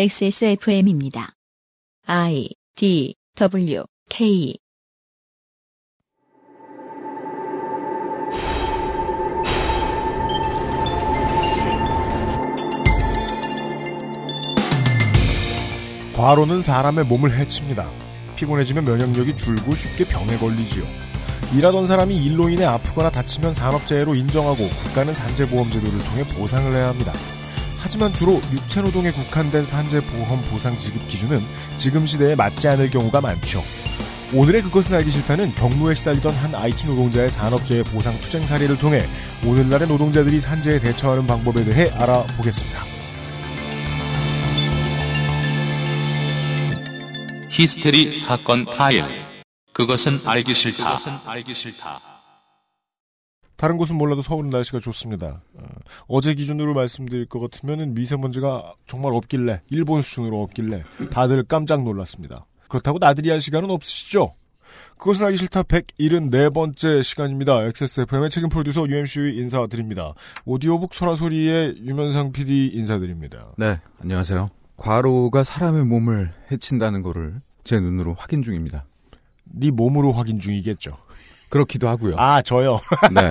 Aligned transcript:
XSFM입니다. 0.00 1.32
I 2.06 2.50
D 2.76 3.16
W 3.34 3.82
K 4.08 4.56
과로는 16.16 16.62
사람의 16.62 17.06
몸을 17.06 17.36
해칩니다. 17.36 17.90
피곤해지면 18.36 18.84
면역력이 18.84 19.34
줄고 19.34 19.74
쉽게 19.74 20.04
병에 20.04 20.38
걸리지요. 20.38 20.84
일하던 21.56 21.88
사람이 21.88 22.16
일로 22.24 22.48
인해 22.48 22.64
아프거나 22.66 23.10
다치면 23.10 23.52
산업재해로 23.52 24.14
인정하고 24.14 24.58
국가는 24.84 25.12
산재보험제도를 25.12 25.98
통해 25.98 26.22
보상을 26.38 26.72
해야 26.72 26.86
합니다. 26.86 27.12
하지만 27.80 28.12
주로 28.12 28.40
육체노동에 28.52 29.10
국한된 29.10 29.66
산재보험 29.66 30.42
보상 30.50 30.76
지급 30.76 31.06
기준은 31.08 31.42
지금 31.76 32.06
시대에 32.06 32.34
맞지 32.34 32.68
않을 32.68 32.90
경우가 32.90 33.20
많죠. 33.20 33.62
오늘의 34.34 34.62
그것은 34.62 34.94
알기 34.94 35.10
싫다는 35.10 35.54
경무에 35.54 35.94
시달리던 35.94 36.34
한 36.34 36.54
IT 36.54 36.86
노동자의 36.86 37.30
산업재해 37.30 37.82
보상 37.84 38.12
투쟁 38.14 38.46
사례를 38.46 38.76
통해 38.78 39.06
오늘날의 39.46 39.88
노동자들이 39.88 40.40
산재에 40.40 40.80
대처하는 40.80 41.26
방법에 41.26 41.64
대해 41.64 41.88
알아보겠습니다. 41.94 42.98
히스테리 47.50 48.12
사건 48.12 48.66
파일. 48.66 49.04
그것은 49.72 50.16
알기 50.26 50.54
싫다. 50.54 50.96
다 50.96 52.17
른 53.66 53.76
곳은 53.76 53.96
몰라도 53.96 54.22
서울은 54.22 54.50
날씨가 54.50 54.78
좋습니다. 54.78 55.42
어, 56.06 56.20
제 56.20 56.34
기준으로 56.34 56.74
말씀드릴 56.74 57.26
것 57.26 57.40
같으면 57.40 57.92
미세먼지가 57.94 58.74
정말 58.86 59.12
없길래 59.14 59.62
일본 59.70 60.02
수준으로 60.02 60.42
없길래 60.42 60.84
다들 61.10 61.42
깜짝 61.42 61.82
놀랐습니다. 61.82 62.46
그렇다고 62.68 62.98
나들이 63.00 63.30
할 63.30 63.40
시간은 63.40 63.70
없으시죠? 63.70 64.34
그것은 64.96 65.26
알기 65.26 65.38
싫다 65.38 65.62
174번째 65.64 67.02
시간입니다. 67.02 67.64
XSFM의 67.64 68.30
책임 68.30 68.48
프로듀서 68.48 68.88
UMC 68.88 69.34
인사드립니다. 69.36 70.14
오디오북 70.44 70.94
소라소리의 70.94 71.78
유면상 71.84 72.30
PD 72.32 72.70
인사드립니다. 72.74 73.52
네, 73.56 73.80
안녕하세요. 74.00 74.48
과로가 74.76 75.42
사람의 75.42 75.84
몸을 75.84 76.32
해친다는 76.52 77.02
거를 77.02 77.40
제 77.64 77.80
눈으로 77.80 78.14
확인 78.14 78.42
중입니다. 78.42 78.86
네 79.44 79.70
몸으로 79.70 80.12
확인 80.12 80.38
중이겠죠. 80.38 80.92
그렇기도 81.48 81.88
하고요. 81.88 82.14
아, 82.16 82.42
저요? 82.42 82.80
네. 83.12 83.30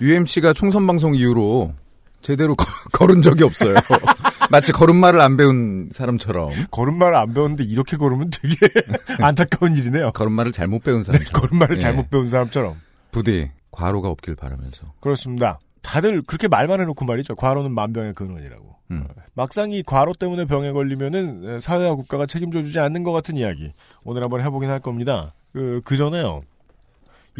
UMC가 0.00 0.52
총선 0.52 0.86
방송 0.86 1.14
이후로 1.14 1.74
제대로 2.22 2.54
거, 2.54 2.64
걸은 2.92 3.22
적이 3.22 3.44
없어요. 3.44 3.74
마치 4.50 4.72
걸음마를 4.72 5.20
안 5.20 5.36
배운 5.36 5.88
사람처럼. 5.92 6.50
걸음마를 6.70 7.16
안 7.16 7.32
배웠는데 7.32 7.64
이렇게 7.64 7.96
걸으면 7.96 8.30
되게 8.30 8.56
안타까운 9.20 9.76
일이네요. 9.76 10.12
걸음마를 10.12 10.52
잘못 10.52 10.82
배운 10.82 11.04
사람. 11.04 11.22
네, 11.22 11.30
걸음마를 11.30 11.76
네. 11.76 11.80
잘못 11.80 12.10
배운 12.10 12.28
사람처럼. 12.28 12.74
부디 13.12 13.50
과로가 13.70 14.08
없길 14.08 14.34
바라면서. 14.36 14.92
그렇습니다. 15.00 15.60
다들 15.82 16.22
그렇게 16.22 16.48
말만 16.48 16.80
해놓고 16.80 17.04
말이죠. 17.04 17.36
과로는 17.36 17.72
만병의 17.72 18.14
근원이라고. 18.14 18.76
음. 18.90 19.06
막상 19.34 19.70
이 19.70 19.82
과로 19.82 20.12
때문에 20.14 20.44
병에 20.46 20.72
걸리면은 20.72 21.60
사회와 21.60 21.94
국가가 21.94 22.26
책임져주지 22.26 22.80
않는 22.80 23.04
것 23.04 23.12
같은 23.12 23.36
이야기. 23.36 23.72
오늘 24.02 24.22
한번 24.22 24.40
해보긴 24.40 24.68
할 24.68 24.80
겁니다. 24.80 25.32
그, 25.52 25.80
그 25.84 25.96
전에요. 25.96 26.42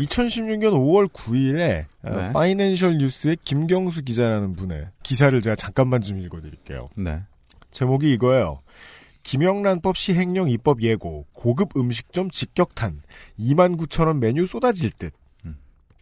2016년 0.00 0.72
5월 0.72 1.08
9일에 1.08 1.86
네. 2.02 2.32
파이낸셜 2.32 2.98
뉴스의 2.98 3.36
김경수 3.44 4.02
기자라는 4.02 4.54
분의 4.54 4.88
기사를 5.02 5.40
제가 5.40 5.56
잠깐만 5.56 6.00
좀 6.00 6.18
읽어드릴게요. 6.18 6.88
네. 6.96 7.22
제목이 7.70 8.12
이거예요. 8.14 8.58
김영란법 9.22 9.96
시행령 9.96 10.48
입법 10.48 10.82
예고, 10.82 11.26
고급 11.32 11.76
음식점 11.76 12.30
직격탄, 12.30 13.00
2만 13.38 13.76
9천 13.76 14.06
원 14.06 14.18
메뉴 14.18 14.46
쏟아질 14.46 14.90
듯. 14.90 15.12
음. 15.44 15.56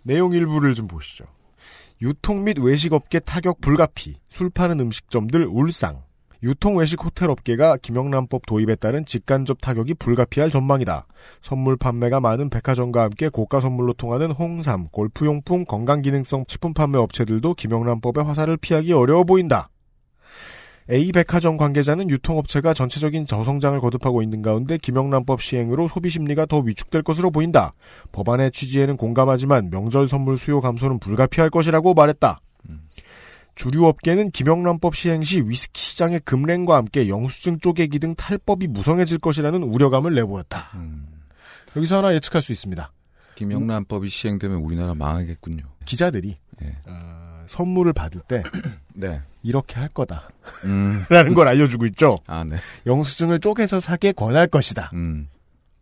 내용 0.04 0.32
일부를 0.32 0.75
좀 0.75 0.86
보시죠. 0.86 1.25
유통 2.00 2.44
및 2.44 2.59
외식업계 2.59 3.19
타격 3.20 3.60
불가피, 3.60 4.16
술 4.28 4.50
파는 4.50 4.78
음식점들 4.78 5.47
울상, 5.47 6.03
유통 6.43 6.76
외식 6.76 7.04
호텔 7.04 7.31
업계가 7.31 7.78
김영란법 7.78 8.47
도입에 8.47 8.76
따른 8.76 9.04
직간접 9.04 9.60
타격이 9.60 9.94
불가피할 9.94 10.50
전망이다. 10.50 11.06
선물 11.43 11.76
판매가 11.76 12.21
많은 12.21 12.49
백화점과 12.49 13.03
함께 13.03 13.28
고가 13.28 13.60
선물로 13.60 13.94
통하는 13.94 14.31
홍삼, 14.31 14.88
골프용품, 14.93 15.65
건강기능성 15.65 16.44
식품 16.47 16.75
판매 16.75 16.98
업체들도 16.98 17.54
김영란법의 17.54 18.25
화살을 18.25 18.56
피하기 18.56 18.93
어려워 18.93 19.25
보인다. 19.25 19.69
A 20.91 21.12
백화점 21.12 21.59
관계자는 21.59 22.09
유통업체가 22.09 22.72
전체적인 22.72 23.27
저성장을 23.27 23.78
거듭하고 23.78 24.22
있는 24.22 24.41
가운데 24.41 24.78
김영란법 24.78 25.43
시행으로 25.43 25.87
소비 25.87 26.09
심리가 26.09 26.47
더 26.47 26.60
위축될 26.60 27.03
것으로 27.03 27.31
보인다. 27.31 27.75
법안의 28.12 28.53
취지에는 28.53 28.97
공감하지만 28.97 29.69
명절 29.71 30.09
선물 30.09 30.38
수요 30.38 30.62
감소는 30.62 30.98
불가피할 30.98 31.50
것이라고 31.50 31.93
말했다. 31.93 32.41
주류 33.58 33.86
업계는 33.86 34.30
김영란법 34.30 34.94
시행 34.94 35.24
시 35.24 35.41
위스키 35.41 35.80
시장의 35.80 36.20
금랭과 36.20 36.76
함께 36.76 37.08
영수증 37.08 37.58
쪼개기 37.58 37.98
등 37.98 38.14
탈법이 38.14 38.69
무성해질 38.69 39.19
것이라는 39.19 39.64
우려감을 39.64 40.14
내보였다. 40.14 40.70
음. 40.76 41.08
여기서 41.76 41.98
하나 41.98 42.14
예측할 42.14 42.41
수 42.41 42.52
있습니다. 42.52 42.92
김영란법이 43.34 44.08
시행되면 44.08 44.58
우리나라 44.58 44.94
망하겠군요. 44.94 45.64
기자들이 45.84 46.36
네. 46.60 46.76
어, 46.86 47.44
선물을 47.48 47.92
받을 47.94 48.20
때 48.28 48.44
네. 48.94 49.20
이렇게 49.42 49.80
할 49.80 49.88
거다. 49.88 50.28
음. 50.64 51.04
라는 51.10 51.34
걸 51.34 51.48
알려주고 51.48 51.84
있죠. 51.86 52.18
아, 52.28 52.44
네. 52.44 52.58
영수증을 52.86 53.41
쪼개서 53.41 53.80
사게 53.80 54.12
권할 54.12 54.47
것이다. 54.47 54.91
음. 54.94 55.28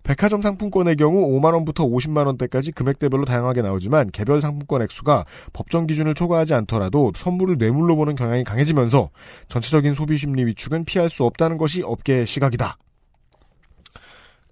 백화점 0.06 0.40
상품권의 0.40 0.94
경우 0.94 1.28
5만원부터 1.40 1.78
50만원대까지 1.90 2.72
금액대별로 2.72 3.24
다양하게 3.24 3.62
나오지만 3.62 4.08
개별 4.12 4.40
상품권 4.40 4.82
액수가 4.82 5.24
법정 5.52 5.88
기준을 5.88 6.14
초과하지 6.14 6.54
않더라도 6.54 7.12
선물을 7.16 7.58
뇌물로 7.58 7.96
보는 7.96 8.14
경향이 8.14 8.44
강해지면서 8.44 9.10
전체적인 9.48 9.94
소비 9.94 10.16
심리 10.16 10.46
위축은 10.46 10.84
피할 10.84 11.10
수 11.10 11.24
없다는 11.24 11.58
것이 11.58 11.82
업계의 11.82 12.24
시각이다. 12.24 12.78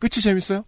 끝이 0.00 0.20
재밌어요? 0.20 0.64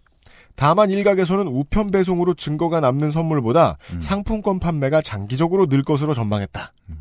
다만 0.55 0.89
일각에서는 0.89 1.47
우편 1.47 1.91
배송으로 1.91 2.33
증거가 2.35 2.79
남는 2.79 3.11
선물보다 3.11 3.77
음. 3.91 3.99
상품권 3.99 4.59
판매가 4.59 5.01
장기적으로 5.01 5.65
늘 5.65 5.83
것으로 5.83 6.13
전망했다. 6.13 6.71
음. 6.89 6.95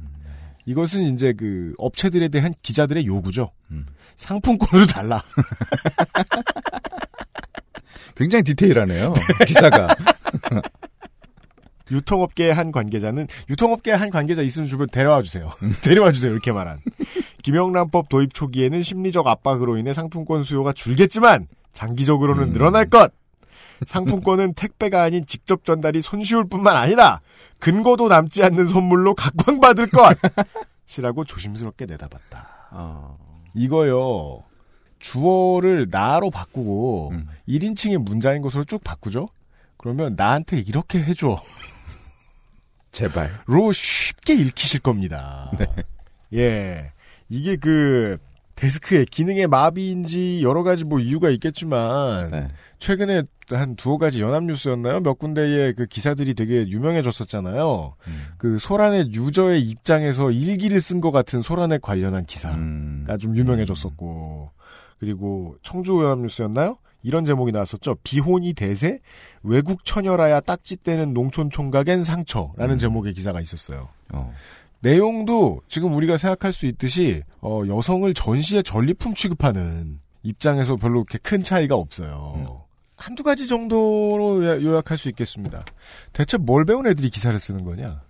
이것은 0.67 1.15
이제 1.15 1.33
그 1.33 1.73
업체들에 1.79 2.27
대한 2.29 2.53
기자들의 2.63 3.07
요구죠. 3.07 3.53
음. 3.71 3.87
상품권으로 4.17 4.87
달라. 4.87 5.23
굉장히 8.15 8.43
디테일하네요. 8.45 9.15
기사가. 9.47 9.89
유통업계의 11.91 12.53
한 12.53 12.73
관계자는 12.73 13.29
유통업계의 13.49 13.97
한 13.97 14.11
관계자 14.11 14.43
있으면 14.43 14.69
주변 14.69 14.89
데려와 14.89 15.23
주세요. 15.23 15.51
데려와 15.83 16.13
주세요. 16.13 16.33
이렇게 16.33 16.53
말한. 16.53 16.81
김영란법 17.43 18.09
도입 18.09 18.35
초기에는 18.35 18.83
심리적 18.83 19.27
압박으로 19.27 19.77
인해 19.77 19.95
상품권 19.95 20.43
수요가 20.43 20.73
줄겠지만 20.73 21.47
장기적으로는 21.73 22.45
음. 22.45 22.53
늘어날 22.53 22.87
것. 22.87 23.13
상품권은 23.87 24.55
택배가 24.55 25.03
아닌 25.03 25.27
직접 25.27 25.65
전달이 25.65 26.01
손쉬울 26.01 26.49
뿐만 26.49 26.77
아니라 26.77 27.21
근거도 27.59 28.09
남지 28.09 28.43
않는 28.43 28.67
선물로 28.67 29.15
각광받을 29.15 29.91
것. 29.91 30.17
이라고 30.99 31.25
조심스럽게 31.25 31.87
내다봤다. 31.87 32.69
어... 32.73 33.19
이거요. 33.55 34.43
주어를 34.99 35.89
나로 35.91 36.31
바꾸고 36.31 37.11
음. 37.13 37.29
1인칭의 37.49 37.99
문자인 38.03 38.43
것으로 38.43 38.65
쭉 38.65 38.83
바꾸죠? 38.83 39.29
그러면 39.77 40.15
나한테 40.17 40.59
이렇게 40.59 41.03
해줘. 41.03 41.41
제발. 42.91 43.31
로 43.47 43.73
쉽게 43.73 44.35
읽히실 44.35 44.81
겁니다. 44.81 45.51
네. 45.59 45.67
예. 46.33 46.93
이게 47.29 47.57
그, 47.57 48.19
데스크의 48.55 49.05
기능의 49.07 49.49
마비인지 49.49 50.41
여러 50.43 50.63
가지 50.63 50.85
뭐 50.85 50.99
이유가 50.99 51.29
있겠지만, 51.29 52.31
네. 52.31 52.49
최근에 52.79 53.25
한 53.51 53.77
두어 53.77 53.99
가지 53.99 54.23
연합뉴스였나요? 54.23 55.01
몇 55.01 55.19
군데의 55.19 55.75
그 55.75 55.87
기사들이 55.87 56.35
되게 56.35 56.67
유명해졌었잖아요. 56.67 57.95
음. 58.09 58.25
그 58.39 58.59
소란의 58.59 59.13
유저의 59.13 59.63
입장에서 59.63 60.31
일기를 60.31 60.81
쓴 60.81 61.01
것 61.01 61.13
같은 61.13 61.43
소란에 61.43 61.79
관련한 61.81 62.25
기사가 62.25 62.57
음. 62.57 63.07
좀 63.21 63.37
유명해졌었고, 63.37 64.51
그리고 64.99 65.57
청주연합뉴스였나요? 65.63 66.79
이런 67.03 67.25
제목이 67.25 67.53
나왔었죠. 67.53 67.97
비혼이 68.03 68.55
대세 68.55 68.99
외국 69.43 69.85
처녀라야 69.85 70.41
딱지떼는 70.41 71.15
농촌 71.15 71.51
총각엔 71.51 72.03
상처라는 72.03 72.75
음. 72.75 72.79
제목의 72.79 73.15
기사가 73.15 73.41
있었어요. 73.41 73.89
어. 74.13 74.35
내용도 74.81 75.63
지금 75.69 75.95
우리가 75.95 76.19
생각할 76.19 76.53
수 76.53 76.67
있듯이 76.67 77.23
어, 77.41 77.63
여성을 77.67 78.13
전시의 78.13 78.65
전리품 78.65 79.15
취급하는 79.15 80.01
입장에서 80.23 80.77
별로 80.77 81.05
그렇게 81.05 81.19
큰 81.19 81.43
차이가 81.43 81.77
없어요. 81.77 82.35
음. 82.37 82.47
한두 82.97 83.23
가지 83.23 83.47
정도로 83.47 84.45
요약할 84.63 84.99
수 84.99 85.09
있겠습니다. 85.11 85.65
대체 86.13 86.39
뭘 86.39 86.65
배운 86.65 86.87
애들이 86.87 87.11
기사를 87.11 87.39
쓰는 87.39 87.65
거냐? 87.65 88.03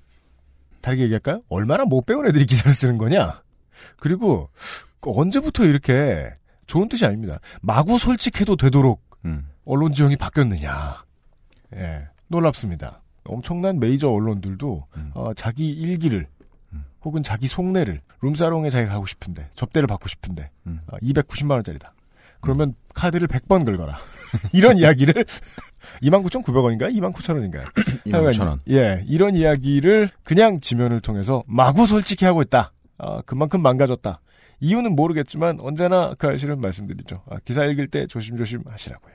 다르게 0.81 1.03
얘기할까요? 1.03 1.43
얼마나 1.49 1.85
못 1.85 2.07
배운 2.07 2.27
애들이 2.27 2.47
기사를 2.47 2.73
쓰는 2.73 2.97
거냐? 2.97 3.43
그리고 3.99 4.49
언제부터 5.01 5.65
이렇게 5.65 6.31
좋은 6.67 6.89
뜻이 6.89 7.05
아닙니다. 7.07 7.39
마구 7.61 7.99
솔직해도 7.99 8.57
되도록 8.57 9.03
음. 9.25 9.49
언론 9.65 9.93
지형이 9.93 10.17
바뀌었느냐. 10.17 11.05
예, 11.75 12.09
놀랍습니다. 12.29 13.03
엄청난 13.25 13.81
메이저 13.81 14.09
언론들도 14.09 14.87
음. 14.97 15.11
어, 15.15 15.35
자기 15.35 15.69
일기를 15.71 16.27
혹은 17.07 17.23
자기 17.23 17.47
속내를 17.47 18.01
룸사롱에 18.21 18.69
자기가 18.69 18.93
가고 18.93 19.07
싶은데 19.07 19.49
접대를 19.55 19.87
받고 19.87 20.09
싶은데 20.09 20.51
음. 20.67 20.81
어, 20.89 20.97
290만 20.99 21.53
원짜리다. 21.53 21.95
그러면 22.41 22.75
카드를 22.95 23.29
100번 23.29 23.65
긁어라. 23.65 23.97
이런 24.53 24.77
이야기를 24.77 25.25
29,900원인가요? 26.03 26.93
29,000원인가요? 26.95 27.65
29,000원. 28.07 28.61
예, 28.71 29.05
이런 29.07 29.35
이야기를 29.37 30.11
그냥 30.25 30.61
지면을 30.61 31.01
통해서 31.01 31.45
마구 31.47 31.87
솔직히 31.87 32.25
하고 32.25 32.43
있다. 32.43 32.73
아, 32.99 33.23
그만큼 33.25 33.63
망가졌다. 33.63 34.21
이유는 34.61 34.97
모르겠지만 34.97 35.59
언제나 35.61 36.15
그 36.19 36.29
사실은 36.29 36.61
말씀드리죠. 36.61 37.23
아, 37.31 37.37
기사 37.45 37.65
읽을 37.65 37.89
때 37.89 38.07
조심조심 38.07 38.63
하시라고요. 38.67 39.15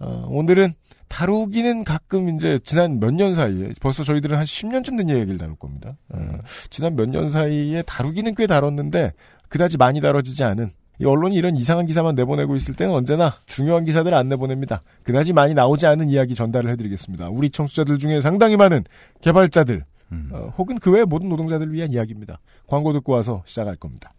어, 0.00 0.26
오늘은 0.28 0.74
다루기는 1.08 1.84
가끔 1.84 2.28
이제 2.34 2.58
지난 2.64 2.98
몇 2.98 3.12
년 3.12 3.34
사이에 3.34 3.72
벌써 3.80 4.02
저희들은 4.02 4.36
한 4.36 4.44
10년쯤 4.44 4.96
된 4.98 5.08
얘기를 5.10 5.38
다룰 5.38 5.54
겁니다. 5.56 5.96
어, 6.10 6.38
지난 6.70 6.96
몇 6.96 7.06
년 7.08 7.30
사이에 7.30 7.82
다루기는 7.82 8.34
꽤 8.34 8.46
다뤘는데 8.46 9.12
그다지 9.48 9.76
많이 9.78 10.00
다뤄지지 10.00 10.42
않은 10.44 10.70
이 11.00 11.04
언론이 11.04 11.34
이런 11.34 11.56
이상한 11.56 11.86
기사만 11.86 12.14
내보내고 12.14 12.54
있을 12.56 12.74
때는 12.74 12.92
언제나 12.92 13.34
중요한 13.46 13.84
기사들을 13.84 14.16
안 14.16 14.28
내보냅니다. 14.28 14.82
그다지 15.02 15.32
많이 15.32 15.54
나오지 15.54 15.86
않은 15.86 16.08
이야기 16.08 16.34
전달을 16.34 16.70
해드리겠습니다. 16.70 17.30
우리 17.30 17.50
청취자들 17.50 17.98
중에 17.98 18.20
상당히 18.20 18.56
많은 18.56 18.84
개발자들 19.20 19.84
음. 20.12 20.30
어, 20.32 20.52
혹은 20.58 20.78
그 20.78 20.90
외 20.92 21.04
모든 21.04 21.28
노동자들을 21.28 21.72
위한 21.72 21.92
이야기입니다. 21.92 22.38
광고 22.66 22.92
듣고 22.92 23.12
와서 23.12 23.42
시작할 23.46 23.76
겁니다. 23.76 24.12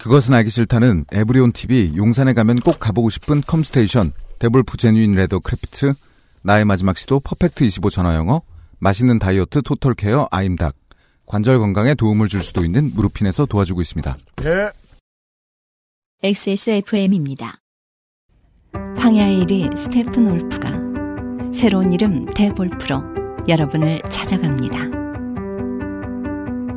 그것은 0.00 0.34
알기 0.34 0.50
싫다는 0.50 1.04
에브리온 1.12 1.52
TV 1.52 1.92
용산에 1.96 2.32
가면 2.32 2.60
꼭 2.60 2.78
가보고 2.78 3.10
싶은 3.10 3.42
컴스테이션 3.42 4.12
데볼프 4.38 4.78
genuine 4.78 5.12
leather 5.12 5.40
craft 5.40 5.92
나의 6.42 6.64
마지막 6.64 6.96
시도 6.96 7.20
Perfect 7.20 7.64
25 7.64 7.90
전화 7.90 8.14
영어 8.14 8.40
맛있는 8.78 9.18
다이어트 9.18 9.60
total 9.62 9.94
care 9.94 10.26
아임닭 10.30 10.74
관절 11.26 11.58
건강에 11.58 11.94
도움을 11.94 12.28
줄 12.28 12.42
수도 12.42 12.64
있는 12.64 12.92
무르핀에서 12.94 13.46
도와주고 13.46 13.82
있습니다. 13.82 14.16
예. 14.44 14.70
XSFM입니다. 16.22 17.60
황야의 18.96 19.44
이리 19.44 19.76
Steppenwolf가 19.76 20.72
새로운 21.52 21.92
이름 21.92 22.24
데볼프로 22.26 23.02
여러분을 23.48 24.00
찾아갑니다. 24.08 24.90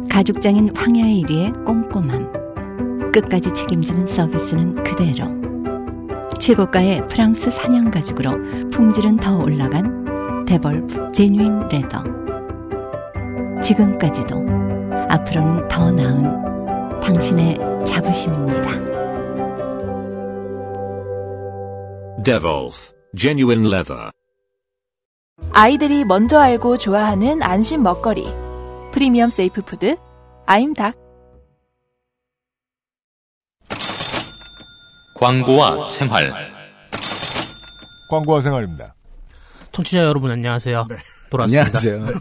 가죽장인 0.10 0.76
황야의 0.76 1.24
이리의 1.24 1.66
꼼꼼함, 1.66 2.43
끝까지 3.14 3.54
책임지는 3.54 4.06
서비스는 4.06 4.84
그대로. 4.84 5.28
최고가의 6.40 7.08
프랑스산 7.08 7.50
양가죽으로 7.50 8.32
품질은 8.72 9.18
더 9.18 9.38
올라간 9.38 10.46
데볼프 10.46 11.12
genuine 11.14 11.70
leather. 11.70 12.04
지금까지도 13.62 14.36
앞으로는 15.10 15.68
더 15.70 15.92
나은 15.92 17.00
당신의 17.00 17.86
자부심입니다. 17.86 18.84
Devolf 22.24 22.94
Genuine 23.16 23.68
Leather. 23.68 24.12
아이들이 25.52 26.04
먼저 26.04 26.40
알고 26.40 26.78
좋아하는 26.78 27.42
안심 27.42 27.84
먹거리. 27.84 28.26
premium 28.92 29.30
safe 29.30 29.62
food 29.62 29.98
아임닭. 30.46 31.03
광고와 35.24 35.86
생활. 35.86 36.34
광고와 38.10 38.42
생활입니다. 38.42 38.94
청취자 39.72 40.00
여러분 40.00 40.30
안녕하세요. 40.30 40.86
돌아왔습니다. 41.30 41.80
안녕하세요. 41.80 42.20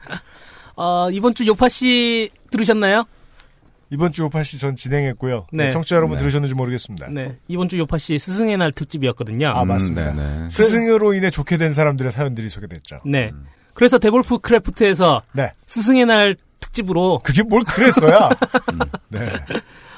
어, 0.76 1.10
이번 1.10 1.34
주 1.34 1.46
요파 1.46 1.68
씨 1.68 2.30
들으셨나요? 2.50 3.04
이번 3.90 4.12
주 4.12 4.24
요파씨 4.24 4.58
전 4.58 4.74
진행했고요. 4.74 5.48
네. 5.52 5.68
청취자 5.68 5.96
여러분 5.96 6.16
네. 6.16 6.20
들으셨는지 6.20 6.54
모르겠습니다. 6.54 7.08
네. 7.10 7.36
이번 7.48 7.68
주 7.68 7.78
요파 7.78 7.98
씨 7.98 8.18
스승의 8.18 8.56
날 8.56 8.72
특집이었거든요. 8.72 9.50
아, 9.50 9.66
맞습니다. 9.66 10.12
음. 10.12 10.48
스승으로 10.50 11.12
인해 11.12 11.28
좋게 11.28 11.58
된 11.58 11.74
사람들의 11.74 12.10
사연들이 12.12 12.48
소개됐죠. 12.48 13.00
네. 13.04 13.30
그래서 13.74 13.98
데볼프 13.98 14.38
craft에서 14.38 15.20
네. 15.32 15.52
스승의 15.66 16.06
날 16.06 16.34
특집으로 16.60 17.20
그게 17.22 17.42
뭘 17.42 17.62
그래서야? 17.64 18.30
네. 19.10 19.30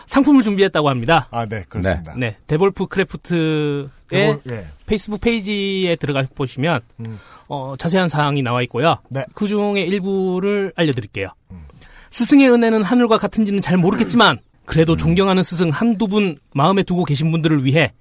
상품을 0.07 0.43
준비했다고 0.43 0.89
합니다. 0.89 1.29
아, 1.31 1.47
네, 1.47 1.65
그렇습니다. 1.69 2.15
네. 2.17 2.37
데볼프 2.47 2.87
craft의 2.87 3.89
그걸- 4.07 4.41
예. 4.51 4.67
페이스북 4.87 5.21
페이지에 5.21 5.97
들어가 5.97 6.25
보시면 6.35 6.81
음. 7.01 7.19
어, 7.49 7.75
자세한 7.79 8.09
사항이 8.09 8.43
나와 8.43 8.63
있고요. 8.63 8.99
네. 9.09 9.25
그 9.35 9.49
중에 9.49 9.81
일부를 9.83 10.73
알려드릴게요. 10.77 11.29
스승의 12.11 12.49
은혜는 12.51 12.83
하늘과 12.83 13.19
같은지는 13.19 13.61
잘 13.61 13.77
모르겠지만 13.77 14.39
그래도 14.67 14.97
존경하는 14.97 15.43
스승 15.43 15.71
한두 15.71 16.07
분 16.07 16.37
마음에 16.55 16.83
두고 16.85 17.05
계신 17.05 17.31
분들을 17.33 17.65
위해 17.65 17.93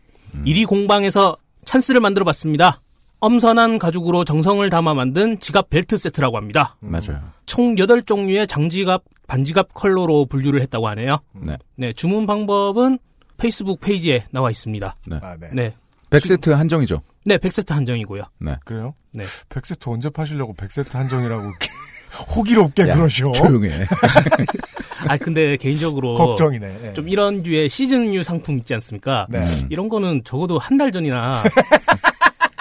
이리 0.45 0.65
공방에서 0.65 1.37
찬스를 1.65 1.99
만들어 1.99 2.23
봤습니다. 2.25 2.81
엄선한 3.23 3.79
가죽으로 3.79 4.25
정성을 4.25 4.69
담아 4.69 4.93
만든 4.95 5.39
지갑 5.39 5.69
벨트 5.69 5.97
세트라고 5.97 6.35
합니다. 6.35 6.75
맞아요. 6.81 7.21
총 7.45 7.73
8종류의 7.75 8.49
장지갑, 8.49 9.01
반지갑 9.27 9.73
컬러로 9.73 10.25
분류를 10.25 10.61
했다고 10.63 10.89
하네요. 10.89 11.19
네. 11.31 11.53
네, 11.77 11.93
주문 11.93 12.25
방법은 12.27 12.99
페이스북 13.37 13.79
페이지에 13.79 14.25
나와 14.31 14.51
있습니다. 14.51 14.95
아, 15.21 15.35
네. 15.39 15.47
네. 15.53 15.73
100세트 16.09 16.51
한정이죠. 16.51 17.01
네, 17.23 17.37
100세트 17.37 17.69
한정이고요. 17.73 18.23
네. 18.41 18.57
그래요? 18.65 18.93
네. 19.13 19.23
100세트 19.47 19.87
언제 19.89 20.09
파시려고 20.09 20.53
100세트 20.55 20.91
한정이라고 20.91 21.43
호기롭게 22.35 22.89
야, 22.89 22.95
그러셔. 22.95 23.31
조용해. 23.31 23.69
아, 25.07 25.15
근데 25.17 25.55
개인적으로 25.55 26.15
걱정이네. 26.15 26.79
예. 26.89 26.93
좀 26.93 27.07
이런 27.07 27.41
류의 27.41 27.69
시즌류 27.69 28.21
상품 28.23 28.57
있지 28.57 28.73
않습니까? 28.73 29.27
네. 29.29 29.39
음. 29.39 29.67
이런 29.69 29.87
거는 29.87 30.23
적어도 30.25 30.59
한 30.59 30.77
달 30.77 30.91
전이나 30.91 31.41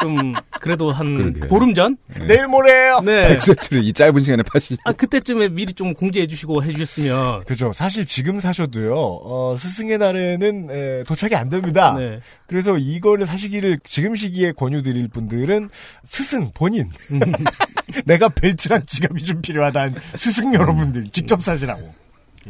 좀 0.03 0.33
그래도 0.61 0.91
한 0.91 1.15
그러게요. 1.15 1.49
보름 1.49 1.75
전? 1.75 1.97
내일 2.27 2.47
모레예요. 2.49 3.01
네. 3.01 3.23
100세트를 3.37 3.83
이 3.85 3.93
짧은 3.93 4.21
시간에 4.21 4.43
파시. 4.43 4.77
아, 4.85 4.93
그때쯤에 4.93 5.49
미리 5.49 5.73
좀 5.73 5.95
공지해 5.95 6.27
주시고 6.27 6.63
해 6.65 6.73
주셨으면 6.73 7.45
그죠. 7.45 7.73
사실 7.73 8.05
지금 8.05 8.41
사셔도요, 8.41 8.95
어, 8.95 9.57
스승의 9.57 9.99
날에는 9.99 10.69
에, 10.71 11.05
도착이 11.05 11.35
안 11.35 11.49
됩니다. 11.49 11.95
네. 11.97 12.21
그래서 12.47 12.77
이거를 12.77 13.27
사시기를 13.27 13.79
지금 13.85 14.17
시기에 14.17 14.53
권유드릴 14.53 15.09
분들은 15.09 15.71
스승 16.05 16.51
본인 16.53 16.91
내가 18.05 18.29
벨트랑 18.29 18.83
지갑이 18.87 19.25
좀 19.25 19.41
필요하다는 19.41 19.95
스승 20.17 20.55
여러분들 20.55 21.09
직접 21.13 21.43
사시라고. 21.43 21.95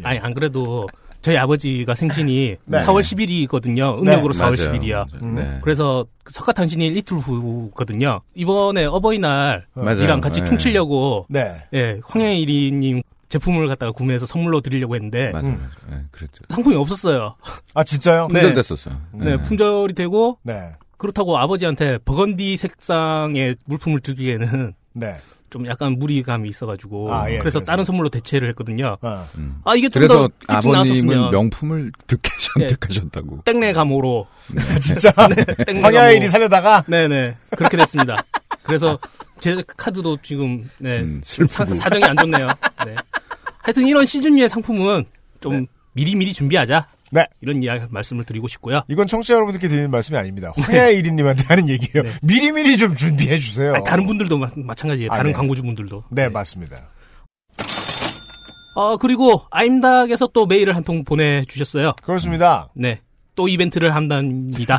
아니 0.02 0.18
안 0.18 0.32
그래도 0.34 0.86
저희 1.22 1.36
아버지가 1.36 1.94
생신이 1.94 2.56
네. 2.66 2.78
4월 2.84 3.00
10일이거든요. 3.00 3.98
음력으로 4.00 4.34
4월 4.34 4.40
맞아요. 4.40 4.72
10일이야. 4.72 5.20
맞아요. 5.20 5.34
네. 5.34 5.58
그래서 5.62 6.04
석가탄신일 6.28 6.96
이틀 6.96 7.16
후거든요. 7.18 8.20
이번에 8.34 8.84
어버이날이랑 8.84 9.64
맞아요. 9.74 10.20
같이 10.20 10.40
네. 10.40 10.46
퉁치려고 10.50 11.26
네. 11.28 11.54
예, 11.74 12.00
황영일이님 12.04 13.02
제품을 13.28 13.66
갖다가 13.68 13.92
구매해서 13.92 14.26
선물로 14.26 14.60
드리려고 14.60 14.94
했는데 14.94 15.30
맞아요. 15.32 15.46
음. 15.46 15.70
네, 15.88 15.96
그랬죠. 16.10 16.42
상품이 16.50 16.76
없었어요. 16.76 17.36
아 17.72 17.82
진짜요? 17.84 18.28
네. 18.30 18.40
품절됐었어요. 18.40 19.00
네, 19.14 19.36
품절이 19.38 19.94
되고 19.94 20.38
네. 20.42 20.72
그렇다고 20.98 21.38
아버지한테 21.38 21.98
버건디 21.98 22.56
색상의 22.56 23.56
물품을 23.64 24.00
드리기에는 24.00 24.74
네. 24.92 25.16
좀 25.52 25.66
약간 25.66 25.98
무리감이 25.98 26.48
있어가지고 26.48 27.12
아, 27.12 27.30
예, 27.30 27.38
그래서 27.38 27.58
그래서. 27.58 27.70
다른 27.70 27.84
선물로 27.84 28.08
대체를 28.08 28.48
했거든요. 28.50 28.96
어. 29.02 29.28
음. 29.36 29.60
아 29.64 29.74
이게 29.74 29.90
좀 29.90 30.00
그래서 30.00 30.26
더 30.28 30.34
아버님은 30.48 30.72
나왔었으면 30.72 31.30
명품을 31.30 31.92
득하셨, 32.06 32.52
네. 32.58 32.66
득하셨다고. 32.68 33.40
땡내 33.44 33.74
감호로 33.74 34.26
진짜 34.80 35.12
땡내 35.66 35.82
황야일이 35.82 36.28
살려다가 36.28 36.84
네네 36.88 37.36
그렇게 37.50 37.76
됐습니다. 37.76 38.16
그래서 38.62 38.98
제 39.40 39.62
카드도 39.76 40.18
지금 40.22 40.68
네 40.78 41.00
음, 41.00 41.20
사, 41.22 41.46
슬프고. 41.46 41.74
사정이 41.74 42.02
안 42.04 42.16
좋네요. 42.16 42.48
네. 42.86 42.94
하여튼 43.58 43.86
이런 43.86 44.06
시즌류의 44.06 44.48
상품은 44.48 45.04
좀 45.40 45.66
미리미리 45.92 46.32
준비하자. 46.32 46.88
네. 47.12 47.26
이런 47.42 47.62
이야기 47.62 47.84
말씀을 47.90 48.24
드리고 48.24 48.48
싶고요. 48.48 48.82
이건 48.88 49.06
청취자 49.06 49.34
여러분들께 49.34 49.68
드리는 49.68 49.90
말씀이 49.90 50.16
아닙니다. 50.18 50.50
황야일이님한테 50.56 51.44
하는 51.46 51.68
얘기예요. 51.68 52.04
네. 52.04 52.10
미리미리 52.22 52.78
좀 52.78 52.96
준비해 52.96 53.38
주세요. 53.38 53.74
아니, 53.74 53.84
다른 53.84 54.06
분들도 54.06 54.38
마, 54.38 54.48
마찬가지예요. 54.56 55.12
아, 55.12 55.16
다른 55.18 55.30
네. 55.32 55.36
광고주분들도. 55.36 56.04
네 56.10 56.28
맞습니다. 56.30 56.88
어 58.74 58.96
그리고 58.96 59.42
아임닭에서 59.50 60.28
또 60.32 60.46
메일을 60.46 60.74
한 60.74 60.82
통 60.84 61.04
보내주셨어요. 61.04 61.92
그렇습니다. 62.02 62.68
네. 62.74 62.98
또 63.34 63.46
이벤트를 63.48 63.94
한답니다. 63.94 64.78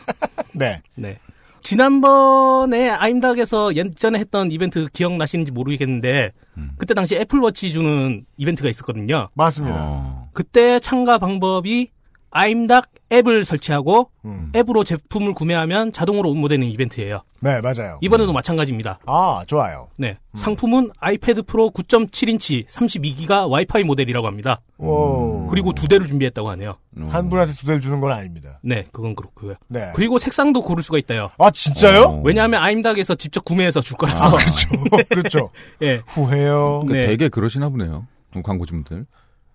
네. 0.52 0.80
네. 0.94 1.18
지난번에 1.62 2.90
아임닭에서 2.90 3.76
예전에 3.76 4.18
했던 4.18 4.50
이벤트 4.50 4.86
기억나시는지 4.92 5.52
모르겠는데 5.52 6.32
음. 6.56 6.72
그때 6.78 6.92
당시 6.94 7.14
애플워치 7.16 7.72
주는 7.72 8.24
이벤트가 8.36 8.68
있었거든요. 8.68 9.28
맞습니다. 9.34 9.76
어. 9.78 10.23
그때 10.34 10.78
참가 10.80 11.18
방법이 11.18 11.90
아임닭 12.36 12.90
앱을 13.12 13.44
설치하고 13.44 14.10
음. 14.24 14.50
앱으로 14.56 14.82
제품을 14.82 15.34
구매하면 15.34 15.92
자동으로 15.92 16.32
응모되는 16.32 16.66
이벤트예요. 16.66 17.22
네, 17.40 17.60
맞아요. 17.60 17.98
이번에도 18.00 18.32
마찬가지입니다. 18.32 18.98
아, 19.06 19.44
좋아요. 19.46 19.88
네. 19.96 20.18
상품은 20.34 20.90
아이패드 20.98 21.42
프로 21.42 21.70
9.7인치 21.70 22.66
32기가 22.66 23.48
와이파이 23.48 23.84
모델이라고 23.84 24.26
합니다. 24.26 24.60
오. 24.78 25.46
그리고 25.46 25.72
두 25.72 25.86
대를 25.86 26.08
준비했다고 26.08 26.50
하네요. 26.50 26.76
한 27.08 27.28
분한테 27.28 27.52
두 27.52 27.66
대를 27.66 27.80
주는 27.80 28.00
건 28.00 28.10
아닙니다. 28.10 28.58
네, 28.64 28.86
그건 28.90 29.14
그렇고요. 29.14 29.54
네. 29.68 29.92
그리고 29.94 30.18
색상도 30.18 30.62
고를 30.62 30.82
수가 30.82 30.98
있다요. 30.98 31.30
아, 31.38 31.52
진짜요? 31.52 32.00
어. 32.02 32.22
왜냐하면 32.24 32.64
아임닭에서 32.64 33.14
직접 33.14 33.44
구매해서 33.44 33.80
줄 33.80 33.96
거라서. 33.96 34.36
그렇죠. 34.36 34.68
그렇죠. 35.08 35.50
예. 35.82 36.02
후해요. 36.08 36.82
그러니까 36.84 36.94
네. 36.94 37.06
되게 37.06 37.28
그러시나 37.28 37.68
보네요. 37.68 38.08
광고주분들. 38.42 39.06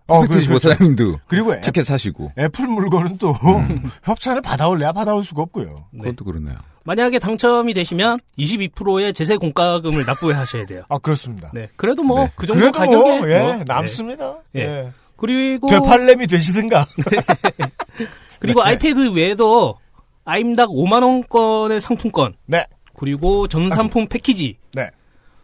어, 0.10 0.24
25 0.26 0.28
그렇죠. 0.28 0.60
사장님도 0.70 1.20
그리고 1.28 1.54
애, 1.54 1.62
티켓 1.62 1.84
사시고. 1.84 2.32
애플 2.38 2.68
물건은 2.68 3.18
또 3.18 3.36
협찬을 4.04 4.42
받아올래야 4.42 4.92
받아올 4.92 5.24
수가 5.24 5.44
없고요. 5.44 5.76
네. 5.92 6.04
그것도 6.04 6.26
그러네요. 6.26 6.58
만약에 6.84 7.20
당첨이 7.20 7.74
되시면 7.74 8.20
22%의 8.38 9.14
제세 9.14 9.38
공과금을 9.38 10.06
납부하셔야 10.06 10.66
돼요. 10.66 10.84
아, 10.90 10.98
그렇습니다. 10.98 11.52
네. 11.54 11.70
그래도 11.76 12.04
뭐 12.04 12.24
네. 12.24 12.32
그 12.36 12.48
정도 12.48 12.60
그래도 12.62 12.78
가격에 12.78 13.20
뭐, 13.20 13.30
예, 13.30 13.40
뭐, 13.40 13.56
네. 13.58 13.64
남습니다. 13.66 14.38
예. 14.56 14.60
예. 14.62 14.92
그리고 15.16 15.68
되팔렘이 15.68 16.28
되시든가. 16.28 16.88
그리고 18.40 18.64
네. 18.64 18.70
아이패드 18.70 19.12
외에도 19.12 19.76
아임닭 20.26 20.70
5만 20.70 21.04
원권의 21.04 21.82
상품권 21.82 22.34
네. 22.46 22.66
그리고 22.98 23.48
전상품 23.48 24.08
패키지 24.08 24.58
네. 24.74 24.90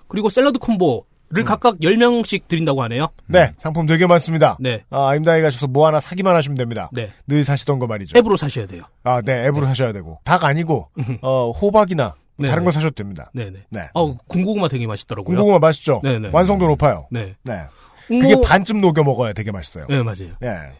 그리고 0.07 0.29
샐러드 0.29 0.59
콤보 0.59 1.05
를 1.29 1.43
각각 1.43 1.79
10명씩 1.79 2.47
드린다고 2.47 2.83
하네요. 2.83 3.09
네, 3.25 3.51
상품 3.57 3.87
되게 3.87 4.05
많습니다. 4.05 4.57
네. 4.59 4.83
아, 4.91 5.15
임다이 5.15 5.41
가셔서 5.41 5.67
뭐 5.67 5.87
하나 5.87 5.99
사기만 5.99 6.35
하시면 6.35 6.55
됩니다. 6.55 6.89
네. 6.93 7.11
늘 7.27 7.43
사시던 7.43 7.79
거 7.79 7.87
말이죠. 7.87 8.17
앱으로 8.17 8.37
사셔야 8.37 8.67
돼요. 8.67 8.83
아, 9.03 9.21
네, 9.21 9.45
앱으로 9.47 9.65
사셔야 9.65 9.91
되고. 9.91 10.19
닭 10.23 10.43
아니고, 10.43 10.89
어, 11.21 11.49
호박이나 11.51 12.13
네, 12.37 12.47
다른 12.47 12.61
네. 12.61 12.65
거 12.65 12.71
사셔도 12.71 12.93
됩니다. 12.93 13.31
네네. 13.33 13.65
네. 13.69 13.89
어, 13.95 14.15
군고구마 14.27 14.67
되게 14.67 14.85
맛있더라고요. 14.85 15.25
군고구마 15.35 15.59
맛있죠? 15.59 15.99
네네. 16.03 16.29
완성도 16.31 16.67
높아요. 16.67 17.07
네. 17.09 17.35
네. 17.43 17.63
그게 18.07 18.35
반쯤 18.43 18.81
녹여 18.81 19.03
먹어야 19.03 19.33
되게 19.33 19.51
맛있어요. 19.51 19.87
네, 19.89 20.03
맞아요. 20.03 20.29
예. 20.43 20.73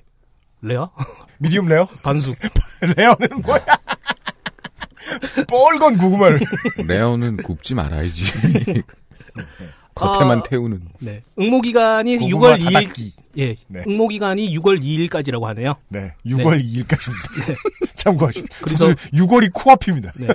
rare? 0.61 0.91
medium 1.39 1.67
rare? 1.67 1.87
반숙. 2.03 2.37
rare는 2.95 3.41
뭐야? 3.43 3.65
뻘건 5.49 5.97
고구마를. 5.97 6.39
rare는 6.85 7.37
굽지 7.37 7.73
말아야지. 7.75 8.23
겉에만 9.95 10.39
아, 10.39 10.43
태우는. 10.43 10.81
네. 10.99 11.23
응모 11.39 11.61
기간이 11.61 12.17
고구마 12.17 12.55
6월 12.55 12.59
2일. 12.59 12.73
다닥기. 12.73 13.13
예. 13.37 13.55
네. 13.67 13.83
응모 13.87 14.09
기간이 14.09 14.57
6월 14.59 14.81
2일까지라고 14.81 15.43
하네요. 15.43 15.75
네. 15.89 16.13
6월 16.25 16.63
2일까지입니다. 16.63 17.55
참고하시고. 17.95 18.47
그래서- 18.61 18.85
6월이 19.13 19.51
코앞입니다. 19.53 20.11
네. 20.19 20.27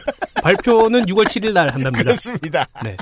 발표는 0.42 1.04
6월 1.06 1.26
7일 1.26 1.52
날 1.52 1.68
한답니다. 1.72 2.02
그렇습니다. 2.04 2.66
네. 2.82 2.96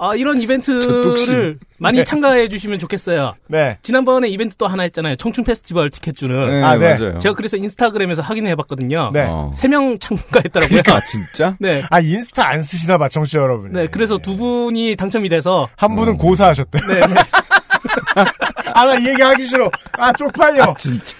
아, 0.00 0.14
이런 0.14 0.40
이벤트를. 0.40 1.58
많이 1.78 1.98
네. 1.98 2.04
참가해 2.04 2.48
주시면 2.48 2.78
좋겠어요. 2.80 3.34
네. 3.48 3.78
지난번에 3.82 4.28
이벤트 4.28 4.56
또 4.56 4.66
하나 4.66 4.82
했잖아요. 4.84 5.16
청춘 5.16 5.44
페스티벌 5.44 5.90
티켓 5.90 6.16
주는. 6.16 6.46
네, 6.50 6.62
아, 6.62 6.76
네. 6.76 6.98
맞아요. 6.98 7.18
제가 7.20 7.34
그래서 7.34 7.56
인스타그램에서 7.56 8.20
확인해 8.22 8.54
봤거든요. 8.56 9.10
네. 9.12 9.26
어. 9.28 9.52
3명 9.54 10.00
참가했더라고요. 10.00 10.80
아, 10.88 11.00
진짜? 11.06 11.56
네. 11.60 11.82
아, 11.90 12.00
인스타 12.00 12.48
안 12.48 12.62
쓰시나 12.62 12.98
봐, 12.98 13.08
청취자 13.08 13.38
여러분. 13.38 13.72
네, 13.72 13.86
그래서 13.86 14.18
두 14.18 14.36
분이 14.36 14.96
당첨이 14.96 15.28
돼서 15.28 15.68
한 15.76 15.94
분은 15.94 16.14
어. 16.14 16.16
고사하셨대. 16.16 16.78
네, 16.88 16.94
네. 17.06 17.14
아, 18.74 18.84
나 18.86 18.94
이 18.98 19.06
얘기 19.08 19.22
하기 19.22 19.46
싫어. 19.46 19.70
아, 19.98 20.12
쪽팔려. 20.12 20.74
진짜. 20.78 21.16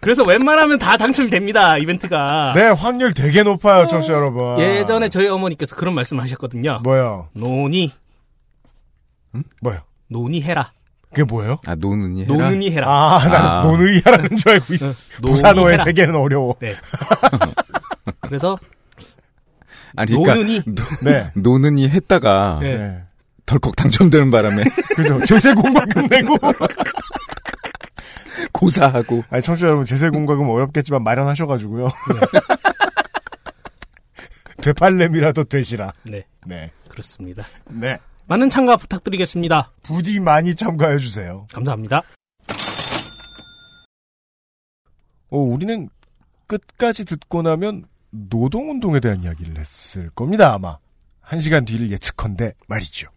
그래서 0.00 0.22
웬만하면 0.22 0.78
다 0.78 0.96
당첨이 0.98 1.30
됩니다. 1.30 1.78
이벤트가. 1.78 2.52
네, 2.54 2.68
확률 2.68 3.14
되게 3.14 3.42
높아요, 3.42 3.86
청취자 3.86 4.12
여러분. 4.12 4.58
예전에 4.58 5.08
저희 5.08 5.28
어머니께서 5.28 5.76
그런 5.76 5.94
말씀을 5.94 6.22
하셨거든요. 6.22 6.80
뭐요? 6.82 7.28
노 7.32 7.68
니 9.34 9.42
뭐요? 9.60 9.80
노니 10.08 10.42
해라. 10.42 10.72
그게 11.10 11.22
뭐예요? 11.24 11.58
아, 11.66 11.74
노는이 11.76 12.22
해라? 12.24 12.34
노는이 12.34 12.70
해라. 12.72 12.88
아, 12.88 13.28
나는 13.28 13.48
아. 13.48 13.62
노느이하라는 13.62 14.36
줄 14.36 14.50
알고. 14.52 14.74
있- 14.74 14.80
노니 14.82 14.94
부산어의 15.22 15.74
해라. 15.74 15.84
세계는 15.84 16.16
어려워. 16.16 16.54
네. 16.60 16.74
그래서 18.22 18.56
아니, 19.96 20.10
그러니까 20.12 20.34
노는이 20.34 20.62
네. 21.02 21.30
노는이 21.34 21.88
했다가 21.88 22.58
네. 22.60 22.76
네. 22.76 23.02
덜컥 23.46 23.76
당첨되는 23.76 24.30
바람에 24.30 24.64
그죠. 24.96 25.24
제세 25.24 25.54
공과금 25.54 26.06
내고. 26.08 26.36
고사하고 28.52 29.22
아니, 29.30 29.42
청취자 29.42 29.66
여러분, 29.68 29.86
제세 29.86 30.08
공과금 30.10 30.48
어렵겠지만 30.48 31.02
마련하셔가지고요. 31.04 31.88
되팔렘이라도 34.62 35.44
되시라. 35.44 35.92
네, 36.04 36.24
네. 36.46 36.70
그렇습니다. 36.88 37.44
네. 37.68 37.98
많은 38.26 38.50
참가 38.50 38.76
부탁드리겠습니다. 38.76 39.72
부디 39.82 40.20
많이 40.20 40.54
참가해 40.54 40.98
주세요. 40.98 41.46
감사합니다. 41.52 42.02
어, 45.30 45.38
우리는 45.38 45.88
끝까지 46.46 47.04
듣고 47.04 47.42
나면 47.42 47.84
노동운동에 48.10 49.00
대한 49.00 49.22
이야기를 49.22 49.58
했을 49.58 50.10
겁니다, 50.10 50.54
아마. 50.54 50.78
한 51.20 51.40
시간 51.40 51.64
뒤를 51.64 51.90
예측컨대 51.90 52.54
말이죠. 52.68 53.08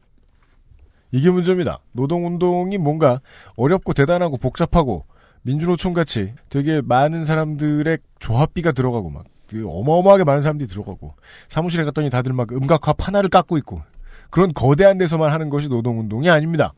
이게 1.12 1.30
문제입니다. 1.30 1.80
노동운동이 1.92 2.78
뭔가 2.78 3.22
어렵고 3.56 3.94
대단하고 3.94 4.38
복잡하고 4.38 5.06
민주노총같이 5.44 6.34
되게 6.50 6.82
많은 6.82 7.26
사람들의 7.26 7.98
조합비가 8.20 8.72
들어가고 8.72 9.10
막 9.10 9.26
그 9.48 9.68
어마어마하게 9.68 10.24
많은 10.26 10.42
사람들이 10.42 10.68
들어가고 10.70 11.16
사무실에 11.48 11.86
갔더니 11.86 12.10
다들 12.10 12.34
막 12.34 12.52
음각화 12.52 12.94
판화를 12.94 13.30
깎고 13.30 13.58
있고 13.60 13.82
그런 14.30 14.54
거대한 14.54 14.98
데서만 14.98 15.32
하는 15.32 15.50
것이 15.50 15.68
노동운동이 15.70 16.30
아닙니다. 16.30 16.74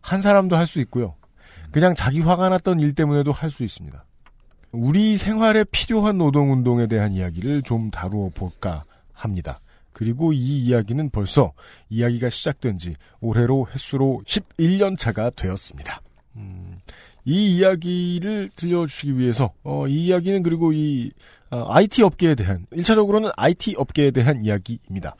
한 0.00 0.20
사람도 0.20 0.56
할 0.56 0.66
수 0.66 0.80
있고요. 0.80 1.14
그냥 1.70 1.94
자기 1.94 2.20
화가 2.20 2.48
났던 2.50 2.80
일 2.80 2.94
때문에도 2.94 3.32
할 3.32 3.50
수 3.50 3.62
있습니다. 3.64 4.04
우리 4.72 5.16
생활에 5.18 5.64
필요한 5.64 6.18
노동운동에 6.18 6.86
대한 6.86 7.12
이야기를 7.12 7.62
좀 7.62 7.90
다루어 7.90 8.30
볼까 8.34 8.84
합니다. 9.12 9.60
그리고 9.92 10.32
이 10.32 10.64
이야기는 10.64 11.10
벌써 11.10 11.52
이야기가 11.90 12.30
시작된 12.30 12.78
지 12.78 12.94
올해로 13.20 13.66
횟수로 13.70 14.22
11년 14.26 14.98
차가 14.98 15.28
되었습니다. 15.30 16.00
음, 16.36 16.71
이 17.24 17.56
이야기를 17.56 18.50
들려주시기 18.56 19.16
위해서, 19.18 19.52
어, 19.62 19.86
이 19.86 20.06
이야기는 20.06 20.42
그리고 20.42 20.72
이, 20.72 21.10
어, 21.50 21.66
IT 21.72 22.02
업계에 22.02 22.34
대한, 22.34 22.66
1차적으로는 22.72 23.32
IT 23.36 23.74
업계에 23.76 24.10
대한 24.10 24.44
이야기입니다. 24.44 25.14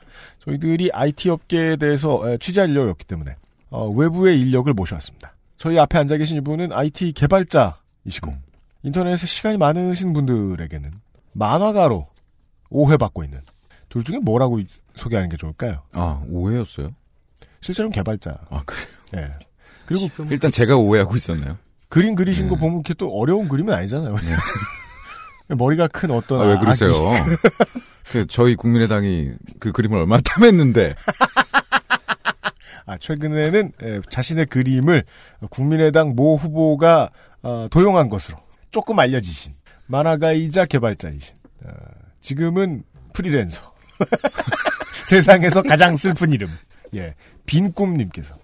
저희들이 0.45 0.91
IT 0.93 1.31
업계에 1.31 1.77
대해서 1.77 2.29
에, 2.29 2.39
취재할 2.39 2.71
인력이었기 2.71 3.05
때문에, 3.07 3.35
어, 3.71 3.89
외부의 3.89 4.41
인력을 4.41 4.73
모셔왔습니다. 4.73 5.35
저희 5.59 5.79
앞에 5.79 5.99
앉아 5.99 6.17
계신 6.17 6.37
이분은 6.39 6.73
IT 6.73 7.13
개발자이시고, 7.13 8.35
인터넷에 8.83 9.27
시간이 9.27 9.59
많으신 9.59 10.13
분들에게는 10.13 10.91
만화가로 11.35 12.07
오해받고 12.71 13.23
있는 13.23 13.41
둘 13.89 14.03
중에 14.03 14.19
뭐라고 14.19 14.59
이- 14.59 14.67
소개하는 14.97 15.29
게 15.29 15.37
좋을까요? 15.37 15.83
아, 15.93 16.23
오해였어요? 16.29 16.91
실제로는 17.61 17.93
개발자. 17.95 18.39
아, 18.51 18.63
그래요? 18.65 18.87
예. 19.17 19.31
그리고 19.87 20.09
일단 20.31 20.51
제가 20.51 20.77
오해하고 20.77 21.17
있었네요. 21.17 21.59
그림 21.93 22.15
그리신 22.15 22.49
거 22.49 22.55
네. 22.55 22.61
보면 22.63 22.77
이렇게 22.77 22.95
또 22.95 23.11
어려운 23.13 23.49
그림은 23.49 23.75
아니잖아요. 23.75 24.17
머리가 25.49 25.89
큰 25.89 26.11
어떤 26.11 26.41
아, 26.41 26.45
왜. 26.45 26.57
그러세요? 26.57 26.91
그 28.11 28.27
저희 28.29 28.57
국민의당이 28.57 29.33
그 29.61 29.73
그림을 29.73 29.99
얼마나 29.99 30.23
탐했는데. 30.25 30.95
아, 32.87 32.97
최근에는 32.97 33.73
에, 33.83 34.01
자신의 34.09 34.47
그림을 34.47 35.05
국민의당 35.51 36.15
모 36.17 36.37
후보가 36.37 37.11
어, 37.43 37.69
도용한 37.71 38.09
것으로 38.09 38.39
조금 38.71 38.99
알려지신 38.99 39.53
만화가이자 39.85 40.65
개발자이신 40.65 41.35
어, 41.67 41.73
지금은 42.23 42.85
프리랜서 43.13 43.61
세상에서 45.05 45.61
가장 45.61 45.97
슬픈 45.97 46.33
이름 46.33 46.49
예 46.95 47.15
빈꿈님께서 47.45 48.35
예, 48.35 48.42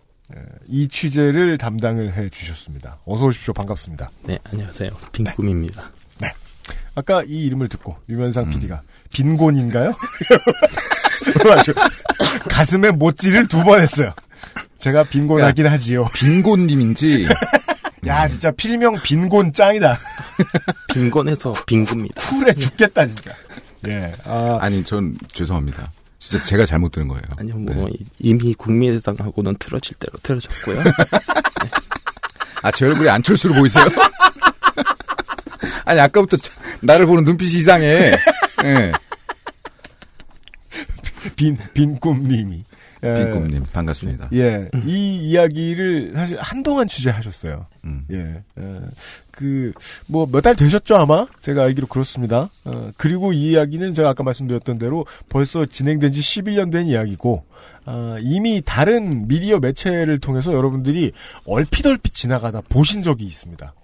이 0.67 0.89
취재를 0.89 1.57
담당을 1.59 2.15
해 2.15 2.29
주셨습니다. 2.29 2.99
어서 3.07 3.27
오십시오. 3.27 3.55
반갑습니다. 3.55 4.11
네, 4.25 4.39
안녕하세요. 4.45 4.91
빈꿈입니다. 5.13 5.91
아까 6.95 7.23
이 7.23 7.45
이름을 7.47 7.69
듣고 7.69 7.97
유면상 8.09 8.51
PD가 8.51 8.83
빈곤인가요? 9.13 9.95
가슴에 12.51 12.91
못질을 12.91 13.47
두 13.47 13.63
번 13.63 13.81
했어요. 13.81 14.13
제가 14.79 15.05
빈곤하긴 15.05 15.67
하지요. 15.67 16.07
빈곤님인지 16.15 17.27
야 18.07 18.27
진짜 18.29 18.51
필명 18.51 19.01
빈곤 19.03 19.53
짱이다. 19.53 19.99
빈곤해서 20.93 21.53
빈굽니다. 21.67 22.21
쿨해 22.29 22.55
죽겠다 22.55 23.07
진짜. 23.07 23.33
예. 23.87 24.13
아, 24.25 24.59
아니 24.61 24.83
전 24.83 25.17
죄송합니다. 25.33 25.91
진짜 26.19 26.45
제가 26.45 26.67
잘못 26.67 26.91
들은 26.91 27.09
거예요. 27.09 27.23
아니요, 27.37 27.57
뭐 27.59 27.87
네. 27.89 27.93
이미 28.19 28.55
국민의당하고는 28.55 29.57
틀어질 29.59 29.97
대로 29.99 30.19
틀어졌고요. 30.23 30.83
아, 32.63 32.71
제 32.73 32.87
얼굴이 32.87 33.09
안철수로 33.09 33.55
보이세요? 33.55 33.85
아니 35.85 36.01
아까부터 36.01 36.37
나를 36.81 37.07
보는 37.07 37.25
눈빛이 37.25 37.61
이상해. 37.61 38.13
예. 38.65 38.93
빈 41.37 41.57
빈꿈님이 41.73 42.57
예, 42.59 42.68
빈꿈님 43.01 43.65
반갑습니다. 43.73 44.31
예, 44.35 44.69
이 44.87 45.19
이야기를 45.31 46.13
사실 46.15 46.37
한동안 46.39 46.89
취재하셨어요. 46.89 47.67
음. 47.85 48.05
예, 48.11 48.43
그뭐 49.31 50.27
몇 50.33 50.41
달 50.41 50.57
되셨죠 50.57 50.97
아마 50.97 51.27
제가 51.41 51.63
알기로 51.63 51.87
그렇습니다. 51.87 52.51
어, 52.65 52.91
그리고 52.97 53.33
이 53.33 53.53
이야기는 53.53 53.95
제가 53.95 54.09
아까 54.11 54.23
말씀드렸던 54.25 54.79
대로 54.79 55.07
벌써 55.29 55.65
진행된 55.67 56.13
지 56.13 56.21
11년 56.21 56.73
된 56.73 56.87
이야기고 56.87 57.45
아, 57.85 58.17
이미 58.21 58.63
다른 58.65 59.29
미디어 59.29 59.59
매체를 59.61 60.19
통해서 60.19 60.53
여러분들이 60.53 61.13
얼핏얼핏 61.47 62.13
지나가다 62.15 62.63
보신 62.69 63.03
적이 63.03 63.25
있습니다. 63.27 63.75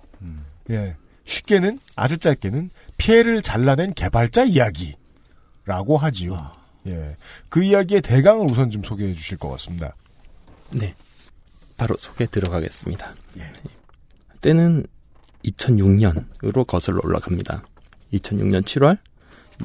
예, 0.70 0.96
쉽게는 1.24 1.78
아주 1.94 2.18
짧게는 2.18 2.70
피해를 2.96 3.42
잘라낸 3.42 3.92
개발자 3.94 4.44
이야기라고 4.44 5.96
하지요. 5.98 6.50
예, 6.86 7.16
그 7.48 7.62
이야기의 7.62 8.02
대강을 8.02 8.50
우선 8.50 8.70
좀 8.70 8.82
소개해 8.82 9.14
주실 9.14 9.38
것 9.38 9.48
같습니다. 9.50 9.94
네. 10.70 10.94
바로 11.76 11.96
소개 11.98 12.26
들어가겠습니다. 12.26 13.14
예. 13.38 13.52
때는 14.40 14.86
2006년으로 15.44 16.66
거슬러 16.66 17.00
올라갑니다. 17.02 17.62
2006년 18.12 18.62
7월 18.62 18.98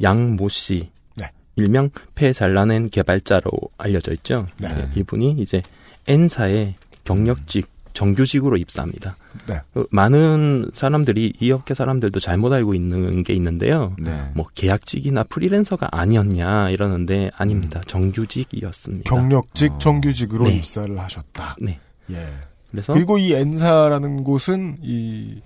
양모 0.01 0.49
씨 0.49 0.91
네. 1.15 1.31
일명 1.55 1.89
폐 2.15 2.33
잘라낸 2.33 2.89
개발자로 2.89 3.51
알려져 3.77 4.13
있죠. 4.13 4.47
네. 4.57 4.73
네, 4.73 4.89
이분이 4.95 5.35
이제 5.39 5.61
N사의 6.07 6.75
경력직 7.03 7.69
정규직으로 7.93 8.57
입사합니다. 8.57 9.17
네. 9.47 9.61
그 9.73 9.87
많은 9.91 10.71
사람들이 10.73 11.33
이 11.39 11.51
업계 11.51 11.73
사람들도 11.73 12.19
잘못 12.19 12.53
알고 12.53 12.73
있는 12.73 13.23
게 13.23 13.33
있는데요. 13.33 13.95
네. 13.99 14.31
뭐 14.35 14.47
계약직이나 14.53 15.23
프리랜서가 15.23 15.89
아니었냐 15.91 16.69
이러는데 16.69 17.31
아닙니다. 17.35 17.81
정규직이었습니다. 17.87 19.09
경력직 19.09 19.73
어. 19.73 19.77
정규직으로 19.77 20.45
네. 20.45 20.55
입사를 20.57 20.97
하셨다. 20.97 21.55
네. 21.61 21.79
예. 22.11 22.27
그래서 22.71 22.93
그리고 22.93 23.17
이 23.17 23.33
N사라는 23.33 24.23
곳은 24.23 24.77
이 24.81 25.41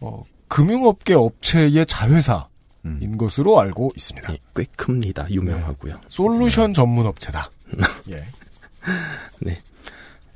어, 0.00 0.24
금융업계 0.48 1.14
업체의 1.14 1.86
자회사인 1.86 2.46
음. 2.84 3.16
것으로 3.18 3.60
알고 3.60 3.92
있습니다. 3.96 4.32
네, 4.32 4.38
꽤 4.54 4.64
큽니다. 4.76 5.26
유명하고요. 5.30 6.00
솔루션 6.08 6.72
전문 6.72 7.06
업체다. 7.06 7.50
예. 8.10 8.24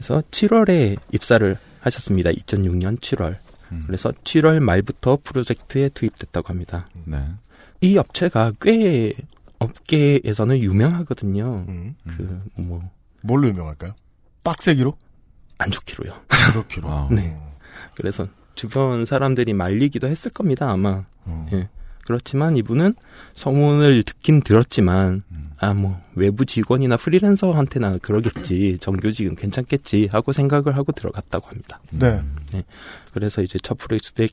그래서 0.00 0.22
7월에 0.30 0.98
입사를 1.12 1.58
하셨습니다. 1.80 2.30
2006년 2.30 2.98
7월. 3.00 3.36
음. 3.70 3.82
그래서 3.86 4.10
7월 4.10 4.58
말부터 4.58 5.18
프로젝트에 5.22 5.90
투입됐다고 5.90 6.48
합니다. 6.48 6.88
네. 7.04 7.22
이 7.82 7.98
업체가 7.98 8.52
꽤 8.62 9.12
업계에서는 9.58 10.58
유명하거든요. 10.58 11.66
음. 11.68 11.94
그뭐안 12.56 12.90
뭘로 13.20 13.48
유명할까요? 13.48 13.92
빡세기로? 14.42 14.96
좋기로요. 15.70 16.14
그렇기로. 16.52 16.88
아. 16.88 17.08
네. 17.12 17.36
그래서 17.94 18.26
주변 18.54 19.04
사람들이 19.04 19.52
말리기도 19.52 20.08
했을 20.08 20.30
겁니다. 20.30 20.70
아마. 20.70 21.04
음. 21.26 21.46
예. 21.52 21.68
그렇지만 22.06 22.56
이분은 22.56 22.94
소문을 23.34 24.02
듣긴 24.04 24.40
들었지만 24.40 25.22
음. 25.29 25.29
아 25.60 25.74
뭐 25.74 26.00
외부 26.14 26.46
직원이나 26.46 26.96
프리랜서한테나 26.96 27.98
그러겠지 27.98 28.78
정규직은 28.80 29.36
괜찮겠지 29.36 30.08
하고 30.10 30.32
생각을 30.32 30.74
하고 30.74 30.92
들어갔다고 30.92 31.48
합니다. 31.48 31.80
네. 31.90 32.22
그래서 33.12 33.42
이제 33.42 33.58
첫 33.62 33.76
프로젝트에 33.76 34.28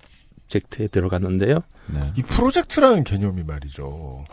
들어갔는데요. 0.90 1.60
네. 1.88 2.14
이 2.16 2.24
프로젝트라는 2.24 3.04
개념이 3.04 3.44
말이죠. 3.44 4.26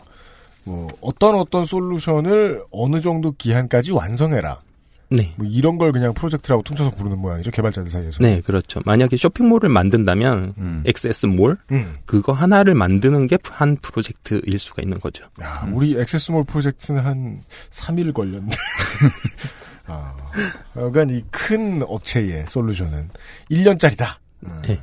뭐 0.63 0.87
어떤 1.01 1.35
어떤 1.35 1.65
솔루션을 1.65 2.63
어느 2.71 3.01
정도 3.01 3.33
기한까지 3.33 3.91
완성해라. 3.91 4.61
네. 5.09 5.33
뭐 5.37 5.47
이런 5.47 5.77
걸 5.77 5.91
그냥 5.91 6.13
프로젝트라고 6.13 6.63
퉁쳐서 6.63 6.91
부르는 6.91 7.17
모양이죠. 7.19 7.51
개발자들 7.51 7.89
사이에서. 7.89 8.17
네, 8.21 8.41
그렇죠. 8.41 8.81
만약에 8.85 9.17
쇼핑몰을 9.17 9.69
만든다면 9.69 10.53
음. 10.57 10.83
XS몰 10.85 11.57
음. 11.71 11.95
그거 12.05 12.33
하나를 12.33 12.75
만드는 12.75 13.27
게 13.27 13.37
한 13.55 13.77
프로젝트일 13.77 14.57
수가 14.59 14.81
있는 14.81 14.99
거죠. 14.99 15.25
야, 15.41 15.67
우리 15.71 15.97
액세스몰 15.99 16.43
프로젝트는 16.45 17.05
한 17.05 17.41
3일 17.71 18.13
걸렸네. 18.13 18.49
아, 19.87 20.15
여간 20.75 21.09
이큰 21.09 21.83
업체의 21.83 22.45
솔루션은 22.47 23.09
1년짜리다. 23.51 24.15
네. 24.67 24.79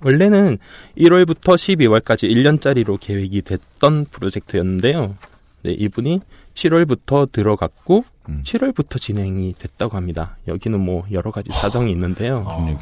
원래는 0.00 0.58
1월부터 0.98 1.54
12월까지 1.56 2.30
1년짜리로 2.30 2.98
계획이 3.00 3.42
됐던 3.42 4.06
프로젝트였는데요. 4.10 5.16
네, 5.62 5.72
이분이 5.72 6.20
7월부터 6.54 7.30
들어갔고 7.30 8.04
음. 8.28 8.42
7월부터 8.44 9.00
진행이 9.00 9.54
됐다고 9.58 9.96
합니다. 9.96 10.36
여기는 10.48 10.78
뭐 10.80 11.04
여러 11.12 11.30
가지 11.30 11.52
사정이 11.52 11.92
있는데요. 11.92 12.44
어, 12.46 12.78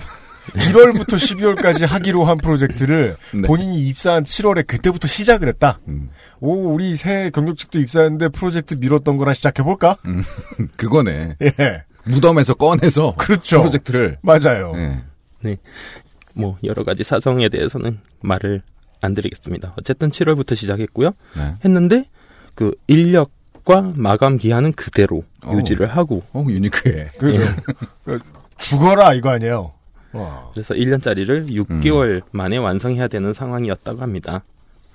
1월부터 0.54 1.14
12월까지 1.14 1.86
하기로 1.86 2.24
한 2.24 2.36
프로젝트를 2.38 3.16
네. 3.34 3.42
본인이 3.42 3.86
입사한 3.86 4.24
7월에 4.24 4.66
그때부터 4.66 5.08
시작을 5.08 5.48
했다. 5.48 5.78
음. 5.88 6.10
오, 6.40 6.72
우리 6.72 6.96
새 6.96 7.30
경력직도 7.30 7.78
입사했는데 7.78 8.28
프로젝트 8.28 8.74
미뤘던 8.74 9.16
거나 9.16 9.32
시작해볼까? 9.32 9.96
그거네. 10.76 11.36
예. 11.40 11.84
무덤에서 12.04 12.54
꺼내서 12.54 13.14
그렇죠. 13.16 13.60
프로젝트를 13.60 14.18
맞아요. 14.22 14.72
네. 15.40 15.56
뭐 16.34 16.58
여러 16.64 16.82
가지 16.84 17.04
사정에 17.04 17.48
대해서는 17.48 18.00
말을 18.20 18.62
안 19.00 19.14
드리겠습니다. 19.14 19.74
어쨌든 19.78 20.10
7월부터 20.10 20.56
시작했고요. 20.56 21.12
네. 21.36 21.54
했는데 21.64 22.08
그 22.54 22.74
인력 22.86 23.30
과 23.64 23.92
마감 23.96 24.38
기한은 24.38 24.72
그대로 24.72 25.24
어. 25.44 25.54
유지를 25.54 25.86
하고 25.86 26.22
어 26.32 26.44
유니크해. 26.48 27.10
그죠. 27.18 27.40
그, 28.04 28.18
죽어라, 28.58 29.14
이거 29.14 29.30
아니에요. 29.30 29.72
와. 30.12 30.50
그래서 30.52 30.74
1년짜리를 30.74 31.50
6개월 31.50 32.22
만에 32.32 32.56
완성해야 32.56 33.08
되는 33.08 33.32
상황이었다고 33.32 34.00
합니다. 34.00 34.42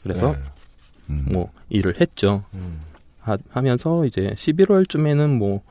그래서 0.04 0.34
네. 0.34 0.38
음. 1.10 1.26
뭐 1.32 1.52
일을 1.70 1.96
했죠. 2.00 2.44
음. 2.54 2.80
하, 3.22 3.38
하면서 3.50 4.06
이제 4.06 4.34
11월쯤에는 4.36 5.38
뭐 5.38 5.62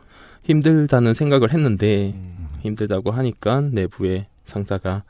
힘들다는 0.44 1.14
생각을 1.14 1.52
했는데 1.52 2.12
음. 2.14 2.48
힘들다고 2.60 3.10
하니까 3.10 3.60
내부의 3.60 4.26
상사가 4.44 5.02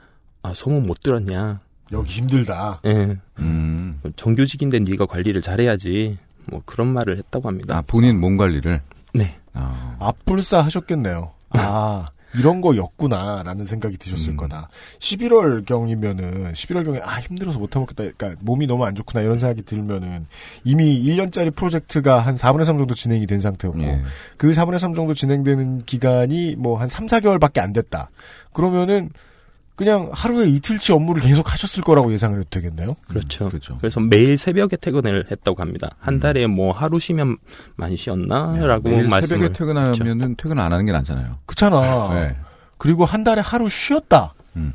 아 0.42 0.54
소문 0.54 0.86
못 0.86 1.00
들었냐? 1.00 1.60
여기 1.92 2.12
힘들다. 2.12 2.80
예, 2.84 3.16
음. 3.38 4.00
정규직인데 4.16 4.80
네가 4.80 5.06
관리를 5.06 5.40
잘해야지. 5.40 6.18
뭐 6.48 6.62
그런 6.64 6.88
말을 6.88 7.18
했다고 7.18 7.48
합니다. 7.48 7.76
아 7.78 7.82
본인 7.82 8.20
몸 8.20 8.36
관리를. 8.36 8.80
네, 9.14 9.38
아. 9.52 9.96
앞불싸 9.98 10.60
하셨겠네요. 10.62 11.32
아, 11.50 12.06
이런 12.36 12.60
거였구나 12.60 13.42
라는 13.44 13.64
생각이 13.64 13.96
드셨을 13.96 14.30
음. 14.30 14.36
거다. 14.36 14.68
11월 14.98 15.64
경이면은 15.64 16.52
11월 16.52 16.84
경에 16.84 17.00
아 17.02 17.18
힘들어서 17.20 17.58
못 17.58 17.74
해먹겠다. 17.74 18.04
그러니까 18.16 18.40
몸이 18.44 18.66
너무 18.66 18.84
안 18.84 18.94
좋구나 18.94 19.22
이런 19.22 19.38
생각이 19.38 19.62
들면은 19.62 20.26
이미 20.64 21.02
1년짜리 21.02 21.54
프로젝트가 21.54 22.18
한 22.18 22.34
4분의 22.34 22.64
3 22.66 22.76
정도 22.76 22.94
진행이 22.94 23.26
된 23.26 23.40
상태였고 23.40 23.80
예. 23.82 24.02
그 24.36 24.50
4분의 24.50 24.78
3 24.78 24.94
정도 24.94 25.14
진행되는 25.14 25.84
기간이 25.86 26.56
뭐 26.56 26.76
한 26.76 26.88
3, 26.90 27.06
4개월밖에 27.06 27.58
안 27.60 27.72
됐다. 27.72 28.10
그러면은 28.52 29.08
그냥 29.76 30.08
하루에 30.12 30.48
이틀치 30.48 30.92
업무를 30.92 31.22
계속 31.22 31.52
하셨을 31.52 31.82
거라고 31.84 32.10
예상을 32.12 32.38
해도 32.40 32.48
되겠네요. 32.48 32.96
그렇죠. 33.08 33.46
그렇죠. 33.48 33.76
그래서 33.78 34.00
매일 34.00 34.38
새벽에 34.38 34.76
퇴근을 34.76 35.26
했다고 35.30 35.60
합니다. 35.60 35.90
한 35.98 36.14
음. 36.14 36.20
달에 36.20 36.46
뭐 36.46 36.72
하루 36.72 36.98
쉬면 36.98 37.36
많이 37.76 37.96
쉬었나라고 37.96 38.88
매일 38.88 39.06
말씀을 39.06 39.42
새벽에 39.42 39.52
퇴근하면은 39.52 40.34
퇴근 40.38 40.58
안 40.58 40.72
하는 40.72 40.86
게 40.86 40.92
낫잖아요. 40.92 41.38
그렇잖아. 41.44 42.14
네. 42.14 42.36
그리고 42.78 43.04
한 43.04 43.22
달에 43.22 43.42
하루 43.42 43.68
쉬었다. 43.68 44.32
음. 44.56 44.72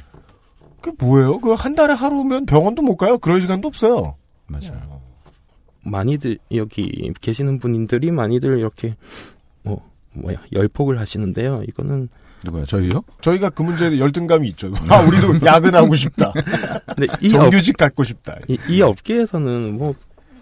그게 0.82 0.96
뭐예요? 1.00 1.40
그 1.40 1.54
한 1.56 1.76
달에 1.76 1.94
하루면 1.94 2.46
병원도 2.46 2.82
못 2.84 2.96
가요. 2.98 3.18
그럴 3.18 3.42
시간도 3.42 3.68
없어요. 3.68 4.16
맞아요. 4.48 5.02
많이들 5.84 6.38
여기 6.54 7.12
계시는 7.22 7.58
분들이 7.60 8.12
많이들 8.12 8.60
이렇게 8.60 8.96
뭐 9.64 9.82
뭐야 10.14 10.38
열폭을 10.54 11.00
하시는데요. 11.00 11.64
이거는 11.68 12.10
누가요? 12.44 12.66
저희요? 12.66 13.04
저희가 13.22 13.50
그 13.50 13.62
문제에 13.62 14.00
열등감이 14.00 14.48
있죠. 14.50 14.72
아, 14.90 15.00
우리도 15.02 15.40
야근하고 15.46 15.96
싶다. 15.96 16.34
근데 16.96 17.08
이, 17.22 17.34
업, 17.36 17.42
정규직 17.44 17.78
갖고 17.78 18.04
싶다. 18.04 18.36
이, 18.48 18.58
이 18.70 18.82
업계에서는 18.82 19.78
뭐 19.78 19.94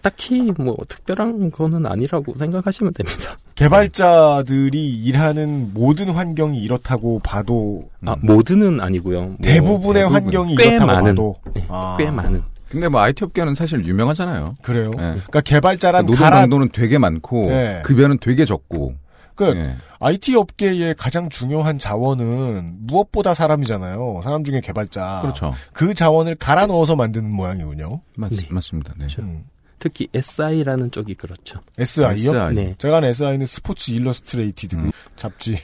딱히 0.01 0.53
뭐 0.57 0.77
특별한 0.87 1.51
거는 1.51 1.85
아니라고 1.85 2.33
생각하시면 2.35 2.93
됩니다. 2.93 3.37
개발자들이 3.55 5.03
일하는 5.03 5.71
모든 5.73 6.09
환경이 6.09 6.59
이렇다고 6.59 7.19
봐도 7.19 7.89
아 8.05 8.15
모두는 8.21 8.79
아니고요. 8.79 9.21
뭐 9.21 9.35
대부분의 9.41 10.03
대부분. 10.03 10.23
환경이 10.23 10.55
꽤 10.55 10.63
이렇다고 10.69 10.85
많은 10.91 11.03
봐도 11.15 11.35
네, 11.53 11.65
아. 11.67 11.95
꽤 11.99 12.09
많은 12.09 12.41
근데 12.69 12.87
뭐 12.87 13.01
IT 13.01 13.25
업계는 13.25 13.55
사실 13.55 13.83
유명하잖아요. 13.85 14.55
그래요. 14.61 14.91
네. 14.91 14.97
그러니까 14.97 15.41
개발자란 15.41 16.05
노동 16.05 16.19
가라 16.21 16.37
강도는 16.41 16.69
되게 16.71 16.97
많고 16.99 17.47
네. 17.47 17.81
급여는 17.83 18.19
되게 18.21 18.45
적고 18.45 18.93
그 19.39 19.55
예. 19.55 19.77
IT 19.99 20.35
업계의 20.35 20.95
가장 20.95 21.29
중요한 21.29 21.77
자원은 21.77 22.75
무엇보다 22.81 23.33
사람이잖아요. 23.33 24.19
사람 24.21 24.43
중에 24.43 24.59
개발자. 24.59 25.19
그렇죠. 25.21 25.53
그 25.71 25.93
자원을 25.93 26.35
갈아 26.35 26.65
넣어서 26.65 26.97
만드는 26.97 27.31
모양이군요. 27.31 28.01
맞, 28.17 28.31
네. 28.31 28.45
맞습니다. 28.49 28.93
네. 28.97 29.07
음. 29.19 29.45
특히 29.79 30.09
SI라는 30.13 30.91
쪽이 30.91 31.15
그렇죠. 31.15 31.61
SI요? 31.77 32.31
SI. 32.31 32.53
네. 32.53 32.75
제가 32.77 32.97
아는 32.97 33.09
SI는 33.09 33.45
Sports 33.45 33.91
Illustrated 33.91 34.75
음. 34.75 34.91
잡지. 35.15 35.57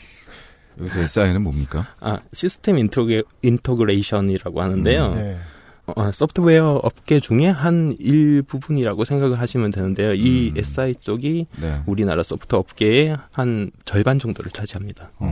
여기서 0.80 1.00
SI는 1.02 1.42
뭡니까? 1.42 1.86
아, 2.00 2.18
system 2.32 2.78
integ, 2.78 3.24
integration이라고 3.41 4.62
하는데요. 4.62 5.16
네. 5.16 5.38
어, 5.88 6.12
소프트웨어 6.12 6.80
업계 6.84 7.19
중에 7.19 7.48
한 7.48 7.95
일부분이라고 8.00 9.06
생각을 9.06 9.39
하시면 9.39 9.71
되는데요. 9.71 10.13
이 10.13 10.50
음. 10.50 10.58
SI 10.58 10.95
쪽이 11.00 11.48
네. 11.62 11.82
우리나라 11.86 12.24
소프트 12.24 12.56
업계의 12.56 13.15
한 13.32 13.69
절반 13.86 14.17
정도를 14.17 14.52
차지합니다. 14.52 15.12
음, 15.21 15.28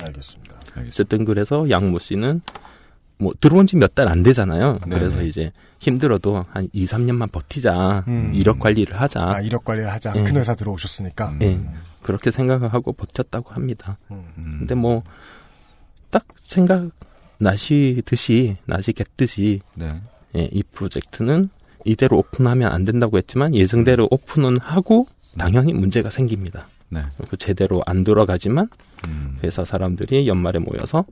알겠습니다. 0.00 0.54
알겠습니다. 0.76 0.88
어쨌든 0.88 1.24
그래서 1.24 1.68
양모 1.68 1.98
씨는 1.98 2.40
뭐 3.18 3.32
들어온 3.40 3.66
지 3.66 3.76
몇 3.76 3.94
달 3.94 4.08
안 4.08 4.22
되잖아요. 4.22 4.78
네네. 4.86 4.98
그래서 4.98 5.22
이제 5.22 5.52
힘들어도 5.80 6.44
한 6.50 6.68
2, 6.72 6.86
3년만 6.86 7.30
버티자. 7.32 8.04
음. 8.06 8.30
이력 8.34 8.60
관리를 8.60 8.98
하자. 9.00 9.32
아, 9.32 9.40
이력 9.40 9.64
관리를 9.64 9.90
하자. 9.92 10.12
예. 10.16 10.22
큰 10.24 10.36
회사 10.36 10.54
들어오셨으니까. 10.54 11.34
예. 11.42 11.60
그렇게 12.02 12.30
생각을 12.30 12.72
하고 12.72 12.92
버텼다고 12.92 13.50
합니다. 13.52 13.98
음. 14.10 14.22
음. 14.38 14.56
근데 14.60 14.74
뭐 14.74 15.02
딱 16.10 16.24
생각 16.44 16.90
나시듯이 17.40 18.56
나시겠듯이 18.66 19.60
네. 19.74 19.94
예, 20.36 20.48
이 20.52 20.62
프로젝트는 20.62 21.48
이대로 21.84 22.18
오픈하면 22.18 22.70
안 22.70 22.84
된다고 22.84 23.16
했지만 23.18 23.54
예정대로 23.54 24.06
오픈은 24.10 24.58
하고 24.60 25.06
당연히 25.38 25.72
문제가 25.72 26.10
생깁니다. 26.10 26.68
네. 26.90 27.02
그리고 27.16 27.36
제대로 27.36 27.82
안 27.86 28.04
돌아가지만 28.04 28.68
음. 29.08 29.38
회사 29.42 29.64
사람들이 29.64 30.28
연말에 30.28 30.58
모여서 30.58 31.04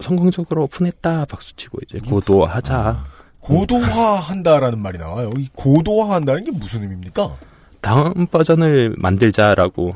성공적으로 0.00 0.64
오픈했다 0.64 1.26
박수치고 1.26 1.78
이제 1.84 1.98
고도화하자. 1.98 3.04
고도화한다라는 3.40 4.80
말이 4.80 4.98
나와요. 4.98 5.30
이 5.36 5.48
고도화한다는 5.54 6.44
게 6.44 6.50
무슨 6.52 6.82
의미입니까? 6.82 7.36
다음 7.80 8.26
버전을 8.26 8.94
만들자라고 8.96 9.94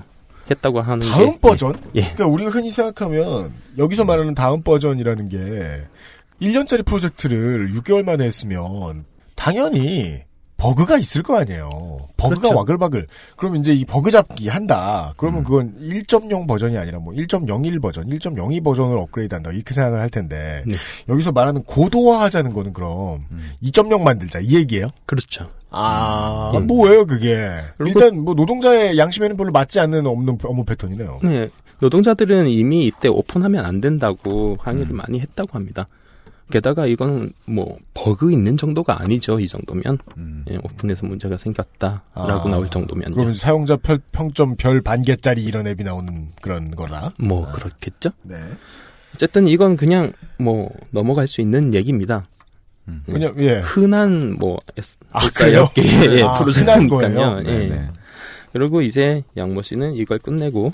했다고 0.51 0.81
하는 0.81 1.07
다음 1.07 1.33
게 1.33 1.41
버전? 1.41 1.75
예. 1.95 2.01
그러니까 2.01 2.27
우리가 2.27 2.51
흔히 2.51 2.71
생각하면 2.71 3.53
여기서 3.79 4.05
말하는 4.05 4.35
다음 4.35 4.63
버전이라는 4.63 5.29
게 5.29 5.83
1년짜리 6.41 6.85
프로젝트를 6.85 7.73
6개월 7.75 8.05
만에 8.05 8.25
했으면 8.25 9.05
당연히 9.35 10.23
버그가 10.57 10.99
있을 10.99 11.23
거 11.23 11.37
아니에요. 11.37 11.69
버그가 12.17 12.41
그렇죠. 12.41 12.57
와글와글. 12.57 13.07
그럼 13.37 13.57
이제 13.57 13.75
이 13.75 13.85
버그 13.85 14.11
잡기 14.11 14.49
한다. 14.49 15.13
그러면 15.17 15.41
음. 15.41 15.45
그건 15.45 15.75
1.0 15.81 16.47
버전이 16.47 16.79
아니라 16.79 16.99
뭐 17.01 17.13
1.01 17.13 17.83
버전, 17.83 18.09
1.02 18.09 18.63
버전을 18.63 18.97
업그레이드 18.97 19.35
한다. 19.35 19.51
이렇게 19.53 19.75
생각을 19.75 20.01
할 20.01 20.09
텐데 20.11 20.63
네. 20.67 20.77
여기서 21.09 21.33
말하는 21.33 21.63
고도화 21.65 22.21
하자는 22.23 22.53
거는 22.53 22.73
그럼 22.73 23.25
음. 23.31 23.51
2.0 23.63 24.01
만들자 24.03 24.41
이 24.41 24.55
얘기예요? 24.55 24.89
그렇죠. 25.07 25.49
아, 25.71 26.53
예. 26.55 26.61
뭐예요 26.61 27.05
그게? 27.05 27.51
일단 27.85 28.21
뭐 28.21 28.35
노동자의 28.35 28.97
양심에는 28.97 29.37
별로 29.37 29.51
맞지 29.51 29.81
않는 29.81 30.07
없는 30.07 30.39
업무 30.45 30.65
패턴이네요. 30.65 31.21
네. 31.25 31.49
노동자들은 31.81 32.47
이미 32.47 32.87
이때 32.87 33.09
오픈하면 33.09 33.65
안 33.65 33.81
된다고 33.81 34.57
항의를 34.61 34.93
음. 34.93 34.97
많이 34.97 35.21
했다고 35.21 35.51
합니다. 35.53 35.89
게다가 36.51 36.87
이건 36.87 37.33
뭐 37.47 37.77
버그 37.95 38.31
있는 38.33 38.57
정도가 38.57 39.01
아니죠. 39.01 39.41
이 39.41 39.49
정도면 39.49 39.99
음. 40.19 40.45
예, 40.51 40.57
오픈해서 40.57 41.07
문제가 41.07 41.37
생겼다라고 41.39 42.03
아, 42.15 42.45
나올 42.51 42.69
정도면요. 42.71 43.15
그러면 43.15 43.35
사용자 43.35 43.77
평, 43.77 43.99
평점 44.13 44.57
별 44.57 44.83
반 44.83 45.03
개짜리 45.03 45.43
이런 45.45 45.67
앱이 45.67 45.83
나오는 45.85 46.29
그런 46.43 46.71
거라. 46.73 47.13
뭐 47.19 47.47
아. 47.49 47.53
그렇겠죠. 47.53 48.11
네. 48.23 48.37
어쨌든 49.15 49.49
이건 49.49 49.77
그냥 49.77 50.13
뭐 50.39 50.71
넘어갈 50.91 51.27
수 51.29 51.41
있는 51.41 51.73
얘기입니다. 51.73 52.25
음. 52.89 53.03
그냥 53.07 53.35
예. 53.39 53.61
흔한 53.61 54.37
뭐 54.39 54.59
S, 54.77 54.99
아? 55.13 55.21
업계의 55.25 56.19
예, 56.19 56.23
아, 56.23 56.35
프로젝트니까요. 56.35 56.89
거예요? 56.89 57.39
예. 57.47 57.59
네. 57.59 57.69
네. 57.69 57.91
그리고 58.53 58.83
이제 58.83 59.23
양모 59.37 59.63
씨는 59.63 59.95
이걸 59.95 60.19
끝내고 60.19 60.71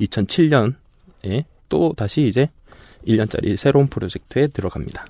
2007년에 0.00 1.44
또 1.68 1.92
다시 1.96 2.28
이제 2.28 2.48
1년짜리 3.06 3.56
새로운 3.56 3.86
프로젝트에 3.86 4.46
들어갑니다. 4.48 5.06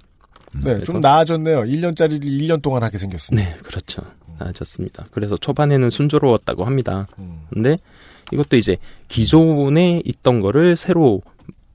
네, 0.65 0.83
좀 0.83 1.01
나아졌네요. 1.01 1.63
1년짜리를 1.63 2.25
1년 2.25 2.63
동안 2.63 2.83
하게 2.83 2.99
생겼습니다. 2.99 3.49
네, 3.49 3.57
그렇죠. 3.63 4.03
나아졌습니다. 4.39 5.07
그래서 5.11 5.37
초반에는 5.37 5.91
순조로웠다고 5.91 6.65
합니다. 6.65 7.07
음. 7.19 7.43
근데 7.53 7.77
이것도 8.33 8.57
이제 8.57 8.77
기존에 9.09 10.03
있던 10.05 10.41
거를 10.41 10.77
새로 10.77 11.23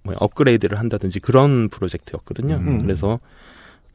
뭐 0.03 0.15
업그레이드를 0.17 0.79
한다든지 0.79 1.19
그런 1.19 1.69
프로젝트였거든요. 1.69 2.55
음. 2.55 2.81
그래서 2.81 3.19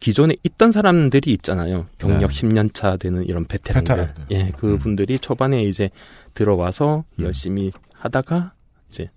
기존에 0.01 0.35
있던 0.43 0.73
사람들이 0.73 1.33
있잖아요. 1.35 1.87
경력 1.99 2.33
네. 2.33 2.49
10년 2.49 2.75
차 2.75 2.97
되는 2.97 3.25
이런 3.25 3.45
베테랑들. 3.45 3.97
베테랑들. 3.97 4.25
예, 4.33 4.51
그분들이 4.57 5.19
초반에 5.19 5.63
이제 5.63 5.91
들어와서 6.35 7.05
음. 7.19 7.25
열심히 7.25 7.71
하다가 7.95 8.53
이제 8.91 9.11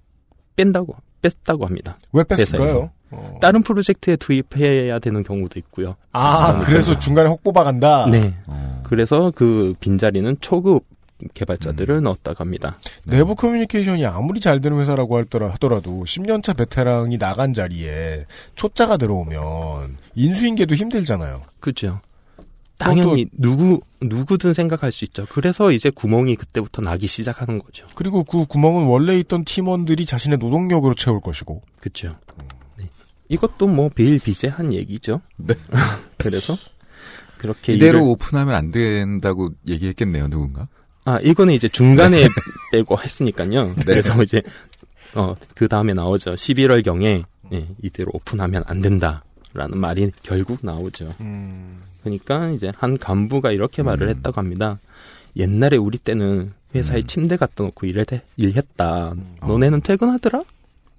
뺀다고 0.56 0.96
뺐다고 1.26 1.66
합니다. 1.66 1.98
왜 2.14 2.24
뺐을까요? 2.24 2.92
어. 3.12 3.38
다른 3.42 3.64
프로젝트에 3.64 4.16
투입해야 4.16 5.00
되는 5.00 5.24
경우도 5.24 5.60
있고요. 5.60 5.96
아, 6.12 6.60
그래서 6.62 6.98
중간에 6.98 7.30
혹 7.30 7.44
뽑아간다? 7.44 8.08
네. 8.10 8.34
어. 8.48 8.82
그래서 8.84 9.32
그 9.36 9.74
빈자리는 9.80 10.38
초급 10.42 10.86
개발자들을 11.34 12.02
넣었다고 12.02 12.44
합니다. 12.44 12.78
내부 13.06 13.36
커뮤니케이션이 13.36 14.06
아무리 14.06 14.40
잘 14.40 14.60
되는 14.60 14.80
회사라고 14.80 15.18
하더라도 15.18 16.04
10년차 16.04 16.58
베테랑이 16.58 17.18
나간 17.18 17.54
자리에 17.54 18.26
초짜가 18.56 18.98
들어오면 18.98 19.98
인수인계도 20.16 20.76
힘들잖아요. 20.76 21.42
그죠. 21.60 22.02
당연히 22.78 23.28
누구 23.32 23.80
누구든 24.02 24.54
생각할 24.54 24.92
수 24.92 25.06
있죠. 25.06 25.26
그래서 25.30 25.72
이제 25.72 25.90
구멍이 25.90 26.36
그때부터 26.36 26.82
나기 26.82 27.08
시작하는 27.08 27.58
거죠. 27.60 27.88
그리고 27.96 28.24
그 28.24 28.46
구멍은 28.46 28.86
원래 28.86 29.18
있던 29.20 29.46
팀원들이 29.46 30.06
자신의 30.06 30.38
노동력으로 30.40 30.94
채울 30.96 31.22
것이고. 31.22 31.62
그죠. 31.80 32.16
네. 32.78 32.86
이것도 33.30 33.68
뭐 33.68 33.90
비일비재한 33.90 34.74
얘기죠. 34.74 35.22
네. 35.38 35.56
그래서 36.18 36.54
그렇게 37.38 37.74
이대로 37.74 38.00
일을- 38.00 38.10
오픈하면 38.12 38.54
안 38.56 38.72
된다고 38.72 39.50
얘기했겠네요, 39.68 40.28
누군가. 40.30 40.68
아 41.06 41.20
이거는 41.20 41.54
이제 41.54 41.68
중간에 41.68 42.28
빼고 42.74 43.00
했으니까요. 43.00 43.68
네. 43.76 43.84
그래서 43.86 44.22
이제 44.24 44.42
어 45.16 45.36
그 45.56 45.68
다음에 45.70 45.94
나오죠. 45.94 46.34
11월 46.36 46.84
경에 46.84 47.24
예, 47.54 47.68
이대로 47.82 48.10
오픈하면 48.14 48.64
안 48.68 48.82
된다라는 48.82 49.78
말이 49.78 50.12
결국 50.24 50.60
나오죠. 50.64 51.14
그러니까 52.10 52.50
이제 52.52 52.72
한 52.78 52.98
간부가 53.00 53.52
이렇게 53.52 53.82
말을 53.82 54.08
음. 54.08 54.16
했다고 54.16 54.40
합니다. 54.40 54.78
옛날에 55.36 55.76
우리 55.76 55.98
때는 55.98 56.54
회사에 56.76 57.00
음. 57.00 57.08
침대 57.08 57.36
갖다 57.36 57.64
놓고 57.64 57.88
일해, 57.88 58.06
일했다. 58.38 59.14
어. 59.42 59.48
너네는 59.48 59.82
퇴근하더라? 59.82 60.44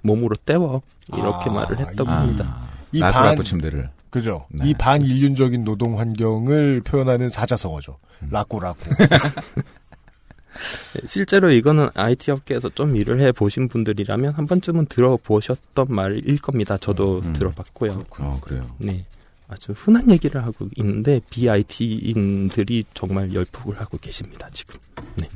몸으로 0.02 0.34
때워. 0.44 0.82
이렇게 1.08 1.48
아, 1.48 1.52
말을 1.52 1.78
했다고 1.78 2.10
이- 2.10 2.12
합니다. 2.12 2.56
이 2.92 3.00
반, 3.00 3.40
침대를. 3.40 3.88
그죠. 4.10 4.46
네. 4.50 4.68
이 4.68 4.74
반인륜적인 4.74 5.64
노동 5.64 5.98
환경을 6.00 6.80
표현하는 6.82 7.30
사자성어죠. 7.30 7.98
음. 8.22 8.28
라꾸라꾸. 8.32 8.90
네, 8.96 8.96
실제로 11.06 11.50
이거는 11.52 11.90
IT 11.94 12.30
업계에서 12.32 12.68
좀 12.70 12.96
일을 12.96 13.20
해 13.20 13.30
보신 13.30 13.68
분들이라면 13.68 14.32
한 14.34 14.46
번쯤은 14.46 14.86
들어보셨던 14.86 15.86
말일 15.90 16.38
겁니다. 16.38 16.76
저도 16.78 17.20
음. 17.24 17.32
들어봤고요. 17.34 18.04
어, 18.18 18.40
그래요. 18.42 18.64
네. 18.78 19.04
아주 19.48 19.72
흔한 19.72 20.10
얘기를 20.10 20.44
하고 20.44 20.68
있는데 20.76 21.20
BIT인들이 21.30 22.84
정말 22.94 23.32
열폭을 23.32 23.80
하고 23.80 23.98
계십니다, 23.98 24.48
지금. 24.52 24.78
네. 25.14 25.28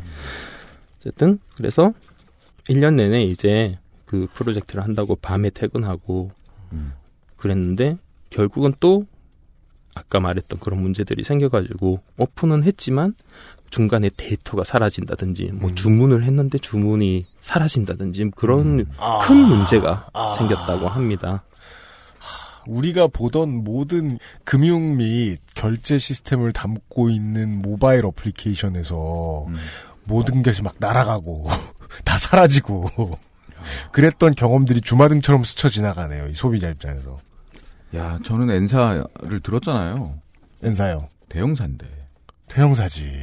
어쨌든 0.98 1.38
그래서 1.56 1.92
1년 2.64 2.94
내내 2.94 3.22
이제 3.24 3.78
그 4.04 4.26
프로젝트를 4.34 4.82
한다고 4.82 5.16
밤에 5.16 5.50
퇴근하고 5.50 6.30
음. 6.72 6.92
그랬는데 7.36 7.96
결국은 8.30 8.74
또 8.80 9.06
아까 9.94 10.20
말했던 10.20 10.60
그런 10.60 10.80
문제들이 10.80 11.24
생겨가지고 11.24 12.00
오픈은 12.16 12.62
했지만 12.64 13.14
중간에 13.70 14.10
데이터가 14.16 14.64
사라진다든지 14.64 15.52
뭐 15.52 15.70
음. 15.70 15.74
주문을 15.74 16.24
했는데 16.24 16.58
주문이 16.58 17.26
사라진다든지 17.40 18.32
그런 18.36 18.86
아. 18.98 19.18
큰 19.18 19.36
문제가 19.36 20.08
아. 20.12 20.36
생겼다고 20.38 20.88
합니다. 20.88 21.44
우리가 22.66 23.08
보던 23.08 23.64
모든 23.64 24.18
금융 24.44 24.96
및 24.96 25.38
결제 25.54 25.98
시스템을 25.98 26.52
담고 26.52 27.10
있는 27.10 27.60
모바일 27.60 28.06
어플리케이션에서 28.06 29.46
음. 29.48 29.56
모든 30.04 30.42
것이 30.42 30.62
막 30.62 30.74
날아가고 30.78 31.48
다 32.04 32.18
사라지고 32.18 33.18
그랬던 33.92 34.34
경험들이 34.34 34.80
주마등처럼 34.80 35.44
스쳐 35.44 35.68
지나가네요. 35.68 36.28
이 36.28 36.34
소비자 36.34 36.68
입장에서. 36.68 37.18
야, 37.94 38.18
저는 38.24 38.50
엔사를 38.50 39.40
들었잖아요. 39.42 40.18
엔사요. 40.62 41.08
대형사인데. 41.28 41.86
대형사지. 42.48 43.20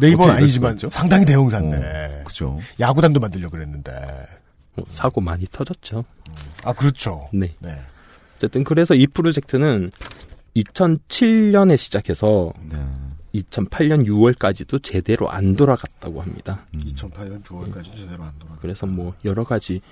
네이버는 0.00 0.34
아니지만 0.36 0.78
상당히 0.90 1.24
대형사인데. 1.24 2.20
어, 2.20 2.24
그죠. 2.24 2.60
야구단도 2.78 3.20
만들려고 3.20 3.52
그랬는데. 3.52 3.92
뭐 4.74 4.84
사고 4.88 5.20
많이 5.20 5.46
터졌죠. 5.50 6.04
아, 6.64 6.72
그렇죠. 6.72 7.28
네. 7.32 7.54
네. 7.58 7.78
어쨌든 8.40 8.64
그래서 8.64 8.94
이 8.94 9.06
프로젝트는 9.06 9.92
2007년에 10.56 11.76
시작해서 11.76 12.52
네. 12.72 12.78
2008년 13.34 14.06
6월까지도 14.06 14.82
제대로 14.82 15.30
안 15.30 15.54
돌아갔다고 15.56 16.22
합니다. 16.22 16.64
2008년 16.74 17.44
6월까지 17.44 17.94
제대로 17.94 18.24
안 18.24 18.32
돌아. 18.38 18.56
그래서 18.60 18.86
뭐 18.86 19.14
여러 19.26 19.44
가지 19.44 19.82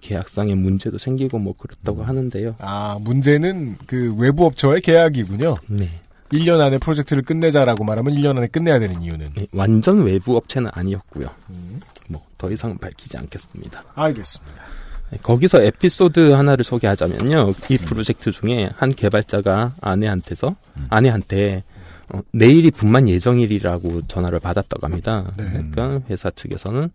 계약상의 0.00 0.56
문제도 0.56 0.96
생기고 0.96 1.38
뭐 1.38 1.54
그렇다고 1.56 2.02
하는데요. 2.02 2.56
아, 2.58 2.98
문제는 3.02 3.76
그 3.86 4.14
외부 4.16 4.46
업체와의 4.46 4.80
계약이군요. 4.80 5.58
네. 5.68 6.00
1년 6.32 6.60
안에 6.60 6.78
프로젝트를 6.78 7.22
끝내자라고 7.22 7.84
말하면 7.84 8.14
1년 8.14 8.38
안에 8.38 8.46
끝내야 8.46 8.78
되는 8.78 9.02
이유는. 9.02 9.32
네, 9.34 9.46
완전 9.52 10.02
외부 10.04 10.36
업체는 10.36 10.70
아니었고요. 10.72 11.28
음. 11.50 11.80
뭐더 12.08 12.50
이상 12.50 12.78
밝히지 12.78 13.18
않겠습니다. 13.18 13.82
알겠습니다. 13.94 14.79
네, 15.10 15.18
거기서 15.22 15.62
에피소드 15.62 16.32
하나를 16.32 16.64
소개하자면요. 16.64 17.54
이 17.68 17.78
프로젝트 17.78 18.30
중에 18.30 18.68
한 18.76 18.94
개발자가 18.94 19.74
아내한테서 19.80 20.54
아내한테 20.88 21.64
어, 22.12 22.20
내일이 22.32 22.70
분만 22.70 23.08
예정일이라고 23.08 24.06
전화를 24.08 24.40
받았다고 24.40 24.86
합니다. 24.86 25.32
네. 25.36 25.44
그러니까 25.50 26.00
회사 26.10 26.30
측에서는 26.30 26.90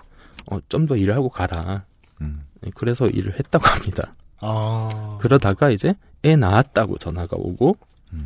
어, 0.52 0.60
좀 0.70 0.88
더 0.88 0.96
일을 0.96 1.16
하고 1.16 1.30
가라. 1.30 1.84
음. 2.22 2.44
네, 2.62 2.72
그래서 2.76 3.08
일을 3.08 3.34
했다고 3.40 3.66
합니다. 3.66 4.14
아, 4.42 5.18
그러다가 5.22 5.70
이제 5.72 5.94
애 6.24 6.36
낳았다고 6.36 6.98
전화가 6.98 7.36
오고 7.38 7.78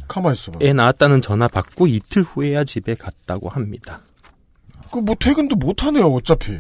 가만 0.08 0.34
있어 0.34 0.52
봐. 0.52 0.60
애 0.62 0.74
낳았다는 0.74 1.22
전화 1.22 1.48
받고 1.48 1.88
이틀 1.88 2.22
후에야 2.24 2.64
집에 2.64 2.94
갔다고 2.96 3.50
합니다. 3.50 4.02
그 4.92 5.00
뭐 5.02 5.16
퇴근도 5.20 5.56
못 5.56 5.84
하네요, 5.84 6.06
어차피. 6.08 6.60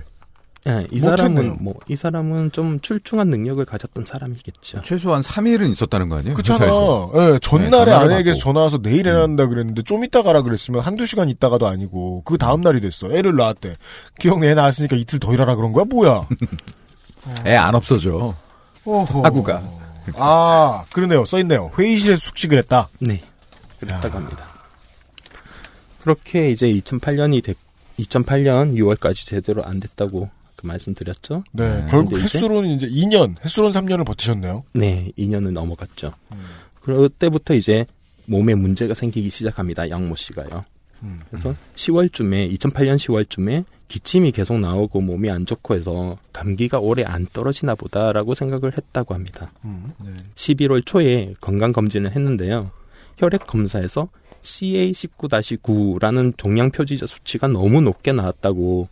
예, 0.69 0.87
이 0.91 0.99
못했네요. 0.99 1.17
사람은 1.17 1.57
뭐 1.63 1.73
이 1.87 1.95
사람은 1.95 2.51
좀 2.51 2.79
출중한 2.81 3.27
능력을 3.29 3.63
가졌던 3.65 4.05
사람이겠죠. 4.05 4.81
최소한 4.83 5.21
3일은 5.21 5.69
있었다는 5.71 6.09
거 6.09 6.17
아니에요? 6.17 6.33
그렇잖아. 6.35 6.59
회사에서. 6.65 7.11
예, 7.15 7.39
전날에 7.41 7.85
네, 8.07 8.23
받고. 8.23 8.33
전화 8.39 8.61
와서 8.61 8.77
내일 8.81 9.07
해난다 9.07 9.47
그랬는데 9.47 9.81
좀 9.83 10.03
이따 10.03 10.21
가라 10.21 10.41
그랬으면 10.41 10.81
한두 10.81 11.05
시간 11.05 11.29
있다가도 11.29 11.67
아니고 11.67 12.21
그 12.23 12.37
다음 12.37 12.61
날이 12.61 12.79
됐어. 12.81 13.11
애를 13.11 13.35
낳았대. 13.35 13.77
기억 14.19 14.43
애 14.43 14.53
낳았으니까 14.53 14.95
이틀 14.95 15.19
더 15.19 15.33
일하라 15.33 15.55
그런 15.55 15.71
거야? 15.73 15.85
뭐야? 15.85 16.27
애 17.45 17.55
안 17.55 17.75
없어져. 17.75 18.35
하구가. 18.85 19.61
아, 20.15 20.85
그러네요. 20.91 21.25
써있네요. 21.25 21.71
회의실에서 21.77 22.19
숙식을 22.19 22.57
했다. 22.59 22.89
네. 22.99 23.21
그랬다고 23.79 24.17
합니다. 24.17 24.45
그렇게 26.01 26.49
이제 26.51 26.67
2008년이 26.67 27.43
됐, 27.43 27.57
2008년 27.99 28.73
6월까지 28.75 29.25
제대로 29.25 29.63
안 29.63 29.79
됐다고 29.79 30.29
그 30.59 30.65
말씀드렸죠. 30.67 31.43
네, 31.53 31.81
네. 31.83 31.87
결국 31.89 32.11
근데 32.13 32.25
이제- 32.25 32.37
횟수로는 32.37 32.69
이제 32.71 32.87
2년, 32.87 33.35
횟수로는 33.43 33.79
3년을 33.81 34.05
버티셨네요. 34.05 34.63
네, 34.73 35.09
2년은 35.17 35.51
넘어갔죠. 35.53 36.11
그때부터 36.81 37.53
이제 37.53 37.85
몸에 38.25 38.55
문제가 38.55 38.93
생기기 38.93 39.29
시작합니다. 39.29 39.89
양모 39.89 40.15
씨가요. 40.15 40.65
음. 41.03 41.19
그래서 41.29 41.55
10월쯤에 41.75 42.53
2008년 42.57 42.97
10월쯤에 42.97 43.63
기침이 43.87 44.31
계속 44.31 44.59
나오고 44.59 44.99
몸이 45.01 45.29
안 45.31 45.45
좋고 45.45 45.73
해서 45.75 46.17
감기가 46.33 46.79
오래 46.79 47.03
안 47.03 47.25
떨어지나 47.31 47.73
보다라고 47.75 48.35
생각을 48.35 48.73
했다고 48.77 49.13
합니다. 49.15 49.51
음. 49.65 49.93
11월 50.35 50.85
초에 50.85 51.33
건강 51.39 51.71
검진을 51.71 52.11
했는데요. 52.11 52.69
혈액 53.17 53.47
검사에서 53.47 54.09
CA19-9라는 54.43 56.33
종양 56.37 56.71
표지자 56.71 57.05
수치가 57.05 57.47
너무 57.47 57.81
높게 57.81 58.11
나왔다고 58.11 58.87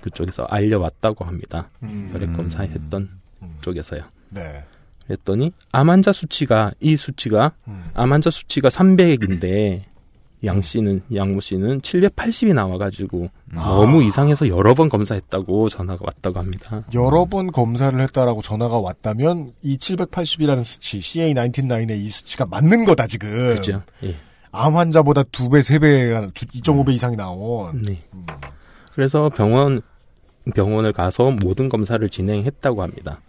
그쪽에서 0.00 0.44
알려왔다고 0.44 1.24
합니다. 1.24 1.68
음. 1.82 2.10
혈액 2.12 2.32
검사했던 2.34 3.08
쪽에서요. 3.62 4.02
네. 4.30 4.64
그랬더니 5.06 5.52
암 5.72 5.90
환자 5.90 6.12
수치가 6.12 6.72
이 6.80 6.96
수치가 6.96 7.52
음. 7.66 7.84
암 7.94 8.12
환자 8.12 8.30
수치가 8.30 8.68
300인데 8.68 9.82
양 10.44 10.62
씨는 10.62 11.02
양모 11.14 11.40
씨는 11.40 11.80
780이 11.82 12.54
나와가지고 12.54 13.28
너무 13.52 14.02
이상해서 14.02 14.48
여러 14.48 14.74
번 14.74 14.88
검사했다고 14.88 15.68
전화가 15.68 16.00
왔다고 16.02 16.38
합니다. 16.38 16.84
여러 16.94 17.26
번 17.26 17.52
검사를 17.52 17.98
했다라고 18.00 18.40
전화가 18.40 18.78
왔다면 18.78 19.52
이 19.62 19.76
780이라는 19.76 20.64
수치, 20.64 20.98
CA199의 21.00 21.98
이 21.98 22.08
수치가 22.08 22.46
맞는 22.46 22.86
거다 22.86 23.06
지금. 23.06 23.54
그죠? 23.54 23.82
예. 24.04 24.16
암 24.50 24.76
환자보다 24.76 25.24
두 25.24 25.50
배, 25.50 25.62
세 25.62 25.78
배가 25.78 26.26
2.5배 26.28 26.92
이상이 26.94 27.16
나온. 27.16 27.82
네. 27.82 27.98
그래서 28.94 29.28
병원 29.28 29.82
병원을 30.54 30.92
가서 30.92 31.30
모든 31.42 31.68
검사를 31.68 32.06
진행했다고 32.08 32.82
합니다. 32.82 33.20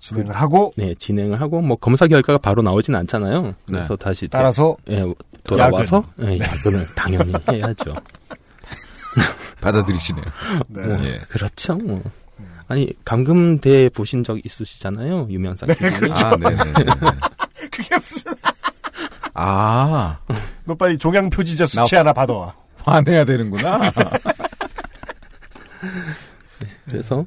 진행을 0.00 0.34
하고 0.34 0.72
네, 0.76 0.94
진행을 0.98 1.40
하고 1.40 1.60
뭐 1.62 1.76
검사 1.76 2.06
결과가 2.06 2.38
바로 2.38 2.60
나오진 2.62 2.94
않잖아요. 2.94 3.54
그래서 3.66 3.96
다시 3.96 4.22
되- 4.22 4.28
따라서 4.28 4.76
예, 4.90 5.04
돌아와서 5.44 6.04
예, 6.20 6.38
야근을 6.38 6.86
당연히 6.94 7.32
해야죠. 7.50 7.94
받아들이시네요. 9.60 10.24
네. 10.68 10.82
뭐, 10.86 11.04
예. 11.04 11.18
그렇죠. 11.28 11.76
뭐. 11.76 12.02
아니 12.68 12.90
감금돼 13.04 13.90
보신 13.90 14.24
적 14.24 14.38
있으시잖아요, 14.44 15.28
유명상 15.30 15.68
네, 15.68 15.74
아, 16.22 16.36
네네. 16.36 16.56
그게 17.70 17.96
무슨 17.96 18.32
아, 19.34 20.18
너 20.64 20.74
빨리 20.74 20.98
종양 20.98 21.30
표지자 21.30 21.66
수치 21.66 21.94
나- 21.94 22.00
하나 22.00 22.12
받아와. 22.12 22.54
화내야 22.84 23.24
되는구나. 23.24 23.80
그래서 26.88 27.26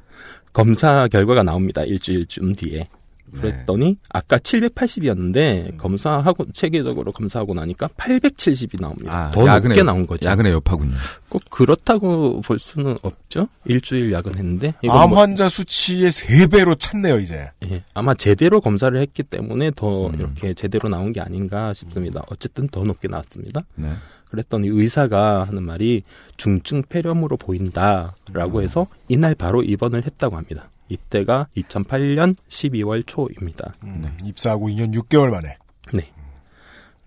검사 0.53 1.07
결과가 1.07 1.43
나옵니다. 1.43 1.83
일주일쯤 1.83 2.55
뒤에. 2.55 2.87
그랬더니 3.35 3.97
아까 4.09 4.37
780이었는데 4.37 5.77
검사하고 5.77 6.45
체계적으로 6.53 7.11
검사하고 7.11 7.53
나니까 7.53 7.87
870이 7.87 8.79
나옵니다. 8.79 9.27
아, 9.27 9.31
더 9.31 9.41
야근의 9.45 9.69
높게 9.69 9.79
여- 9.79 9.83
나온 9.83 10.07
거죠. 10.07 10.29
야근의 10.29 10.53
여파군요. 10.53 10.95
꼭 11.27 11.41
그렇다고 11.49 12.39
볼 12.41 12.59
수는 12.59 12.97
없죠. 13.01 13.49
일주일 13.65 14.13
야근했는데 14.13 14.75
이건 14.83 14.97
암 14.97 15.09
뭐- 15.09 15.19
환자 15.19 15.49
수치의 15.49 16.11
세 16.11 16.47
배로 16.47 16.75
찼네요 16.75 17.19
이제. 17.19 17.49
예, 17.69 17.83
아마 17.93 18.13
제대로 18.13 18.61
검사를 18.61 18.97
했기 18.97 19.23
때문에 19.23 19.71
더 19.75 20.07
음. 20.07 20.15
이렇게 20.15 20.53
제대로 20.53 20.87
나온 20.87 21.11
게 21.11 21.19
아닌가 21.19 21.73
싶습니다. 21.73 22.21
어쨌든 22.29 22.67
더 22.69 22.83
높게 22.83 23.07
나왔습니다. 23.09 23.61
네. 23.75 23.91
그랬더니 24.35 24.67
의사가 24.67 25.45
하는 25.45 25.63
말이 25.63 26.03
중증 26.37 26.83
폐렴으로 26.83 27.37
보인다라고 27.37 28.61
해서 28.61 28.87
이날 29.07 29.35
바로 29.35 29.63
입원을 29.63 30.05
했다고 30.05 30.35
합니다. 30.35 30.69
이때가 30.89 31.47
2008년 31.57 32.35
12월 32.49 33.03
초입니다. 33.07 33.73
음, 33.83 34.15
입사하고 34.23 34.67
2년 34.67 34.93
6개월 34.93 35.31
만에. 35.31 35.57
네. 35.93 36.11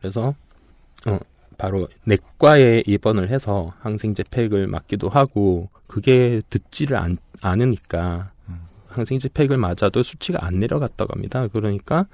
그래서 0.01 0.35
어, 1.07 1.19
바로 1.57 1.89
내과에 2.05 2.83
입원을 2.87 3.31
해서 3.31 3.73
항생제 3.81 4.25
팩을 4.31 4.67
맞기도 4.67 5.09
하고 5.09 5.69
그게 5.87 6.43
듣지를 6.51 6.97
않, 6.97 7.19
않으니까 7.41 8.33
항생제 8.89 9.31
팩을 9.35 9.57
맞아도 9.57 10.03
수치가 10.03 10.39
안 10.45 10.59
내려갔다고 10.59 11.13
합니다. 11.15 11.47
그러니까 11.49 12.07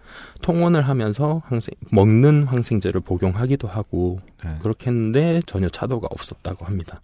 통원을 0.43 0.83
하면서 0.89 1.43
항생 1.47 1.75
먹는 1.91 2.45
항생제를 2.45 3.01
복용하기도 3.01 3.69
하고 3.69 4.19
네. 4.45 4.51
그렇게 4.63 4.91
했는데 4.91 5.41
전혀 5.47 5.69
차도가 5.69 6.09
없었다고 6.11 6.65
합니다. 6.65 7.01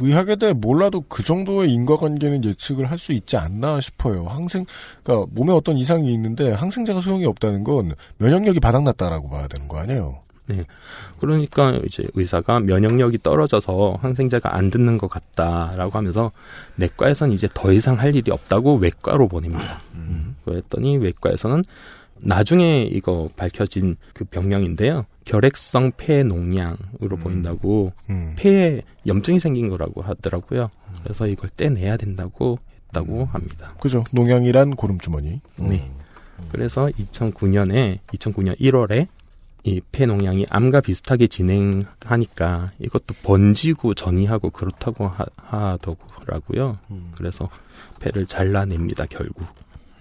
의학에 0.00 0.36
대해 0.36 0.52
몰라도 0.52 1.02
그 1.02 1.22
정도의 1.22 1.70
인과관계는 1.72 2.44
예측을 2.44 2.90
할 2.90 2.98
수 2.98 3.12
있지 3.12 3.36
않나 3.36 3.80
싶어요. 3.80 4.24
항생, 4.26 4.64
그러니까 5.02 5.30
몸에 5.32 5.52
어떤 5.52 5.76
이상이 5.76 6.12
있는데 6.14 6.50
항생제가 6.52 7.00
소용이 7.00 7.24
없다는 7.26 7.62
건 7.64 7.94
면역력이 8.18 8.60
바닥났다라고 8.60 9.28
봐야 9.28 9.46
되는 9.48 9.68
거 9.68 9.78
아니에요? 9.78 10.21
네. 10.46 10.64
그러니까 11.20 11.78
이제 11.86 12.04
의사가 12.14 12.60
면역력이 12.60 13.18
떨어져서 13.22 13.98
항생제가 14.00 14.56
안 14.56 14.70
듣는 14.70 14.98
것 14.98 15.08
같다라고 15.08 15.96
하면서 15.96 16.32
내과에선 16.76 17.32
이제 17.32 17.48
더 17.54 17.72
이상 17.72 17.98
할 17.98 18.14
일이 18.14 18.30
없다고 18.30 18.76
외과로 18.76 19.28
보냅니다. 19.28 19.80
그랬더니 20.44 20.96
외과에서는 20.98 21.62
나중에 22.16 22.84
이거 22.84 23.28
밝혀진 23.36 23.96
그 24.14 24.24
병명인데요. 24.24 25.06
결핵성 25.24 25.92
폐 25.96 26.22
농양으로 26.22 27.16
보인다고 27.20 27.92
음. 28.10 28.34
폐에 28.36 28.82
염증이 29.06 29.38
생긴 29.38 29.68
거라고 29.70 30.02
하더라고요. 30.02 30.70
그래서 31.02 31.26
이걸 31.26 31.50
떼내야 31.56 31.96
된다고 31.96 32.58
했다고 32.92 33.26
합니다. 33.26 33.74
그죠. 33.80 34.04
농양이란 34.12 34.76
고름주머니. 34.76 35.40
네. 35.60 35.90
그래서 36.50 36.86
2009년에 36.86 37.98
2009년 38.12 38.58
1월에 38.58 39.08
이 39.64 39.80
폐농양이 39.92 40.44
암과 40.50 40.80
비슷하게 40.80 41.28
진행하니까 41.28 42.72
이것도 42.80 43.14
번지고 43.22 43.94
전이하고 43.94 44.50
그렇다고 44.50 45.06
하, 45.06 45.24
하더라고요. 45.36 46.78
그래서 47.16 47.48
폐를 48.00 48.26
잘라냅니다 48.26 49.06
결국. 49.06 49.46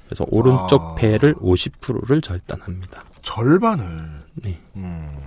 그래서 0.05 0.25
오른쪽 0.29 0.81
아. 0.81 0.95
폐를 0.95 1.35
50%를 1.35 2.21
절단합니다. 2.21 3.05
절반을. 3.21 3.85
네. 4.43 4.59
음. 4.75 5.17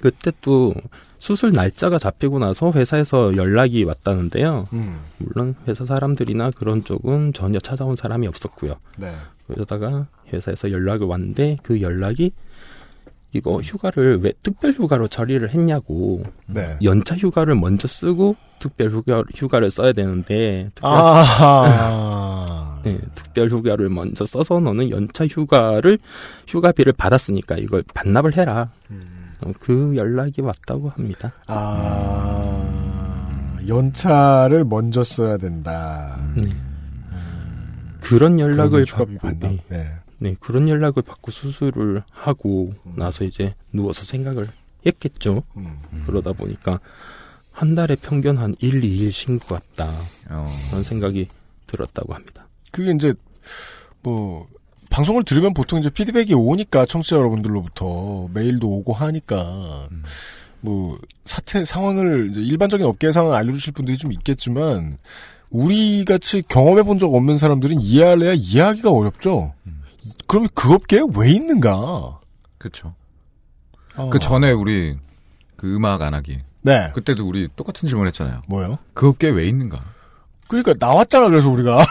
그때 0.00 0.32
또 0.40 0.74
수술 1.18 1.52
날짜가 1.52 1.98
잡히고 1.98 2.40
나서 2.40 2.72
회사에서 2.72 3.36
연락이 3.36 3.84
왔다는데요. 3.84 4.66
음. 4.72 5.00
물론 5.18 5.54
회사 5.68 5.84
사람들이나 5.84 6.50
그런 6.50 6.82
쪽은 6.82 7.32
전혀 7.32 7.60
찾아온 7.60 7.94
사람이 7.94 8.26
없었고요. 8.26 8.74
네. 8.98 9.14
그러다가 9.46 10.06
회사에서 10.32 10.70
연락이 10.70 11.04
왔는데 11.04 11.58
그 11.62 11.80
연락이 11.80 12.32
이거 13.32 13.60
휴가를 13.60 14.20
왜 14.20 14.32
특별 14.42 14.72
휴가로 14.72 15.08
처리를 15.08 15.50
했냐고 15.50 16.22
네. 16.46 16.76
연차 16.82 17.16
휴가를 17.16 17.54
먼저 17.54 17.88
쓰고 17.88 18.36
특별 18.58 18.90
휴가, 18.90 19.22
휴가를 19.34 19.70
써야 19.70 19.92
되는데 19.92 20.70
특별, 20.74 20.90
아. 20.92 22.80
네, 22.84 22.98
특별 23.14 23.48
휴가를 23.50 23.88
먼저 23.88 24.26
써서 24.26 24.60
너는 24.60 24.90
연차 24.90 25.26
휴가를 25.26 25.98
휴가비를 26.46 26.92
받았으니까 26.92 27.56
이걸 27.56 27.82
반납을 27.94 28.36
해라. 28.36 28.70
어, 29.40 29.52
그 29.58 29.94
연락이 29.96 30.40
왔다고 30.40 30.90
합니다. 30.90 31.32
아. 31.46 32.62
연차를 33.66 34.64
먼저 34.64 35.02
써야 35.04 35.36
된다. 35.36 36.18
네. 36.36 36.50
그런 38.00 38.38
연락을 38.38 38.84
받고. 38.84 39.28
네, 39.38 39.58
네. 39.68 39.92
네, 40.22 40.36
그런 40.38 40.68
연락을 40.68 41.02
받고 41.02 41.32
수술을 41.32 42.04
하고 42.08 42.72
나서 42.94 43.24
이제 43.24 43.54
누워서 43.72 44.04
생각을 44.04 44.48
했겠죠. 44.86 45.42
음. 45.56 45.80
그러다 46.06 46.32
보니까 46.32 46.78
한 47.50 47.74
달에 47.74 47.96
평균 47.96 48.38
한 48.38 48.54
1, 48.60 48.82
2일 48.82 49.10
쉰것 49.10 49.48
같다. 49.48 50.00
어. 50.30 50.48
그런 50.70 50.84
생각이 50.84 51.26
들었다고 51.66 52.14
합니다. 52.14 52.46
그게 52.70 52.92
이제 52.92 53.12
뭐 54.02 54.46
방송을 54.90 55.24
들으면 55.24 55.54
보통 55.54 55.80
이제 55.80 55.90
피드백이 55.90 56.34
오니까 56.34 56.86
청취자 56.86 57.16
여러분들로부터 57.16 58.28
메일도 58.32 58.68
오고 58.68 58.92
하니까 58.92 59.88
뭐 60.60 60.98
사태 61.24 61.64
상황을 61.64 62.30
이제 62.30 62.40
일반적인 62.40 62.86
업계의 62.86 63.12
상황을 63.12 63.36
알려주실 63.36 63.72
분들이 63.72 63.98
좀 63.98 64.12
있겠지만 64.12 64.98
우리 65.50 66.04
같이 66.04 66.42
경험해 66.48 66.84
본 66.84 66.98
적 67.00 67.12
없는 67.12 67.36
사람들은 67.38 67.80
이해할래야 67.80 68.34
이해하기가 68.34 68.90
어렵죠. 68.90 69.52
그럼 70.26 70.48
그 70.54 70.72
업계에 70.74 71.00
왜 71.14 71.30
있는가? 71.30 72.20
그렇죠. 72.58 72.94
어. 73.96 74.08
그 74.10 74.18
전에 74.18 74.52
우리 74.52 74.96
그 75.56 75.74
음악 75.76 76.02
안 76.02 76.14
하기. 76.14 76.40
네. 76.62 76.90
그때도 76.94 77.26
우리 77.26 77.48
똑같은 77.56 77.88
질문 77.88 78.06
했잖아요. 78.08 78.42
뭐요? 78.48 78.78
그 78.94 79.08
업계에 79.08 79.30
왜 79.30 79.46
있는가? 79.46 79.82
그러니까 80.48 80.74
나왔잖아 80.78 81.28
그래서 81.28 81.48
우리가 81.48 81.84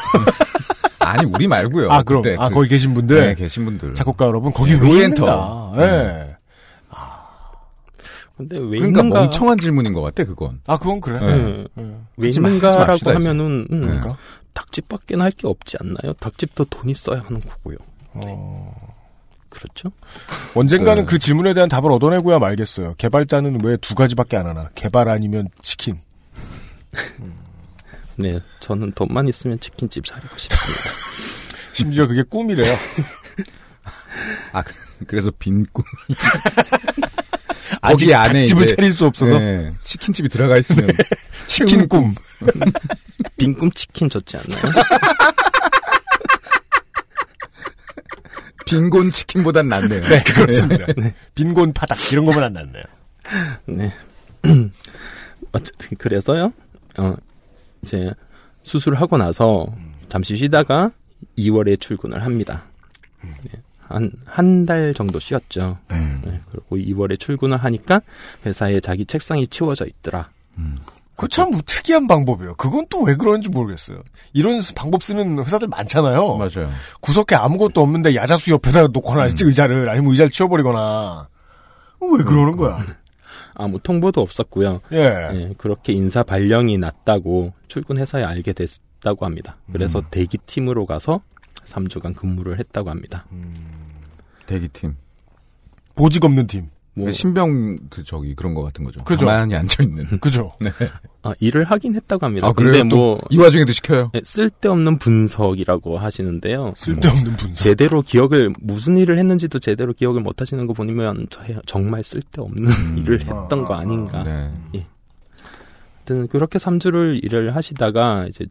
아니 1.00 1.26
우리 1.26 1.48
말고요. 1.48 1.90
아 1.92 2.04
그럼 2.04 2.22
그때 2.22 2.36
아 2.40 2.50
그- 2.50 2.56
거기 2.56 2.70
계신 2.70 2.94
분들 2.94 3.20
네, 3.28 3.36
계신 3.36 3.66
분들. 3.66 3.96
작곡가 3.96 4.26
여러분 4.26 4.52
거기 4.54 4.74
네, 4.74 4.80
왜 4.82 4.88
로엔터. 4.88 5.04
있는가? 5.16 5.74
예. 5.78 6.38
근데 8.38 8.58
왜 8.58 8.80
그러니까 8.80 9.02
있는가? 9.02 9.20
멍청한 9.22 9.58
질문인 9.58 9.94
것 9.94 10.02
같아 10.02 10.24
그건. 10.24 10.62
아 10.66 10.78
그건 10.78 11.00
그래. 11.02 11.20
네. 11.20 11.66
네. 11.76 11.84
예. 11.84 11.96
왜 12.18 12.30
있는가라고. 12.30 13.12
하면은 13.12 13.68
음, 13.72 13.82
그러니까 13.82 14.18
닭집밖에 14.54 15.16
할게 15.16 15.48
없지 15.48 15.78
않나요? 15.80 16.14
닭집도 16.20 16.66
돈이 16.66 16.94
써야 16.94 17.22
하는 17.26 17.40
거고요. 17.42 17.78
어, 18.14 18.74
그렇죠? 19.50 19.92
언젠가는 20.56 21.04
네. 21.04 21.06
그 21.10 21.18
질문에 21.20 21.54
대한 21.54 21.70
답을 21.70 21.92
얻어내고야 21.92 22.40
말겠어요. 22.40 22.96
개발자는 22.98 23.64
왜 23.64 23.78
두 23.78 23.96
가지밖에 23.96 24.38
안 24.38 24.48
하나? 24.48 24.70
개발 24.76 25.10
아니면 25.10 25.48
치킨. 25.62 26.00
네, 28.18 28.40
저는 28.60 28.92
돈만 28.94 29.28
있으면 29.30 29.60
치킨집 29.60 30.06
차리고 30.06 30.38
싶습니다. 30.38 30.82
심지어 31.74 32.06
그게 32.08 32.22
꿈이래요. 32.24 32.76
아 34.52 34.62
그래서 35.08 35.32
빈 35.40 35.66
꿈. 35.72 35.84
아직 37.82 38.14
안에 38.14 38.46
집을 38.46 38.68
차릴 38.68 38.94
수 38.94 39.06
없어서 39.06 39.40
네, 39.40 39.74
치킨집이 39.84 40.30
들어가 40.30 40.58
있으면 40.58 40.90
치킨 41.48 41.88
꿈. 41.88 42.14
빈꿈 43.38 43.72
치킨 43.72 44.10
좋지 44.10 44.38
않나요? 44.38 44.62
빈곤 48.66 49.10
치킨보단 49.10 49.68
낫네요. 49.70 50.02
네 50.02 50.24
그렇습니다. 50.24 50.86
빈곤 51.36 51.74
바닥 51.74 51.98
이런 52.12 52.26
거만 52.26 52.44
안 52.44 52.54
났네요. 52.54 52.84
네. 53.66 53.94
어쨌든 55.52 55.98
그래서요. 55.98 56.54
어 56.98 57.16
이제 57.82 58.12
수술을 58.64 59.00
하고 59.00 59.18
나서 59.18 59.68
잠시 60.10 60.36
쉬다가 60.38 60.92
2월에 61.38 61.80
출근을 61.80 62.24
합니다. 62.24 62.64
네. 63.22 63.52
한한 63.88 64.66
달 64.66 64.94
정도 64.94 65.20
쉬었죠. 65.20 65.78
네, 66.24 66.40
그리고 66.50 66.78
2월에 66.78 67.20
출근을 67.20 67.58
하니까 67.58 68.02
회사에 68.46 68.80
자기 68.80 69.06
책상이 69.06 69.48
치워져 69.48 69.86
있더라. 69.86 70.30
그참 71.22 71.52
특이한 71.66 72.08
방법이에요. 72.08 72.56
그건 72.56 72.86
또 72.90 73.02
왜 73.04 73.16
그러는지 73.16 73.50
모르겠어요. 73.50 74.02
이런 74.34 74.62
스- 74.62 74.74
방법 74.74 75.04
쓰는 75.04 75.44
회사들 75.44 75.68
많잖아요. 75.68 76.36
맞아요. 76.38 76.70
구석에 77.02 77.36
아무것도 77.36 77.82
없는데 77.82 78.16
야자수 78.16 78.52
옆에다 78.52 78.88
놓거나 78.88 79.28
의자를 79.42 79.90
아니면 79.90 80.12
의자를 80.12 80.32
치워버리거나 80.32 81.28
왜 82.02 82.24
그러는 82.24 82.58
거야? 82.58 82.84
아무 83.56 83.80
통보도 83.80 84.22
없었고요. 84.22 84.82
예. 84.94 84.98
예, 85.34 85.54
그렇게 85.58 85.94
인사 85.94 86.24
발령이 86.24 86.78
났다고 86.78 87.54
출근해서야 87.68 88.28
알게 88.28 88.54
됐다고 88.54 89.26
합니다. 89.26 89.58
그래서 89.72 90.02
대기팀으로 90.10 90.86
가서 90.86 91.22
3주간 91.66 92.16
근무를 92.16 92.58
했다고 92.60 92.90
합니다. 92.90 93.26
대기팀. 94.48 94.96
보직 95.96 96.24
없는 96.26 96.48
팀. 96.48 96.70
뭐, 96.94 97.06
그 97.06 97.12
신병 97.12 97.78
그 97.90 98.04
저기 98.04 98.36
그런 98.36 98.54
거 98.54 98.64
같은 98.64 98.84
거죠. 98.84 99.04
그죠. 99.04 99.26
가만히 99.26 99.56
앉아 99.56 99.84
있는. 99.84 100.20
그죠? 100.20 100.52
네. 100.60 100.72
아, 101.24 101.34
일을 101.40 101.66
하긴 101.66 101.94
했다고 101.96 102.26
합니다. 102.26 102.48
아 102.48 102.52
근데 102.52 102.72
그래요? 102.72 102.84
뭐또이 102.86 103.38
와중에도 103.38 103.72
시켜요. 103.72 104.10
예, 104.16 104.22
쓸데없는 104.24 104.98
분석이라고 104.98 106.00
하시는데요. 106.00 106.74
쓸데없는 106.76 107.36
분석. 107.38 107.54
제대로 107.64 108.02
기억을 108.02 108.54
무슨 108.60 108.98
일을 108.98 109.20
했는지도 109.20 109.60
제대로 109.60 109.94
기억을 109.94 110.22
못 110.22 110.42
하시는 110.42 110.66
거 110.66 110.74
보면 110.74 111.28
저- 111.30 111.44
정말 111.68 112.04
쓸데없는 112.04 112.66
일을 112.98 113.22
했던 113.22 113.64
거 113.66 113.76
아닌가. 113.76 114.24
네. 114.24 114.52
하여튼 116.00 116.28
그렇게 116.28 116.58
3주를 116.58 117.24
일을 117.24 117.56
하시다가 117.56 118.26
이제 118.28 118.46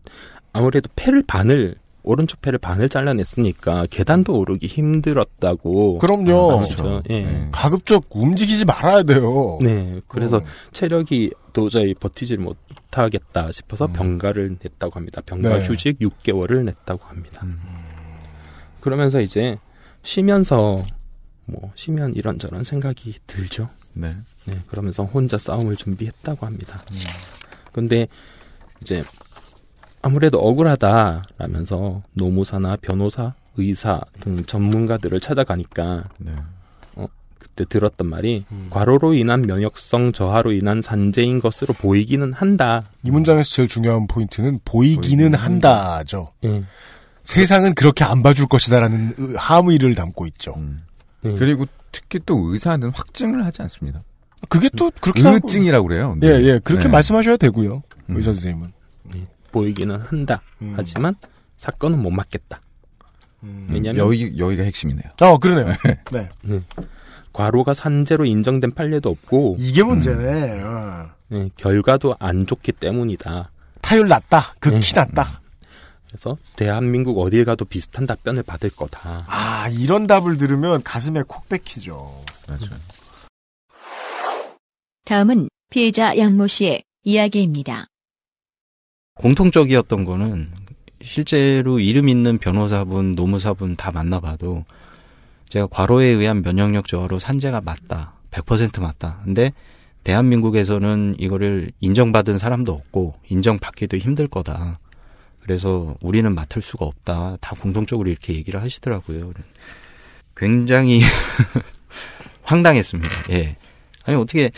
아무래도 0.52 0.88
폐를 0.94 1.22
반을 1.26 1.74
오른쪽 2.02 2.40
폐를 2.40 2.58
반을 2.58 2.88
잘라냈으니까 2.88 3.86
계단도 3.90 4.38
오르기 4.38 4.66
힘들었다고. 4.66 5.98
그럼요. 5.98 6.58
그렇죠. 6.58 7.02
예. 7.10 7.22
네. 7.22 7.48
가급적 7.52 8.04
움직이지 8.10 8.64
말아야 8.64 9.02
돼요. 9.02 9.58
네. 9.60 10.00
그래서 10.08 10.38
어. 10.38 10.44
체력이 10.72 11.32
도저히 11.52 11.94
버티질 11.94 12.38
못하겠다 12.38 13.52
싶어서 13.52 13.86
병가를 13.88 14.56
냈다고 14.62 14.96
합니다. 14.96 15.20
병가 15.24 15.58
네. 15.58 15.66
휴직 15.66 15.98
6개월을 15.98 16.64
냈다고 16.64 17.04
합니다. 17.04 17.42
그러면서 18.80 19.20
이제 19.20 19.58
쉬면서 20.02 20.82
뭐 21.46 21.72
쉬면 21.74 22.14
이런저런 22.14 22.64
생각이 22.64 23.16
들죠. 23.26 23.68
네. 23.92 24.16
네, 24.44 24.58
그러면서 24.68 25.04
혼자 25.04 25.36
싸움을 25.36 25.76
준비했다고 25.76 26.46
합니다. 26.46 26.82
근데 27.72 28.08
이제 28.82 29.02
아무래도 30.02 30.38
억울하다라면서 30.38 32.02
노무사나 32.14 32.76
변호사, 32.80 33.34
의사 33.56 34.00
등 34.20 34.44
전문가들을 34.44 35.20
찾아가니까 35.20 36.04
네. 36.18 36.32
어, 36.96 37.06
그때 37.38 37.64
들었던 37.68 38.06
말이 38.08 38.44
과로로 38.70 39.14
인한 39.14 39.42
면역성 39.42 40.12
저하로 40.12 40.52
인한 40.52 40.80
산재인 40.80 41.40
것으로 41.40 41.74
보이기는 41.74 42.32
한다. 42.32 42.84
이 43.04 43.10
문장에서 43.10 43.50
제일 43.50 43.68
중요한 43.68 44.06
포인트는 44.06 44.60
보이기는 44.64 45.00
보이기는 45.02 45.34
한다죠. 45.34 46.32
예. 46.44 46.64
세상은 47.24 47.74
그렇게 47.74 48.02
안 48.04 48.22
봐줄 48.22 48.46
것이다라는 48.48 49.14
의- 49.18 49.34
함의를 49.36 49.94
담고 49.94 50.26
있죠. 50.28 50.54
음. 50.56 50.80
예. 51.24 51.34
그리고 51.34 51.66
특히 51.92 52.18
또 52.24 52.38
의사는 52.52 52.88
확증을 52.88 53.44
하지 53.44 53.60
않습니다. 53.62 54.02
그게 54.48 54.70
또 54.76 54.90
그렇게 55.00 55.22
하고- 55.22 55.34
의증이라고 55.34 55.86
그래요. 55.88 56.16
예, 56.22 56.38
네. 56.38 56.44
예, 56.44 56.58
그렇게 56.64 56.84
네. 56.84 56.90
말씀하셔야 56.90 57.36
되고요. 57.36 57.82
음. 58.08 58.16
의사 58.16 58.32
선생님은. 58.32 58.72
보이기는 59.50 60.00
한다. 60.00 60.42
음. 60.62 60.74
하지만 60.76 61.14
사건은 61.56 62.00
못 62.00 62.10
막겠다. 62.10 62.60
왜냐하면 63.42 63.96
여기 63.96 64.38
여기가 64.38 64.62
핵심이네요. 64.64 65.12
어, 65.22 65.38
그러네요. 65.38 65.74
네. 66.12 66.28
과로가 67.32 67.74
산재로 67.74 68.24
인정된 68.26 68.72
판례도 68.72 69.08
없고 69.08 69.56
이게 69.58 69.82
문제네. 69.82 70.62
어. 70.62 71.10
예, 71.32 71.48
결과도 71.56 72.16
안 72.18 72.46
좋기 72.46 72.72
때문이다. 72.72 73.50
타율 73.80 74.08
낮다. 74.08 74.54
극히 74.58 74.80
네. 74.80 75.00
낮다. 75.00 75.40
그래서 76.08 76.36
대한민국 76.56 77.18
어딜 77.18 77.44
가도 77.44 77.64
비슷한 77.64 78.04
답변을 78.06 78.42
받을 78.42 78.68
거다. 78.68 79.24
아, 79.28 79.68
이런 79.70 80.06
답을 80.08 80.36
들으면 80.38 80.82
가슴에 80.82 81.22
콕 81.26 81.48
박히죠. 81.48 82.24
맞아요. 82.48 82.80
다음은 85.04 85.48
피해자 85.70 86.18
양모 86.18 86.48
씨의 86.48 86.82
이야기입니다. 87.04 87.86
공통적이었던 89.20 90.06
거는 90.06 90.48
실제로 91.02 91.78
이름 91.78 92.08
있는 92.08 92.38
변호사분, 92.38 93.14
노무사분 93.14 93.76
다 93.76 93.92
만나봐도 93.92 94.64
제가 95.50 95.66
과로에 95.66 96.06
의한 96.06 96.40
면역력 96.42 96.88
저하로 96.88 97.18
산재가 97.18 97.60
맞다 97.60 98.14
100% 98.30 98.80
맞다. 98.80 99.20
근데 99.24 99.52
대한민국에서는 100.04 101.16
이거를 101.18 101.70
인정받은 101.80 102.38
사람도 102.38 102.72
없고 102.72 103.14
인정받기도 103.28 103.98
힘들 103.98 104.26
거다. 104.26 104.78
그래서 105.42 105.96
우리는 106.00 106.34
맡을 106.34 106.62
수가 106.62 106.86
없다. 106.86 107.36
다 107.42 107.56
공통적으로 107.60 108.08
이렇게 108.08 108.32
얘기를 108.34 108.62
하시더라고요. 108.62 109.34
굉장히 110.34 111.02
황당했습니다. 112.42 113.10
예. 113.32 113.56
아니 114.04 114.16
어떻게 114.16 114.50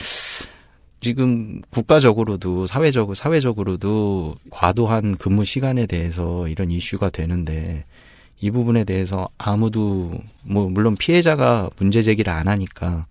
지금 1.02 1.60
국가적으로도 1.70 2.66
사회적 2.66 3.16
사회적으로도 3.16 4.36
과도한 4.50 5.16
근무 5.16 5.44
시간에 5.44 5.86
대해서 5.86 6.46
이런 6.46 6.70
이슈가 6.70 7.10
되는데 7.10 7.84
이 8.40 8.52
부분에 8.52 8.84
대해서 8.84 9.28
아무도 9.36 10.12
뭐 10.44 10.68
물론 10.68 10.94
피해자가 10.94 11.70
문제 11.76 12.02
제기를 12.02 12.32
안 12.32 12.46
하니까 12.46 13.06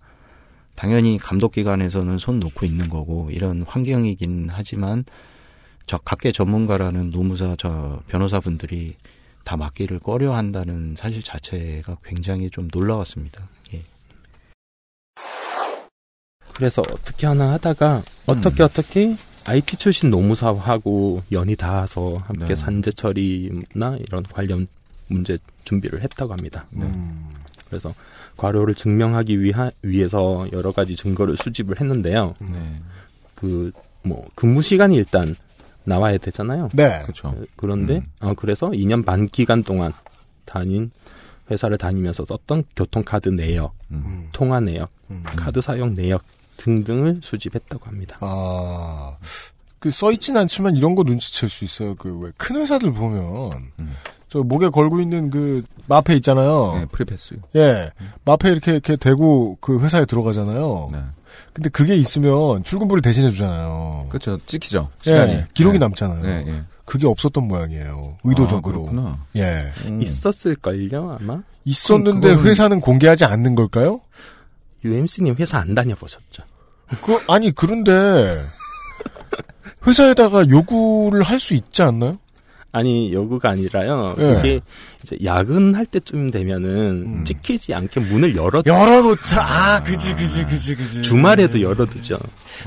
당연히 0.74 1.18
감독기관에서는 1.18 2.16
손 2.16 2.38
놓고 2.38 2.64
있는 2.64 2.88
거고 2.88 3.28
이런 3.30 3.62
환경이긴 3.62 4.48
하지만 4.50 5.04
저 5.86 5.98
각계 5.98 6.32
전문가라는 6.32 7.10
노무사 7.10 7.56
저 7.58 8.00
변호사분들이 8.08 8.96
다 9.44 9.58
맡기를 9.58 9.98
꺼려 9.98 10.32
한다는 10.34 10.94
사실 10.96 11.22
자체가 11.22 11.98
굉장히 12.02 12.48
좀 12.48 12.68
놀라웠습니다. 12.72 13.48
예. 16.52 16.56
그래서 16.56 16.82
어떻게 16.90 17.26
하나 17.26 17.52
하다가 17.52 18.02
어떻게 18.26 18.62
어떻게 18.62 19.16
IT 19.46 19.76
출신 19.76 20.10
노무사하고 20.10 21.22
연이 21.32 21.56
닿아서 21.56 22.22
함께 22.26 22.46
네. 22.46 22.54
산재 22.54 22.92
처리나 22.92 23.96
이런 23.98 24.22
관련 24.22 24.68
문제 25.08 25.38
준비를 25.64 26.02
했다고 26.02 26.32
합니다. 26.32 26.66
음. 26.74 27.30
그래서 27.68 27.94
과료를 28.36 28.74
증명하기 28.74 29.42
위하, 29.42 29.70
위해서 29.82 30.46
여러 30.52 30.72
가지 30.72 30.94
증거를 30.94 31.36
수집을 31.36 31.80
했는데요. 31.80 32.34
네. 32.40 32.80
그뭐 33.34 34.26
근무 34.34 34.62
시간이 34.62 34.96
일단 34.96 35.34
나와야 35.84 36.18
되잖아요. 36.18 36.68
네. 36.74 37.02
그렇죠. 37.02 37.34
그런데 37.56 37.96
음. 37.96 38.28
어, 38.28 38.34
그래서 38.34 38.70
2년 38.70 39.04
반 39.04 39.28
기간 39.28 39.62
동안 39.62 39.92
다닌 40.44 40.90
회사를 41.50 41.78
다니면서 41.78 42.24
썼던 42.24 42.64
교통카드 42.76 43.30
내역, 43.30 43.74
음. 43.90 44.28
통화 44.32 44.60
내역, 44.60 44.90
음. 45.10 45.22
카드 45.24 45.60
사용 45.60 45.94
내역 45.94 46.22
등등을 46.56 47.20
수집했다고 47.22 47.86
합니다. 47.86 48.18
아, 48.20 49.16
그 49.78 49.90
써있진 49.90 50.36
않지만 50.36 50.76
이런 50.76 50.94
거 50.94 51.02
눈치챌 51.02 51.48
수 51.48 51.64
있어요. 51.64 51.94
그 51.96 52.08
왜 52.20 52.30
큰 52.36 52.56
회사들 52.56 52.92
보면 52.92 53.50
음. 53.78 53.94
저 54.28 54.38
목에 54.42 54.68
걸고 54.68 55.00
있는 55.00 55.28
그 55.30 55.62
마패 55.88 56.14
있잖아요. 56.16 56.72
네, 56.76 56.86
프리패스. 56.86 57.36
예, 57.56 57.90
마패 58.24 58.50
이렇게 58.50 58.72
이렇게 58.72 58.96
대고 58.96 59.58
그 59.60 59.80
회사에 59.80 60.04
들어가잖아요. 60.06 60.88
네. 60.92 60.98
근데 61.52 61.68
그게 61.68 61.96
있으면 61.96 62.62
출근부를 62.64 63.02
대신해 63.02 63.30
주잖아요. 63.30 64.06
그렇죠. 64.08 64.38
찍히죠. 64.46 64.88
시간이. 65.02 65.32
예, 65.32 65.46
기록이 65.54 65.78
네. 65.78 65.84
남잖아요. 65.84 66.22
네, 66.22 66.44
예. 66.48 66.62
그게 66.84 67.06
없었던 67.06 67.46
모양이에요. 67.46 68.18
의도적으로. 68.24 68.86
아, 68.88 68.90
그렇구나. 68.90 69.18
예. 69.36 69.72
음. 69.86 70.00
있었을걸요, 70.02 71.18
아마? 71.20 71.42
있었는데 71.64 72.36
그거는- 72.36 72.44
회사는 72.46 72.80
공개하지 72.80 73.24
않는 73.24 73.54
걸까요? 73.54 74.00
UMC님 74.84 75.34
회사 75.38 75.58
안 75.58 75.74
다녀보셨죠? 75.74 76.42
그 77.02 77.18
아니 77.28 77.52
그런데 77.54 78.38
회사에다가 79.86 80.48
요구를 80.48 81.22
할 81.22 81.40
수 81.40 81.54
있지 81.54 81.82
않나요? 81.82 82.18
아니, 82.74 83.12
요구가 83.12 83.50
아니라요. 83.50 84.16
예. 84.18 84.36
이게 84.38 84.60
이제 85.02 85.14
야근할 85.22 85.84
때쯤 85.84 86.30
되면은 86.30 86.70
음. 86.70 87.24
찍히지 87.26 87.74
않게 87.74 88.00
문을 88.00 88.34
열어, 88.34 88.62
열어놓자. 88.64 89.42
아, 89.42 89.82
그지, 89.82 90.14
그지, 90.14 90.46
그지, 90.46 90.74
그지. 90.76 91.02
주말에도 91.02 91.60
열어두죠. 91.60 92.18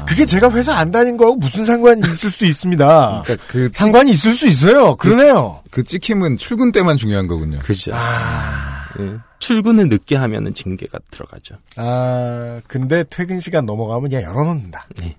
그게 0.07 0.28
제가 0.28 0.51
회사 0.51 0.76
안 0.78 0.91
다닌 0.91 1.18
거하고 1.18 1.38
무슨 1.38 1.66
상관이 1.66 2.01
있을 2.01 2.30
수도 2.30 2.45
있습니다. 2.45 3.24
그러니까 3.26 3.45
그, 3.47 3.72
상관이 3.74 4.11
있을 4.11 4.34
수 4.34 4.45
있어요. 4.47 4.95
그러네요. 4.97 5.63
그 5.72 5.84
찍힘은 5.84 6.38
출근 6.38 6.72
때만 6.72 6.97
중요한 6.97 7.26
거군요. 7.26 7.57
그죠. 7.63 7.91
아, 7.95 8.84
예. 8.99 9.17
출근을 9.39 9.89
늦게 9.89 10.15
하면은 10.15 10.53
징계가 10.53 10.99
들어가죠. 11.11 11.57
아, 11.75 12.61
근데 12.67 13.03
퇴근 13.09 13.39
시간 13.39 13.65
넘어가면 13.65 14.09
그냥 14.09 14.23
열어놓는다. 14.23 14.87
네. 14.99 15.15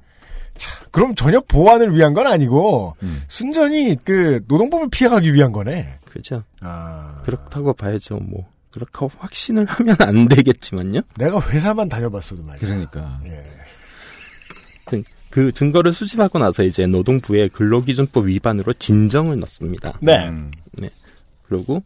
자, 0.57 0.71
그럼 0.91 1.15
전혀 1.15 1.41
보안을 1.41 1.95
위한 1.95 2.15
건 2.15 2.27
아니고 2.27 2.97
음. 3.03 3.23
순전히 3.29 3.97
그 4.05 4.41
노동법을 4.49 4.89
피해가기 4.91 5.35
위한 5.35 5.53
거네. 5.53 5.99
그죠. 6.05 6.43
아, 6.61 7.21
그렇다고 7.25 7.75
봐야죠, 7.75 8.17
뭐. 8.17 8.49
그렇게 8.71 9.07
확신을 9.19 9.65
하면 9.67 9.97
안 10.01 10.29
되겠지만요. 10.29 11.01
내가 11.17 11.41
회사만 11.49 11.89
다녀봤어도 11.89 12.43
말이야. 12.43 12.61
그러니까. 12.61 13.21
예. 13.25 13.45
하여튼 14.85 15.05
그 15.31 15.53
증거를 15.53 15.93
수집하고 15.93 16.39
나서 16.39 16.63
이제 16.63 16.87
노동부에 16.87 17.49
근로기준법 17.49 18.27
위반으로 18.27 18.73
진정을 18.75 19.39
넣습니다. 19.41 19.99
네. 20.01 20.29
음. 20.29 20.51
그리고 21.49 21.83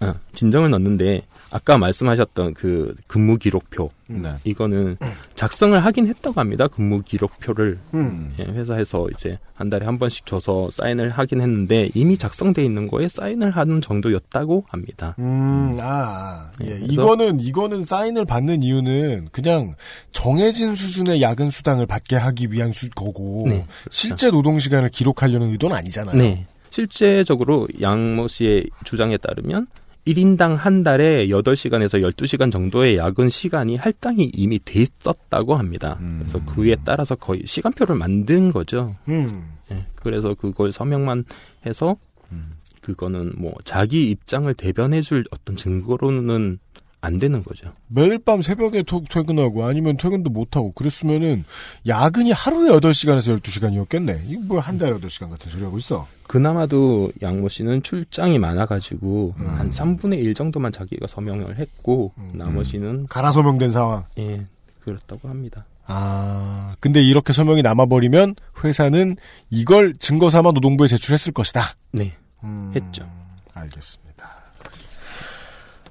아, 0.00 0.14
진정을 0.34 0.70
넣는데 0.70 1.22
아까 1.50 1.78
말씀하셨던 1.78 2.52
그 2.54 2.94
근무 3.06 3.38
기록표 3.38 3.90
네. 4.08 4.30
이거는 4.44 4.98
작성을 5.36 5.82
하긴 5.84 6.06
했다고 6.08 6.38
합니다. 6.38 6.68
근무 6.68 7.02
기록표를 7.02 7.78
음. 7.94 8.34
예, 8.38 8.44
회사에서 8.44 9.06
이제 9.16 9.38
한 9.54 9.70
달에 9.70 9.86
한 9.86 9.98
번씩 9.98 10.26
줘서 10.26 10.68
사인을 10.70 11.08
하긴 11.10 11.40
했는데 11.40 11.88
이미 11.94 12.18
작성돼 12.18 12.62
있는 12.64 12.88
거에 12.88 13.08
사인을 13.08 13.50
하는 13.52 13.80
정도였다고 13.80 14.64
합니다. 14.68 15.14
음, 15.18 15.78
아, 15.80 16.50
예. 16.60 16.64
네, 16.66 16.70
그래서- 16.80 16.92
이거는, 16.92 17.40
이거는 17.40 17.84
사인을 17.84 18.26
받는 18.26 18.62
이유는 18.62 19.28
그냥 19.32 19.74
정해진 20.12 20.74
수준의 20.74 21.22
야근 21.22 21.50
수당을 21.50 21.86
받게 21.86 22.16
하기 22.16 22.52
위한 22.52 22.72
수, 22.72 22.90
거고, 22.90 23.44
네, 23.46 23.64
그렇죠. 23.64 23.66
실제 23.90 24.30
노동 24.30 24.58
시간을 24.60 24.90
기록하려는 24.90 25.48
의도는 25.52 25.74
아니잖아요. 25.74 26.16
네. 26.16 26.46
실제적으로 26.70 27.66
양모 27.80 28.28
씨의 28.28 28.66
주장에 28.84 29.16
따르면 29.16 29.66
1인당 30.06 30.54
한 30.54 30.82
달에 30.84 31.26
8시간에서 31.28 32.00
12시간 32.00 32.52
정도의 32.52 32.96
야근 32.96 33.28
시간이 33.28 33.76
할당이 33.76 34.30
이미 34.34 34.60
돼 34.64 34.80
있었다고 34.80 35.56
합니다. 35.56 35.98
음. 36.00 36.20
그래서 36.20 36.44
그에 36.44 36.76
따라서 36.84 37.16
거의 37.16 37.42
시간표를 37.44 37.96
만든 37.96 38.52
거죠. 38.52 38.94
음. 39.08 39.48
예, 39.72 39.84
그래서 39.96 40.34
그걸 40.34 40.72
서명만 40.72 41.24
해서 41.66 41.96
음. 42.30 42.52
그거는 42.80 43.32
뭐 43.36 43.52
자기 43.64 44.08
입장을 44.10 44.52
대변해줄 44.54 45.24
어떤 45.32 45.56
증거로는 45.56 46.60
안 47.06 47.16
되는 47.18 47.42
거죠. 47.44 47.72
매일 47.88 48.18
밤 48.18 48.42
새벽에 48.42 48.82
토- 48.82 49.04
퇴근하고 49.08 49.64
아니면 49.64 49.96
퇴근도 49.96 50.30
못하고 50.30 50.72
그랬으면은 50.72 51.44
야근이 51.86 52.32
하루에 52.32 52.70
8시간에서 52.70 53.40
12시간이었겠네. 53.40 54.22
이거 54.26 54.40
뭐 54.44 54.60
한 54.60 54.78
달에 54.78 54.92
8시간 54.98 55.30
같은 55.30 55.50
소리 55.50 55.62
하고 55.64 55.78
있어. 55.78 56.06
그나마도 56.26 57.12
양모 57.22 57.48
씨는 57.48 57.82
출장이 57.82 58.38
많아가지고 58.38 59.34
음. 59.38 59.46
한 59.46 59.70
3분의 59.70 60.18
1 60.18 60.34
정도만 60.34 60.72
자기가 60.72 61.06
서명을 61.06 61.58
했고 61.58 62.12
나머지는 62.32 63.06
갈아 63.06 63.30
서명된 63.32 63.70
상황. 63.70 64.04
예 64.18 64.44
그렇다고 64.84 65.28
합니다. 65.28 65.64
아, 65.88 66.74
근데 66.80 67.00
이렇게 67.00 67.32
서명이 67.32 67.62
남아버리면 67.62 68.34
회사는 68.64 69.16
이걸 69.50 69.94
증거 69.94 70.30
삼아 70.30 70.50
노동부에 70.50 70.88
제출했을 70.88 71.32
것이다. 71.32 71.62
네 71.92 72.12
음, 72.42 72.72
했죠. 72.74 73.08
알겠습니다. 73.54 74.05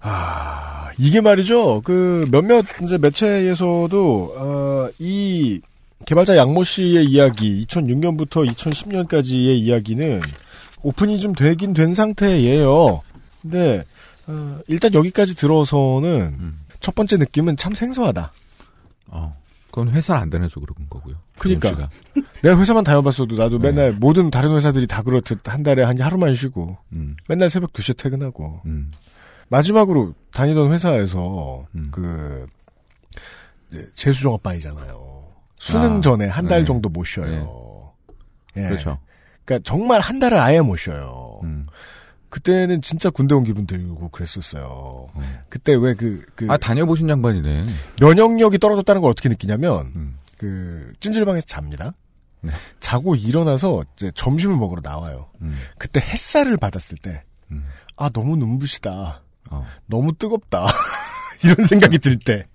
아, 0.08 0.92
이게 1.00 1.20
말이죠. 1.20 1.82
그 1.82 2.28
몇몇 2.32 2.64
이제 2.84 2.98
매체에서도 3.00 4.36
어, 4.38 4.90
이 5.00 5.60
개발자 6.06 6.38
양모 6.38 6.64
씨의 6.64 7.06
이야기 7.06 7.66
2006년부터 7.66 8.48
2010년까지의 8.54 9.58
이야기는 9.58 10.22
오픈이 10.84 11.20
좀 11.20 11.34
되긴 11.34 11.74
된 11.74 11.96
상태예요. 11.96 13.02
근데 13.42 13.84
어, 14.28 14.60
일단 14.68 14.94
여기까지 14.94 15.36
들어서는 15.36 16.36
음. 16.40 16.60
첫 16.80 16.94
번째 16.94 17.18
느낌은 17.18 17.58
참 17.58 17.74
생소하다. 17.74 18.32
어. 19.08 19.36
그건 19.72 19.90
회사를 19.90 20.22
안 20.22 20.30
다녀서 20.30 20.60
그런 20.60 20.88
거고요. 20.90 21.16
그러니까. 21.38 21.70
씨가. 21.70 21.90
내가 22.44 22.58
회사만 22.60 22.84
다녀봤어도 22.84 23.36
나도 23.36 23.58
네. 23.60 23.72
맨날 23.72 23.92
모든 23.92 24.30
다른 24.30 24.56
회사들이 24.56 24.88
다 24.88 25.02
그렇듯 25.02 25.40
한 25.50 25.64
달에 25.64 25.84
한 25.84 26.00
하루만 26.00 26.34
쉬고 26.34 26.78
음. 26.94 27.18
맨날 27.28 27.50
새벽 27.50 27.74
2시에 27.74 27.98
퇴근하고 27.98 28.62
음. 28.68 28.92
마지막으로 29.50 30.14
다니던 30.34 30.72
회사에서 30.72 31.66
음. 31.76 31.90
그 31.92 32.46
재수종업반이잖아요. 33.96 35.26
수능 35.60 35.98
아, 35.98 36.02
전에 36.02 36.28
한달 36.28 36.60
네. 36.60 36.66
정도 36.66 36.90
못 36.90 37.06
쉬어요. 37.06 37.94
예. 38.58 38.62
그렇죠. 38.68 39.00
그러니까 39.44 39.68
정말 39.70 40.00
한 40.02 40.20
달을 40.20 40.38
아예 40.40 40.62
못 40.62 40.78
쉬어요. 40.78 41.40
음. 41.44 41.68
그때는 42.30 42.82
진짜 42.82 43.10
군대 43.10 43.34
온 43.34 43.44
기분 43.44 43.66
들고 43.66 44.10
그랬었어요. 44.10 45.08
음. 45.16 45.38
그때 45.50 45.74
왜 45.76 45.94
그 45.94 46.26
그 46.36 46.48
아, 46.50 46.58
다녀보신 46.58 47.08
양반이네. 47.10 47.64
면역력이 48.02 48.58
떨어졌다는 48.60 49.02
걸 49.02 49.10
어떻게 49.12 49.30
느끼냐면 49.30 49.92
음. 49.96 50.18
그 50.38 50.92
찜질방에서 51.00 51.46
잡니다. 51.48 51.94
네. 52.42 52.52
자고 52.80 53.16
일어나서 53.16 53.84
이제 53.96 54.12
점심을 54.14 54.56
먹으러 54.58 54.82
나와요. 54.84 55.30
음. 55.42 55.58
그때 55.78 56.00
햇살을 56.02 56.58
받았을 56.58 56.98
때, 56.98 57.24
음. 57.52 57.64
아, 57.96 58.10
너무 58.10 58.36
눈부시다. 58.36 59.22
어. 59.52 59.66
너무 59.88 60.14
뜨겁다. 60.18 60.66
이런 61.44 61.66
생각이 61.68 62.00
들 62.00 62.18
때. 62.20 62.46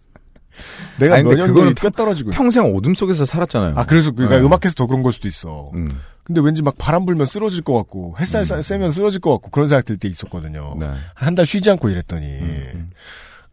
내가 0.98 1.14
아니, 1.16 1.24
그거는 1.24 1.74
꽤 1.74 1.90
떨어지고. 1.90 2.30
평생 2.32 2.64
어둠 2.64 2.94
속에서 2.94 3.24
살았잖아요. 3.24 3.74
아 3.76 3.84
그래서 3.86 4.10
그러니까 4.10 4.38
네. 4.38 4.44
음악해서 4.44 4.74
더 4.74 4.86
그런 4.86 5.02
걸 5.02 5.12
수도 5.12 5.28
있어. 5.28 5.70
음. 5.74 6.00
근데 6.24 6.40
왠지 6.40 6.62
막 6.62 6.76
바람 6.76 7.06
불면 7.06 7.24
쓰러질 7.26 7.62
것 7.62 7.74
같고 7.74 8.16
햇살 8.18 8.44
사- 8.44 8.60
쐬면 8.60 8.92
쓰러질 8.92 9.20
것 9.20 9.30
같고 9.32 9.50
그런 9.50 9.68
생각 9.68 9.84
들 9.84 9.96
때 9.98 10.08
있었거든요. 10.08 10.76
네. 10.78 10.92
한달 11.14 11.46
쉬지 11.46 11.70
않고 11.70 11.88
이랬더니. 11.88 12.26
음. 12.26 12.90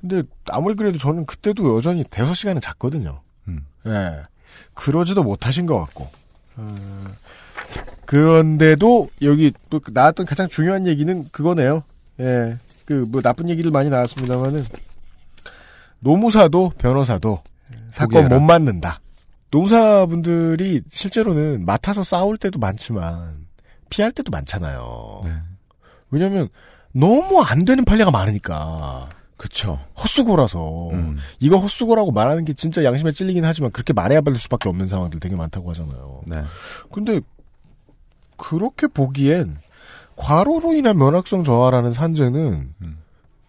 근데 0.02 0.24
아무리 0.50 0.76
그래도 0.76 0.98
저는 0.98 1.26
그때도 1.26 1.76
여전히 1.78 2.04
대여섯 2.04 2.36
시간은 2.36 2.62
잤거든요. 2.62 3.22
음. 3.48 3.62
예. 3.86 4.22
그러지도 4.74 5.24
못하신 5.24 5.66
것 5.66 5.80
같고. 5.80 6.08
어, 6.58 6.76
그런데도 8.06 9.10
여기 9.22 9.54
또 9.70 9.80
나왔던 9.92 10.26
가장 10.26 10.48
중요한 10.48 10.86
얘기는 10.86 11.26
그거네요. 11.32 11.84
예. 12.20 12.58
그 12.88 13.06
뭐 13.10 13.22
나쁜 13.22 13.50
얘기들 13.50 13.70
많이 13.70 13.90
나왔습니다만은 13.90 14.66
노무사도 16.00 16.72
변호사도 16.78 17.42
사건 17.92 18.24
포기해라. 18.24 18.40
못 18.40 18.46
맞는다. 18.46 19.02
노무사분들이 19.52 20.82
실제로는 20.90 21.66
맡아서 21.66 22.04
싸울 22.04 22.38
때도 22.38 22.60
많지만 22.60 23.46
피할 23.90 24.12
때도 24.12 24.32
많잖아요. 24.32 25.22
네. 25.26 25.32
왜냐면 26.12 26.48
너무 26.94 27.42
안 27.42 27.66
되는 27.66 27.84
판례가 27.86 28.10
많으니까. 28.12 29.10
그쵸. 29.38 29.80
헛수고라서 30.02 30.90
음. 30.92 31.18
이거 31.40 31.58
헛수고라고 31.58 32.12
말하는 32.12 32.44
게 32.46 32.54
진짜 32.54 32.84
양심에 32.84 33.12
찔리긴 33.12 33.46
하지만 33.46 33.72
그렇게 33.72 33.94
말해야 33.94 34.22
될 34.22 34.40
수밖에 34.40 34.68
없는 34.70 34.88
상황들 34.88 35.20
되게 35.20 35.36
많다고 35.36 35.70
하잖아요. 35.72 36.22
네. 36.26 36.44
근데 36.92 37.20
그렇게 38.38 38.88
보기엔 38.88 39.58
과로로 40.18 40.74
인한 40.74 40.98
면학성 40.98 41.44
저하라는 41.46 41.92
산재는 41.94 42.74
음. 42.82 42.98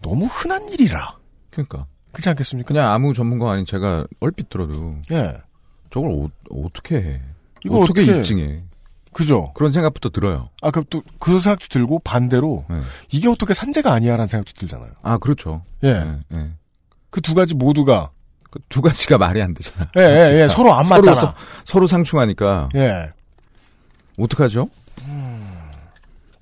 너무 0.02 0.26
흔한 0.26 0.68
일이라 0.68 1.16
그러니까. 1.50 1.86
그렇지 2.12 2.28
않겠습니까? 2.28 2.68
그냥 2.68 2.90
아무 2.92 3.12
전문가 3.14 3.50
아닌 3.50 3.64
제가 3.64 4.06
얼핏 4.20 4.48
들어도 4.48 4.94
예, 5.10 5.36
저걸 5.90 6.10
어, 6.12 6.28
어떻게 6.64 6.96
해? 6.96 7.22
이걸 7.64 7.82
어떻게 7.82 8.02
어떻게- 8.02 8.18
입증해? 8.18 8.62
그죠. 9.12 9.52
그런 9.54 9.72
생각부터 9.72 10.10
들어요. 10.10 10.48
아, 10.62 10.70
그또그 10.70 11.40
생각도 11.40 11.66
들고 11.68 11.98
반대로 12.00 12.64
네. 12.70 12.82
이게 13.10 13.28
어떻게 13.28 13.52
산재가 13.54 13.92
아니야라는 13.92 14.26
생각도 14.28 14.52
들잖아요. 14.52 14.90
아 15.02 15.18
그렇죠. 15.18 15.62
예, 15.82 15.92
네, 15.92 16.20
네. 16.28 16.52
그두 17.10 17.34
가지 17.34 17.54
모두가 17.54 18.10
그 18.50 18.60
두 18.68 18.80
가지가 18.82 19.18
말이 19.18 19.42
안 19.42 19.54
되잖아. 19.54 19.90
예, 19.96 20.00
예, 20.02 20.42
예, 20.42 20.48
서로 20.48 20.72
안 20.74 20.84
서로, 20.84 21.00
맞잖아. 21.02 21.20
서, 21.20 21.34
서로 21.64 21.86
상충하니까 21.86 22.68
예, 22.76 23.10
어떡하죠? 24.18 24.68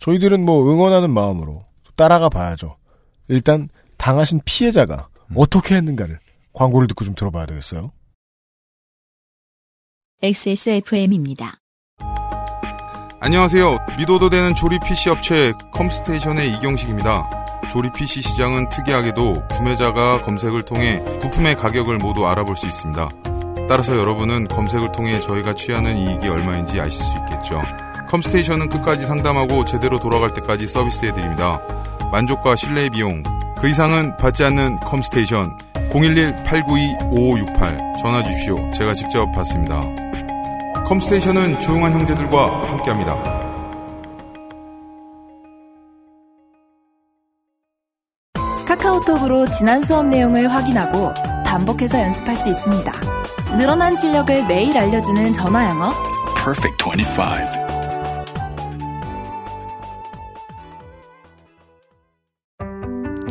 저희들은 0.01 0.45
뭐 0.45 0.71
응원하는 0.71 1.11
마음으로 1.11 1.65
따라가 1.97 2.29
봐야죠. 2.29 2.77
일단 3.29 3.69
당하신 3.97 4.41
피해자가 4.45 5.09
어떻게 5.35 5.75
했는가를 5.75 6.21
광고를 6.53 6.89
듣고 6.89 7.05
좀 7.05 7.15
들어봐야 7.15 7.47
되겠어요. 7.47 7.93
XSFM입니다. 10.23 11.59
안녕하세요. 13.21 13.79
믿어도 13.99 14.31
되는 14.31 14.55
조립 14.55 14.83
PC 14.85 15.11
업체 15.11 15.53
컴스테이션의 15.73 16.55
이경식입니다. 16.55 17.47
조립 17.71 17.93
PC 17.95 18.23
시장은 18.23 18.69
특이하게도 18.69 19.49
구매자가 19.49 20.23
검색을 20.23 20.63
통해 20.63 21.03
부품의 21.21 21.57
가격을 21.57 21.99
모두 21.99 22.27
알아볼 22.27 22.57
수 22.57 22.67
있습니다. 22.67 23.09
따라서 23.69 23.97
여러분은 23.97 24.49
검색을 24.49 24.93
통해 24.93 25.19
저희가 25.19 25.55
취하는 25.55 25.97
이익이 25.97 26.29
얼마인지 26.29 26.81
아실 26.81 27.03
수 27.03 27.17
있겠죠. 27.19 27.61
컴스테이션은 28.09 28.69
끝까지 28.69 29.05
상담하고 29.05 29.65
제대로 29.65 29.99
돌아갈 29.99 30.33
때까지 30.35 30.67
서비스해드립니다. 30.67 31.61
만족과 32.11 32.57
신뢰의 32.57 32.91
비용, 32.91 33.23
그 33.61 33.69
이상은 33.69 34.17
받지 34.17 34.45
않는 34.45 34.81
컴스테이션 34.81 35.57
011-892-5568 35.91 37.99
전화 37.99 38.23
주십시오. 38.23 38.71
제가 38.73 38.95
직접 38.95 39.31
받습니다. 39.33 39.83
컴스테이션은 40.85 41.61
조용한 41.61 41.93
형제들과 41.93 42.71
함께합니다. 42.71 43.45
카카오톡으로 48.67 49.47
지난 49.49 49.83
수업 49.83 50.07
내용을 50.07 50.53
확인하고 50.53 51.13
반복해서 51.45 52.01
연습할 52.01 52.37
수 52.37 52.51
있습니다. 52.51 52.93
늘어난 53.57 53.97
실력을 53.97 54.47
매일 54.47 54.77
알려주는 54.77 55.33
전화 55.33 55.69
영어. 55.69 55.93
Perfect 56.35 56.85
25. 56.85 57.66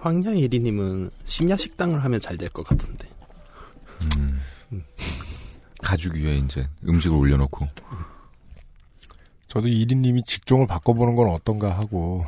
황야 0.00 0.34
예리님은 0.36 1.10
심야 1.24 1.56
식당을 1.56 2.02
하면 2.04 2.20
잘 2.20 2.36
될 2.38 2.48
것 2.50 2.66
같은데. 2.66 3.08
음. 4.16 4.40
가죽 5.82 6.14
위에 6.16 6.36
이제 6.38 6.68
음식을 6.86 7.16
올려놓고 7.16 7.68
저도 9.46 9.68
이리님이 9.68 10.24
직종을 10.24 10.66
바꿔보는 10.66 11.14
건 11.14 11.28
어떤가 11.30 11.70
하고 11.76 12.24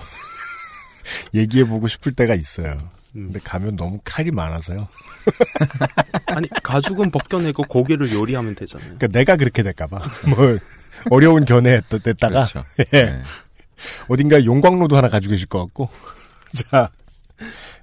얘기해보고 1.34 1.88
싶을 1.88 2.12
때가 2.12 2.34
있어요. 2.34 2.76
근데 3.12 3.40
가면 3.40 3.76
너무 3.76 3.98
칼이 4.04 4.30
많아서요. 4.30 4.86
아니 6.26 6.48
가죽은 6.62 7.10
벗겨내고 7.10 7.64
고기를 7.64 8.12
요리하면 8.12 8.54
되잖아요. 8.54 8.96
그러니까 8.98 9.06
내가 9.08 9.36
그렇게 9.36 9.62
될까봐 9.62 9.98
뭐 10.30 10.58
어려운 11.10 11.44
견해했다가 11.44 12.28
그렇죠. 12.28 12.64
예. 12.94 13.02
네. 13.04 13.22
어딘가 14.08 14.44
용광로도 14.44 14.96
하나 14.96 15.08
가지고 15.08 15.32
계실 15.32 15.46
것 15.48 15.58
같고 15.64 15.88
자 16.54 16.90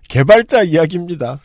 개발자 0.07 0.63
이야기입니다. 0.63 1.39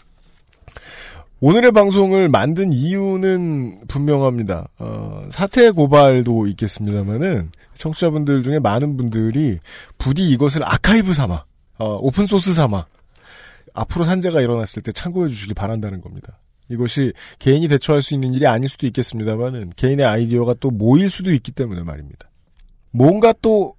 오늘의 1.40 1.72
방송을 1.72 2.28
만든 2.28 2.72
이유는 2.72 3.88
분명합니다. 3.88 4.68
어, 4.78 5.26
사태 5.30 5.70
고발도 5.70 6.46
있겠습니다만은 6.46 7.50
청취자분들 7.74 8.44
중에 8.44 8.60
많은 8.60 8.96
분들이 8.96 9.58
부디 9.98 10.30
이것을 10.30 10.62
아카이브 10.64 11.12
삼아 11.12 11.44
어, 11.78 11.98
오픈 12.00 12.26
소스 12.26 12.54
삼아 12.54 12.86
앞으로 13.74 14.04
산재가 14.04 14.40
일어났을 14.40 14.82
때 14.82 14.92
참고해 14.92 15.28
주시기 15.28 15.54
바란다는 15.54 16.00
겁니다. 16.00 16.38
이것이 16.68 17.12
개인이 17.40 17.66
대처할 17.66 18.02
수 18.02 18.14
있는 18.14 18.34
일이 18.34 18.46
아닐 18.46 18.68
수도 18.68 18.86
있겠습니다만은 18.86 19.72
개인의 19.74 20.06
아이디어가 20.06 20.54
또 20.60 20.70
모일 20.70 21.10
수도 21.10 21.32
있기 21.32 21.50
때문에 21.50 21.82
말입니다. 21.82 22.30
뭔가 22.92 23.34
또 23.42 23.74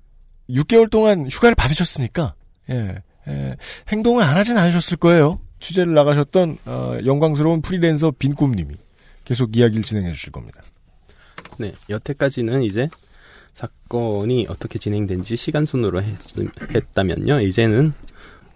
6개월 0.49 0.89
동안 0.89 1.27
휴가를 1.29 1.55
받으셨으니까 1.55 2.35
예, 2.71 3.01
예, 3.27 3.55
행동을 3.89 4.23
안 4.23 4.37
하진 4.37 4.57
않으셨을 4.57 4.97
거예요. 4.97 5.39
취재를 5.59 5.93
나가셨던 5.93 6.57
어, 6.65 6.97
영광스러운 7.05 7.61
프리랜서 7.61 8.11
빈꿈님이 8.11 8.75
계속 9.23 9.55
이야기를 9.55 9.83
진행해 9.83 10.11
주실 10.11 10.31
겁니다. 10.31 10.61
네, 11.57 11.73
여태까지는 11.89 12.63
이제 12.63 12.89
사건이 13.53 14.47
어떻게 14.49 14.79
진행된지 14.79 15.35
시간 15.35 15.65
순으로 15.65 16.01
했, 16.01 16.17
했다면요. 16.73 17.41
이제는 17.41 17.93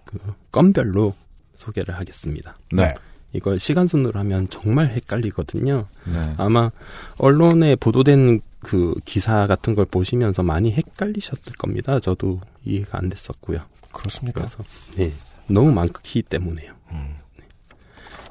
그 0.04 0.18
건별로 0.50 1.14
소개를 1.54 1.94
하겠습니다. 1.96 2.56
네. 2.72 2.94
이걸 3.32 3.58
시간 3.58 3.86
순으로 3.86 4.18
하면 4.20 4.48
정말 4.48 4.88
헷갈리거든요. 4.88 5.86
네. 6.06 6.34
아마 6.38 6.70
언론에 7.18 7.76
보도된 7.76 8.40
그 8.60 8.94
기사 9.04 9.46
같은 9.46 9.74
걸 9.74 9.84
보시면서 9.84 10.42
많이 10.42 10.72
헷갈리셨을 10.72 11.52
겁니다. 11.58 12.00
저도 12.00 12.40
이해가 12.64 12.98
안 12.98 13.08
됐었고요. 13.08 13.60
그렇습니까? 13.92 14.40
그래서 14.40 14.64
네, 14.96 15.12
너무 15.46 15.72
많기 15.72 16.22
때문에요. 16.22 16.72
음. 16.90 17.16
네. 17.36 17.44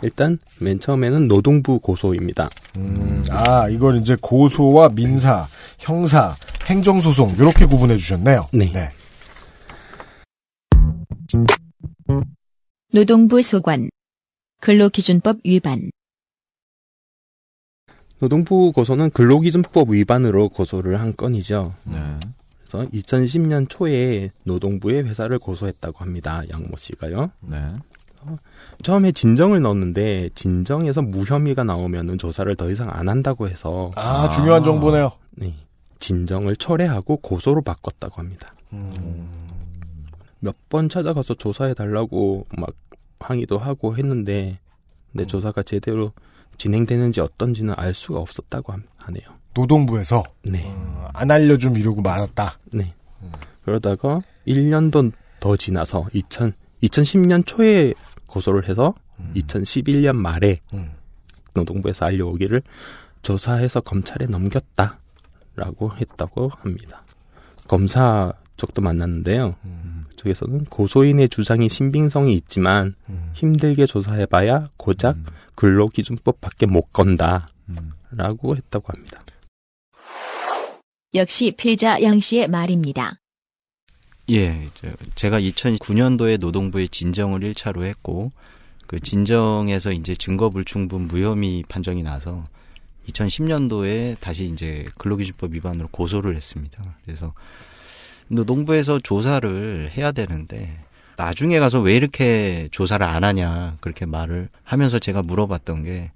일단 0.03 0.38
맨 0.61 0.80
처음에는 0.80 1.28
노동부 1.28 1.80
고소입니다. 1.80 2.49
음, 2.78 3.23
아, 3.32 3.69
이걸 3.69 3.97
이제 4.01 4.15
고소와 4.19 4.89
민사, 4.89 5.47
형사, 5.80 6.36
행정소송 6.65 7.36
이렇게 7.38 7.65
구분해 7.65 7.97
주셨네요. 7.97 8.49
네. 8.53 8.91
노동부 12.93 13.41
소관 13.41 13.89
근로기준법 14.61 15.38
위반 15.43 15.89
노동부 18.20 18.72
고소는 18.72 19.11
근로기준법 19.11 19.91
위반으로 19.91 20.49
고소를 20.49 20.99
한 20.99 21.15
건이죠. 21.15 21.74
네. 21.86 21.97
그래서 22.59 22.89
2010년 22.89 23.70
초에 23.70 24.32
노동부에 24.43 25.01
회사를 25.01 25.39
고소했다고 25.39 25.99
합니다. 25.99 26.41
양모 26.53 26.78
씨가요. 26.78 27.32
네. 27.41 27.57
처음에 28.84 29.11
진정을 29.11 29.61
넣었는데 29.61 30.32
진정에서 30.36 31.01
무혐의가 31.01 31.63
나오면은 31.63 32.18
조사를 32.18 32.53
더 32.55 32.70
이상 32.70 32.89
안 32.91 33.07
한다고 33.07 33.47
해서 33.47 33.91
아, 33.95 34.30
중요한 34.30 34.63
정보네요. 34.63 35.11
네. 35.32 35.53
진정을 35.99 36.57
철회하고 36.57 37.18
고소로 37.18 37.61
바꿨다고 37.61 38.15
합니다. 38.15 38.51
몇번 40.39 40.89
찾아가서 40.89 41.36
조사해 41.36 41.74
달라고 41.74 42.45
막 42.57 42.76
항의도 43.20 43.57
하고 43.57 43.95
했는데 43.97 44.59
근데 45.11 45.26
조사가 45.26 45.63
제대로 45.63 46.11
진행되는지 46.57 47.21
어떤지는 47.21 47.73
알 47.77 47.93
수가 47.93 48.19
없었다고 48.19 48.73
함- 48.73 48.83
하네요. 48.97 49.23
노동부에서 49.53 50.23
네. 50.43 50.63
어, 50.65 51.09
안 51.13 51.31
알려줌 51.31 51.75
이러고 51.75 52.01
말았다. 52.01 52.59
네. 52.73 52.93
그러다가 53.63 54.21
1년도 54.47 55.11
더 55.39 55.55
지나서 55.57 56.05
2000, 56.13 56.53
2010년 56.83 57.45
초에 57.45 57.93
고소를 58.27 58.69
해서 58.69 58.93
2011년 59.35 60.15
말에 60.15 60.61
노동부에서 61.53 62.05
알려오기를 62.05 62.61
조사해서 63.23 63.81
검찰에 63.81 64.25
넘겼다라고 64.27 65.91
했다고 65.99 66.49
합니다. 66.49 67.03
검사 67.67 68.31
쪽도 68.57 68.81
만났는데요. 68.81 69.55
그 69.61 69.67
쪽에서는 70.18 70.65
고소인의 70.65 71.30
주장이 71.30 71.70
신빙성이 71.70 72.34
있지만 72.34 72.95
힘들게 73.34 73.86
조사해봐야 73.86 74.70
고작 74.78 75.15
근로기준법 75.55 76.41
밖에 76.41 76.65
못 76.65 76.91
건다라고 76.91 78.55
했다고 78.57 78.86
합니다. 78.93 79.24
역시 81.13 81.51
피해자 81.55 82.01
양 82.03 82.20
씨의 82.20 82.49
말입니다. 82.49 83.15
예, 84.30 84.68
저- 84.76 84.89
제가 85.15 85.39
2009년도에 85.39 86.38
노동부에 86.39 86.88
진정을 86.88 87.39
1차로 87.53 87.84
했고, 87.84 88.32
그 88.86 88.99
진정에서 88.99 89.91
이제 89.93 90.15
증거불충분 90.15 91.07
무혐의 91.07 91.63
판정이 91.70 92.03
나서 92.03 92.45
2010년도에 93.07 94.20
다시 94.20 94.45
이제 94.45 94.86
근로기준법 94.97 95.53
위반으로 95.53 95.88
고소를 95.89 96.36
했습니다. 96.36 96.97
그래서 97.05 97.34
노동부에서 98.28 98.99
조사를 98.99 99.91
해야 99.95 100.11
되는데, 100.11 100.78
나중에 101.17 101.59
가서 101.59 101.80
왜 101.80 101.95
이렇게 101.95 102.69
조사를 102.71 103.05
안 103.05 103.23
하냐, 103.23 103.78
그렇게 103.80 104.05
말을 104.05 104.49
하면서 104.63 104.99
제가 104.99 105.23
물어봤던 105.23 105.84
게, 105.84 106.11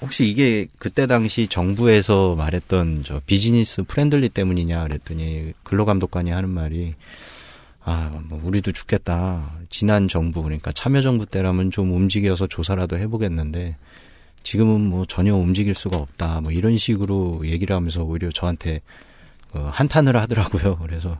혹시 0.00 0.24
이게 0.26 0.66
그때 0.78 1.06
당시 1.06 1.46
정부에서 1.46 2.34
말했던 2.34 3.02
저 3.04 3.20
business 3.26 3.82
friendly 3.82 4.30
때문이냐 4.30 4.84
그랬더니 4.84 5.52
근로감독관이 5.62 6.30
하는 6.30 6.48
말이 6.48 6.94
아, 7.82 8.22
뭐 8.28 8.40
우리도 8.42 8.72
죽겠다. 8.72 9.52
지난 9.68 10.08
정부 10.08 10.42
그러니까 10.42 10.72
참여정부 10.72 11.26
때라면 11.26 11.70
좀 11.70 11.92
움직여서 11.92 12.46
조사라도 12.46 12.98
해보겠는데 12.98 13.76
지금은 14.42 14.80
뭐 14.80 15.04
전혀 15.06 15.34
움직일 15.34 15.74
수가 15.74 15.98
없다. 15.98 16.40
뭐 16.40 16.52
이런 16.52 16.78
식으로 16.78 17.42
얘기를 17.44 17.76
하면서 17.76 18.02
오히려 18.02 18.30
저한테 18.30 18.80
어, 19.54 19.70
한탄을 19.72 20.16
하더라고요. 20.16 20.78
그래서 20.78 21.18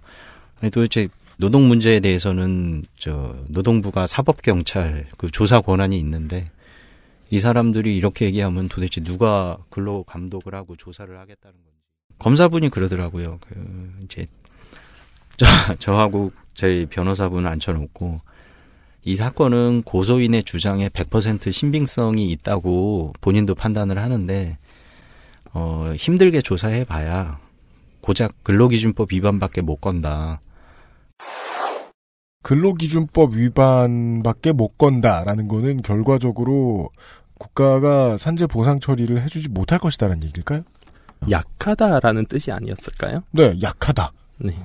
아니 0.61 0.71
도대체 0.71 1.09
노동 1.39 1.69
문제에 1.69 2.01
대해서는 2.01 2.85
저 2.99 3.35
노동부가 3.49 4.07
사법 4.07 4.43
경찰 4.43 5.07
그 5.17 5.31
조사 5.31 5.61
권한이 5.61 5.99
있는데 5.99 6.51
이 7.31 7.39
사람들이 7.39 7.97
이렇게 7.97 8.27
얘기하면 8.27 8.69
도대체 8.69 9.01
누가 9.01 9.57
근로 9.71 10.03
감독을 10.03 10.55
하고 10.55 10.77
조사를 10.77 11.19
하겠다는 11.19 11.55
건지. 11.55 11.71
검사분이 12.19 12.69
그러더라고요. 12.69 13.39
그 13.41 13.93
이제 14.05 14.27
저 15.37 15.47
저하고 15.79 16.33
저희 16.55 16.85
변호사분을 16.87 17.49
앉혀놓고 17.49 18.21
이 19.05 19.17
사건은 19.17 19.83
고소인의 19.85 20.43
주장에 20.45 20.89
100% 20.91 21.51
신빙성이 21.51 22.31
있다고 22.33 23.15
본인도 23.23 23.55
판단을 23.55 23.99
하는데 23.99 24.59
어 25.55 25.95
힘들게 25.97 26.43
조사해 26.43 26.85
봐야 26.85 27.41
고작 28.01 28.43
근로기준법 28.45 29.13
위반밖에 29.13 29.61
못 29.61 29.77
건다. 29.77 30.41
근로기준법 32.43 33.35
위반밖에 33.35 34.53
못 34.53 34.79
건다라는 34.79 35.47
거는 35.49 35.83
결과적으로 35.83 36.91
국가가 37.39 38.19
산재 38.19 38.47
보상 38.47 38.81
처리를 38.81 39.23
해주지 39.23 39.49
못할 39.51 39.79
것이다라는 39.79 40.25
얘기일까요? 40.25 40.63
약하다라는 41.31 42.27
뜻이 42.27 42.51
아니었을까요? 42.51 43.23
네, 43.33 43.55
약하다. 43.61 44.13
네. 44.39 44.57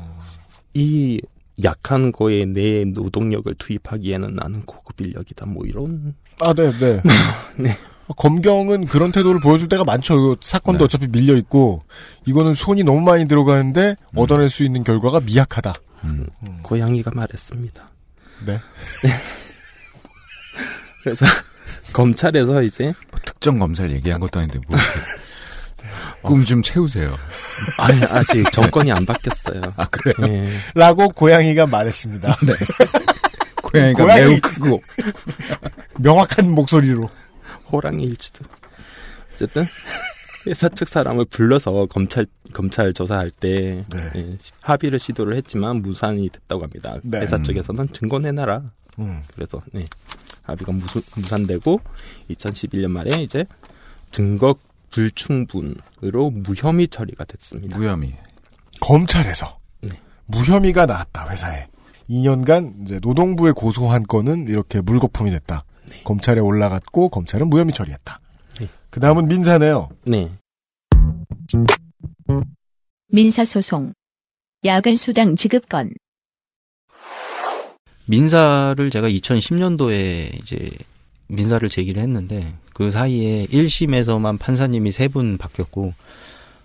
이 0.74 1.22
약한 1.64 2.12
거에 2.12 2.46
내 2.46 2.86
노동력을 2.86 3.54
투입하기에는 3.56 4.36
나는 4.36 4.62
고급 4.66 5.02
인력이다. 5.02 5.46
뭐 5.46 5.66
이런. 5.66 6.16
아, 6.42 6.54
네, 6.54 6.72
네. 6.80 7.02
네. 7.58 7.78
검경은 8.14 8.86
그런 8.86 9.12
태도를 9.12 9.40
보여줄 9.40 9.68
때가 9.68 9.84
많죠. 9.84 10.34
이 10.34 10.36
사건도 10.42 10.86
어차피 10.86 11.08
밀려 11.08 11.36
있고 11.36 11.84
이거는 12.26 12.54
손이 12.54 12.84
너무 12.84 13.02
많이 13.02 13.28
들어가는데 13.28 13.96
얻어낼 14.16 14.50
수 14.50 14.64
있는 14.64 14.84
결과가 14.84 15.22
미약하다. 15.22 15.74
고양이가 16.62 17.12
말했습니다. 17.14 17.88
네. 18.46 18.60
그래서 21.04 21.26
검찰에서 21.94 22.62
이제 22.62 22.94
특정 23.26 23.58
검사를 23.60 23.90
얘기한 23.92 24.20
것도 24.20 24.40
아닌데 24.40 24.60
뭐 24.68 24.78
꿈좀 26.22 26.62
채우세요. 26.62 27.16
아니 27.78 28.04
아직 28.06 28.52
정권이 28.52 28.92
안 28.92 29.06
바뀌었어요. 29.06 29.62
아 29.78 29.86
그래요? 29.86 30.16
예. 30.32 30.48
라고 30.74 31.10
고양이가 31.10 31.68
말했습니다. 31.68 32.36
네. 32.46 32.54
고양이가 33.64 34.04
고양이. 34.04 34.22
매우 34.22 34.40
크고 34.42 34.82
명확한 36.00 36.50
목소리로 36.52 37.10
호랑이일지도. 37.72 38.46
어쨌든 39.34 39.66
회사 40.48 40.70
측 40.70 40.88
사람을 40.88 41.26
불러서 41.26 41.88
검찰 41.88 42.26
검찰 42.54 42.94
조사할 42.94 43.32
때 43.32 43.84
예, 43.96 44.38
합의를 44.62 45.00
시도를 45.00 45.36
했지만 45.36 45.82
무산이 45.82 46.30
됐다고 46.30 46.64
합니다. 46.64 46.98
네. 47.04 47.20
회사 47.22 47.38
음. 47.38 47.44
쪽에서는 47.44 47.90
증거 47.94 48.20
내놔라. 48.20 48.62
음. 49.00 49.22
그래서 49.34 49.62
네, 49.74 49.86
합의가 50.44 50.72
무수, 50.72 51.02
무산되고 51.16 51.82
2011년 52.30 52.88
말에 52.90 53.24
이제 53.24 53.46
증거 54.12 54.56
불충분으로 54.92 56.30
무혐의 56.32 56.88
처리가 56.88 57.26
됐습니다. 57.26 57.78
무혐의. 57.78 58.16
검찰에서 58.82 59.60
무혐의가 60.28 60.86
나왔다 60.86 61.30
회사에 61.30 61.68
2년간 62.10 62.84
이제 62.84 63.00
노동부에 63.02 63.52
고소한 63.52 64.04
건은 64.04 64.48
이렇게 64.48 64.82
물거품이 64.82 65.32
됐다. 65.32 65.64
검찰에 66.04 66.40
올라갔고 66.40 67.10
검찰은 67.10 67.48
무혐의 67.50 67.74
처리했다. 67.74 68.20
그 68.90 69.00
다음은 69.00 69.28
민사네요. 69.28 69.90
네. 70.06 70.32
민사 73.08 73.46
소송. 73.46 73.94
야근 74.64 74.96
수당 74.96 75.36
지급 75.36 75.68
건. 75.70 75.92
민사를 78.06 78.90
제가 78.90 79.10
2010년도에 79.10 80.42
이제 80.42 80.70
민사를 81.28 81.68
제기를 81.68 82.02
했는데 82.02 82.54
그 82.74 82.92
사이에 82.92 83.48
1심에서만 83.48 84.40
판사님이 84.40 84.92
세 84.92 85.08
분 85.08 85.38
바뀌었고 85.38 85.94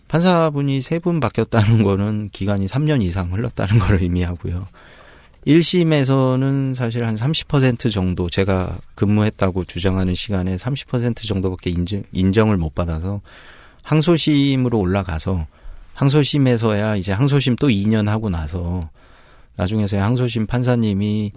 판사분이 0.08 0.82
세 0.82 0.98
분 0.98 1.20
바뀌었다는 1.20 1.82
거는 1.82 2.30
기간이 2.30 2.66
3년 2.66 3.02
이상 3.02 3.32
흘렀다는 3.32 3.78
걸 3.80 4.02
의미하고요. 4.02 4.66
1심에서는 5.46 6.74
사실 6.74 7.06
한 7.06 7.16
30% 7.16 7.90
정도 7.90 8.28
제가 8.28 8.78
근무했다고 8.94 9.64
주장하는 9.64 10.14
시간에 10.14 10.56
30% 10.56 11.26
정도밖에 11.26 11.70
인정, 11.70 12.02
인정을 12.12 12.56
못 12.56 12.74
받아서 12.74 13.20
항소심으로 13.84 14.78
올라가서 14.78 15.46
항소심에서야 15.94 16.96
이제 16.96 17.12
항소심 17.12 17.56
또 17.56 17.68
2년 17.68 18.06
하고 18.06 18.28
나서 18.28 18.90
나중에서야 19.56 20.04
항소심 20.04 20.46
판사님이 20.46 21.32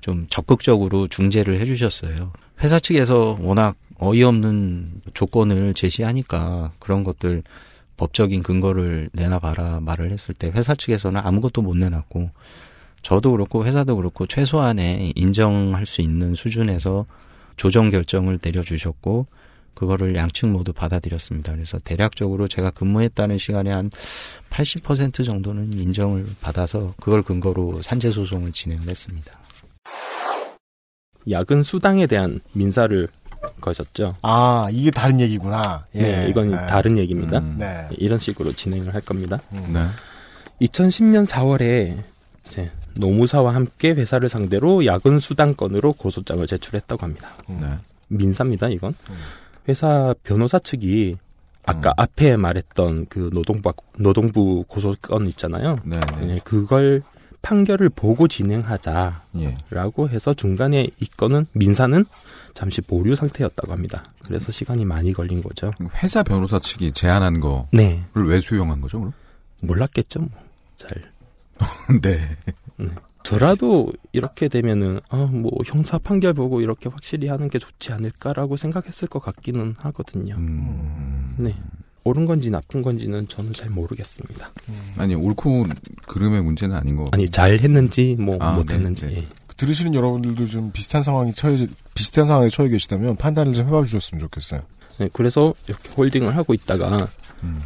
좀 0.00 0.26
적극적으로 0.28 1.08
중재를 1.08 1.58
해주셨어요. 1.60 2.32
회사 2.60 2.78
측에서 2.78 3.38
워낙 3.40 3.76
어이없는 3.98 5.02
조건을 5.14 5.74
제시하니까 5.74 6.72
그런 6.78 7.04
것들 7.04 7.42
법적인 7.96 8.42
근거를 8.42 9.08
내놔봐라 9.12 9.80
말을 9.80 10.10
했을 10.10 10.34
때 10.34 10.50
회사 10.54 10.74
측에서는 10.74 11.20
아무것도 11.24 11.62
못 11.62 11.76
내놨고 11.76 12.30
저도 13.04 13.32
그렇고 13.32 13.64
회사도 13.66 13.96
그렇고 13.96 14.26
최소한의 14.26 15.12
인정할 15.14 15.84
수 15.84 16.00
있는 16.00 16.34
수준에서 16.34 17.04
조정 17.56 17.90
결정을 17.90 18.38
내려주셨고 18.42 19.26
그거를 19.74 20.16
양측 20.16 20.48
모두 20.48 20.72
받아들였습니다. 20.72 21.52
그래서 21.52 21.76
대략적으로 21.78 22.48
제가 22.48 22.70
근무했다는 22.70 23.36
시간에 23.38 23.72
한80% 23.72 25.24
정도는 25.26 25.74
인정을 25.74 26.26
받아서 26.40 26.94
그걸 26.98 27.22
근거로 27.22 27.82
산재 27.82 28.10
소송을 28.10 28.52
진행을 28.52 28.88
했습니다. 28.88 29.38
야근 31.30 31.62
수당에 31.62 32.06
대한 32.06 32.40
민사를 32.52 33.06
거셨죠. 33.60 34.14
아 34.22 34.68
이게 34.72 34.90
다른 34.90 35.20
얘기구나. 35.20 35.84
예. 35.94 36.00
네, 36.00 36.26
이건 36.30 36.52
네. 36.52 36.56
다른 36.56 36.96
얘기입니다. 36.96 37.40
네. 37.40 37.88
이런 37.98 38.18
식으로 38.18 38.52
진행을 38.52 38.94
할 38.94 39.02
겁니다. 39.02 39.42
네. 39.50 39.86
2010년 40.62 41.26
4월에 41.26 42.02
이제 42.46 42.70
노무사와 42.96 43.54
함께 43.54 43.90
회사를 43.90 44.28
상대로 44.28 44.86
야근 44.86 45.18
수당 45.18 45.54
건으로 45.54 45.92
고소장을 45.92 46.46
제출했다고 46.46 47.02
합니다. 47.02 47.30
네. 47.48 47.78
민사입니다, 48.08 48.68
이건. 48.68 48.94
회사 49.68 50.14
변호사 50.22 50.58
측이 50.58 51.16
아까 51.66 51.92
앞에 51.96 52.36
말했던 52.36 53.06
그 53.08 53.30
노동부 53.32 53.72
노동부 53.98 54.64
고소건 54.68 55.26
있잖아요. 55.28 55.78
네. 55.84 55.98
네, 56.20 56.38
그걸 56.44 57.02
판결을 57.40 57.90
보고 57.90 58.26
진행하자라고 58.26 59.20
예. 59.38 59.56
해서 60.08 60.32
중간에 60.34 60.86
이 60.98 61.06
건은 61.06 61.46
민사는 61.52 62.04
잠시 62.54 62.80
보류 62.80 63.14
상태였다고 63.14 63.72
합니다. 63.72 64.04
그래서 64.24 64.50
시간이 64.50 64.84
많이 64.84 65.12
걸린 65.12 65.42
거죠. 65.42 65.72
회사 66.02 66.22
변호사 66.22 66.58
측이 66.58 66.92
제안한 66.92 67.40
거를 67.40 67.64
네. 67.72 68.02
왜 68.14 68.40
수용한 68.40 68.80
거죠, 68.80 68.98
그럼? 68.98 69.12
몰랐겠죠, 69.62 70.20
뭐. 70.20 70.30
잘. 70.76 70.90
네. 72.02 72.18
저라도 73.24 73.90
이렇게 74.12 74.48
되면은 74.48 75.00
아뭐 75.08 75.50
형사 75.64 75.98
판결 75.98 76.34
보고 76.34 76.60
이렇게 76.60 76.90
확실히 76.90 77.28
하는 77.28 77.48
게 77.48 77.58
좋지 77.58 77.92
않을까라고 77.92 78.56
생각했을 78.56 79.08
것 79.08 79.20
같기는 79.20 79.76
하거든요. 79.78 80.36
음. 80.36 81.34
네. 81.38 81.54
옳은 82.04 82.26
건지 82.26 82.50
나쁜 82.50 82.82
건지는 82.82 83.26
저는 83.28 83.54
잘 83.54 83.70
모르겠습니다. 83.70 84.50
아니 84.98 85.14
옳고 85.14 85.64
그름의 86.06 86.42
문제는 86.42 86.76
아닌 86.76 86.96
거. 86.96 87.08
아니 87.12 87.28
잘 87.30 87.58
했는지 87.58 88.14
뭐 88.18 88.36
아, 88.40 88.52
못했는지. 88.52 89.06
네, 89.06 89.16
예. 89.16 89.28
들으시는 89.56 89.94
여러분들도 89.94 90.46
좀 90.46 90.70
비슷한 90.72 91.02
상황이 91.02 91.32
처해 91.32 91.66
비슷한 91.94 92.26
상황에 92.26 92.50
처해 92.50 92.68
계시다면 92.68 93.16
판단을 93.16 93.54
좀 93.54 93.66
해봐 93.66 93.84
주셨으면 93.84 94.20
좋겠어요. 94.20 94.60
네, 94.98 95.08
그래서 95.14 95.54
이렇게 95.66 95.88
홀딩을 95.96 96.36
하고 96.36 96.52
있다가 96.52 97.08
음. 97.42 97.62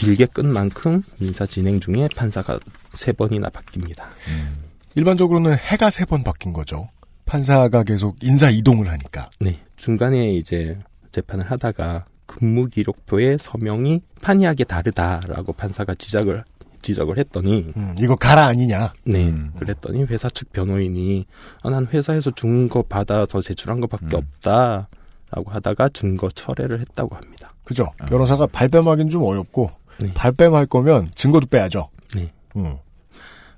길게 0.00 0.26
끈 0.26 0.50
만큼 0.52 1.02
민사 1.18 1.44
진행 1.46 1.78
중에 1.78 2.08
판사가 2.16 2.58
세 2.94 3.12
번이나 3.12 3.48
바뀝니다. 3.50 4.04
일반적으로는 4.94 5.54
해가 5.56 5.90
세 5.90 6.04
번 6.06 6.24
바뀐 6.24 6.52
거죠. 6.52 6.88
판사가 7.26 7.82
계속 7.84 8.16
인사 8.22 8.48
이동을 8.50 8.88
하니까. 8.88 9.30
네. 9.40 9.58
중간에 9.76 10.30
이제 10.32 10.78
재판을 11.12 11.48
하다가 11.50 12.06
근무 12.26 12.66
기록표에 12.68 13.36
서명이 13.38 14.00
판이하게 14.22 14.64
다르다라고 14.64 15.52
판사가 15.52 15.94
지적을 15.96 16.44
지적을 16.82 17.18
했더니 17.18 17.70
음, 17.76 17.94
이거 18.00 18.16
가라 18.16 18.46
아니냐. 18.46 18.94
네. 19.04 19.26
음. 19.26 19.52
그랬더니 19.58 20.04
회사 20.04 20.28
측 20.30 20.50
변호인이 20.52 21.26
아, 21.62 21.68
난 21.70 21.86
회사에서 21.86 22.30
준거 22.30 22.84
받아서 22.84 23.42
제출한 23.42 23.80
거밖에 23.82 24.16
음. 24.16 24.22
없다라고 24.40 25.50
하다가 25.50 25.90
증거 25.92 26.30
철회를 26.30 26.80
했다고 26.80 27.14
합니다. 27.16 27.52
그죠? 27.64 27.86
아. 27.98 28.06
변호사가 28.06 28.46
발뺌하기는 28.46 29.10
좀 29.10 29.22
어렵고 29.24 29.70
네. 30.00 30.12
발뺌할 30.14 30.66
거면 30.66 31.10
증거도 31.14 31.46
빼야죠. 31.46 31.88
네. 32.14 32.32
음. 32.56 32.76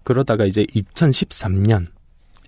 그러다가 0.03 0.45
이제 0.45 0.65
2013년에 0.67 1.87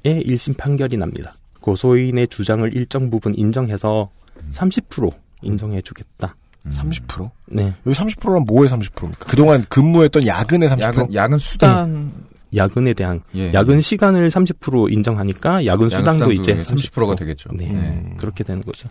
1심 0.04 0.56
판결이 0.56 0.96
납니다. 0.96 1.34
고소인의 1.60 2.28
주장을 2.28 2.76
일정 2.76 3.10
부분 3.10 3.34
인정해서 3.34 4.10
30% 4.50 5.12
인정해 5.42 5.80
주겠다. 5.80 6.36
30%? 6.68 7.30
네. 7.46 7.74
여기 7.86 7.96
30%란 7.96 8.44
뭐의 8.44 8.70
30%입니까? 8.70 9.26
그동안 9.26 9.64
근무했던 9.68 10.26
야근의 10.26 10.68
30%? 10.70 10.80
야근 10.80 11.14
야근 11.14 11.38
수당 11.38 12.12
야근에 12.54 12.94
대한 12.94 13.20
예. 13.34 13.52
야근 13.52 13.80
시간을 13.80 14.30
30% 14.30 14.92
인정하니까 14.92 15.66
야근 15.66 15.88
수당도 15.88 16.32
이제 16.32 16.56
30%가 16.56 17.14
되겠죠. 17.16 17.50
네. 17.52 17.66
네. 17.66 18.14
그렇게 18.16 18.44
되는 18.44 18.62
거죠. 18.62 18.88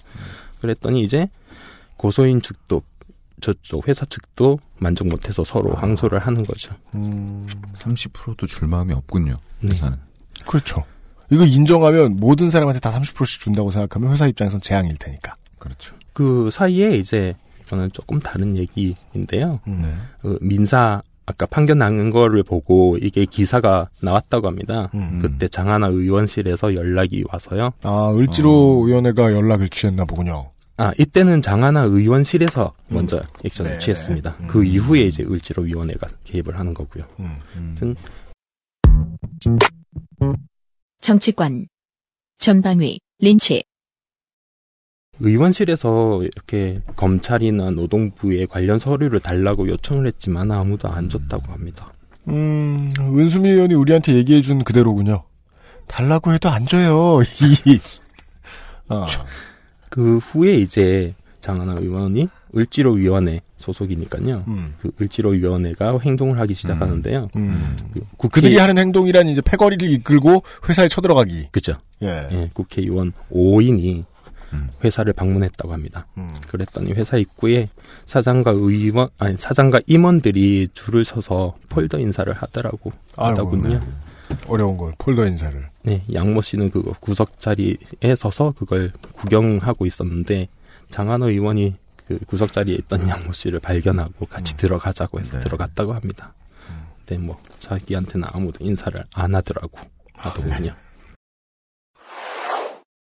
그랬더니 0.61 1.01
이제 1.01 1.29
고소인 1.97 2.41
측도 2.41 2.81
저쪽 3.43 3.89
회사 3.89 4.05
측도 4.05 4.57
만족 4.79 5.09
못해서 5.09 5.43
서로 5.43 5.73
항소를 5.73 6.19
하는 6.19 6.43
거죠. 6.43 6.73
음, 6.95 7.45
30%도 7.77 8.47
줄 8.47 8.69
마음이 8.69 8.93
없군요. 8.93 9.35
네. 9.59 9.69
회사는. 9.73 9.97
그렇죠. 10.47 10.83
이거 11.29 11.45
인정하면 11.45 12.15
모든 12.21 12.49
사람한테 12.49 12.79
다 12.79 12.91
30%씩 12.97 13.41
준다고 13.41 13.69
생각하면 13.69 14.13
회사 14.13 14.27
입장에선 14.27 14.59
재앙일 14.61 14.95
테니까. 14.97 15.35
그렇죠. 15.59 15.93
그 16.13 16.49
사이에 16.53 16.95
이제 16.95 17.35
저는 17.65 17.91
조금 17.91 18.21
다른 18.21 18.55
얘기인데요. 18.55 19.59
네. 19.65 19.93
그 20.21 20.37
민사 20.41 21.01
아까 21.25 21.45
판결 21.45 21.77
나는 21.77 22.11
거를 22.11 22.43
보고 22.43 22.97
이게 23.01 23.25
기사가 23.25 23.89
나왔다고 24.01 24.47
합니다. 24.47 24.89
음. 24.93 25.19
그때 25.21 25.49
장하나 25.49 25.87
의원실에서 25.87 26.75
연락이 26.75 27.23
와서요. 27.29 27.71
아, 27.83 28.13
을지로위원회가 28.15 29.33
연락을 29.33 29.69
취했나 29.69 30.05
보군요. 30.05 30.49
아, 30.77 30.91
이때는 30.97 31.41
장하나 31.41 31.81
의원실에서 31.83 32.73
먼저 32.87 33.21
액션을 33.45 33.71
네. 33.73 33.79
취했습니다. 33.79 34.37
음. 34.39 34.47
그 34.47 34.63
이후에 34.65 35.01
이제 35.01 35.23
을지로 35.23 35.63
위원회가 35.63 36.07
개입을 36.23 36.57
하는 36.57 36.73
거고요. 36.73 37.05
음. 37.19 37.39
아무튼 37.55 37.95
정치권. 41.01 41.67
전방위, 42.39 42.99
린치. 43.19 43.63
의원실에서 45.19 46.23
이렇게 46.23 46.81
검찰이나 46.95 47.69
노동부에 47.69 48.47
관련 48.47 48.79
서류를 48.79 49.19
달라고 49.19 49.67
요청을 49.69 50.07
했지만 50.07 50.51
아무도 50.51 50.89
안 50.89 51.07
줬다고 51.07 51.51
합니다. 51.51 51.93
음, 52.29 52.91
은수미 52.99 53.49
의원이 53.49 53.75
우리한테 53.75 54.13
얘기해 54.15 54.41
준 54.41 54.63
그대로군요. 54.63 55.23
달라고 55.87 56.33
해도 56.33 56.49
안 56.49 56.65
줘요. 56.65 57.21
이. 57.65 57.79
아, 58.87 59.05
그 59.93 60.17
후에 60.17 60.55
이제 60.57 61.13
장하나 61.39 61.73
의원이 61.73 62.27
을지로위원회 62.57 63.41
소속이니까요. 63.57 64.43
음. 64.47 64.73
그 64.81 64.89
을지로위원회가 64.99 65.99
행동을 65.99 66.39
하기 66.39 66.55
시작하는데요. 66.55 67.27
음. 67.35 67.75
그 67.93 67.99
국회- 68.17 68.41
그들이 68.41 68.57
하는 68.57 68.79
행동이란 68.79 69.27
이제 69.27 69.39
패거리를 69.41 69.87
이끌고 69.91 70.41
회사에 70.67 70.87
쳐들어가기. 70.87 71.49
그죠. 71.51 71.73
예. 72.01 72.27
예, 72.31 72.49
국회의원 72.53 73.11
5인이 73.31 74.03
음. 74.53 74.69
회사를 74.83 75.13
방문했다고 75.13 75.71
합니다. 75.71 76.07
음. 76.17 76.31
그랬더니 76.47 76.93
회사 76.93 77.17
입구에 77.17 77.69
사장과 78.07 78.51
의원 78.51 79.09
아니 79.19 79.37
사장과 79.37 79.81
임원들이 79.85 80.69
줄을 80.73 81.05
서서 81.05 81.55
폴더 81.69 81.99
인사를 81.99 82.33
하더라고 82.33 82.91
하더군요. 83.15 83.79
어려운 84.47 84.77
걸 84.77 84.93
폴더 84.97 85.27
인사를. 85.27 85.69
네, 85.83 86.03
양모 86.13 86.41
씨는 86.41 86.69
그 86.71 86.81
구석 86.99 87.39
자리에 87.39 87.75
서서 88.17 88.51
그걸 88.51 88.91
구경하고 89.13 89.85
있었는데 89.85 90.47
장한호 90.91 91.29
의원이 91.29 91.75
그 92.07 92.19
구석 92.25 92.53
자리에 92.53 92.75
있던 92.75 93.07
양모 93.07 93.33
씨를 93.33 93.59
발견하고 93.59 94.25
같이 94.25 94.55
들어가자고 94.57 95.19
해서 95.19 95.37
네. 95.37 95.43
들어갔다고 95.43 95.93
합니다. 95.93 96.33
근데 97.05 97.21
뭐 97.21 97.37
자기한테는 97.59 98.27
아무도 98.31 98.63
인사를 98.63 99.03
안 99.13 99.35
하더라고 99.35 99.79
하더군요. 100.13 100.73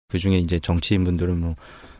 그 0.07 0.17
중에 0.19 0.37
이제 0.37 0.59
정치인분들은 0.59 1.39
뭐 1.39 1.55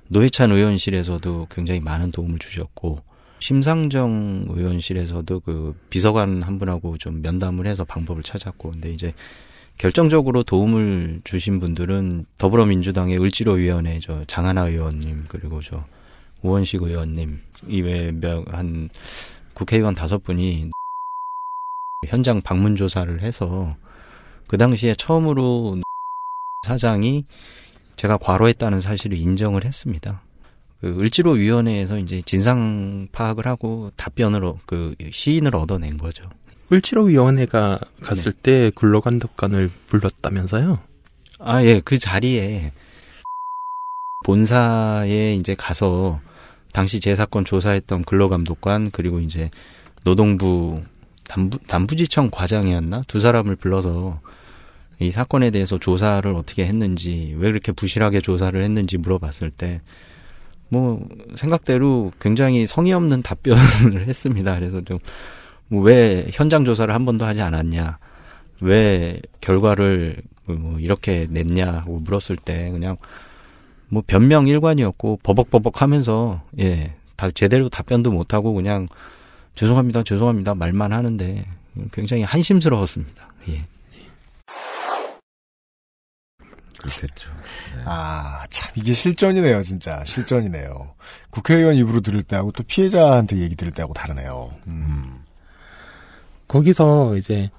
노회찬 0.10 0.52
의원실에서도 0.52 1.48
굉장히 1.50 1.80
많은 1.80 2.12
도움을 2.12 2.40
주셨고 2.40 3.02
심상정 3.42 4.46
의원실에서도 4.50 5.40
그 5.40 5.76
비서관 5.90 6.44
한 6.44 6.60
분하고 6.60 6.98
좀 6.98 7.24
면담을 7.24 7.66
해서 7.66 7.84
방법을 7.84 8.22
찾았고 8.22 8.72
근데 8.72 8.92
이제 8.92 9.14
결정적으로 9.80 10.44
도움을 10.44 11.22
주신 11.24 11.60
분들은 11.60 12.26
더불어민주당의 12.38 13.20
을지로위원회 13.20 14.00
저 14.00 14.24
장하나 14.26 14.68
의원님 14.68 15.26
그리고 15.28 15.60
저 15.62 15.84
우원식 16.44 16.84
의원님 16.84 17.40
이외에 17.68 18.12
몇한 18.12 18.90
국회의원 19.56 19.96
다섯 19.96 20.24
분이 20.24 20.70
현장 22.08 22.42
방문 22.42 22.76
조사를 22.76 23.22
해서 23.22 23.76
그 24.46 24.58
당시에 24.58 24.94
처음으로 24.94 25.82
사장이 26.68 27.26
제가 27.96 28.18
과로했다는 28.18 28.82
사실을 28.82 29.18
인정을 29.18 29.66
했습니다. 29.66 30.22
그 30.82 31.00
을지로 31.00 31.34
위원회에서 31.34 32.00
이제 32.00 32.24
진상 32.26 33.08
파악을 33.12 33.46
하고 33.46 33.92
답변으로 33.96 34.60
그 34.66 34.96
시인을 35.12 35.56
얻어낸 35.56 36.00
거죠. 36.00 36.28
을지로 36.72 37.04
위원회가 37.04 37.80
갔을 38.02 38.32
때 38.32 38.72
근로감독관을 38.76 39.70
불렀다면서요? 39.88 40.80
아, 41.40 41.64
예, 41.64 41.82
그 41.84 41.98
자리에 41.98 42.72
본사에 44.26 45.36
이제 45.36 45.54
가서 45.56 46.20
당시 46.74 47.00
제 47.00 47.16
사건 47.16 47.46
조사했던 47.46 48.04
근로감독관 48.04 48.90
그리고 48.92 49.20
이제 49.20 49.52
노동부 50.04 50.82
남부, 51.28 51.60
남부지청 51.68 52.30
과장이었나 52.32 53.04
두 53.08 53.20
사람을 53.20 53.56
불러서 53.56 54.20
이 55.00 55.12
사건에 55.12 55.52
대해서 55.52 55.80
조사를 55.80 56.32
어떻게 56.34 56.66
했는지 56.66 57.36
왜 57.38 57.50
그렇게 57.50 57.72
부실하게 57.72 58.22
조사를 58.22 58.62
했는지 58.64 58.98
물어봤을 58.98 59.52
때 59.52 59.82
뭐 60.72 61.08
생각대로 61.36 62.12
굉장히 62.20 62.66
성의 62.66 62.94
없는 62.94 63.22
답변을 63.22 64.08
했습니다. 64.10 64.56
그래서 64.56 64.82
좀 64.82 65.00
왜 65.72 66.28
현장 66.34 66.66
조사를 66.66 66.94
한 66.94 67.06
번도 67.06 67.26
하지 67.26 67.42
않았냐, 67.42 67.98
왜 68.60 69.22
결과를 69.40 70.22
뭐 70.46 70.78
이렇게 70.80 71.28
냈냐고 71.30 72.00
물었을 72.00 72.36
때 72.36 72.70
그냥 72.72 72.98
뭐 73.88 74.04
변명 74.06 74.48
일관이었고 74.48 75.22
버벅버벅하면서 75.24 76.44
예, 76.60 76.96
다 77.16 77.32
제대로 77.32 77.70
답변도 77.70 78.12
못 78.12 78.34
하고 78.34 78.54
그냥 78.54 78.88
죄송합니다, 79.56 80.04
죄송합니다 80.04 80.56
말만 80.56 80.92
하는데 80.92 81.46
굉장히 81.94 82.24
한심스러웠습니다. 82.24 83.34
예. 83.50 83.66
그렇겠죠. 86.80 87.30
아, 87.86 88.46
참, 88.50 88.72
이게 88.76 88.94
실전이네요, 88.94 89.64
진짜. 89.64 90.04
실전이네요. 90.06 90.94
국회의원 91.30 91.76
입으로 91.76 92.02
들을 92.02 92.22
때하고 92.24 92.52
또 92.52 92.64
피해자한테 92.64 93.38
얘기 93.38 93.56
들을 93.56 93.72
때하고 93.72 93.94
다르네요. 93.94 94.52
음. 94.68 95.24
거기서 96.48 97.16
이제 97.18 97.50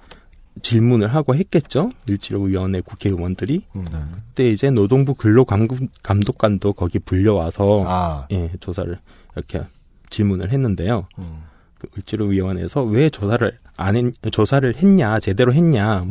질문을 0.60 1.14
하고 1.14 1.34
했겠죠. 1.34 1.90
일치로위원회 2.06 2.82
국회의원들이 2.82 3.62
음. 3.76 3.84
그때 4.14 4.48
이제 4.48 4.70
노동부 4.70 5.14
근로감독관도 5.14 6.74
거기 6.74 6.98
불려와서 6.98 7.84
아. 7.86 8.26
예, 8.30 8.50
조사를 8.60 8.98
이렇게 9.34 9.62
질문을 10.10 10.52
했는데요. 10.52 11.06
음. 11.18 11.42
그 11.82 11.88
을지로위원회에서 11.98 12.84
왜 12.84 13.10
조사를 13.10 13.58
안 13.76 13.96
했, 13.96 14.04
조사를 14.30 14.76
했냐 14.76 15.18
제대로 15.18 15.52
했냐 15.52 16.06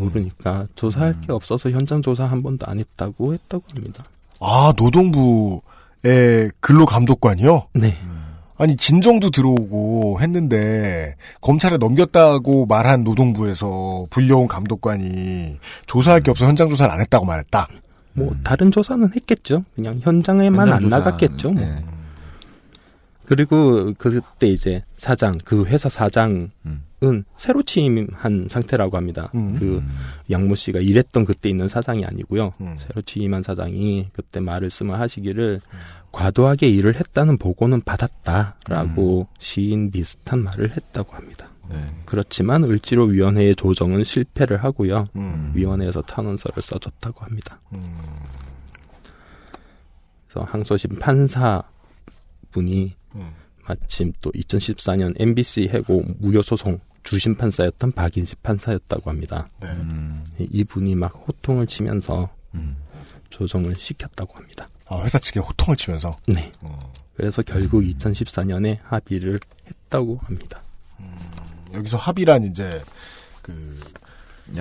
조사할 0.76 1.12
음. 1.12 1.22
게 1.26 1.32
없어서 1.32 1.70
현장 1.72 2.02
조사 2.02 2.26
한 2.26 2.44
번도 2.44 2.66
안 2.68 2.80
했다고 2.80 3.34
했다고 3.34 3.64
합니다. 3.74 4.04
아, 4.42 4.74
노동부의 4.76 6.52
근로감독관이요? 6.60 7.68
네. 7.74 7.96
아니, 8.58 8.76
진정도 8.76 9.32
들어오고 9.32 10.20
했는데, 10.22 11.16
검찰에 11.42 11.78
넘겼다고 11.78 12.66
말한 12.68 13.04
노동부에서 13.04 14.06
불려온 14.10 14.48
감독관이 14.48 15.58
조사할 15.88 16.22
게 16.22 16.32
없어 16.32 16.46
현장 16.46 16.70
조사를 16.70 16.92
안 16.92 17.00
했다고 17.00 17.26
말했다. 17.26 17.68
뭐 18.14 18.36
다른 18.44 18.72
조사는 18.72 19.10
했겠죠. 19.16 19.64
그냥 19.76 20.00
현장에만 20.02 20.68
현장 20.68 20.76
안 20.76 20.82
조사, 20.82 20.98
나갔겠죠. 20.98 21.52
뭐. 21.52 21.62
네. 21.62 21.84
그리고 23.32 23.94
그때 23.98 24.50
이제 24.50 24.84
사장 24.94 25.38
그 25.46 25.64
회사 25.64 25.88
사장은 25.88 26.52
새로 27.38 27.64
취임한 27.64 28.48
상태라고 28.50 28.98
합니다. 28.98 29.32
음. 29.36 29.58
그 29.58 29.82
양모 30.30 30.56
씨가 30.56 30.80
일했던 30.80 31.24
그때 31.24 31.50
있는 31.50 31.70
사장이 31.70 32.04
아니고요. 32.04 32.52
음. 32.60 32.76
새로 32.78 33.02
취임한 33.02 33.42
사장이 33.42 34.10
그때 34.12 34.42
말씀을 34.42 35.00
하시기를 35.00 35.62
과도하게 36.12 36.68
일을 36.68 36.96
했다는 36.96 37.38
보고는 37.38 37.80
받았다라고 37.84 39.30
시인 39.40 39.92
비슷한 39.92 40.44
말을 40.44 40.72
했다고 40.72 41.14
합니다. 41.16 41.48
네. 41.70 41.78
그렇지만 42.04 42.66
을지로 42.66 43.06
위원회의 43.06 43.56
조정은 43.56 44.04
실패를 44.04 44.62
하고요. 44.62 45.08
음. 45.16 45.54
위원회에서 45.56 46.02
탄원서를 46.02 46.62
써줬다고 46.62 47.22
합니다. 47.22 47.62
그래서 50.28 50.46
항소심 50.46 51.00
판사 51.00 51.64
분이 52.52 53.00
음. 53.16 53.32
마침 53.68 54.12
또 54.22 54.32
2014년 54.32 55.14
MBC 55.20 55.70
해고 55.72 56.04
무효 56.20 56.42
소송 56.42 56.80
주심 57.04 57.36
판사였던 57.36 57.94
박인식 57.94 58.44
판사였다고 58.44 59.10
합니다. 59.10 59.50
네. 59.60 59.68
음. 59.70 60.24
이분이 60.40 60.96
막 60.96 61.08
호통을 61.28 61.68
치면서 61.68 62.30
조정을 63.30 63.76
시켰다고 63.76 64.36
합니다. 64.36 64.68
아, 64.88 65.02
회사 65.04 65.18
측에 65.18 65.40
호통을 65.40 65.76
치면서? 65.78 66.18
네. 66.28 66.52
그래서 67.16 67.42
결국 67.42 67.82
2014년에 67.82 68.80
합의를 68.84 69.40
했다고 69.68 70.20
합니다. 70.24 70.62
여기서 71.74 71.98
합의란 71.98 72.44
이제, 72.44 72.82
그, 73.42 73.80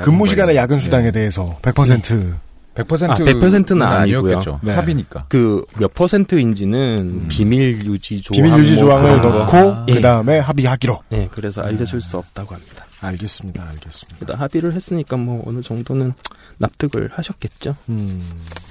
근무 0.03 0.27
시간의. 0.29 0.57
야근 0.57 0.79
수당에 0.79 1.07
네. 1.07 1.13
대해서 1.13 1.59
100% 1.63 2.39
100% 2.75 3.11
아, 3.11 3.15
100%는 3.17 3.83
아니고요. 3.83 4.19
아니었겠죠. 4.39 4.61
합의니까. 4.65 5.25
그 5.29 5.65
몇 5.79 5.93
퍼센트인지는 5.95 7.29
비밀 7.29 7.85
유지 7.85 8.21
조항 8.23 8.43
비밀 8.43 8.59
유지 8.63 8.75
뭐 8.83 8.91
조항을 8.91 9.21
거. 9.23 9.29
넣고 9.31 9.85
예. 9.89 9.95
그 9.95 10.01
다음에 10.01 10.39
합의하기로. 10.39 10.99
네, 11.11 11.29
그래서 11.33 11.63
알려 11.63 11.85
줄 11.85 12.01
수 12.01 12.17
없다고 12.19 12.55
합니다. 12.55 12.87
알겠습니다, 13.03 13.67
알겠습니다. 13.71 14.37
합의를 14.39 14.75
했으니까 14.75 15.17
뭐 15.17 15.43
어느 15.47 15.63
정도는 15.63 16.13
납득을 16.59 17.09
하셨겠죠. 17.15 17.75
음, 17.89 18.21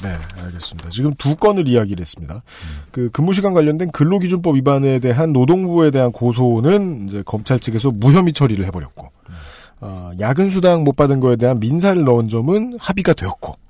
네, 0.04 0.10
알겠습니다. 0.44 0.90
지금 0.90 1.14
두 1.16 1.36
건을 1.36 1.68
이야기를 1.68 2.02
했습니다. 2.02 2.44
그 2.92 3.10
근무 3.12 3.34
시간 3.34 3.54
관련된 3.56 3.92
근로기준법 3.92 4.56
위반에 4.56 5.00
대한 5.00 5.34
노동부에 5.34 5.90
대한 5.90 6.12
고소는 6.12 7.08
이제 7.10 7.24
검찰 7.26 7.60
측에서 7.60 7.90
무혐의 7.92 8.34
처리를 8.34 8.66
해 8.66 8.72
버렸고, 8.72 9.10
어, 9.82 10.12
야근 10.20 10.50
수당 10.52 10.84
못 10.84 10.96
받은 10.96 11.20
거에 11.20 11.36
대한 11.36 11.60
민사를 11.60 12.04
넣은 12.04 12.30
점은 12.30 12.78
합의가 12.80 13.14
되었고, 13.14 13.56
네. 13.58 13.69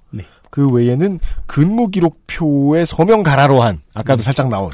그 0.49 0.69
외에는 0.69 1.19
근무 1.45 1.89
기록표에 1.89 2.85
서명 2.85 3.23
가라로 3.23 3.61
한, 3.61 3.81
아까도 3.93 4.21
살짝 4.21 4.49
나온, 4.49 4.71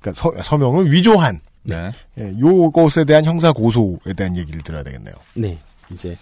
그러니까 0.00 0.20
서, 0.20 0.32
서명을 0.42 0.92
위조한, 0.92 1.40
네. 1.62 1.92
예, 2.18 2.32
요것에 2.38 3.04
대한 3.04 3.24
형사 3.24 3.52
고소에 3.52 4.12
대한 4.16 4.36
얘기를 4.36 4.62
들어야 4.62 4.82
되겠네요. 4.82 5.14
네, 5.34 5.58
이제 5.90 6.16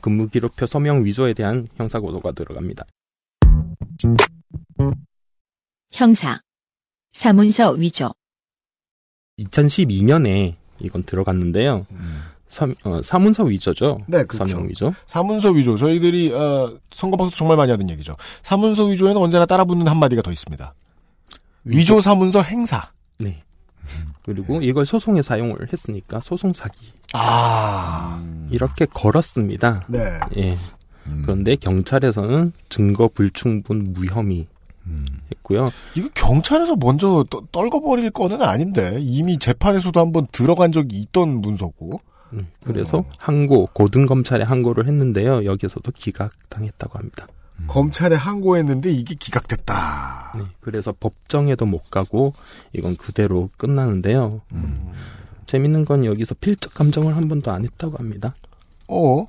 근무 0.00 0.28
기록표 0.28 0.66
서명 0.66 1.04
위조에 1.04 1.34
대한 1.34 1.68
형사 1.76 2.00
고소가 2.00 2.32
들어갑니다. 2.32 2.84
형사. 5.92 6.40
사문서 7.12 7.72
위조. 7.72 8.14
2012년에 9.38 10.54
이건 10.80 11.02
들어갔는데요. 11.02 11.86
서, 12.50 12.68
어, 12.84 13.00
사문서 13.02 13.44
위조죠. 13.44 14.00
네, 14.06 14.24
그렇죠. 14.24 14.46
서명 14.52 14.68
위조. 14.68 14.92
사문서 15.06 15.50
위조. 15.52 15.76
저희들이 15.76 16.32
어, 16.34 16.76
선거 16.92 17.16
방송 17.16 17.32
정말 17.36 17.56
많이 17.56 17.70
하던 17.70 17.88
얘기죠. 17.90 18.16
사문서 18.42 18.86
위조에는 18.86 19.16
언제나 19.20 19.46
따라붙는 19.46 19.86
한 19.86 19.98
마디가 19.98 20.22
더 20.22 20.32
있습니다. 20.32 20.74
위조 21.64 22.00
사문서 22.00 22.42
행사. 22.42 22.90
네. 23.18 23.42
그리고 24.24 24.60
이걸 24.62 24.84
소송에 24.84 25.22
사용을 25.22 25.56
했으니까 25.72 26.20
소송 26.20 26.52
사기. 26.52 26.76
아. 27.12 28.22
이렇게 28.50 28.84
걸었습니다. 28.86 29.84
네. 29.88 30.18
예. 30.36 30.58
그런데 31.22 31.56
경찰에서는 31.56 32.52
증거 32.68 33.08
불충분 33.08 33.92
무혐의 33.94 34.46
했고요. 35.32 35.70
이거 35.94 36.08
경찰에서 36.14 36.76
먼저 36.76 37.24
떠- 37.30 37.42
떨궈버릴 37.52 38.10
거는 38.10 38.42
아닌데 38.42 38.96
이미 39.00 39.38
재판에서도 39.38 39.98
한번 39.98 40.26
들어간 40.32 40.72
적이 40.72 40.98
있던 40.98 41.40
문서고. 41.40 42.00
음, 42.32 42.48
그래서 42.64 43.04
항고 43.18 43.68
고등 43.72 44.06
검찰에 44.06 44.44
항고를 44.44 44.86
했는데요. 44.86 45.44
여기서도 45.44 45.92
기각당했다고 45.92 46.98
합니다. 46.98 47.26
검찰에 47.66 48.16
항고했는데 48.16 48.90
이게 48.90 49.14
기각됐다. 49.14 50.32
네, 50.36 50.44
그래서 50.60 50.94
법정에도 50.98 51.66
못 51.66 51.90
가고 51.90 52.32
이건 52.72 52.96
그대로 52.96 53.50
끝나는데요. 53.56 54.40
재밌는 55.46 55.84
건 55.84 56.04
여기서 56.04 56.36
필적 56.40 56.74
감정을 56.74 57.16
한 57.16 57.28
번도 57.28 57.50
안 57.50 57.64
했다고 57.64 57.98
합니다. 57.98 58.34
어? 58.88 59.26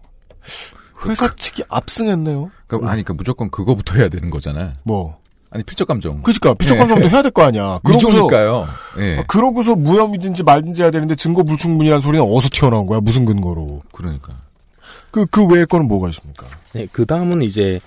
회사 1.05 1.33
측이 1.35 1.63
압승했네요. 1.67 2.51
그러니까, 2.67 2.91
아니, 2.91 3.03
그러니까 3.03 3.13
무조건 3.15 3.49
그거부터 3.49 3.95
해야 3.95 4.07
되는 4.07 4.29
거잖아요. 4.29 4.73
뭐? 4.83 5.19
아니, 5.51 5.63
필적 5.63 5.87
감정. 5.87 6.21
그니까 6.23 6.53
필적 6.53 6.77
감정도 6.77 7.09
해야 7.09 7.21
될 7.21 7.31
거 7.31 7.43
아니야. 7.43 7.79
그러고서- 7.83 8.07
위조니까요. 8.07 8.65
예. 8.99 9.17
아, 9.19 9.23
그러고서 9.27 9.75
무혐의든지 9.75 10.43
말든지 10.43 10.81
해야 10.81 10.91
되는데 10.91 11.15
증거 11.15 11.43
불충분이라는 11.43 11.99
소리는 11.99 12.25
어디서 12.25 12.49
튀어나온 12.51 12.85
거야? 12.85 12.99
무슨 13.01 13.25
근거로? 13.25 13.81
그러니까. 13.91 14.33
그, 15.11 15.25
그 15.25 15.45
외의 15.45 15.65
거는 15.65 15.87
뭐가 15.89 16.07
있습니까? 16.09 16.47
네, 16.73 16.87
그 16.91 17.05
다음은 17.05 17.41
이제 17.41 17.79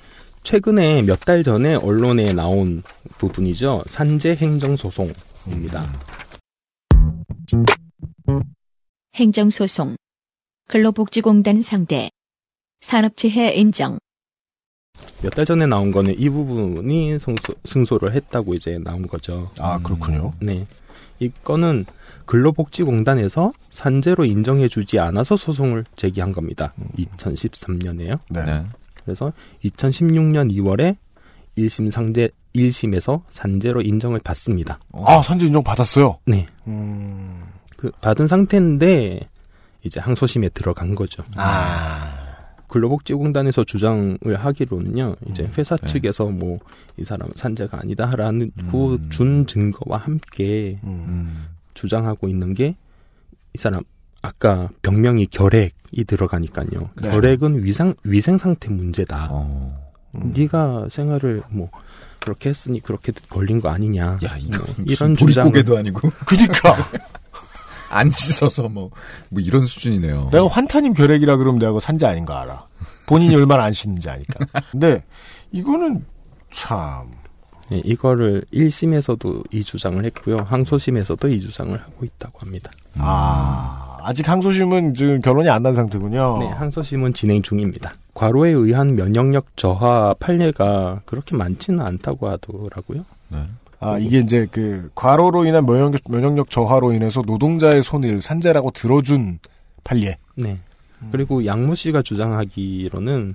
최근에 0.43 1.03
몇 1.03 1.21
달 1.25 1.43
전에 1.43 1.75
언론에 1.77 2.35
나온 2.35 2.83
부분이죠. 3.17 3.85
산재 3.87 4.35
행정 4.37 4.77
소송입니다. 4.77 5.91
행정 9.15 9.49
소송. 9.49 9.97
근로복지공단 10.69 11.63
상대. 11.63 12.11
산업재해 12.83 13.55
인정. 13.55 13.99
몇 15.23 15.31
달 15.35 15.45
전에 15.47 15.67
나온 15.67 15.91
거는 15.91 16.15
이 16.19 16.29
부분이 16.29 17.19
승소, 17.19 17.55
승소를 17.65 18.13
했다고 18.13 18.55
이제 18.55 18.79
나온 18.83 19.07
거죠. 19.07 19.51
아, 19.59 19.79
그렇군요. 19.83 20.33
네. 20.41 20.67
이거는 21.19 21.87
근로복지공단에서 22.27 23.53
산재로 23.71 24.25
인정해주지 24.25 24.99
않아서 24.99 25.37
소송을 25.37 25.85
제기한 25.97 26.33
겁니다. 26.33 26.73
2013년에요. 26.99 28.19
네. 28.31 28.65
그래서 29.05 29.33
2016년 29.65 30.51
2월에 30.53 30.97
1심 31.59 31.91
상재 31.91 32.29
1심에서 32.55 33.23
산재로 33.31 33.83
인정을 33.83 34.21
받습니다. 34.21 34.79
아, 34.93 35.23
산재 35.23 35.47
인정 35.47 35.63
받았어요? 35.63 36.19
네. 36.27 36.47
음. 36.67 37.43
그 37.77 37.91
받은 38.01 38.27
상태인데 38.27 39.21
이제 39.83 40.01
항소심에 40.01 40.51
들어간 40.51 40.95
거죠. 40.95 41.23
아. 41.37 42.24
근로복지공단에서 42.75 43.65
주장을 43.65 44.19
하기로는요, 44.37 45.17
이제 45.31 45.49
회사 45.57 45.77
네. 45.77 45.87
측에서 45.87 46.27
뭐 46.27 46.59
이 46.97 47.03
사람은 47.03 47.33
산재가 47.37 47.81
아니다라는 47.81 48.51
음. 48.57 48.71
그준 48.71 49.47
증거와 49.49 49.99
함께 49.99 50.79
주장하고 51.75 52.29
있는 52.29 52.55
게 52.55 52.75
이 53.55 53.59
사람 53.59 53.83
아까 54.23 54.69
병명이 54.83 55.27
결핵이 55.29 56.05
들어가니까요. 56.07 56.91
네. 57.01 57.11
결핵은 57.11 57.63
위상 57.63 57.95
위생 58.03 58.37
상태 58.39 58.69
문제다. 58.69 59.29
어. 59.31 59.93
네가 60.13 60.89
생활을 60.91 61.43
뭐 61.51 61.71
그렇게 62.21 62.49
했으니 62.49 62.81
그렇게 62.81 63.13
걸린 63.29 63.61
거 63.61 63.69
아니냐. 63.69 64.19
야, 64.25 64.37
이거 64.39 64.59
뭐 64.59 64.85
이런 64.87 65.15
주장 65.17 65.45
보릿고개도 65.51 65.79
아니고. 65.79 66.11
그니까. 66.27 66.77
안 67.95 68.11
씻어서 68.11 68.69
뭐, 68.69 68.91
뭐 69.31 69.41
이런 69.43 69.67
수준이네요. 69.67 70.31
내가 70.33 70.47
환타님 70.49 70.95
결핵이라 70.95 71.37
그러면 71.37 71.59
내가 71.59 71.71
그거 71.73 71.81
산재 71.81 72.07
아닌 72.07 72.25
거 72.25 72.35
알아. 72.35 72.65
본인이 73.07 73.35
얼마나 73.35 73.65
안 73.65 73.73
씻는지 73.73 74.09
아니까. 74.11 74.45
근데 74.73 75.03
이거는 75.53 76.05
참. 76.51 77.11
네, 77.71 77.81
이거를 77.83 78.45
1심에서도 78.53 79.45
이 79.55 79.65
주장을 79.65 80.05
했고요. 80.05 80.37
항소심에서도 80.45 81.29
이 81.29 81.41
주장을 81.41 81.81
하고 81.81 82.05
있다고 82.05 82.41
합니다. 82.41 82.71
아, 82.99 83.97
아직 84.03 84.29
항소심은 84.29 84.93
지금 84.93 85.21
결론이 85.23 85.49
안 85.49 85.63
난 85.63 85.73
상태군요. 85.73 86.39
네, 86.41 86.47
항소심은 86.49 87.15
진행 87.15 87.41
중입니다. 87.41 87.95
과로에 88.13 88.51
의한 88.51 88.95
면역력 88.95 89.57
저하 89.57 90.15
판례가 90.21 91.01
그렇게 91.07 91.37
많지는 91.37 91.81
않다고 91.81 92.29
하더라고요. 92.29 93.05
아, 93.85 93.99
이게 93.99 94.19
이제 94.19 94.47
그 94.51 94.91
과로로 94.95 95.45
인한 95.45 95.67
면역력, 95.67 96.01
면역력 96.11 96.51
저하로 96.51 96.93
인해서 96.93 97.23
노동자의 97.27 97.83
손을 97.83 98.23
산재라고 98.23 98.71
들어준 98.71 99.39
판례. 99.85 100.17
네. 100.37 100.57
그리고 101.13 101.45
양모 101.45 101.75
씨가 101.75 102.01
주장하기로는 102.03 103.35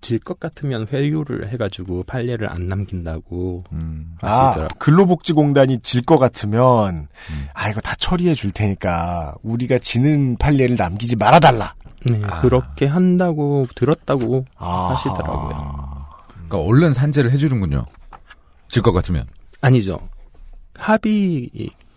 질것 0.00 0.38
같으면 0.40 0.86
회유를 0.90 1.48
해가지고 1.48 2.04
판례를 2.04 2.50
안 2.50 2.66
남긴다고 2.66 3.64
아, 4.22 4.46
하시더라고요. 4.48 4.68
근로복지공단이 4.78 5.78
질 5.80 6.02
것 6.02 6.18
같으면 6.18 7.08
아 7.54 7.68
이거 7.70 7.80
다 7.80 7.94
처리해 7.98 8.34
줄 8.34 8.52
테니까 8.52 9.34
우리가 9.42 9.78
지는 9.78 10.36
판례를 10.38 10.76
남기지 10.76 11.16
말아달라. 11.16 11.74
네, 12.06 12.20
그렇게 12.42 12.84
한다고 12.86 13.66
들었다고 13.74 14.44
아. 14.56 14.90
하시더라고요. 14.94 16.06
그러니까 16.34 16.58
얼른 16.58 16.92
산재를 16.94 17.30
해주는군요. 17.32 17.86
질 18.68 18.82
것 18.82 18.92
같으면. 18.92 19.26
아니죠. 19.64 19.98
합의 20.78 21.50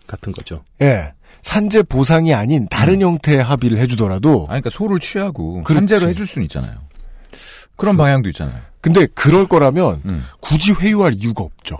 같은 0.06 0.32
거죠. 0.32 0.62
예. 0.80 1.12
산재 1.42 1.82
보상이 1.84 2.34
아닌 2.34 2.66
다른 2.70 3.00
형태의 3.00 3.42
합의를 3.42 3.78
해주더라도. 3.78 4.44
아, 4.44 4.58
그러니까 4.60 4.70
소를 4.70 4.98
취하고 5.00 5.62
그렇지. 5.62 5.78
산재로 5.88 6.08
해줄 6.10 6.26
수는 6.26 6.44
있잖아요. 6.46 6.78
그런 7.76 7.96
방향도 7.96 8.28
있잖아요. 8.30 8.60
근데 8.80 9.06
그럴 9.14 9.46
거라면 9.46 10.02
음. 10.04 10.24
굳이 10.40 10.72
회유할 10.72 11.14
이유가 11.14 11.44
없죠. 11.44 11.78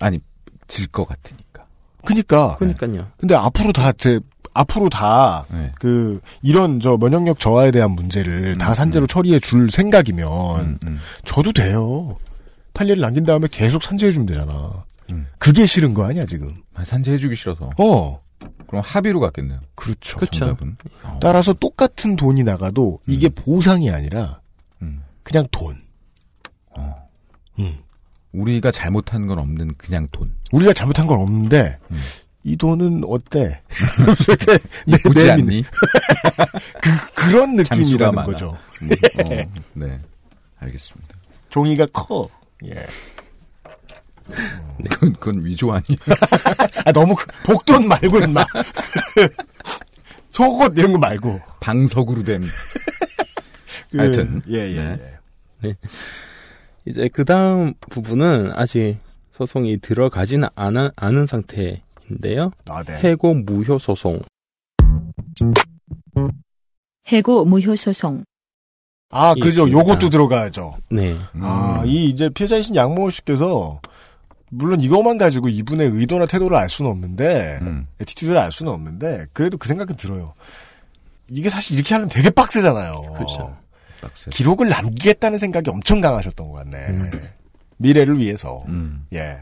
아니 0.00 0.20
질 0.68 0.86
것 0.88 1.06
같으니까. 1.06 1.64
그니까. 2.04 2.56
그러니까요. 2.56 3.08
근데 3.18 3.34
앞으로 3.34 3.72
다 3.72 3.92
제 3.92 4.20
앞으로 4.54 4.88
다 4.88 5.44
네. 5.50 5.70
그 5.78 6.18
이런 6.40 6.80
저 6.80 6.96
면역력 6.96 7.38
저하에 7.38 7.70
대한 7.70 7.90
문제를 7.90 8.54
음, 8.54 8.58
다 8.58 8.74
산재로 8.74 9.06
처리해 9.06 9.38
줄 9.40 9.68
생각이면 9.70 10.78
저도 11.26 11.52
돼요. 11.52 12.16
판례를 12.72 13.02
남긴 13.02 13.24
다음에 13.26 13.48
계속 13.50 13.82
산재해 13.82 14.12
주면 14.12 14.26
되잖아. 14.26 14.84
음. 15.10 15.26
그게 15.38 15.66
싫은 15.66 15.94
거 15.94 16.04
아니야 16.04 16.26
지금? 16.26 16.54
산재 16.84 17.12
해주기 17.12 17.34
싫어서. 17.36 17.70
어. 17.78 18.20
그럼 18.66 18.82
합의로 18.84 19.20
갔겠네요. 19.20 19.60
그렇죠. 19.74 20.18
정답은. 20.26 20.76
따라서 21.20 21.52
똑같은 21.52 22.16
돈이 22.16 22.42
나가도 22.42 23.00
이게 23.06 23.28
보상이 23.28 23.90
아니라 23.90 24.40
음. 24.82 25.02
그냥 25.22 25.46
돈. 25.50 25.76
우리가 28.32 28.70
잘못한 28.70 29.26
건 29.26 29.38
없는 29.38 29.74
그냥 29.78 30.08
돈. 30.12 30.34
우리가 30.52 30.74
잘못한 30.74 31.06
건 31.06 31.20
없는데 31.20 31.78
음. 31.90 31.96
이 32.44 32.54
돈은 32.56 33.02
어때? 33.06 33.62
이렇게 34.26 34.58
내미는- 34.86 35.30
않니? 35.30 35.62
그, 36.82 37.14
그런 37.14 37.56
장수가 37.64 38.10
느낌이라는. 38.10 38.24
거죠. 38.24 38.56
음, 38.82 38.90
어, 39.24 39.62
네. 39.72 40.00
알겠습니다. 40.58 41.14
종이가 41.48 41.86
커. 41.94 42.28
예. 42.66 42.86
그건, 44.90 45.12
그건 45.14 45.44
위조 45.44 45.70
아니에요? 45.72 45.98
아, 46.84 46.92
너무 46.92 47.14
그- 47.14 47.26
복돈 47.44 47.88
말고 47.88 48.18
임마. 48.20 48.44
속옷 50.30 50.76
이런 50.76 50.92
거 50.92 50.98
말고. 50.98 51.40
방석으로 51.60 52.22
된. 52.22 52.42
그, 53.90 53.98
하여튼. 53.98 54.42
예, 54.50 54.58
예. 54.58 54.82
네. 54.96 55.18
네. 55.62 55.74
이제 56.84 57.08
그 57.12 57.24
다음 57.24 57.74
부분은 57.90 58.52
아직 58.54 58.98
소송이 59.36 59.78
들어가지는 59.80 60.48
않아, 60.54 60.92
않은 60.96 61.26
상태인데요. 61.26 62.50
아, 62.70 62.82
네. 62.84 62.98
해고 62.98 63.34
무효 63.34 63.78
소송. 63.78 64.20
해고 67.08 67.44
무효 67.44 67.76
소송. 67.76 68.24
아, 69.10 69.34
그죠. 69.34 69.66
있습니다. 69.66 69.78
요것도 69.78 70.10
들어가야죠. 70.10 70.76
네. 70.90 71.16
아, 71.40 71.82
이 71.86 72.06
이제 72.10 72.28
피해자이신 72.28 72.74
양모 72.74 73.10
씨께서 73.10 73.80
물론 74.50 74.80
이것만 74.80 75.18
가지고 75.18 75.48
이분의 75.48 75.90
의도나 75.90 76.26
태도를 76.26 76.56
알 76.56 76.68
수는 76.68 76.90
없는데 76.90 77.58
음. 77.62 77.86
attitude를 78.00 78.38
알 78.38 78.52
수는 78.52 78.72
없는데 78.72 79.26
그래도 79.32 79.58
그 79.58 79.68
생각은 79.68 79.96
들어요. 79.96 80.34
이게 81.28 81.50
사실 81.50 81.74
이렇게 81.74 81.94
하면 81.94 82.08
되게 82.08 82.30
빡세잖아요. 82.30 82.92
그렇죠. 83.14 83.56
기록을 84.30 84.68
남기겠다는 84.68 85.38
생각이 85.38 85.70
엄청 85.70 86.00
강하셨던 86.00 86.48
것 86.48 86.54
같네. 86.58 87.10
미래를 87.78 88.18
위해서. 88.18 88.62
음. 88.68 89.06
예. 89.12 89.38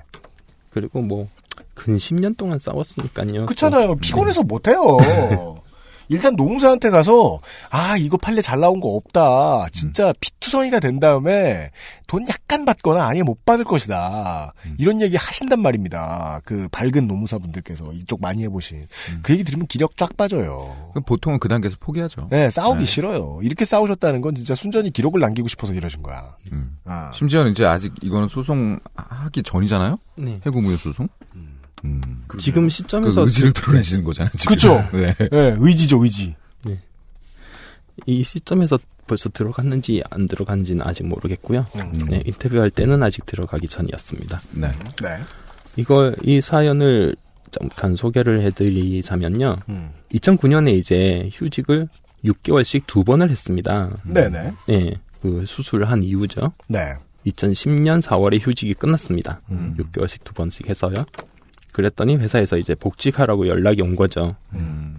그리고 0.71 1.03
뭐, 1.03 1.29
근 1.75 1.97
10년 1.97 2.37
동안 2.37 2.59
싸웠으니까요. 2.59 3.47
그렇잖아요. 3.47 3.97
피곤해서 3.97 4.43
못해요. 4.43 4.79
일단 6.09 6.35
노무사한테 6.37 6.91
가서 6.91 7.41
아 7.71 7.97
이거 7.99 8.17
판례 8.17 8.43
잘 8.43 8.61
나온 8.61 8.81
거 8.81 8.89
없다. 8.89 9.69
진짜 9.73 10.13
피투성이가 10.21 10.81
된 10.81 11.01
다음에 11.01 11.71
돈 12.07 12.27
약간 12.29 12.65
받거나 12.65 13.07
아예 13.07 13.23
못 13.23 13.45
받을 13.45 13.65
것이다. 13.65 14.53
이런 14.79 15.01
얘기 15.01 15.17
하신단 15.17 15.61
말입니다. 15.61 16.41
그 16.45 16.69
밝은 16.71 17.09
노무사분들께서 17.09 17.93
이쪽 17.93 18.21
많이 18.21 18.43
해보신 18.45 18.87
그 19.23 19.33
얘기 19.33 19.45
들으면 19.45 19.67
기력 19.67 19.97
쫙 19.97 20.17
빠져요. 20.17 20.77
그럼 20.91 21.05
보통은 21.05 21.39
그 21.39 21.49
단계에서 21.49 21.77
포기하죠. 21.81 22.29
네 22.31 22.51
싸우기 22.51 22.81
네. 22.81 22.85
싫어요. 22.85 23.41
이렇게 23.43 23.65
싸우셨다는 23.65 24.21
건 24.21 24.35
진짜 24.35 24.55
순전히 24.55 24.91
기록을 24.91 25.21
남기고 25.21 25.49
싶어서 25.49 25.73
이러신 25.75 26.03
거야. 26.03 26.37
음. 26.53 26.79
아. 26.85 27.11
심지어는 27.15 27.53
이제 27.53 27.65
아직 27.65 27.93
이거는 28.03 28.29
소송하기 28.29 29.43
전이잖아요? 29.43 29.99
네. 30.17 30.41
해고무효 30.45 30.77
소송? 30.77 31.09
음. 32.35 32.39
지금 32.39 32.69
시점에서 32.69 33.23
그 33.23 33.27
의지를 33.27 33.53
그- 33.53 33.63
드러내시는 33.63 34.05
거잖아요. 34.05 34.33
그쵸? 34.47 34.85
네. 34.93 35.15
네, 35.15 35.57
의지죠, 35.59 36.03
의지. 36.03 36.35
이 38.07 38.23
시점에서 38.25 38.79
벌써 39.07 39.29
들어갔는지 39.29 40.03
안 40.11 40.27
들어간지는 40.27 40.85
아직 40.85 41.07
모르겠고요. 41.07 41.67
음. 41.77 42.07
네, 42.11 42.23
인터뷰할 42.27 42.71
때는 42.71 43.03
아직 43.03 43.25
들어가기 43.27 43.69
전이었습니다. 43.69 44.41
네. 44.53 44.69
네. 45.03 45.19
이걸 45.77 46.17
이 46.25 46.41
사연을 46.41 47.15
잠깐 47.53 47.95
소개를 47.95 48.43
해드리자면요. 48.43 49.57
음. 49.69 49.91
2009년에 50.13 50.77
이제 50.77 51.29
휴직을 51.33 51.89
6개월씩 52.25 52.83
두 52.87 53.05
번을 53.05 53.31
했습니다. 53.31 53.91
네네. 54.05 54.53
네, 54.67 54.95
그 55.23 55.45
수술을 55.47 55.89
한 55.91 56.03
이후죠. 56.03 56.53
네. 56.67 56.95
2010년 57.27 58.03
4월에 58.03 58.41
휴직이 58.41 58.75
끝났습니다. 58.75 59.41
음. 59.51 59.77
6개월씩 59.79 60.25
두 60.25 60.35
번씩 60.35 60.69
해서요. 60.69 60.95
그랬더니 61.75 62.17
회사에서 62.17 62.57
이제 62.57 62.75
복직하라고 62.77 63.49
연락이 63.49 63.83
온 63.83 63.97
거죠. 63.97 64.37
음. 64.55 64.97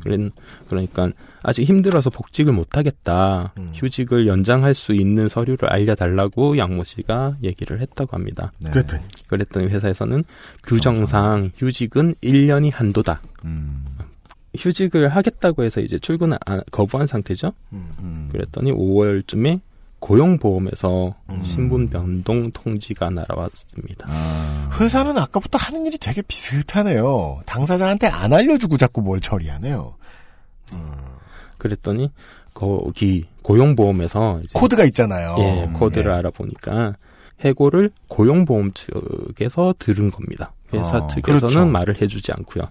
그러니까 0.68 1.10
아직 1.42 1.64
힘들어서 1.64 2.10
복직을 2.10 2.52
못 2.54 2.76
하겠다. 2.78 3.54
음. 3.58 3.72
휴직을 3.74 4.28
연장할 4.28 4.76
수 4.76 4.94
있는 4.94 5.30
서류를 5.30 5.70
알려달라고 5.72 6.58
양모 6.58 6.84
씨가 6.84 7.38
얘기를 7.44 7.80
했다고 7.80 8.16
합니다. 8.16 8.52
네. 8.60 8.72
그랬더니 8.72 9.04
그랬더니 9.28 9.68
회사에서는 9.68 10.24
규정상 10.66 11.52
휴직은 11.58 12.16
1년이 12.16 12.72
한도다. 12.74 13.22
음. 13.46 13.86
휴직을 14.58 15.08
하겠다고 15.08 15.64
해서 15.64 15.80
이제 15.82 15.98
출근을 15.98 16.38
안- 16.46 16.62
거부한 16.72 17.08
상태죠. 17.08 17.54
음. 17.74 18.30
그랬더니 18.32 18.72
5월쯤에 18.74 19.60
고용보험에서 20.00 21.16
음. 21.30 21.44
신분 21.44 21.90
변동 21.90 22.52
통지가 22.52 23.10
날아왔습니다. 23.10 24.08
아. 24.10 24.70
회사는 24.80 25.18
아까부터 25.18 25.58
하는 25.58 25.86
일이 25.86 25.98
되게 25.98 26.22
비슷하네요. 26.22 27.42
당사자한테 27.46 28.08
안 28.08 28.34
알려주고 28.34 28.78
자꾸 28.78 29.02
뭘 29.02 29.20
처리하네요. 29.22 29.96
그랬더니 31.58 32.12
거기 32.54 33.28
고용보험에서 33.42 34.42
이제 34.44 34.60
코드가 34.60 34.84
있잖아요. 34.86 35.36
예, 35.40 35.70
코드를 35.74 36.12
예. 36.12 36.16
알아보니까 36.18 36.96
해고를 37.42 37.92
고용보험 38.08 38.72
측에서 38.74 39.74
들은 39.78 40.12
겁니다. 40.12 40.54
회사 40.74 40.98
어, 40.98 41.08
측에서는 41.08 41.40
그렇죠. 41.40 41.66
말을 41.66 42.02
해주지 42.02 42.32
않고요. 42.32 42.66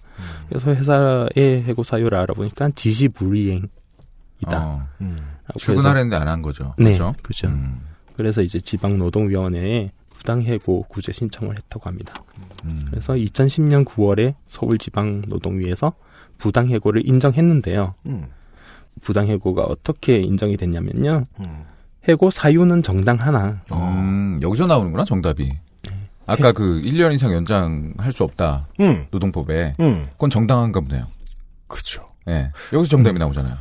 그래서 0.48 0.74
회사의 0.74 1.62
해고 1.64 1.84
사유를 1.84 2.16
알아보니까 2.18 2.70
지시불이행이다. 2.74 3.68
어. 4.52 4.86
음. 5.00 5.16
출근하랬는데 5.58 6.16
안 6.16 6.28
한 6.28 6.42
거죠. 6.42 6.74
네, 6.78 6.96
그렇죠? 6.96 7.14
그죠. 7.22 7.48
음. 7.48 7.80
그래서 8.16 8.42
이제 8.42 8.60
지방노동위원회에 8.60 9.90
부당해고 10.10 10.86
구제 10.88 11.12
신청을 11.12 11.56
했다고 11.58 11.86
합니다. 11.88 12.14
음. 12.64 12.84
그래서 12.90 13.12
2010년 13.14 13.84
9월에 13.84 14.34
서울지방노동위에서 14.48 15.92
부당해고를 16.38 17.06
인정했는데요. 17.06 17.94
음. 18.06 18.26
부당해고가 19.02 19.62
어떻게 19.64 20.18
인정이 20.18 20.56
됐냐면요. 20.56 21.24
음. 21.40 21.64
해고 22.08 22.30
사유는 22.30 22.82
정당하나 22.82 23.60
음, 23.72 24.38
여기서 24.42 24.66
나오는구나, 24.66 25.04
정답이. 25.04 25.52
아까 26.26 26.52
그 26.52 26.80
1년 26.82 27.12
이상 27.14 27.32
연장할 27.32 28.12
수 28.14 28.24
없다. 28.24 28.68
음. 28.80 29.04
노동법에. 29.10 29.74
음. 29.80 30.06
그건 30.12 30.30
정당한가 30.30 30.80
보네요. 30.80 31.06
그쵸. 31.68 32.08
예. 32.28 32.50
여기서 32.72 32.88
정답이 32.90 33.18
나오잖아요. 33.18 33.54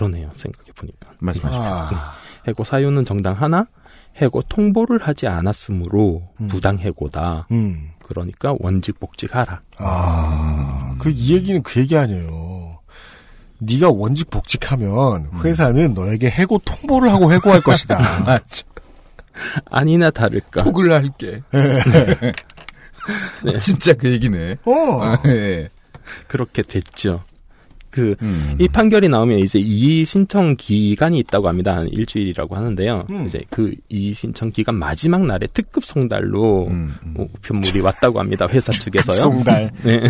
그러네요. 0.00 0.30
생각해 0.34 0.70
보니까. 0.74 1.10
말씀하십시오. 1.18 1.62
아. 1.62 2.14
해고 2.48 2.64
사유는 2.64 3.04
정당하나 3.04 3.66
해고 4.16 4.40
통보를 4.42 4.98
하지 5.06 5.26
않았으므로 5.28 6.22
음. 6.40 6.48
부당 6.48 6.78
해고다. 6.78 7.46
음. 7.50 7.90
그러니까 8.02 8.54
원직 8.58 8.98
복직하라. 8.98 9.60
아, 9.78 10.96
그 10.98 11.10
이 11.10 11.34
얘기는 11.34 11.62
그 11.62 11.80
얘기 11.80 11.96
아니에요. 11.98 12.78
네가 13.58 13.90
원직 13.90 14.30
복직하면 14.30 15.28
회사는 15.44 15.92
너에게 15.92 16.30
해고 16.30 16.58
통보를 16.64 17.12
하고 17.12 17.30
해고할 17.32 17.60
것이다. 17.60 17.98
맞죠. 18.24 18.66
아니나 19.70 20.10
다를까. 20.10 20.64
폭을 20.64 20.92
할게. 20.92 21.42
네. 23.44 23.58
진짜 23.60 23.92
그 23.92 24.10
얘기네. 24.10 24.56
어. 24.64 25.02
아, 25.02 25.18
예. 25.26 25.68
그렇게 26.26 26.62
됐죠. 26.62 27.22
그, 27.90 28.14
음. 28.22 28.56
이 28.58 28.68
판결이 28.68 29.08
나오면 29.08 29.40
이제 29.40 29.58
이의 29.58 30.04
신청 30.04 30.56
기간이 30.56 31.18
있다고 31.18 31.48
합니다. 31.48 31.76
한 31.76 31.88
일주일이라고 31.88 32.56
하는데요. 32.56 33.06
음. 33.10 33.26
이제 33.26 33.42
그 33.50 33.74
이의 33.88 34.12
신청 34.14 34.50
기간 34.50 34.76
마지막 34.76 35.24
날에 35.24 35.46
특급 35.48 35.84
송달로 35.84 36.68
음, 36.68 36.94
음. 37.04 37.14
뭐 37.14 37.28
우편물이 37.34 37.80
왔다고 37.80 38.20
합니다. 38.20 38.46
회사 38.48 38.72
측에서요. 38.72 39.16
송달. 39.16 39.70
네. 39.82 40.02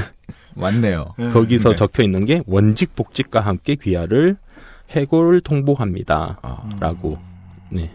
왔네요. 0.57 1.15
거기서 1.33 1.71
네. 1.71 1.77
적혀 1.77 2.03
있는 2.03 2.25
게 2.25 2.43
원직 2.47 2.95
복직과 2.95 3.41
함께 3.41 3.77
귀하를 3.77 4.37
해고를 4.91 5.41
통보합니다. 5.41 6.39
아. 6.43 6.69
라고. 6.81 7.19
네. 7.71 7.91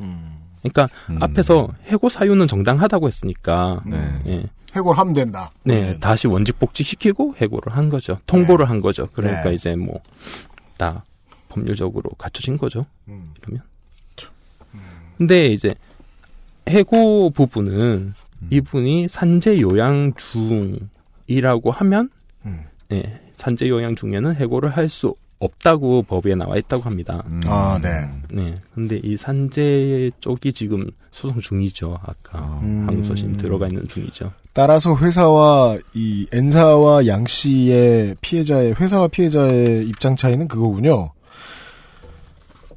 음. 0.00 0.38
그러니까 0.60 0.88
음. 1.10 1.22
앞에서 1.22 1.68
해고 1.86 2.08
사유는 2.08 2.46
정당하다고 2.46 3.06
했으니까 3.06 3.80
네. 3.86 4.20
예. 4.26 4.44
해고를 4.76 4.98
하면 4.98 5.14
된다. 5.14 5.50
네, 5.64 5.98
다시 5.98 6.26
원직 6.28 6.58
복직시키고 6.58 7.34
해고를 7.40 7.76
한 7.76 7.88
거죠. 7.88 8.18
통보를 8.26 8.68
한 8.68 8.80
거죠. 8.80 9.08
그러니까 9.12 9.48
네. 9.50 9.54
이제 9.54 9.74
뭐 9.76 10.00
다 10.78 11.04
법률적으로 11.48 12.08
갖춰진 12.16 12.56
거죠. 12.56 12.86
음. 13.08 13.34
이러면. 13.42 13.62
근데 15.16 15.46
이제 15.46 15.74
해고 16.68 17.30
부분은 17.30 18.14
음. 18.42 18.48
이분이 18.50 19.08
산재 19.08 19.60
요양 19.60 20.12
중이라고 21.26 21.72
하면 21.72 22.08
음. 22.46 22.64
네, 22.88 23.20
산재 23.36 23.68
요양 23.68 23.96
중에는 23.96 24.36
해고를 24.36 24.70
할 24.76 24.88
수 24.88 25.14
없다고 25.40 26.02
법에 26.02 26.34
나와 26.34 26.56
있다고 26.56 26.82
합니다. 26.82 27.22
음. 27.26 27.40
아, 27.46 27.78
네. 27.80 28.08
네. 28.30 28.54
근데 28.74 29.00
이 29.02 29.16
산재 29.16 30.10
쪽이 30.20 30.52
지금 30.52 30.90
소송 31.12 31.40
중이죠. 31.40 31.98
아까 32.02 32.60
음. 32.62 32.84
항소심 32.88 33.36
들어가 33.36 33.68
있는 33.68 33.86
중이죠. 33.88 34.32
따라서 34.52 34.96
회사와 34.96 35.76
이 35.94 36.26
N사와 36.32 37.06
양 37.06 37.26
씨의 37.26 38.16
피해자의 38.20 38.74
회사와 38.74 39.08
피해자의 39.08 39.86
입장 39.86 40.16
차이는 40.16 40.48
그거군요. 40.48 41.10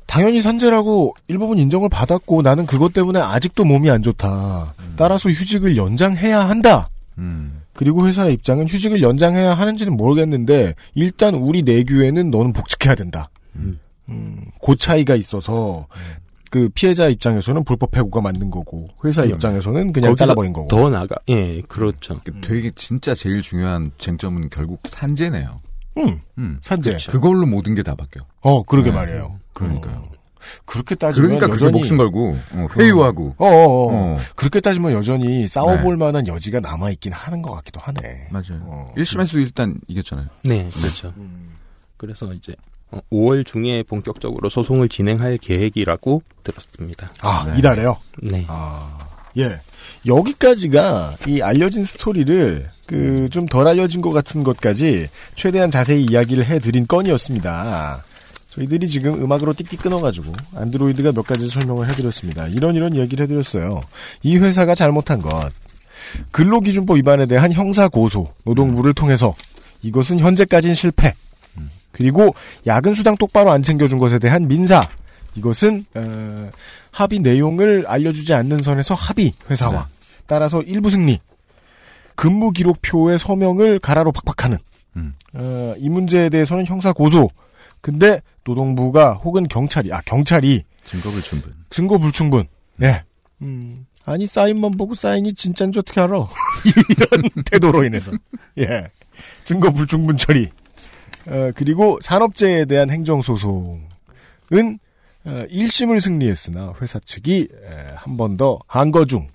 당연히 0.06 0.42
산재라고 0.42 1.16
일부분 1.30 1.58
인정을 1.58 1.88
받았고 1.90 2.42
나는 2.42 2.66
그것 2.66 2.94
때문에 2.94 3.20
아직도 3.20 3.64
몸이 3.64 3.90
안 3.90 4.04
좋다. 4.04 4.74
따라서 4.98 5.30
휴직을 5.30 5.78
연장해야 5.78 6.50
한다. 6.50 6.90
음. 7.18 7.61
그리고 7.74 8.06
회사의 8.08 8.34
입장은 8.34 8.68
휴직을 8.68 9.02
연장해야 9.02 9.54
하는지는 9.54 9.96
모르겠는데 9.98 10.76
일단 10.96 11.36
우리 11.36 11.64
내규에는 11.64 12.30
너는 12.30 12.54
복직해야 12.54 12.96
된다. 12.96 13.30
음. 13.56 13.80
음, 14.10 14.46
그 14.62 14.76
차이가 14.76 15.16
있어서 15.16 15.88
그 16.50 16.68
피해자 16.76 17.08
입장에서는 17.08 17.64
불법 17.64 17.96
해고가 17.96 18.20
맞는 18.20 18.52
거고 18.52 18.90
회사 19.06 19.24
입장에서는 19.24 19.94
그냥 19.94 20.16
잘라버린 20.18 20.52
거고. 20.52 20.68
더 20.68 20.90
나가. 20.90 21.16
예, 21.30 21.62
그렇죠. 21.62 22.20
그 22.26 22.34
되게 22.42 22.70
진짜 22.76 23.14
제일 23.16 23.42
중요한 23.42 23.92
쟁점은 23.98 24.50
결국 24.50 24.82
산재네요. 24.90 25.62
음, 25.98 26.20
음. 26.38 26.60
산재. 26.62 26.98
그걸로 27.10 27.46
모든 27.46 27.74
게 27.76 27.84
다 27.84 27.96
바뀌어. 27.96 28.24
어, 28.42 28.64
그러게 28.64 28.90
네. 28.92 28.96
말이에요. 28.98 29.40
그러니까요. 29.54 30.04
그렇게 30.66 30.96
따지면 30.96 31.30
그러니까 31.30 31.48
그렇게 31.48 31.66
여전히 31.66 31.80
목숨 31.80 31.98
걸고 31.98 32.38
어, 32.54 32.68
회유하고. 32.78 33.36
어, 33.38 33.46
어, 33.46 33.50
어. 33.50 33.90
어. 33.94 34.18
그렇게 34.36 34.60
따지면 34.62 34.94
여전히 34.94 35.48
싸워볼 35.48 35.98
만한 35.98 36.28
여지가 36.28 36.60
남아 36.60 36.92
있긴 36.92 37.14
하는 37.14 37.42
것 37.42 37.52
같기도 37.54 37.80
하네. 37.80 38.28
맞아요. 38.32 38.62
어. 38.64 38.94
1심에서도 38.98 39.36
일단 39.36 39.80
이겼잖아요. 39.88 40.28
네, 40.44 40.70
그렇죠. 40.74 41.14
그래서 41.98 42.34
이제 42.34 42.56
어, 42.92 43.00
5월 43.12 43.46
중에 43.46 43.84
본격적으로 43.84 44.50
소송을 44.50 44.90
진행할 44.90 45.38
계획이라고 45.38 46.24
들었습니다. 46.44 47.12
아, 47.22 47.46
네. 47.48 47.60
이달에요? 47.60 47.98
네. 48.22 48.46
아, 48.48 48.98
예. 49.38 49.60
여기까지가 50.06 51.16
이 51.28 51.42
알려진 51.42 51.86
스토리를 51.86 52.70
그 52.86 53.28
좀 53.32 53.46
덜 53.46 53.68
알려진 53.68 54.02
것 54.02 54.12
같은 54.12 54.44
것까지 54.44 55.08
최대한 55.36 55.72
자세히 55.72 56.04
이야기를 56.04 56.44
해드린 56.46 56.86
건이었습니다. 56.88 58.04
저희들이 58.52 58.88
지금 58.88 59.24
음악으로 59.24 59.54
띡띡 59.54 59.82
끊어가지고 59.82 60.34
안드로이드가 60.56 61.14
몇 61.14 61.26
가지 61.26 61.48
설명을 61.48 61.90
해드렸습니다. 61.90 62.48
이런 62.48 62.76
이런 62.76 62.94
이야기를 62.96 63.24
해드렸어요. 63.24 63.82
이 64.24 64.38
회사가 64.38 64.76
잘못한 64.76 65.22
것. 65.22 65.52
근로기준법 66.32 66.98
위반에 66.98 67.26
대한 67.26 67.54
형사 67.54 67.88
고소 67.88 68.34
노동부를 68.46 68.94
통해서 68.94 69.34
이것은 69.82 70.20
현재까진 70.20 70.74
실패. 70.74 71.14
그리고 71.92 72.34
야근 72.68 72.94
수당 72.94 73.16
똑바로 73.18 73.52
안 73.52 73.64
챙겨준 73.64 74.00
것에 74.00 74.20
대한 74.20 74.48
민사. 74.48 74.82
이것은 75.36 75.86
어, 75.96 76.50
합의 76.92 77.20
내용을 77.20 77.86
알려주지 77.88 78.34
않는 78.34 78.62
선에서 78.62 78.96
합의 78.96 79.34
회사와 79.50 79.88
따라서 80.26 80.62
일부 80.64 80.90
승리. 80.90 81.20
근무 82.16 82.52
기록표의 82.52 83.18
서명을 83.18 83.80
가라로 83.80 84.12
팍팍하는 84.12 84.58
음. 84.98 85.14
어, 85.34 85.74
이 85.78 85.90
문제에 85.90 86.30
대해서는 86.30 86.66
형사 86.66 86.92
고소. 86.92 87.30
근데 87.82 88.22
노동부가 88.44 89.14
혹은 89.14 89.48
경찰이 89.48 89.92
아 89.94 90.02
경찰이 90.06 90.64
증거 90.84 91.10
불충분. 91.12 91.54
증거 91.70 91.98
불충분. 91.98 92.48
네. 92.78 93.04
음. 93.42 93.86
아니 94.06 94.26
사인만 94.28 94.78
보고 94.78 94.94
사인이 94.94 95.34
진짜인지 95.34 95.80
어떻게 95.80 96.00
알아? 96.02 96.28
이런 96.66 97.30
태도로 97.46 97.84
인해서 97.84 98.12
예 98.58 98.88
증거 99.44 99.72
불충분 99.72 100.18
처리. 100.18 100.50
어, 101.28 101.52
그리고 101.56 102.00
산업재해에 102.02 102.66
대한 102.66 102.90
행정 102.90 103.22
소송은 103.22 103.82
어, 105.24 105.46
1심을 105.52 106.02
승리했으나 106.02 106.74
회사 106.82 107.00
측이 107.00 107.48
한 107.96 108.18
번 108.18 108.38
더 108.38 108.60
한 108.68 108.92
거 108.92 109.06
중 109.06 109.30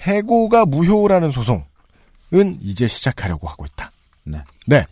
해고가 0.00 0.64
무효라는 0.64 1.30
소송은 1.30 2.58
이제 2.62 2.88
시작하려고 2.88 3.48
하고 3.48 3.66
있다. 3.66 3.92
네. 4.24 4.38
네. 4.66 4.86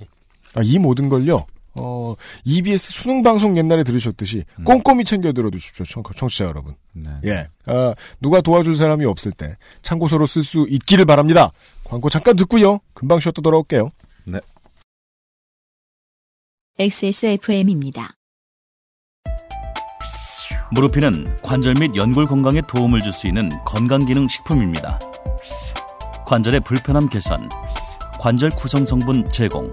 아, 0.55 0.61
이 0.63 0.79
모든 0.79 1.09
걸요. 1.09 1.47
어, 1.81 2.15
EBS 2.45 2.93
수능 2.93 3.23
방송 3.23 3.57
옛날에 3.57 3.85
들으셨듯이 3.85 4.45
꼼꼼히 4.65 5.05
챙겨 5.05 5.33
들어두십시오, 5.33 5.85
청, 5.87 6.03
청취자 6.17 6.45
여러분. 6.45 6.75
네. 6.93 7.11
예. 7.25 7.49
어, 7.71 7.95
누가 8.21 8.41
도와줄 8.41 8.77
사람이 8.77 9.05
없을 9.05 9.33
때 9.33 9.57
참고서로 9.83 10.27
쓸 10.27 10.43
수 10.43 10.67
있기를 10.69 11.05
바랍니다. 11.05 11.53
광고 11.85 12.09
잠깐 12.11 12.37
듣고요. 12.37 12.81
금방 12.95 13.21
쉬었다 13.21 13.41
돌아올게요. 13.43 13.91
네. 14.25 14.41
XSFM입니다. 16.79 18.15
무르피는 20.71 21.39
관절 21.43 21.75
및 21.81 21.97
연골 21.97 22.27
건강에 22.27 22.61
도움을 22.69 23.01
줄 23.01 23.11
수 23.13 23.27
있는 23.27 23.49
건강기능 23.65 24.29
식품입니다. 24.29 24.99
관절의 26.27 26.61
불편함 26.61 27.09
개선, 27.09 27.49
관절 28.21 28.51
구성 28.51 28.85
성분 28.85 29.29
제공, 29.31 29.73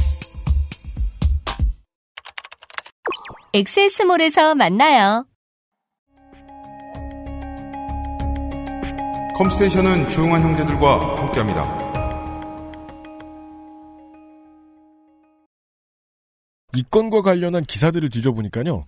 엑세스몰에서 3.53 4.55
만나요. 4.55 5.25
컴스테이션은 9.35 10.09
조용한 10.09 10.41
형제들과 10.41 11.17
함께합니다. 11.19 11.81
이 16.75 16.83
건과 16.83 17.21
관련한 17.23 17.63
기사들을 17.63 18.09
뒤져보니까요. 18.09 18.85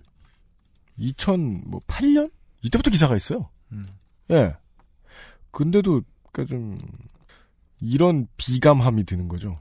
2008년? 0.98 2.30
이때부터 2.62 2.90
기사가 2.90 3.16
있어요. 3.16 3.50
예. 4.30 4.54
근데도, 5.50 6.00
그니까 6.32 6.48
좀, 6.48 6.78
이런 7.82 8.26
비감함이 8.38 9.04
드는 9.04 9.28
거죠. 9.28 9.58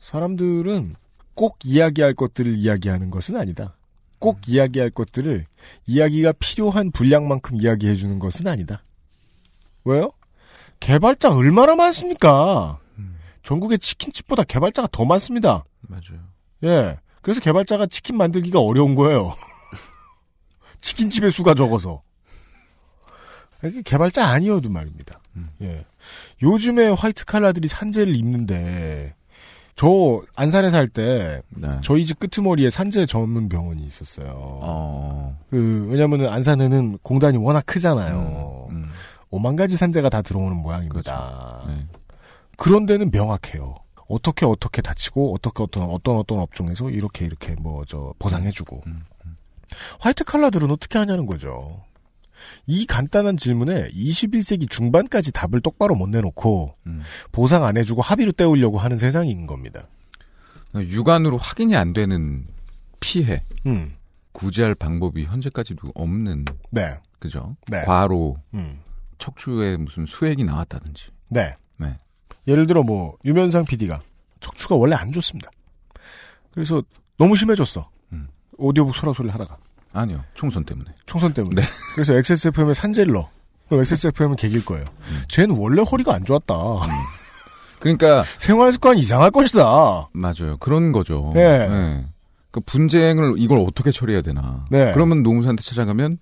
사람들은 0.00 0.96
꼭 1.34 1.56
이야기할 1.64 2.12
것들을 2.12 2.54
이야기하는 2.56 3.10
것은 3.10 3.36
아니다. 3.36 3.74
꼭 4.24 4.48
이야기할 4.48 4.88
것들을 4.88 5.44
이야기가 5.86 6.32
필요한 6.38 6.90
분량만큼 6.92 7.60
이야기해 7.60 7.94
주는 7.94 8.18
것은 8.18 8.48
아니다. 8.48 8.82
왜요? 9.84 10.12
개발자 10.80 11.30
얼마나 11.34 11.76
많습니까? 11.76 12.80
전국의 13.42 13.78
치킨집보다 13.80 14.44
개발자가 14.44 14.88
더 14.90 15.04
많습니다. 15.04 15.66
맞아요. 15.82 16.22
예. 16.62 16.98
그래서 17.20 17.42
개발자가 17.42 17.84
치킨 17.84 18.16
만들기가 18.16 18.60
어려운 18.60 18.94
거예요. 18.94 19.36
치킨집의 20.80 21.30
수가 21.30 21.52
적어서. 21.52 22.00
개발자 23.84 24.26
아니어도 24.26 24.70
말입니다. 24.70 25.20
예. 25.60 25.84
요즘에 26.42 26.88
화이트 26.88 27.26
칼라들이 27.26 27.68
산재를 27.68 28.16
입는데, 28.16 29.14
저 29.76 30.22
안산에 30.36 30.70
살 30.70 30.86
때, 30.88 31.42
네. 31.50 31.68
저희 31.82 32.06
집 32.06 32.18
끄트머리에 32.20 32.70
산재 32.70 33.06
전문 33.06 33.48
병원이 33.48 33.84
있었어요. 33.84 34.60
그, 35.50 35.88
왜냐면은 35.90 36.28
안산에는 36.28 36.98
공단이 37.02 37.38
워낙 37.38 37.64
크잖아요. 37.66 38.68
음, 38.70 38.90
오만 39.30 39.56
가지 39.56 39.76
산재가 39.76 40.10
다 40.10 40.22
들어오는 40.22 40.56
모양입니다. 40.58 41.62
그렇죠. 41.64 41.80
네. 41.80 41.86
그런 42.56 42.86
데는 42.86 43.10
명확해요. 43.10 43.74
어떻게 44.08 44.46
어떻게 44.46 44.80
다치고 44.80 45.34
어떻게 45.34 45.62
어떤 45.62 45.84
어떤 45.90 46.16
어떤 46.18 46.38
업종에서 46.38 46.90
이렇게 46.90 47.24
이렇게 47.24 47.54
뭐 47.56 47.84
저 47.88 48.12
보상해주고 48.18 48.82
음, 48.86 49.02
화이트 49.98 50.24
칼라들은 50.24 50.70
어떻게 50.70 50.98
하냐는 50.98 51.26
거죠. 51.26 51.82
이 52.66 52.86
간단한 52.86 53.36
질문에 53.36 53.88
21세기 53.90 54.68
중반까지 54.68 55.32
답을 55.32 55.60
똑바로 55.62 55.94
못 55.94 56.08
내놓고 56.08 56.74
음. 56.86 57.02
보상 57.32 57.64
안 57.64 57.76
해주고 57.76 58.02
합의로 58.02 58.32
때우려고 58.32 58.78
하는 58.78 58.96
세상인 58.96 59.46
겁니다. 59.46 59.88
육안으로 60.74 61.38
확인이 61.38 61.76
안 61.76 61.92
되는 61.92 62.46
피해. 63.00 63.42
음. 63.66 63.94
구제할 64.32 64.74
방법이 64.74 65.24
현재까지도 65.24 65.92
없는. 65.94 66.44
네. 66.70 66.98
그죠? 67.18 67.56
네. 67.68 67.82
과로. 67.82 68.36
음. 68.54 68.80
척추에 69.18 69.76
무슨 69.76 70.06
수액이 70.06 70.44
나왔다든지. 70.44 71.10
네. 71.30 71.56
네. 71.78 71.98
예를 72.48 72.66
들어 72.66 72.82
뭐 72.82 73.16
유면상 73.24 73.64
PD가 73.64 74.00
척추가 74.40 74.74
원래 74.74 74.96
안 74.96 75.12
좋습니다. 75.12 75.50
그래서 76.50 76.82
너무 77.16 77.36
심해졌어. 77.36 77.88
오디오북 78.56 78.94
소라 78.94 79.12
소리를 79.12 79.32
하다가 79.34 79.58
아니요. 79.94 80.22
총선 80.34 80.64
때문에. 80.64 80.90
총선 81.06 81.32
때문에. 81.32 81.62
그래서 81.94 82.14
XSFM에 82.14 82.74
산재를 82.74 83.14
넣어. 83.14 83.30
그럼 83.68 83.80
XSFM은 83.80 84.36
개길 84.36 84.64
거예요. 84.64 84.84
쟤는 85.28 85.56
원래 85.56 85.82
허리가 85.82 86.14
안 86.14 86.24
좋았다. 86.24 86.54
그러니까 87.78 88.24
생활 88.38 88.72
습관이 88.72 89.00
이상할 89.00 89.30
것이다. 89.30 90.08
맞아요. 90.12 90.56
그런 90.58 90.92
거죠. 90.92 91.32
네. 91.34 92.04
그 92.50 92.60
분쟁을 92.60 93.34
이걸 93.38 93.58
어떻게 93.60 93.90
처리해야 93.90 94.22
되나. 94.22 94.66
네. 94.70 94.92
그러면 94.92 95.22
노무사한테 95.22 95.62
찾아가면 95.62 96.18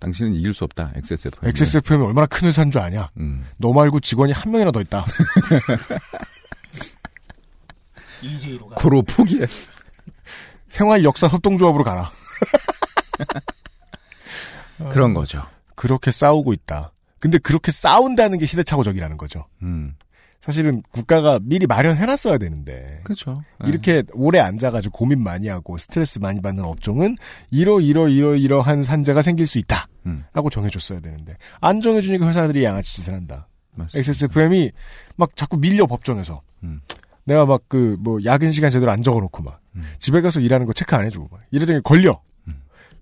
당신은 0.00 0.34
이길 0.34 0.54
수 0.54 0.64
없다. 0.64 0.92
XSFM. 0.96 1.48
XSFM이 1.50 2.04
얼마나 2.06 2.26
큰 2.26 2.48
회사인 2.48 2.70
줄 2.70 2.80
아냐? 2.80 3.06
음. 3.18 3.44
너 3.58 3.72
말고 3.72 4.00
직원이 4.00 4.32
한 4.32 4.50
명이나 4.50 4.72
더 4.72 4.80
있다. 4.80 5.04
고로 8.76 9.02
포기해. 9.02 9.46
생활 10.68 11.04
역사 11.04 11.26
협동조합으로 11.26 11.84
가라. 11.84 12.10
그런 14.90 15.14
거죠. 15.14 15.42
그렇게 15.74 16.10
싸우고 16.10 16.52
있다. 16.52 16.92
근데 17.18 17.38
그렇게 17.38 17.70
싸운다는 17.72 18.38
게 18.38 18.46
시대착오적이라는 18.46 19.16
거죠. 19.16 19.46
음. 19.62 19.94
사실은 20.42 20.82
국가가 20.90 21.38
미리 21.42 21.66
마련해놨어야 21.66 22.38
되는데. 22.38 23.00
그렇죠. 23.04 23.42
이렇게 23.66 24.02
오래 24.14 24.38
앉아가지고 24.38 24.96
고민 24.96 25.22
많이 25.22 25.48
하고 25.48 25.76
스트레스 25.76 26.18
많이 26.18 26.40
받는 26.40 26.64
업종은 26.64 27.16
이러 27.50 27.78
이러 27.78 28.08
이러 28.08 28.34
이러한 28.34 28.84
산재가 28.84 29.20
생길 29.20 29.46
수 29.46 29.58
있다. 29.58 29.86
음. 30.06 30.24
라고 30.32 30.48
정해줬어야 30.48 31.00
되는데 31.00 31.36
안 31.60 31.82
정해주니까 31.82 32.26
회사들이 32.26 32.64
양아치 32.64 32.94
짓을 32.94 33.12
한다. 33.12 33.48
맞습니다. 33.76 33.98
XSFM이 33.98 34.72
막 35.16 35.36
자꾸 35.36 35.58
밀려 35.58 35.86
법정에서 35.86 36.40
음. 36.62 36.80
내가 37.24 37.44
막 37.44 37.68
그 37.68 37.96
뭐 38.00 38.18
야근 38.24 38.50
시간 38.50 38.70
제대로 38.70 38.90
안 38.90 39.02
적어놓고 39.02 39.42
막 39.42 39.60
음. 39.76 39.82
집에 39.98 40.22
가서 40.22 40.40
일하는 40.40 40.64
거 40.66 40.72
체크 40.72 40.96
안 40.96 41.04
해주고 41.04 41.28
막 41.30 41.42
이러더니 41.50 41.82
걸려. 41.82 42.18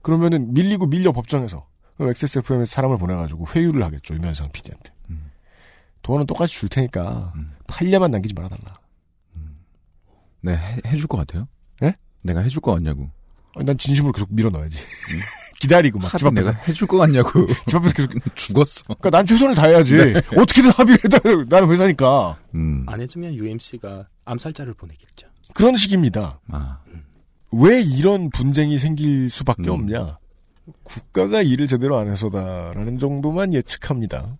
그러면은 0.02 0.52
밀리고 0.54 0.86
밀려 0.86 1.12
법정에서 1.12 1.66
그럼 1.96 2.10
XSFM에서 2.10 2.70
사람을 2.70 2.98
보내가지고 2.98 3.46
회유를 3.54 3.82
하겠죠 3.82 4.14
유면상 4.14 4.50
PD한테. 4.52 4.92
음. 5.10 5.30
돈은 6.02 6.26
똑같이 6.26 6.54
줄 6.54 6.68
테니까 6.68 7.32
판례만 7.66 8.10
남기지 8.10 8.34
말아달라. 8.34 8.78
네, 10.40 10.52
해, 10.54 10.80
해줄 10.86 11.06
것 11.08 11.16
같아요? 11.18 11.48
예? 11.82 11.96
내가 12.22 12.40
해줄 12.40 12.60
것 12.60 12.72
같냐고. 12.72 13.10
아니, 13.56 13.66
난 13.66 13.76
진심으로 13.76 14.12
계속 14.12 14.28
밀어 14.32 14.50
넣어야지. 14.50 14.78
기다리고 15.58 15.98
막 15.98 16.16
집 16.16 16.24
앞에서 16.28 16.52
내가 16.52 16.62
해줄 16.64 16.86
것 16.86 16.96
같냐고. 16.98 17.44
집 17.66 17.74
앞에서 17.74 17.94
계속 17.94 18.12
죽었어. 18.36 18.82
그러니까 18.84 19.10
난 19.10 19.26
최선을 19.26 19.56
다해야지. 19.56 19.96
네. 19.96 20.12
어떻게든 20.36 20.70
합의를 20.70 20.98
해다 21.04 21.18
나는 21.48 21.68
회사니까. 21.72 22.38
음. 22.54 22.84
안 22.86 23.00
해주면 23.00 23.34
UMC가 23.34 24.06
암살자를 24.24 24.74
보내겠죠. 24.74 25.26
그런 25.54 25.74
식입니다. 25.76 26.38
아. 26.52 26.78
왜 27.52 27.80
이런 27.80 28.30
분쟁이 28.30 28.78
생길 28.78 29.30
수밖에 29.30 29.64
음. 29.64 29.70
없냐? 29.70 30.18
국가가 30.82 31.42
일을 31.42 31.66
제대로 31.66 31.96
안 31.98 32.10
해서다라는 32.10 32.98
정도만 32.98 33.54
예측합니다. 33.54 34.36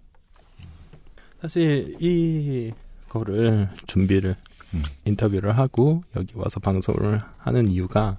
사실 1.40 1.96
이거를 2.00 3.68
준비를 3.86 4.36
인터뷰를 5.04 5.56
하고 5.56 6.02
여기 6.16 6.34
와서 6.36 6.60
방송을 6.60 7.20
하는 7.38 7.70
이유가 7.70 8.18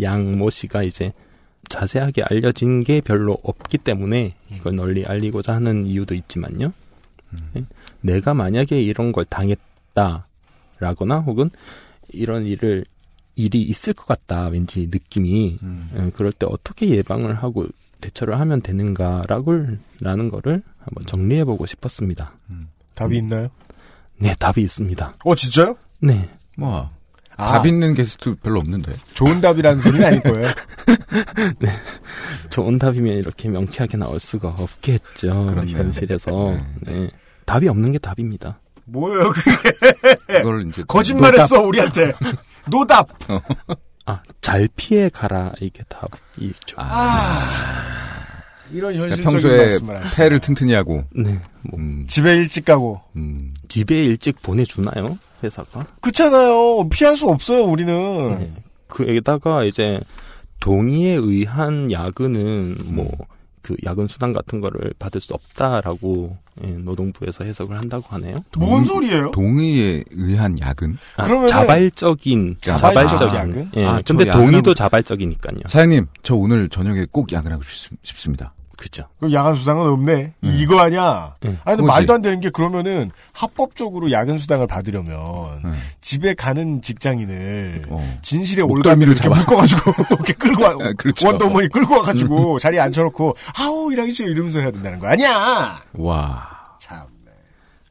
양모 0.00 0.50
씨가 0.50 0.84
이제 0.84 1.12
자세하게 1.68 2.22
알려진 2.22 2.82
게 2.84 3.00
별로 3.00 3.38
없기 3.42 3.78
때문에 3.78 4.34
이걸 4.50 4.74
널리 4.76 5.04
알리고자 5.06 5.54
하는 5.54 5.86
이유도 5.86 6.14
있지만요. 6.14 6.72
네? 7.54 7.64
내가 8.00 8.34
만약에 8.34 8.80
이런 8.80 9.12
걸 9.12 9.24
당했다라거나 9.24 11.20
혹은 11.20 11.50
이런 12.12 12.46
일을 12.46 12.84
일이 13.36 13.62
있을 13.62 13.92
것 13.92 14.06
같다 14.06 14.48
왠지 14.48 14.88
느낌이 14.90 15.58
예, 15.96 16.10
그럴 16.10 16.32
때 16.32 16.46
어떻게 16.48 16.88
예방을 16.88 17.34
하고 17.34 17.66
대처를 18.00 18.38
하면 18.40 18.62
되는가라고 18.62 19.66
라는 20.00 20.28
거를 20.30 20.62
한번 20.78 21.06
정리해 21.06 21.44
보고 21.44 21.66
싶었습니다. 21.66 22.32
답이 22.94 23.16
있나요? 23.18 23.48
네, 24.18 24.34
답이 24.38 24.60
있습니다. 24.62 25.14
어, 25.24 25.34
진짜요? 25.34 25.76
네. 26.00 26.28
뭐, 26.56 26.90
아. 27.36 27.52
답 27.52 27.66
있는 27.66 27.94
게스트 27.94 28.34
별로 28.36 28.60
없는데. 28.60 28.92
좋은 29.14 29.40
답이라는 29.40 29.80
소리는 29.80 30.04
아닐 30.06 30.20
거예요. 30.20 30.46
네. 31.58 31.70
좋은 32.50 32.78
답이면 32.78 33.16
이렇게 33.16 33.48
명쾌하게 33.48 33.96
나올 33.96 34.20
수가 34.20 34.48
없겠죠. 34.48 35.46
그렇네요. 35.46 35.76
현실에서. 35.76 36.58
네. 36.82 37.10
답이 37.46 37.68
없는 37.68 37.92
게 37.92 37.98
답입니다. 37.98 38.60
뭐예요, 38.84 39.30
그게? 39.30 39.52
그걸 40.26 40.66
이제 40.66 40.82
거짓말했어, 40.86 41.62
우리한테. 41.62 42.12
노답! 42.70 43.08
아, 44.06 44.22
잘 44.40 44.68
피해 44.76 45.08
가라. 45.08 45.52
이게 45.60 45.82
답이죠. 45.88 46.76
아. 46.78 47.38
이런 48.72 48.94
그러니까 48.94 49.16
현실적인 49.30 49.86
평소에. 49.86 50.00
폐를 50.16 50.38
튼튼히 50.38 50.72
하고. 50.74 51.04
네. 51.14 51.40
뭐, 51.62 51.78
집에 52.06 52.36
일찍 52.36 52.64
가고. 52.64 53.00
음. 53.16 53.52
집에 53.68 54.04
일찍 54.04 54.40
보내주나요? 54.42 55.18
회사가? 55.42 55.86
그렇잖아요. 56.00 56.88
피할 56.88 57.16
수 57.16 57.26
없어요, 57.28 57.64
우리는. 57.64 58.38
네. 58.38 58.52
그에다가 58.88 59.64
이제 59.64 60.00
동의에 60.60 61.14
의한 61.14 61.90
야근은 61.90 62.94
뭐 62.94 63.10
그 63.70 63.76
야근 63.84 64.08
수당 64.08 64.32
같은 64.32 64.60
거를 64.60 64.92
받을 64.98 65.20
수 65.20 65.32
없다라고 65.32 66.36
예, 66.64 66.66
노동부에서 66.72 67.44
해석을 67.44 67.78
한다고 67.78 68.04
하네요. 68.10 68.36
뭔 68.58 68.84
소리예요? 68.84 69.30
동의에 69.30 70.02
의한 70.10 70.58
야근? 70.58 70.98
아, 71.16 71.24
그러면은- 71.26 71.48
자발적인 71.48 72.56
자발적 72.60 73.18
자발적인 73.18 73.34
야근? 73.36 73.70
예. 73.76 73.86
아, 73.86 73.96
저 74.04 74.14
근데 74.14 74.24
야근하고- 74.30 74.32
동의도 74.36 74.74
자발적이니까요. 74.74 75.60
사장님, 75.68 76.06
저 76.24 76.34
오늘 76.34 76.68
저녁에 76.68 77.06
꼭 77.12 77.32
야근하고 77.32 77.62
싶, 77.62 77.92
싶습니다. 78.02 78.52
그죠. 78.80 79.04
그럼 79.18 79.34
야간 79.34 79.56
수당은 79.56 79.86
없네. 79.90 80.32
이거 80.42 80.80
아니야. 80.80 81.36
네. 81.42 81.54
아니, 81.64 81.76
근데. 81.76 81.86
말도 81.86 82.14
안 82.14 82.22
되는 82.22 82.40
게 82.40 82.48
그러면은 82.48 83.10
합법적으로 83.32 84.10
야근 84.10 84.38
수당을 84.38 84.66
받으려면 84.66 85.60
네. 85.62 85.72
집에 86.00 86.32
가는 86.32 86.80
직장인을 86.80 87.82
어. 87.90 88.18
진실의 88.22 88.64
올가미를 88.64 89.12
이렇게 89.12 89.28
잡아. 89.28 89.38
묶어가지고 89.38 89.92
이렇게 90.16 90.32
끌고 90.32 90.62
와, 90.62 90.70
아, 90.70 90.92
그렇죠. 90.96 91.26
원더머니 91.26 91.68
끌고 91.68 91.94
와가지고 91.98 92.58
자리에 92.58 92.80
앉혀놓고 92.80 93.36
아우 93.58 93.92
일하기 93.92 94.12
싫어 94.14 94.30
이러면서 94.30 94.60
해야 94.60 94.70
된다는 94.70 94.98
거 94.98 95.08
아니야. 95.08 95.82
와. 95.92 96.48
참. 96.80 97.02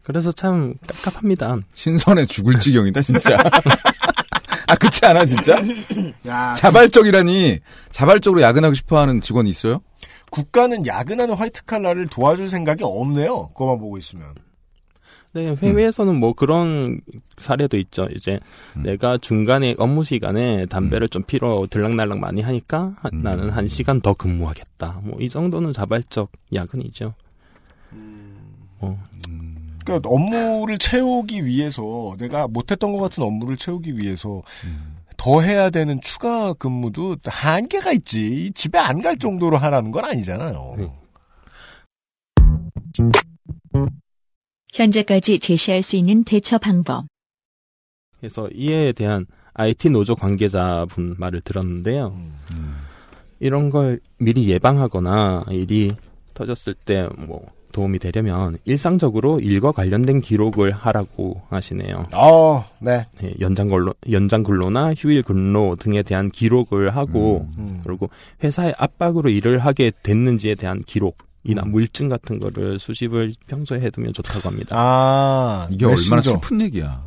그래서 0.02 0.32
참 0.32 0.74
깝깝합니다. 0.88 1.58
신선해 1.76 2.26
죽을 2.26 2.60
지경이다, 2.60 3.04
진짜. 3.04 3.38
아, 4.66 4.76
그렇지 4.76 5.06
않아, 5.06 5.24
진짜? 5.26 5.56
야, 6.28 6.56
자발적이라니, 6.56 7.60
자발적으로 7.92 8.42
야근하고 8.42 8.74
싶어 8.74 9.00
하는 9.00 9.22
직원이 9.22 9.52
있어요? 9.52 9.82
국가는 10.32 10.86
야근하는 10.86 11.36
화이트 11.36 11.66
칼라를 11.66 12.08
도와줄 12.08 12.50
생각이 12.50 12.84
없네요. 12.84 13.50
그거만 13.50 13.80
보고 13.80 13.98
있으면. 13.98 14.36
네, 15.32 15.56
해외에서는 15.62 16.16
뭐 16.20 16.34
그런 16.34 17.02
사례도 17.38 17.78
있죠. 17.78 18.08
이제 18.16 18.40
내가 18.76 19.20
중간에 19.20 19.76
업무 19.78 20.04
시간에 20.04 20.66
담배를 20.66 21.08
좀 21.10 21.22
피러 21.24 21.68
들락날락 21.70 22.18
많이 22.18 22.42
하니까 22.42 22.94
한- 22.98 23.12
나는 23.22 23.50
한 23.52 23.68
시간 23.68 24.02
더 24.02 24.14
근무하겠다. 24.16 25.02
뭐 25.04 25.20
이 25.22 25.30
정도는 25.30 25.72
자발적 25.72 26.32
야근이죠. 26.54 27.14
어. 28.82 28.98
그러니까 29.86 30.10
업무를 30.10 30.78
채우기 30.78 31.46
위해서 31.46 32.16
내가 32.18 32.48
못했던 32.48 32.92
것 32.94 33.00
같은 33.00 33.24
업무를 33.24 33.56
채우기 33.58 33.98
위해서 33.98 34.42
더 35.20 35.42
해야 35.42 35.70
되는 35.70 36.00
추가 36.02 36.54
근무도 36.54 37.18
한계가 37.26 37.92
있지. 37.92 38.52
집에 38.56 38.78
안 38.80 39.02
갈 39.02 39.18
정도로 39.18 39.58
하라는 39.58 39.92
건 39.92 40.06
아니잖아요. 40.06 40.76
현재까지 44.74 45.40
제시할 45.40 45.84
수 45.84 45.96
있는 45.98 46.24
대처 46.24 46.58
방법. 46.58 47.06
그래서 48.20 48.50
이에 48.54 48.92
대한 48.94 49.26
IT 49.54 49.90
노조 49.90 50.16
관계자분 50.16 51.16
말을 51.18 51.42
들었는데요. 51.42 52.18
이런 53.40 53.70
걸 53.70 54.00
미리 54.20 54.50
예방하거나 54.50 55.46
일이 55.50 55.96
터졌을 56.34 56.74
때 56.74 57.08
뭐 57.18 57.46
도움이 57.80 58.00
되려면 58.00 58.58
일상적으로 58.66 59.40
일과 59.40 59.72
관련된 59.72 60.20
기록을 60.20 60.72
하라고 60.72 61.42
하시네요. 61.50 62.08
어, 62.14 62.66
네. 62.80 63.08
연장 63.40 63.70
근로, 63.70 63.94
연장 64.12 64.44
근로나 64.44 64.94
휴일 64.96 65.24
근로 65.24 65.78
등에 65.80 66.04
대한 66.04 66.30
기록을 66.30 66.96
하고 66.96 67.48
음. 67.58 67.80
그리고 67.86 68.10
회사의 68.44 68.76
압박으로 68.78 69.30
일을 69.30 69.60
하게 69.60 69.94
됐는지에 70.04 70.56
대한 70.56 70.82
기록 70.86 71.20
이나 71.46 71.64
물증 71.64 72.10
같은 72.10 72.38
거를 72.38 72.80
수집을 72.80 73.34
평소에 73.48 73.80
해두면 73.80 74.12
좋다고 74.12 74.50
합니다. 74.50 74.76
아, 74.78 75.66
이게 75.72 75.86
얼마나 75.86 76.22
슬픈 76.22 76.60
얘기야. 76.60 77.06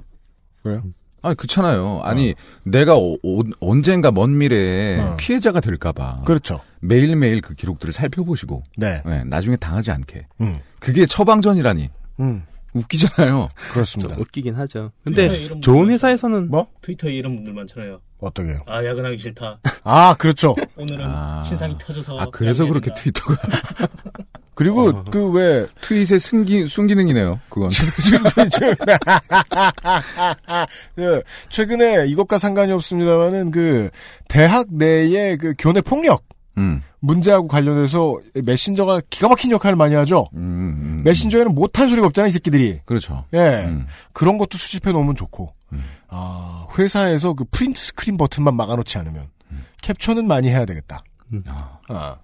왜요? 0.64 0.82
아니 1.22 1.36
그렇잖아요. 1.36 2.00
아니 2.02 2.34
내가 2.64 2.96
어, 2.96 3.14
어, 3.14 3.40
언젠가 3.60 4.10
먼 4.10 4.36
미래에 4.36 5.00
어. 5.00 5.16
피해자가 5.16 5.60
될까봐. 5.60 6.22
그렇죠. 6.24 6.60
매일 6.80 7.14
매일 7.16 7.40
그 7.40 7.54
기록들을 7.54 7.94
살펴보시고. 7.94 8.62
네. 8.76 9.02
나중에 9.26 9.56
당하지 9.56 9.92
않게. 9.92 10.26
음. 10.40 10.58
그게 10.80 11.06
처방전이라니. 11.06 11.90
음. 12.20 12.42
웃기잖아요. 12.74 13.48
그렇습니다. 13.72 14.14
좀 14.14 14.22
웃기긴 14.22 14.54
하죠. 14.54 14.90
근데 15.04 15.48
좋은 15.60 15.90
회사에서는 15.90 16.48
뭐? 16.48 16.66
트위터에 16.80 17.12
이런 17.12 17.36
분들 17.36 17.52
많잖아요. 17.52 18.00
어떻게요? 18.18 18.60
아 18.66 18.84
야근하기 18.84 19.18
싫다. 19.18 19.60
아, 19.84 20.14
그렇죠. 20.14 20.54
오늘은 20.76 21.04
아. 21.04 21.42
신상이 21.42 21.76
터져서 21.78 22.18
아 22.18 22.26
그래서 22.30 22.64
그렇게 22.64 22.86
된다. 22.94 23.00
트위터가. 23.00 23.36
그리고 24.54 24.88
어. 24.88 25.04
그왜 25.04 25.66
트윗의 25.80 26.20
순기 26.20 26.68
순기능이네요. 26.68 27.40
그건. 27.48 27.70
예, 30.98 31.22
최근에 31.48 32.06
이것과 32.08 32.38
상관이 32.38 32.70
없습니다만은 32.72 33.50
그 33.50 33.88
대학 34.28 34.66
내의 34.70 35.38
그 35.38 35.54
교내 35.58 35.80
폭력 35.80 36.22
음. 36.58 36.82
문제하고 37.00 37.48
관련해서 37.48 38.18
메신저가 38.44 39.02
기가 39.10 39.28
막힌 39.28 39.50
역할을 39.50 39.76
많이 39.76 39.94
하죠. 39.94 40.28
음, 40.34 41.02
메신저에는 41.04 41.54
못한 41.54 41.88
소리가 41.88 42.06
없잖아요, 42.06 42.28
이 42.28 42.32
새끼들이. 42.32 42.80
그렇죠. 42.84 43.24
예. 43.32 43.64
음. 43.66 43.86
그런 44.12 44.38
것도 44.38 44.58
수집해 44.58 44.92
놓으면 44.92 45.16
좋고. 45.16 45.52
아, 46.08 46.66
회사에서 46.78 47.32
그 47.32 47.44
print 47.50 47.80
screen 47.80 48.18
버튼만 48.18 48.54
막아놓지 48.54 48.98
않으면 48.98 49.28
캡처는 49.80 50.26
많이 50.26 50.48
해야 50.48 50.66
되겠다. 50.66 51.02
음. 51.32 51.42
아. 51.88 52.16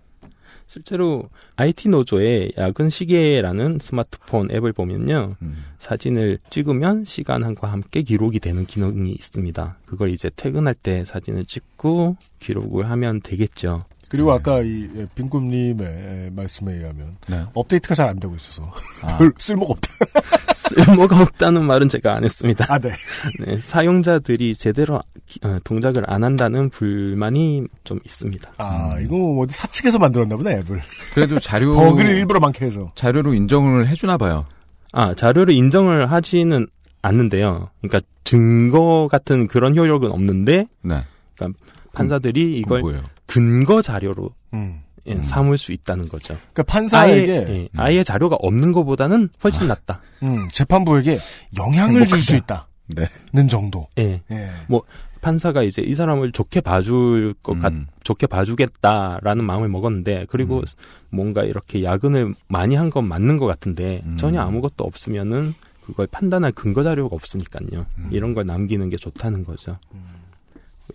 실제로 0.68 1.30
IT 1.56 1.88
노조의 1.88 2.52
야근 2.58 2.90
시계라는 2.90 3.78
스마트폰 3.80 4.50
앱을 4.50 4.74
보면요. 4.74 5.34
음. 5.40 5.64
사진을 5.78 6.38
찍으면 6.50 7.06
시간과 7.06 7.72
함께 7.72 8.02
기록이 8.02 8.38
되는 8.38 8.66
기능이 8.66 9.10
있습니다. 9.12 9.78
그걸 9.86 10.10
이제 10.10 10.30
퇴근할 10.36 10.74
때 10.74 11.06
사진을 11.06 11.46
찍고 11.46 12.18
기록을 12.38 12.90
하면 12.90 13.22
되겠죠. 13.22 13.86
그리고 14.10 14.32
아까 14.32 14.60
이 14.62 14.88
예, 14.96 15.06
빈꿈님의 15.14 16.30
말씀에 16.34 16.72
의하면 16.74 17.16
네. 17.28 17.44
업데이트가 17.54 17.94
잘 17.94 18.08
안 18.08 18.18
되고 18.18 18.34
있어서 18.36 18.72
아. 19.02 19.18
별 19.18 19.32
쓸모가 19.38 19.72
없다. 19.72 19.88
쓸모가 20.54 21.20
없다는 21.22 21.64
말은 21.66 21.88
제가 21.90 22.14
안 22.16 22.24
했습니다. 22.24 22.64
아, 22.68 22.78
네. 22.78 22.90
네, 23.44 23.58
사용자들이 23.60 24.54
제대로 24.56 25.00
기- 25.26 25.40
어, 25.44 25.58
동작을 25.62 26.04
안 26.10 26.24
한다는 26.24 26.70
불만이 26.70 27.64
좀 27.84 27.98
있습니다. 28.04 28.52
아, 28.58 28.96
이거 29.00 29.14
뭐 29.16 29.44
어디 29.44 29.54
사측에서 29.54 29.98
만들었나 29.98 30.36
보네, 30.36 30.52
앱을. 30.60 30.80
그래도 31.12 31.38
자료 31.38 31.72
버그를 31.74 32.16
일부러 32.16 32.40
많게 32.40 32.64
해서. 32.64 32.90
자료로 32.94 33.34
인정을 33.34 33.88
해주나 33.88 34.16
봐요. 34.16 34.46
아, 34.92 35.12
자료를 35.14 35.52
인정을 35.52 36.10
하지는 36.10 36.66
않는데요. 37.02 37.68
그러니까 37.82 38.00
증거 38.24 39.06
같은 39.10 39.46
그런 39.48 39.76
효력은 39.76 40.10
없는데, 40.12 40.66
네. 40.82 41.04
그러니까 41.36 41.58
판사들이 41.98 42.58
이걸 42.58 42.80
뭐예요? 42.80 43.02
근거 43.26 43.82
자료로 43.82 44.30
음. 44.54 44.80
예, 45.06 45.22
삼을 45.22 45.56
수 45.58 45.72
있다는 45.72 46.08
거죠. 46.08 46.34
그러니까 46.52 46.62
판사에게 46.64 47.32
아예, 47.38 47.48
예, 47.54 47.68
아예 47.76 48.04
자료가 48.04 48.36
없는 48.40 48.72
것보다는 48.72 49.30
훨씬 49.42 49.66
낫다. 49.68 50.00
음, 50.22 50.48
재판부에게 50.52 51.18
영향을 51.56 52.06
줄 52.06 52.20
수 52.22 52.36
있다. 52.36 52.68
네. 52.88 53.06
는 53.32 53.48
정도. 53.48 53.86
예. 53.98 54.20
예. 54.30 54.50
뭐 54.66 54.82
판사가 55.22 55.62
이제 55.62 55.82
이 55.82 55.94
사람을 55.94 56.32
좋게 56.32 56.60
봐줄 56.60 57.34
것 57.42 57.58
같, 57.58 57.72
좋게 58.04 58.26
봐주겠다라는 58.26 59.44
마음을 59.44 59.68
먹었는데 59.68 60.26
그리고 60.28 60.62
뭔가 61.10 61.42
이렇게 61.42 61.82
야근을 61.82 62.34
많이 62.48 62.74
한 62.76 62.90
건 62.90 63.08
맞는 63.08 63.36
것 63.38 63.46
같은데 63.46 64.02
전혀 64.18 64.40
아무것도 64.42 64.84
없으면은 64.84 65.54
그걸 65.84 66.06
판단할 66.06 66.52
근거 66.52 66.82
자료가 66.82 67.16
없으니까요. 67.16 67.86
이런 68.10 68.34
걸 68.34 68.44
남기는 68.46 68.88
게 68.90 68.96
좋다는 68.98 69.44
거죠. 69.44 69.78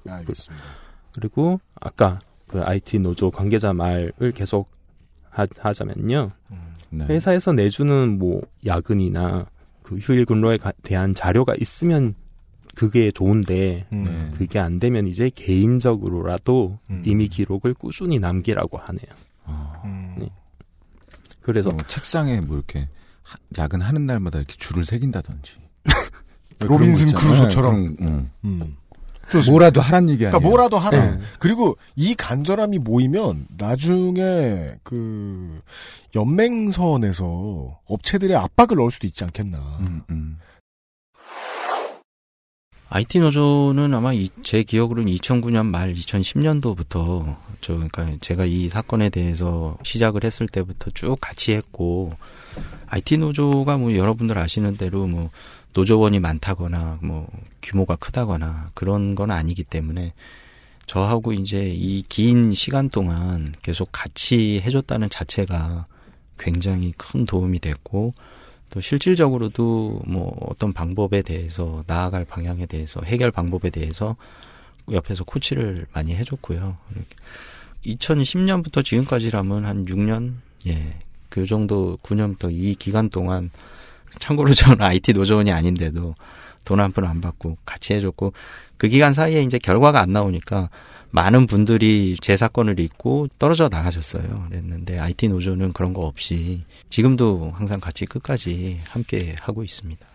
알겠습니다. 0.08 0.66
그리고 1.14 1.60
아까 1.80 2.20
그 2.48 2.62
IT 2.64 3.00
노조 3.00 3.30
관계자 3.32 3.74
말을 3.74 4.32
계속 4.36 4.70
하, 5.30 5.46
하자면요. 5.60 6.32
네. 6.90 7.06
회사에서 7.06 7.54
내주는 7.54 8.20
뭐 8.20 8.42
야근이나 8.66 9.48
그 9.82 9.96
휴일 9.98 10.26
근로에 10.26 10.58
가- 10.58 10.74
대한 10.84 11.16
자료가 11.16 11.56
있으면 11.60 12.14
그게 12.76 13.12
좋은데 13.12 13.86
음. 13.94 14.32
그게 14.38 14.60
안 14.60 14.80
되면 14.80 15.08
이제 15.08 15.30
개인적으로라도 15.34 16.80
이미 17.04 17.28
기록을 17.28 17.74
꾸준히 17.74 18.20
남기라고 18.20 18.78
하네요. 18.78 19.12
네. 20.18 20.30
그래서 21.42 21.70
어, 21.70 21.78
책상에 21.88 22.40
뭐 22.42 22.58
이렇게 22.58 22.88
하- 23.24 23.38
야근하는 23.58 24.06
날마다 24.06 24.38
이렇게 24.40 24.56
줄을 24.58 24.86
새긴다든지. 24.86 25.58
로빈슨. 26.60 27.14
크루소처럼. 27.14 27.96
그런, 27.96 28.30
음. 28.46 28.76
음. 29.40 29.52
뭐라도 29.52 29.82
하란 29.82 30.10
얘기 30.10 30.26
아니에요. 30.26 30.32
그러니까 30.32 30.50
뭐라도 30.50 30.78
하라. 30.78 31.12
네. 31.16 31.20
그리고 31.40 31.76
이 31.96 32.16
간절함이 32.16 32.80
모이면 32.80 33.48
나중에 33.58 34.76
그 34.84 35.60
연맹선에서 36.16 37.80
업체들의 37.86 38.36
압박을 38.38 38.78
넣을 38.78 38.92
수도 38.92 39.08
있지 39.08 39.24
않겠나. 39.24 39.58
음, 40.10 40.38
IT 42.90 43.20
노조는 43.22 43.92
아마 43.96 44.14
이- 44.14 44.30
제 44.44 44.62
기억으로는 44.62 45.12
2009년 45.14 45.66
말 45.66 45.94
2010년도부터 45.96 47.36
저 47.60 47.74
그러니까 47.74 48.12
제가 48.22 48.46
이 48.46 48.70
사건에 48.70 49.10
대해서 49.10 49.78
시작을 49.84 50.24
했을 50.24 50.48
때부터 50.48 50.92
쭉 50.94 51.16
같이 51.20 51.54
했고 51.54 52.12
IT 52.88 53.18
노조가 53.18 53.78
뭐 53.78 53.96
여러분들 53.96 54.38
아시는 54.38 54.78
대로 54.78 55.08
뭐 55.08 55.32
노조원이 55.74 56.20
많다거나 56.20 57.00
뭐 57.02 57.28
규모가 57.62 57.96
크다거나 57.96 58.72
그런 58.74 59.16
건 59.16 59.32
아니기 59.32 59.64
때문에 59.64 60.14
저하고 60.86 61.34
이제 61.34 61.66
이 61.74 62.04
긴 62.10 62.54
시간 62.54 62.90
동안 62.90 63.54
계속 63.62 63.90
같이 63.92 64.60
해줬다는 64.62 65.10
자체가 65.10 65.86
굉장히 66.38 66.92
큰 66.98 67.26
도움이 67.26 67.60
됐고 67.60 68.14
또 68.70 68.82
실질적으로도 68.82 70.02
뭐 70.06 70.36
어떤 70.50 70.74
방법에 70.74 71.22
대해서 71.22 71.84
나아갈 71.88 72.26
방향에 72.26 72.66
대해서 72.66 73.02
해결 73.04 73.32
방법에 73.32 73.70
대해서 73.70 74.16
옆에서 74.92 75.24
코치를 75.24 75.86
많이 75.94 76.16
해줬고요. 76.16 76.78
2010년부터 77.86 78.84
지금까지라면 78.84 79.66
한 79.66 79.86
6년, 79.86 80.34
예, 80.68 81.00
그 81.30 81.46
정도 81.46 81.98
9년부터 82.04 82.52
이 82.52 82.76
기간 82.76 83.10
동안 83.10 83.50
참고로 84.20 84.54
저는 84.54 84.82
IT 84.86 85.14
노조원이 85.14 85.52
아닌데도 85.52 86.16
돈 86.66 86.80
한 86.80 86.92
푼 86.92 87.04
안 87.06 87.20
받고 87.22 87.58
같이 87.66 87.94
해줬고 87.94 88.34
그 88.78 88.88
기간 88.88 89.12
사이에 89.14 89.42
이제 89.44 89.58
결과가 89.58 90.00
안 90.00 90.12
나오니까 90.14 90.70
많은 91.12 91.46
분들이 91.46 92.18
제 92.22 92.36
사건을 92.38 92.80
잊고 92.80 93.28
떨어져 93.38 93.70
나가셨어요. 93.70 94.46
그랬는데 94.50 94.98
IT 94.98 95.28
노조는 95.28 95.74
그런 95.74 95.94
거 95.94 96.02
없이 96.02 96.64
지금도 96.90 97.54
항상 97.56 97.80
같이 97.80 98.06
끝까지 98.06 98.82
함께 98.88 99.36
하고 99.42 99.64
있습니다. 99.64 100.08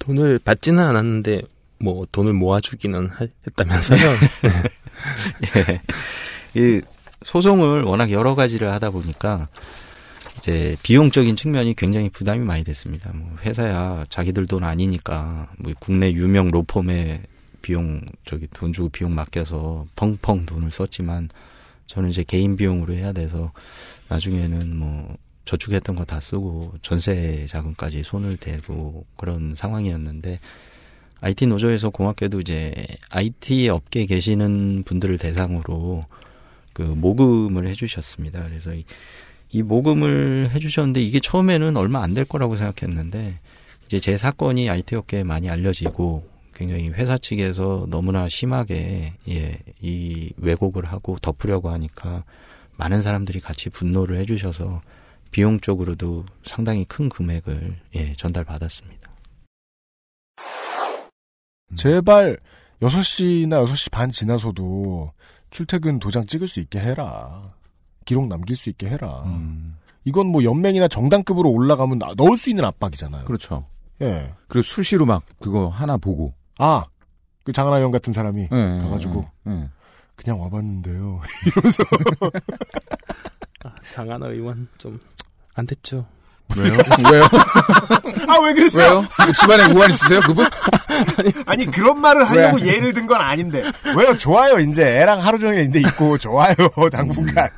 돈을 0.00 0.38
받지는 0.40 0.82
않았는데 0.82 1.42
뭐 1.80 2.04
돈을 2.12 2.32
모아주기는 2.34 3.06
하- 3.06 3.26
했다면서요. 3.46 4.00
예. 5.56 5.80
이 6.60 6.80
소송을 7.24 7.82
워낙 7.82 8.10
여러 8.10 8.34
가지를 8.34 8.70
하다 8.72 8.90
보니까 8.90 9.48
이제 10.38 10.76
비용적인 10.82 11.36
측면이 11.36 11.74
굉장히 11.74 12.08
부담이 12.10 12.44
많이 12.44 12.64
됐습니다. 12.64 13.12
뭐 13.14 13.36
회사야 13.42 14.04
자기들 14.08 14.46
돈 14.46 14.64
아니니까 14.64 15.48
뭐 15.58 15.72
국내 15.78 16.12
유명 16.12 16.50
로펌에 16.50 17.22
비용 17.62 18.02
저기 18.24 18.46
돈 18.52 18.72
주고 18.72 18.88
비용 18.90 19.14
맡겨서 19.14 19.86
펑펑 19.96 20.44
돈을 20.46 20.70
썼지만 20.70 21.28
저는 21.86 22.10
이제 22.10 22.24
개인 22.24 22.56
비용으로 22.56 22.94
해야 22.94 23.12
돼서 23.12 23.52
나중에는 24.08 24.76
뭐 24.76 25.16
저축했던 25.44 25.96
거 25.96 26.04
다 26.04 26.20
쓰고 26.20 26.74
전세 26.82 27.46
자금까지 27.48 28.02
손을 28.02 28.36
대고 28.36 29.04
그런 29.16 29.54
상황이었는데 29.54 30.40
IT 31.20 31.46
노조에서 31.46 31.90
고맙게도 31.90 32.40
이제 32.40 32.74
IT 33.10 33.68
업계에 33.68 34.04
계시는 34.06 34.82
분들을 34.84 35.16
대상으로 35.16 36.04
그 36.74 36.82
모금을 36.82 37.66
해주셨습니다. 37.68 38.44
그래서 38.46 38.74
이, 38.74 38.84
이 39.54 39.62
모금을 39.62 40.50
해주셨는데 40.52 41.00
이게 41.00 41.20
처음에는 41.20 41.76
얼마 41.76 42.02
안 42.02 42.12
될 42.14 42.24
거라고 42.24 42.56
생각했는데 42.56 43.38
이제 43.86 44.00
제 44.00 44.16
사건이 44.16 44.68
IT 44.68 44.96
업계에 44.96 45.22
많이 45.22 45.48
알려지고 45.48 46.28
굉장히 46.52 46.88
회사 46.90 47.16
측에서 47.18 47.86
너무나 47.88 48.28
심하게 48.28 49.14
예, 49.28 49.58
이 49.80 50.32
왜곡을 50.38 50.84
하고 50.86 51.16
덮으려고 51.20 51.70
하니까 51.70 52.24
많은 52.76 53.00
사람들이 53.00 53.38
같이 53.40 53.70
분노를 53.70 54.16
해주셔서 54.18 54.82
비용적으로도 55.30 56.26
상당히 56.44 56.84
큰 56.84 57.08
금액을 57.08 57.76
예, 57.94 58.12
전달받았습니다. 58.14 59.10
제발 61.76 62.38
6시나 62.80 63.64
6시 63.66 63.92
반 63.92 64.10
지나서도 64.10 65.12
출퇴근 65.50 66.00
도장 66.00 66.26
찍을 66.26 66.48
수 66.48 66.58
있게 66.58 66.80
해라. 66.80 67.53
기록 68.04 68.26
남길 68.28 68.56
수 68.56 68.68
있게 68.70 68.88
해라. 68.88 69.22
음. 69.26 69.76
이건 70.04 70.26
뭐 70.26 70.44
연맹이나 70.44 70.88
정당급으로 70.88 71.50
올라가면 71.50 71.98
나- 71.98 72.12
넣을 72.16 72.36
수 72.36 72.50
있는 72.50 72.64
압박이잖아요. 72.64 73.24
그렇죠. 73.24 73.66
예. 74.02 74.32
그리고 74.48 74.62
수시로 74.62 75.06
막 75.06 75.22
그거 75.40 75.68
하나 75.68 75.96
보고. 75.96 76.34
아, 76.58 76.84
그 77.44 77.52
장하나 77.52 77.80
형 77.80 77.90
같은 77.90 78.12
사람이 78.12 78.48
예, 78.50 78.78
가가지고 78.82 79.24
예, 79.48 79.52
예. 79.52 79.68
그냥 80.16 80.40
와봤는데요. 80.40 81.20
장하나 83.92 84.26
의원 84.28 84.68
좀 84.78 84.98
안 85.56 85.66
됐죠. 85.66 86.04
왜요? 86.56 86.72
왜요? 87.12 87.22
아, 88.28 88.40
왜 88.42 88.52
그러세요? 88.54 88.82
왜요? 88.90 88.94
뭐 88.96 89.32
집안에 89.40 89.72
우환 89.72 89.88
있으세요, 89.92 90.18
그분? 90.22 90.44
아니, 91.46 91.64
그런 91.66 92.00
말을 92.00 92.28
하려고 92.28 92.56
왜? 92.58 92.74
예를 92.74 92.92
든 92.92 93.06
건 93.06 93.20
아닌데. 93.20 93.62
왜요? 93.96 94.18
좋아요. 94.18 94.58
이제 94.58 94.82
애랑 95.00 95.20
하루 95.20 95.38
종일 95.38 95.60
인데 95.60 95.78
있고 95.78 96.18
좋아요. 96.18 96.54
당분간. 96.90 97.48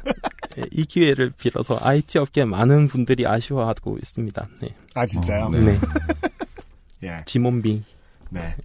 예, 0.59 0.63
이 0.71 0.85
기회를 0.85 1.31
빌어서 1.31 1.79
IT 1.81 2.19
업계 2.19 2.45
많은 2.45 2.89
분들이 2.89 3.27
아쉬워하고 3.27 3.99
있습니다. 3.99 4.49
네. 4.63 4.75
아, 4.95 5.07
진짜요? 5.07 5.51
네. 5.51 5.79
예. 7.05 7.23
지몬비. 7.27 7.83
네. 8.31 8.57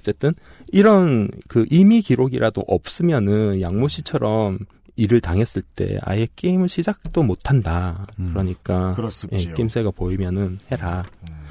어쨌든 0.00 0.34
이런 0.72 1.30
그 1.48 1.66
임의 1.70 2.02
기록이라도 2.02 2.64
없으면은 2.66 3.60
양모 3.60 3.88
씨처럼 3.88 4.58
일을 4.96 5.20
당했을 5.20 5.62
때 5.62 5.98
아예 6.02 6.26
게임을 6.34 6.68
시작도 6.68 7.22
못 7.22 7.48
한다. 7.48 8.04
그러니까 8.16 8.92
그렇습지요. 8.94 9.50
예, 9.50 9.54
게임새가 9.54 9.92
보이면은 9.92 10.58
해라. 10.72 11.04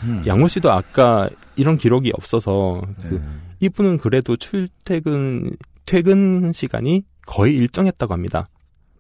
음. 0.03 0.23
양모 0.25 0.49
씨도 0.49 0.71
아까 0.71 1.29
이런 1.55 1.77
기록이 1.77 2.11
없어서 2.13 2.81
그 3.01 3.15
네. 3.15 3.21
이분은 3.61 3.97
그래도 3.97 4.35
출퇴근 4.35 5.55
퇴근 5.85 6.51
시간이 6.53 7.03
거의 7.25 7.55
일정했다고 7.55 8.13
합니다. 8.13 8.47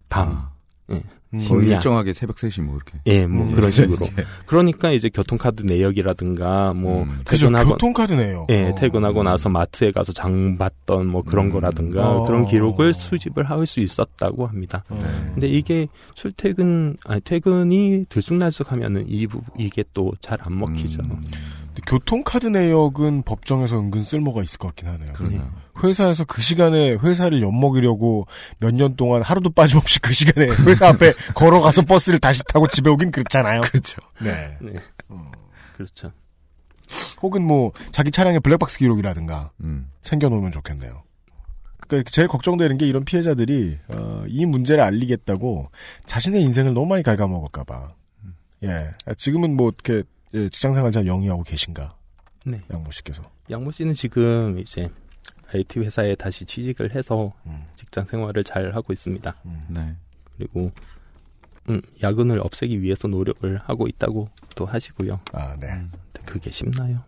밤. 0.09 0.49
예. 0.91 1.01
거의 1.29 1.63
심야. 1.65 1.75
일정하게 1.75 2.13
새벽 2.13 2.37
3시 2.37 2.61
뭐 2.61 2.75
이렇게. 2.77 2.99
예, 3.05 3.27
뭐 3.27 3.45
음. 3.47 3.51
그런 3.51 3.69
식으로. 3.69 4.05
예. 4.17 4.23
그러니까 4.45 4.91
이제 4.91 5.09
교통카드 5.09 5.63
내역이라든가 5.63 6.71
뭐 6.73 7.05
그죠, 7.25 7.47
퇴근하고 7.47 7.71
교통카드 7.71 8.13
내역. 8.13 8.47
예, 8.49 8.69
어. 8.69 8.75
퇴근하고 8.75 9.23
나서 9.23 9.49
마트에 9.49 9.91
가서 9.91 10.13
장 10.13 10.57
봤던 10.57 11.05
뭐 11.07 11.23
그런 11.23 11.49
거라든가 11.49 12.09
어. 12.17 12.25
그런 12.25 12.45
기록을 12.45 12.93
수집을 12.93 13.43
할 13.49 13.65
수 13.67 13.81
있었다고 13.81 14.47
합니다. 14.47 14.85
네. 14.89 14.97
근데 15.33 15.47
이게 15.49 15.87
출퇴근 16.15 16.95
아니 17.05 17.19
퇴근이 17.21 18.05
들쑥날쑥하면은 18.07 19.05
이 19.09 19.27
부, 19.27 19.41
이게 19.57 19.83
또 19.93 20.13
잘 20.21 20.37
안 20.41 20.57
먹히죠. 20.57 21.01
교통카드 21.85 22.47
내역은 22.47 23.23
법정에서 23.23 23.79
은근 23.79 24.03
쓸모가 24.03 24.41
있을 24.43 24.57
것 24.57 24.67
같긴 24.69 24.87
하네요. 24.87 25.13
회사에서 25.83 26.23
그 26.25 26.41
시간에 26.41 26.91
회사를 26.93 27.41
엿먹이려고 27.41 28.25
몇 28.59 28.71
년 28.73 28.95
동안 28.95 29.21
하루도 29.21 29.51
빠짐없이 29.51 29.99
그 29.99 30.13
시간에 30.13 30.47
회사 30.65 30.87
앞에 30.89 31.13
걸어가서 31.35 31.83
버스를 31.83 32.19
다시 32.19 32.41
타고 32.47 32.67
집에 32.67 32.89
오긴 32.89 33.11
그렇잖아요. 33.11 33.61
그렇죠. 33.61 33.97
네. 34.21 34.57
네. 34.61 34.73
그렇죠. 35.75 36.11
혹은 37.21 37.43
뭐 37.43 37.71
자기 37.91 38.11
차량의 38.11 38.39
블랙박스 38.39 38.79
기록이라든가 38.79 39.51
음. 39.61 39.89
챙겨놓으면 40.01 40.51
좋겠네요. 40.51 41.03
그러니까 41.87 42.09
제일 42.11 42.27
걱정되는 42.27 42.77
게 42.77 42.87
이런 42.87 43.05
피해자들이 43.05 43.77
어, 43.89 44.23
이 44.27 44.45
문제를 44.45 44.83
알리겠다고 44.83 45.65
자신의 46.05 46.41
인생을 46.43 46.73
너무 46.73 46.85
많이 46.87 47.03
갉아먹을까봐. 47.03 47.93
예, 48.63 48.89
지금은 49.17 49.55
뭐 49.55 49.71
예, 49.89 50.03
직장생활 50.31 50.91
잘 50.91 51.07
영위하고 51.07 51.43
계신가? 51.43 51.95
네. 52.45 52.61
양모 52.71 52.91
씨께서. 52.91 53.23
양모 53.49 53.71
씨는 53.71 53.93
지금 53.93 54.59
이제 54.59 54.89
IT 55.53 55.79
회사에 55.79 56.15
다시 56.15 56.45
취직을 56.45 56.93
해서 56.95 57.33
직장 57.77 58.05
생활을 58.05 58.43
잘 58.43 58.75
하고 58.75 58.91
있습니다. 58.93 59.35
네. 59.69 59.95
그리고 60.37 60.71
음, 61.69 61.81
야근을 62.01 62.39
없애기 62.39 62.81
위해서 62.81 63.07
노력을 63.07 63.57
하고 63.65 63.87
있다고 63.87 64.29
또 64.55 64.65
하시고요. 64.65 65.19
아, 65.33 65.55
네. 65.59 65.67
근데 65.67 66.25
그게 66.25 66.51
쉽나요? 66.51 67.01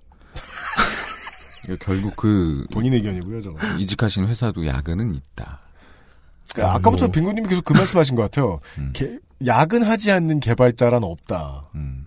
결국 1.80 2.16
그 2.16 2.66
본인 2.72 2.94
의견이고요, 2.94 3.42
저거. 3.44 3.60
이직하신 3.78 4.28
회사도 4.28 4.66
야근은 4.66 5.14
있다. 5.14 5.60
그러니까 6.54 6.76
아까부터 6.78 7.06
뭐. 7.06 7.12
빙구님이 7.12 7.48
계속 7.48 7.64
그 7.64 7.74
말씀하신 7.74 8.16
것 8.16 8.24
같아요. 8.24 8.60
개- 8.94 9.20
야근하지 9.46 10.10
않는 10.12 10.40
개발자란 10.40 11.04
없다. 11.04 11.70
음. 11.76 12.06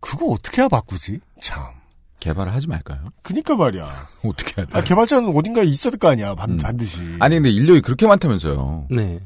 그거 0.00 0.26
어떻게 0.26 0.62
해야 0.62 0.68
바꾸지? 0.68 1.20
참. 1.40 1.64
개발을 2.20 2.52
하지 2.52 2.66
말까요? 2.68 3.00
그니까 3.22 3.56
말이야. 3.56 3.88
어떻게 4.24 4.54
해야 4.58 4.66
돼? 4.66 4.78
아, 4.78 4.82
개발자는 4.82 5.34
어딘가에 5.34 5.64
있어야 5.64 5.90
될 5.90 5.98
거 5.98 6.08
아니야, 6.08 6.34
반, 6.34 6.50
음. 6.50 6.58
반드시. 6.58 7.00
아니 7.18 7.36
근데 7.36 7.50
인력이 7.50 7.80
그렇게 7.80 8.06
많다면서요. 8.06 8.88
네. 8.90 9.20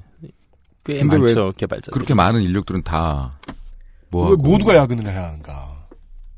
꽤 0.84 1.00
근데 1.00 1.18
많죠, 1.18 1.46
왜 1.46 1.52
개발자들이. 1.56 1.92
그렇게 1.92 2.14
많은 2.14 2.42
인력들은 2.42 2.82
다뭐왜 2.82 4.36
모두가 4.36 4.76
야근을 4.76 5.08
해야 5.10 5.28
하는가? 5.28 5.86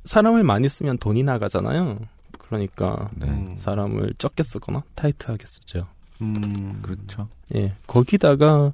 사람을 0.07 0.45
많이 0.45 0.69
쓰면 0.69 0.99
돈이 0.99 1.25
나가잖아요. 1.25 1.99
그러니까 2.39 3.11
네. 3.15 3.57
사람을 3.59 4.15
적게 4.19 4.43
쓰거나 4.45 4.85
타이트하게 4.95 5.45
쓰죠. 5.47 5.89
음. 6.23 6.79
그렇죠. 6.81 7.29
예. 7.57 7.75
거기다가 7.87 8.73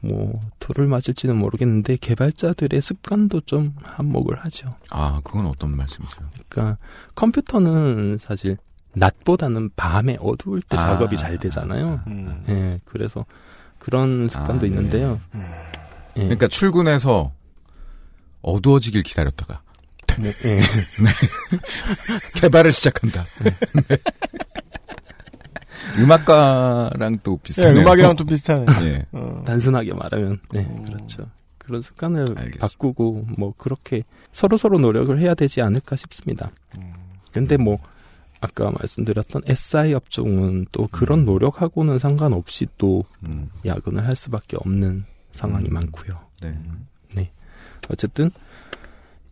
뭐 0.00 0.40
돌을 0.58 0.86
맞을지는 0.86 1.36
모르겠는데 1.36 1.96
개발자들의 1.96 2.80
습관도 2.80 3.42
좀 3.42 3.74
한몫을 3.82 4.38
하죠. 4.44 4.70
아, 4.90 5.20
그건 5.24 5.46
어떤 5.46 5.76
말씀이세요? 5.76 6.28
그러니까 6.48 6.78
컴퓨터는 7.14 8.18
사실 8.18 8.56
낮보다는 8.92 9.70
밤에 9.76 10.16
어두울 10.20 10.62
때 10.62 10.76
아. 10.76 10.80
작업이 10.80 11.16
잘 11.16 11.38
되잖아요. 11.38 12.00
음. 12.06 12.44
예. 12.48 12.80
그래서 12.84 13.24
그런 13.78 14.28
습관도 14.28 14.52
아, 14.52 14.60
네. 14.60 14.66
있는데요. 14.66 15.20
예. 16.16 16.22
그러니까 16.22 16.48
출근해서 16.48 17.32
어두워지길 18.42 19.02
기다렸다가 19.02 19.62
네, 20.18 20.32
예. 20.44 20.60
개발을 22.40 22.72
시작한다. 22.72 23.24
네. 23.44 23.96
음악가랑 25.98 27.16
또 27.22 27.36
비슷해요. 27.38 27.76
예, 27.76 27.80
음악이랑 27.80 28.16
또 28.16 28.24
비슷하네. 28.24 28.66
예. 28.86 29.06
어. 29.12 29.42
단순하게 29.46 29.94
말하면 29.94 30.40
네 30.52 30.66
그렇죠. 30.86 31.26
그런 31.58 31.82
습관을 31.82 32.26
바꾸고 32.58 33.26
뭐 33.38 33.54
그렇게 33.56 34.02
서로 34.32 34.56
서로 34.56 34.78
노력을 34.78 35.16
해야 35.18 35.34
되지 35.34 35.62
않을까 35.62 35.96
싶습니다. 35.96 36.50
근데 37.32 37.56
뭐 37.56 37.78
아까 38.40 38.70
말씀드렸던 38.72 39.42
SI 39.46 39.92
업종은 39.94 40.66
또 40.72 40.88
그런 40.90 41.24
노력하고는 41.24 41.98
상관없이 41.98 42.66
또 42.78 43.04
음. 43.24 43.50
야근을 43.66 44.06
할 44.06 44.16
수밖에 44.16 44.56
없는 44.56 45.04
상황이 45.32 45.68
많고요. 45.68 46.18
네. 46.42 46.58
네. 47.14 47.30
어쨌든 47.90 48.30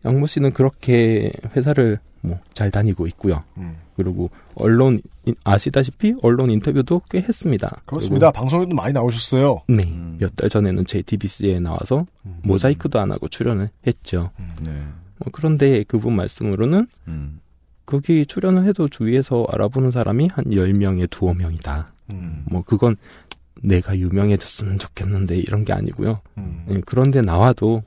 양모 0.05 0.27
씨는 0.27 0.53
그렇게 0.53 1.31
회사를 1.55 1.99
뭐 2.21 2.39
잘 2.53 2.71
다니고 2.71 3.07
있고요. 3.07 3.43
음. 3.57 3.77
그리고 4.03 4.29
언론 4.55 4.99
인- 5.25 5.35
아시다시피 5.43 6.15
언론 6.23 6.49
인터뷰도 6.49 7.01
꽤 7.11 7.19
했습니다. 7.21 7.81
그렇습니다. 7.85 8.31
방송에도 8.31 8.73
많이 8.73 8.93
나오셨어요. 8.93 9.61
네. 9.67 9.83
음. 9.83 10.17
몇달 10.19 10.49
전에는 10.49 10.85
JTBC에 10.85 11.59
나와서 11.59 12.05
모자이크도 12.43 12.99
안 12.99 13.11
하고 13.11 13.27
출연을 13.27 13.69
했죠. 13.85 14.31
네. 14.65 14.71
뭐 15.17 15.27
그런데 15.31 15.83
그분 15.83 16.15
말씀으로는 16.15 16.87
음. 17.09 17.39
거기 17.85 18.25
출연을 18.25 18.65
해도 18.65 18.87
주위에서 18.87 19.45
알아보는 19.51 19.91
사람이 19.91 20.29
한 20.31 20.45
10명에 20.45 21.09
두어 21.09 21.33
명이다. 21.33 21.91
음. 22.11 22.45
뭐 22.49 22.61
그건 22.63 22.95
내가 23.61 23.97
유명해졌으면 23.97 24.79
좋겠는데 24.79 25.37
이런 25.37 25.65
게 25.65 25.73
아니고요. 25.73 26.21
음. 26.37 26.65
예, 26.69 26.81
그런데 26.85 27.19
나와도 27.21 27.83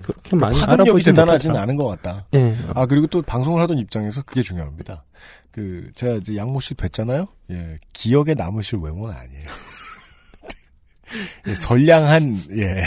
그렇게 0.00 0.34
많이 0.36 0.58
파급력이 0.60 0.82
알아보지 0.82 1.04
대단하진 1.04 1.50
못하죠. 1.50 1.62
않은 1.62 1.76
것 1.76 1.86
같다. 1.88 2.24
예. 2.34 2.56
아 2.74 2.86
그리고 2.86 3.06
또 3.08 3.20
방송을 3.20 3.60
하던 3.60 3.76
입장에서 3.76 4.22
그게 4.22 4.40
중요합니다. 4.40 5.04
그 5.52 5.90
제가 5.94 6.14
이제 6.14 6.36
양모 6.36 6.60
씨 6.60 6.74
뵀잖아요. 6.74 7.28
예, 7.50 7.78
기억에 7.92 8.34
남으실 8.34 8.78
외모는 8.80 9.14
아니에요. 9.14 9.48
예, 11.48 11.54
선량한 11.54 12.36
예 12.56 12.84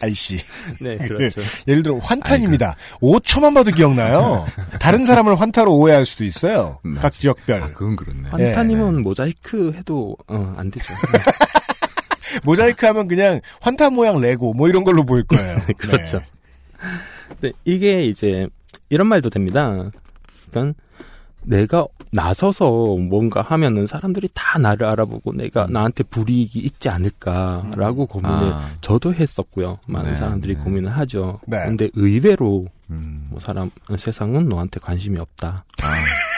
아이씨. 0.00 0.38
네, 0.80 0.96
그렇죠. 0.98 1.40
예를 1.68 1.82
들어 1.82 1.98
환탄입니다. 1.98 2.76
5초만 3.00 3.54
봐도 3.54 3.70
기억나요. 3.70 4.44
다른 4.80 5.04
사람을 5.04 5.40
환타로 5.40 5.74
오해할 5.74 6.04
수도 6.04 6.24
있어요. 6.24 6.78
각 7.00 7.12
지역별. 7.12 7.62
아, 7.62 7.72
그건 7.72 7.96
그렇네. 7.96 8.28
환타님은 8.30 9.02
모자이크 9.02 9.72
해도 9.76 10.16
어, 10.26 10.54
안 10.56 10.70
되죠. 10.70 10.94
모자이크 12.42 12.84
하면 12.86 13.08
그냥 13.08 13.40
환타 13.60 13.90
모양 13.90 14.20
레고 14.20 14.52
뭐 14.52 14.68
이런 14.68 14.84
걸로 14.84 15.04
보일 15.04 15.24
거예요. 15.24 15.58
그렇죠. 15.78 16.20
네, 17.40 17.52
이게 17.64 18.04
이제 18.04 18.48
이런 18.88 19.06
말도 19.06 19.30
됩니다. 19.30 19.90
그러니까 20.50 20.80
내가 21.44 21.86
나서서 22.12 22.96
뭔가 22.96 23.42
하면은 23.42 23.86
사람들이 23.86 24.28
다 24.34 24.58
나를 24.58 24.86
알아보고 24.86 25.32
내가 25.32 25.66
나한테 25.68 26.04
불이익이 26.04 26.58
있지 26.60 26.88
않을까라고 26.88 28.06
고민을 28.06 28.34
아. 28.52 28.70
저도 28.80 29.12
했었고요. 29.14 29.78
많은 29.86 30.12
네, 30.12 30.16
사람들이 30.16 30.56
네. 30.56 30.62
고민을 30.62 30.90
하죠. 30.90 31.40
네. 31.46 31.58
근데 31.64 31.90
의외로 31.94 32.66
음. 32.90 33.26
뭐 33.30 33.40
사람 33.40 33.70
세상은 33.98 34.48
너한테 34.48 34.80
관심이 34.80 35.18
없다. 35.18 35.64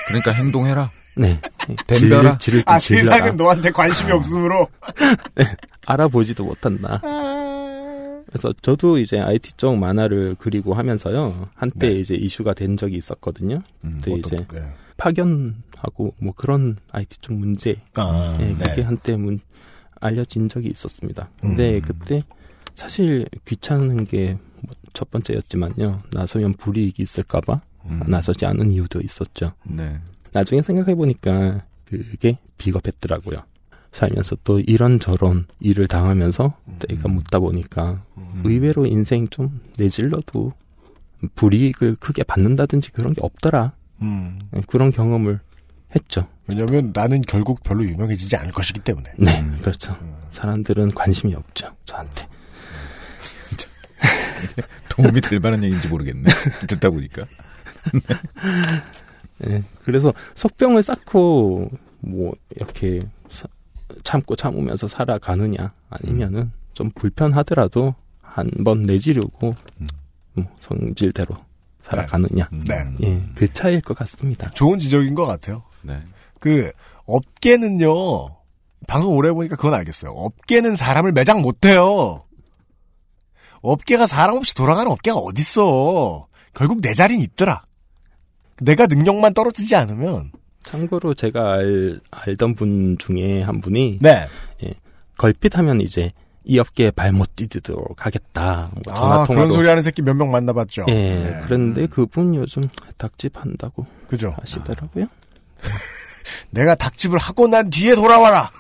그러니까 0.09 0.33
행동해라. 0.33 0.91
네. 1.17 1.41
덤벼라. 1.87 2.39
지를 2.39 2.63
아, 2.67 2.79
좀 2.79 2.97
질러라. 2.97 3.17
세상은 3.17 3.37
너한테 3.37 3.71
관심이 3.71 4.13
없으므로. 4.13 4.69
알아보지도 5.87 6.45
못한다. 6.45 7.01
그래서 8.27 8.53
저도 8.61 8.99
이제 8.99 9.19
IT 9.19 9.53
쪽 9.57 9.77
만화를 9.79 10.37
그리고 10.39 10.75
하면서요. 10.75 11.49
한때 11.55 11.93
이제 11.93 12.15
이슈가 12.15 12.55
된 12.55 12.77
적이 12.77 12.97
있었거든요. 12.97 13.61
근데 13.81 14.13
어떤- 14.15 14.19
이제 14.19 14.37
네. 14.53 14.63
파견하고 14.97 16.15
뭐 16.21 16.33
그런 16.35 16.77
IT 16.91 17.19
쪽 17.21 17.35
문제. 17.35 17.81
아, 17.95 18.39
예, 18.41 18.55
그게 18.55 18.77
네. 18.77 18.83
한때 18.83 19.17
문, 19.17 19.41
알려진 20.01 20.49
적이 20.49 20.69
있었습니다. 20.71 21.31
근데 21.41 21.77
음. 21.77 21.83
그때 21.83 22.23
사실 22.75 23.27
귀찮은 23.45 24.05
게 24.07 24.39
첫 24.97 25.11
번째였지만요. 25.11 26.03
나서면 26.11 26.55
불이익이 26.55 27.03
있을까봐 27.03 27.61
음. 27.85 28.01
나서지 28.07 28.47
않은 28.47 28.73
이유도 28.73 29.01
있었죠. 29.03 29.53
네. 29.65 30.01
나중에 30.33 30.63
생각해 30.63 30.95
보니까 30.95 31.65
그게 31.85 32.39
비겁했더라고요. 32.57 33.39
살면서 33.93 34.37
또 34.43 34.59
이런저런 34.59 35.47
일을 35.61 35.87
당하면서 35.87 36.55
음. 36.69 36.77
때가 36.79 37.09
묻다 37.09 37.39
보니까 37.39 38.03
의외로 38.45 38.87
인생 38.87 39.29
좀 39.29 39.61
내질러도 39.77 40.53
불이익을 41.35 41.97
크게 41.97 42.23
받는다든지 42.25 42.93
그런 42.93 43.13
게 43.13 43.21
없더라. 43.23 43.73
음. 44.03 44.39
그런 44.67 44.91
경험을 44.93 45.41
했죠. 45.95 46.27
왜냐면 46.47 46.91
나는 46.95 47.23
결국 47.23 47.63
별로 47.63 47.85
유명해지지 47.85 48.37
않을 48.37 48.53
것이기 48.53 48.81
때문에. 48.81 49.13
네, 49.19 49.45
그렇죠. 49.61 49.97
사람들은 50.31 50.93
관심이 50.93 51.35
없죠, 51.35 51.75
저한테. 51.85 52.27
도움이 54.91 55.21
될 55.23 55.41
만한 55.41 55.63
얘기인지 55.65 55.89
모르겠네. 55.89 56.25
듣다 56.69 56.91
보니까. 56.91 57.25
네, 59.39 59.63
그래서 59.85 60.13
속병을 60.35 60.83
쌓고 60.83 61.69
뭐 62.01 62.33
이렇게 62.55 63.01
사- 63.31 63.49
참고 64.05 64.35
참으면서 64.37 64.89
살아가느냐 64.89 65.73
아니면은 65.91 66.53
좀 66.75 66.91
불편하더라도 66.95 67.95
한 68.21 68.51
번 68.65 68.83
내지르고 68.83 69.55
뭐 70.35 70.45
성질대로 70.61 71.37
살아가느냐 71.87 72.49
네. 72.51 72.85
예, 73.03 73.23
그 73.35 73.53
차이일 73.53 73.81
것 73.81 73.97
같습니다. 73.99 74.51
좋은 74.51 74.79
지적인 74.79 75.15
것 75.15 75.27
같아요. 75.27 75.63
네. 75.83 76.03
그 76.41 76.71
업계는요. 77.05 77.89
방송 78.89 79.17
오래 79.17 79.29
해보니까 79.31 79.57
그건 79.57 79.75
알겠어요. 79.75 80.11
업계는 80.11 80.77
사람을 80.77 81.13
매장 81.13 81.43
못해요. 81.43 82.25
업계가 83.63 84.07
사람 84.07 84.37
없이 84.37 84.55
돌아가는 84.55 84.91
업계가 84.91 85.17
어딨어. 85.17 86.27
결국 86.55 86.81
내 86.81 86.93
자리는 86.95 87.23
있더라. 87.23 87.65
내가 88.61 88.87
능력만 88.87 89.35
떨어지지 89.35 89.77
않으면 89.77 90.33
참고로 90.63 91.15
제가 91.15 91.53
알, 91.53 92.01
알던 92.11 92.55
분 92.55 92.97
중에 92.99 93.43
한 93.43 93.61
분이 93.61 93.99
네. 94.01 94.27
예, 94.65 94.75
걸핏하면 95.19 95.81
이제 95.81 96.13
이 96.49 96.59
업계에 96.61 96.93
발못 96.93 97.35
디디도록 97.35 98.07
하겠다. 98.07 98.71
뭐 98.85 98.95
전화 98.95 99.23
아, 99.23 99.27
그런 99.27 99.51
소리 99.51 99.69
하는 99.69 99.83
새끼 99.83 100.01
몇 100.03 100.15
명 100.15 100.31
만나봤죠. 100.31 100.85
예, 100.89 100.93
네. 100.93 101.41
그런데 101.45 101.87
그분 101.87 102.35
요즘 102.37 102.63
닭집 102.97 103.37
한다고 103.37 103.85
그죠. 104.09 104.35
하시더라고요. 104.41 105.07
내가 106.51 106.75
닭집을 106.77 107.19
하고 107.19 107.49
난 107.49 107.69
뒤에 107.71 107.95
돌아와라. 107.97 108.51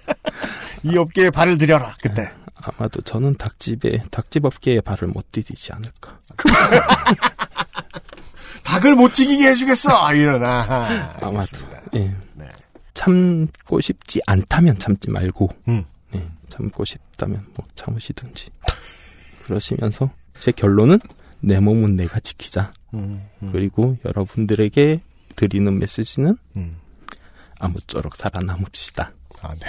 이 0.84 0.96
업계에 0.96 1.30
발을 1.30 1.58
들여라. 1.58 1.96
그때. 2.00 2.30
아마도 2.54 3.00
저는 3.02 3.36
닭집에 3.36 4.04
닭집 4.10 4.44
업계에 4.44 4.80
발을 4.80 5.08
못 5.08 5.30
디디지 5.32 5.72
않을까. 5.72 6.18
닭을 8.64 8.94
못 8.94 9.12
튀기게 9.14 9.48
해주겠어. 9.48 10.14
이러나. 10.14 11.12
아마도. 11.20 11.58
예. 11.94 12.14
참고 12.94 13.80
싶지 13.80 14.20
않다면 14.26 14.78
참지 14.78 15.10
말고, 15.10 15.50
음. 15.68 15.84
예, 16.56 16.62
참고 16.62 16.84
싶다면 16.84 17.46
뭐 17.54 17.66
참으시든지. 17.74 18.50
그러시면서 19.46 20.10
제 20.38 20.52
결론은 20.52 20.98
내 21.40 21.60
몸은 21.60 21.96
내가 21.96 22.20
지키자. 22.20 22.72
음, 22.94 23.26
음. 23.42 23.52
그리고 23.52 23.96
여러분들에게 24.04 25.00
드리는 25.36 25.78
메시지는 25.78 26.36
음. 26.56 26.78
아무쪼록 27.58 28.16
살아남읍시다. 28.16 29.12
아, 29.42 29.54
네. 29.54 29.66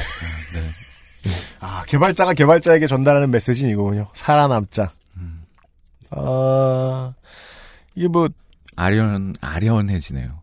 아, 1.59 1.83
개발자가 1.87 2.33
개발자에게 2.33 2.87
전달하는 2.87 3.29
메시지는 3.31 3.71
이거군요. 3.73 4.07
살아남자. 4.13 4.91
아, 6.11 7.13
이게 7.95 8.07
뭐, 8.07 8.29
아련, 8.75 9.33
아련해지네요. 9.41 10.41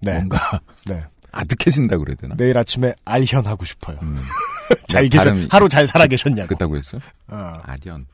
네. 0.00 0.14
뭔가. 0.14 0.60
네. 0.86 1.04
아득해진다 1.32 1.96
그래야 1.98 2.14
되나? 2.16 2.34
내일 2.36 2.56
아침에 2.56 2.94
알현하고 3.04 3.64
싶어요. 3.64 3.98
잘 4.88 5.04
네, 5.04 5.08
계셨, 5.08 5.24
발음이 5.24 5.48
하루 5.50 5.68
잘 5.68 5.86
살아 5.86 6.06
계셨냐고. 6.06 6.48
그랬다고 6.48 6.76
했어? 6.76 6.98
어. 7.28 7.52
아련. 7.62 8.06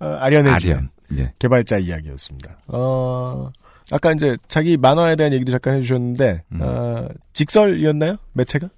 어, 0.00 0.06
아련해지는 0.06 0.76
아련. 0.76 0.90
예. 1.18 1.32
개발자 1.38 1.78
이야기였습니다. 1.78 2.58
어, 2.68 3.50
아까 3.90 4.12
이제 4.12 4.36
자기 4.48 4.76
만화에 4.76 5.16
대한 5.16 5.32
얘기도 5.32 5.52
잠깐 5.52 5.74
해주셨는데, 5.74 6.42
음. 6.52 6.58
어, 6.62 7.08
직설이었나요? 7.34 8.16
매체가? 8.32 8.68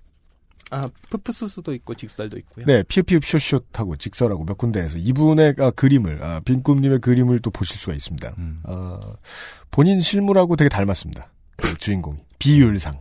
아, 0.71 0.89
푸푸스도 1.11 1.73
있고 1.75 1.95
직살도 1.95 2.37
있고요. 2.39 2.66
네, 2.66 2.83
피읍피읍 2.83 3.25
쇼쇼하고 3.25 3.97
직설하고 3.97 4.45
몇 4.45 4.59
군데에서 4.59 4.97
이분의 4.99 5.55
아, 5.59 5.71
그림을, 5.71 6.23
아, 6.23 6.41
빈꿈님의 6.45 6.99
그림을 6.99 7.39
또 7.41 7.51
보실 7.51 7.79
수가 7.79 7.95
있습니다. 7.95 8.35
음. 8.39 8.61
어, 8.65 8.99
본인 9.71 10.01
실물하고 10.01 10.57
되게 10.57 10.69
닮았습니다. 10.69 11.29
그 11.57 11.77
주인공이. 11.77 12.19
비율상. 12.41 12.99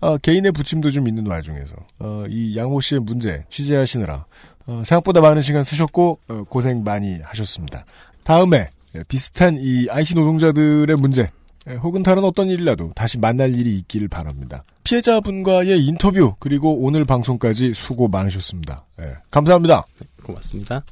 어, 0.00 0.16
개인의 0.16 0.52
부침도 0.52 0.90
좀 0.90 1.08
있는 1.08 1.26
와중에서, 1.26 1.74
어, 1.98 2.24
이 2.28 2.56
양호 2.56 2.80
씨의 2.80 3.00
문제 3.00 3.44
취재하시느라, 3.50 4.26
어, 4.66 4.82
생각보다 4.84 5.20
많은 5.20 5.42
시간 5.42 5.64
쓰셨고, 5.64 6.20
어, 6.28 6.44
고생 6.48 6.84
많이 6.84 7.18
하셨습니다. 7.22 7.84
다음에, 8.22 8.68
예, 8.94 9.02
비슷한 9.08 9.56
이 9.58 9.88
IT 9.90 10.14
노동자들의 10.14 10.96
문제, 10.96 11.28
예, 11.68 11.74
혹은 11.74 12.02
다른 12.02 12.24
어떤 12.24 12.48
일이라도 12.48 12.92
다시 12.94 13.18
만날 13.18 13.54
일이 13.54 13.76
있기를 13.78 14.08
바랍니다. 14.08 14.64
피해자분과의 14.84 15.84
인터뷰, 15.84 16.34
그리고 16.38 16.78
오늘 16.80 17.04
방송까지 17.04 17.74
수고 17.74 18.08
많으셨습니다. 18.08 18.84
예, 19.00 19.14
감사합니다. 19.30 19.84
고맙습니다. 20.22 20.84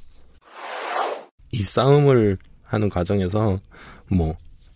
이 1.52 1.62
싸움을 1.62 2.38
하는 2.64 2.88
과정에서 2.88 3.58
뭐 4.08 4.34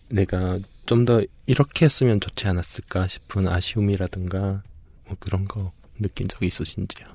내가 0.09 0.57
좀 0.85 1.05
더 1.05 1.21
이렇게 1.45 1.85
했으면 1.85 2.19
좋지 2.19 2.47
않았을까 2.47 3.07
싶은 3.07 3.47
아쉬움이라든가 3.47 4.63
뭐 5.05 5.17
그런 5.19 5.45
거 5.45 5.71
느낀 5.99 6.27
적이 6.27 6.47
있으신지요? 6.47 7.07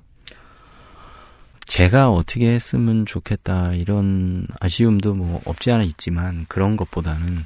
제가 1.67 2.11
어떻게 2.11 2.49
했으면 2.49 3.07
좋겠다 3.07 3.75
이런 3.75 4.47
아쉬움도 4.61 5.15
뭐 5.15 5.43
없지 5.45 5.73
않아 5.73 5.83
있지만 5.83 6.47
그런 6.49 6.77
것보다는 6.77 7.45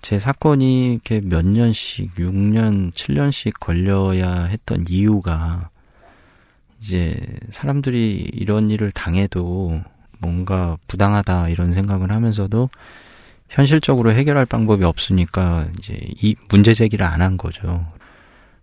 제 0.00 0.18
사건이 0.18 0.92
이렇게 0.94 1.20
몇 1.20 1.44
년씩 1.44 2.14
6년, 2.14 2.92
7년씩 2.92 3.60
걸려야 3.60 4.44
했던 4.44 4.84
이유가 4.88 5.70
이제 6.80 7.16
사람들이 7.50 8.30
이런 8.32 8.70
일을 8.70 8.92
당해도 8.92 9.82
뭔가 10.20 10.76
부당하다 10.86 11.48
이런 11.48 11.72
생각을 11.72 12.12
하면서도 12.12 12.70
현실적으로 13.48 14.12
해결할 14.12 14.46
방법이 14.46 14.84
없으니까 14.84 15.66
이제 15.78 15.98
이 16.22 16.36
문제 16.48 16.74
제기를 16.74 17.06
안 17.06 17.20
한 17.22 17.36
거죠. 17.36 17.86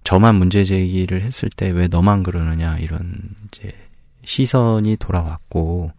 저만 0.03 0.35
문제 0.35 0.63
제기를 0.63 1.21
했을 1.23 1.49
때 1.49 1.71
왜 1.71 1.87
너만 1.87 2.23
그러느냐 2.23 2.77
이런 2.77 3.21
이제 3.47 3.71
시선이 4.23 4.97
돌아왔고 4.97 5.91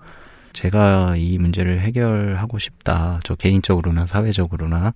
제가 0.53 1.17
이 1.17 1.39
문제를 1.39 1.81
해결하고 1.81 2.59
싶다. 2.59 3.21
저 3.25 3.35
개인적으로나 3.35 4.07
사회적으로나 4.07 4.95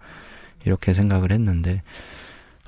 이렇게 0.64 0.94
생각을 0.94 1.32
했는데 1.32 1.82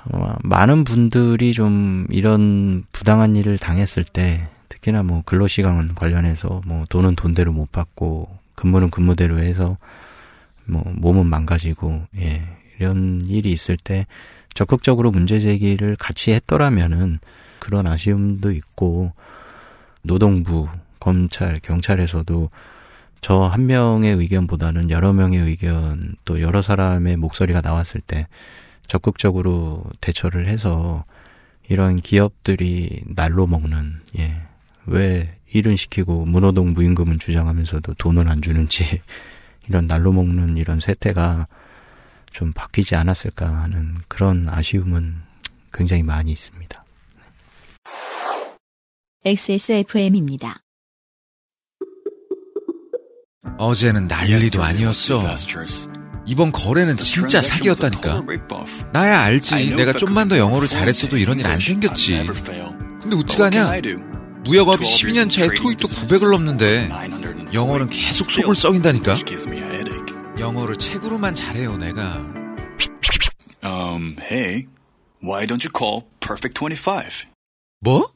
아마 0.05 0.35
많은 0.43 0.85
분들이 0.85 1.53
좀 1.55 2.07
이런 2.11 2.85
부당한 2.93 3.37
일을 3.37 3.57
당했을 3.59 4.05
때 4.05 4.49
특히나 4.69 5.05
뭐 5.05 5.23
근로시간 5.25 5.95
관련해서 5.95 6.61
뭐 6.67 6.85
돈은 6.89 7.15
돈대로 7.15 7.53
못 7.53 7.71
받고 7.71 8.29
근무는 8.57 8.91
근무대로 8.91 9.39
해서 9.39 9.79
뭐 10.65 10.83
몸은 10.97 11.27
망가지고 11.27 12.07
예 12.19 12.43
이런 12.79 13.21
일이 13.27 13.53
있을 13.53 13.77
때 13.77 14.07
적극적으로 14.55 15.11
문제 15.11 15.39
제기를 15.39 15.97
같이 15.97 16.33
했더라면은 16.33 17.19
그런 17.59 17.87
아쉬움도 17.87 18.51
있고 18.53 19.13
노동부, 20.03 20.69
검찰, 21.01 21.59
경찰에서도 21.61 22.51
저 23.21 23.47
한 23.47 23.67
명의 23.67 24.13
의견보다는 24.15 24.91
여러 24.91 25.13
명의 25.13 25.39
의견 25.39 26.17
또 26.25 26.41
여러 26.41 26.61
사람의 26.61 27.17
목소리가 27.17 27.61
나왔을 27.61 28.01
때 28.01 28.27
적극적으로 28.89 29.85
대처를 30.01 30.49
해서 30.49 31.05
이런 31.69 31.97
기업들이 31.97 33.05
날로 33.07 33.47
먹는 33.47 34.01
예. 34.19 34.43
왜 34.87 35.39
일은 35.53 35.77
시키고 35.77 36.25
문호동 36.25 36.73
무임금은 36.73 37.21
주장하면서도 37.21 37.95
돈은 37.95 38.29
안 38.29 38.43
주는지 38.43 39.01
이런 39.69 39.87
날로 39.87 40.13
먹는 40.13 40.57
이런 40.57 40.81
세태가 40.81 41.47
좀 42.33 42.53
바뀌지 42.53 42.95
않았을까 42.97 43.47
하는 43.49 43.97
그런 44.09 44.49
아쉬움은 44.49 45.21
굉장히 45.73 46.03
많이 46.03 46.33
있습니다. 46.33 46.85
XSFM입니다. 49.25 50.63
어제는 53.59 54.09
난리도 54.09 54.63
아니었어. 54.63 55.23
이번 56.27 56.53
거래는 56.53 56.97
진짜 56.97 57.43
사기였다니까. 57.43 58.23
나야 58.93 59.21
알지. 59.23 59.75
내가 59.77 59.93
좀만 59.93 60.29
더 60.29 60.39
영어를 60.39 60.69
잘했어도 60.69 61.19
이런 61.19 61.39
일 61.39 61.47
안 61.47 61.59
생겼지. 61.61 62.25
근데 63.01 63.17
어떡하냐? 63.17 63.73
무역업이 64.45 64.85
12년 64.85 65.31
차에 65.31 65.49
토익도 65.55 65.89
900을 65.89 66.31
넘는데 66.33 66.89
영어는 67.53 67.91
계속 67.91 68.31
속을 68.31 68.57
썩인다니까. 68.57 69.17
영어를 70.39 70.77
책으로만 70.77 71.35
잘해요, 71.35 71.77
내가. 71.77 72.33
Um, 73.63 74.17
hey, 74.21 74.67
why 75.23 75.47
don't 75.47 75.63
you 75.63 75.71
call 75.73 76.03
Perfect 76.21 76.59
25? 76.59 77.27
뭐? 77.81 78.13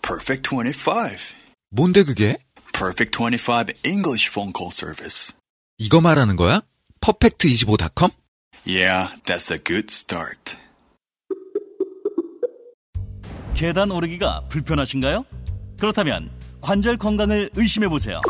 Perfect 0.00 0.48
25. 0.48 1.34
뭔데 1.70 2.04
그게? 2.04 2.36
Perfect 2.72 3.18
25 3.18 3.72
English 3.84 4.30
phone 4.30 4.52
call 4.56 4.70
service. 4.72 5.34
이거 5.78 6.00
말하는 6.00 6.36
거야? 6.36 6.62
퍼펙트25.com? 7.00 8.10
Yeah, 8.66 9.14
that's 9.24 9.50
a 9.52 9.58
good 9.58 9.88
start. 9.90 10.56
계단 13.54 13.90
오르기가 13.90 14.42
불편하신가요? 14.48 15.24
그렇다면 15.78 16.30
관절 16.60 16.96
건강을 16.96 17.50
의심해 17.56 17.88
보세요. 17.88 18.20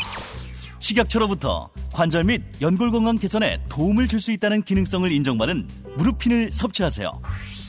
식약처로부터 0.78 1.70
관절 1.92 2.24
및 2.24 2.42
연골 2.60 2.90
건강 2.90 3.16
개선에 3.16 3.60
도움을 3.68 4.06
줄 4.08 4.18
수 4.20 4.32
있다는 4.32 4.62
기능성을 4.62 5.10
인정받은 5.12 5.68
무릎핀을 5.96 6.50
섭취하세요. 6.52 7.12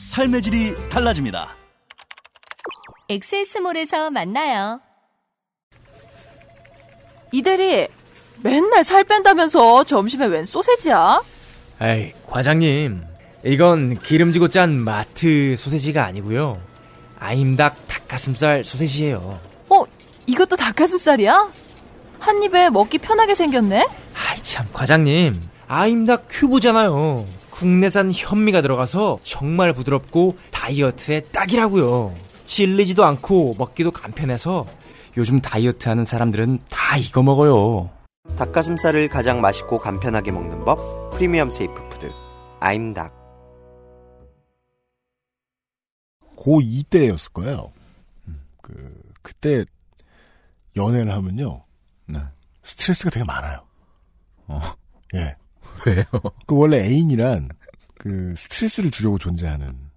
삶의 0.08 0.42
질이 0.42 0.74
달라집니다. 0.90 1.54
엑세스몰에서 3.08 4.10
만나요. 4.10 4.80
이대리, 7.32 7.86
맨날 8.42 8.82
살 8.82 9.04
뺀다면서 9.04 9.84
점심에 9.84 10.26
웬 10.26 10.44
소세지야? 10.44 11.22
에이, 11.82 12.12
과장님. 12.26 13.02
이건 13.44 14.00
기름지고 14.00 14.48
짠 14.48 14.74
마트 14.74 15.56
소세지가 15.56 16.04
아니고요. 16.04 16.60
아임닭 17.20 17.86
닭가슴살 17.86 18.64
소세지예요. 18.64 19.40
어, 19.68 19.84
이것도 20.26 20.56
닭가슴살이야? 20.56 21.48
한 22.20 22.42
입에 22.42 22.70
먹기 22.70 22.98
편하게 22.98 23.34
생겼네? 23.34 23.88
아이 24.14 24.42
참, 24.42 24.66
과장님. 24.72 25.40
아임닭 25.66 26.26
큐브잖아요. 26.28 27.24
국내산 27.50 28.10
현미가 28.12 28.62
들어가서 28.62 29.20
정말 29.22 29.72
부드럽고 29.72 30.36
다이어트에 30.50 31.20
딱이라고요. 31.32 32.14
질리지도 32.44 33.04
않고 33.04 33.54
먹기도 33.58 33.90
간편해서 33.90 34.66
요즘 35.16 35.40
다이어트 35.40 35.88
하는 35.88 36.04
사람들은 36.04 36.58
다 36.68 36.96
이거 36.96 37.22
먹어요. 37.22 37.90
닭가슴살을 38.36 39.08
가장 39.08 39.40
맛있고 39.40 39.78
간편하게 39.78 40.30
먹는 40.32 40.64
법 40.64 41.10
premium 41.12 41.50
safe 41.50 41.88
food 41.88 42.10
아임닭 42.60 43.18
고2 46.36 46.88
때였을 46.88 47.32
거예요. 47.32 47.72
그, 48.62 49.00
그때 49.22 49.64
연애를 50.76 51.12
하면요. 51.12 51.64
네. 52.70 52.82
스트레스가 52.82 53.10
되게 53.10 53.24
많아요. 53.24 53.64
어. 54.46 54.60
예. 55.14 55.36
왜요? 55.86 56.04
그 56.46 56.56
원래 56.56 56.78
애인이란 56.84 57.48
그 57.98 58.34
스트레스를 58.36 58.90
주려고 58.90 59.18
존재하는. 59.18 59.90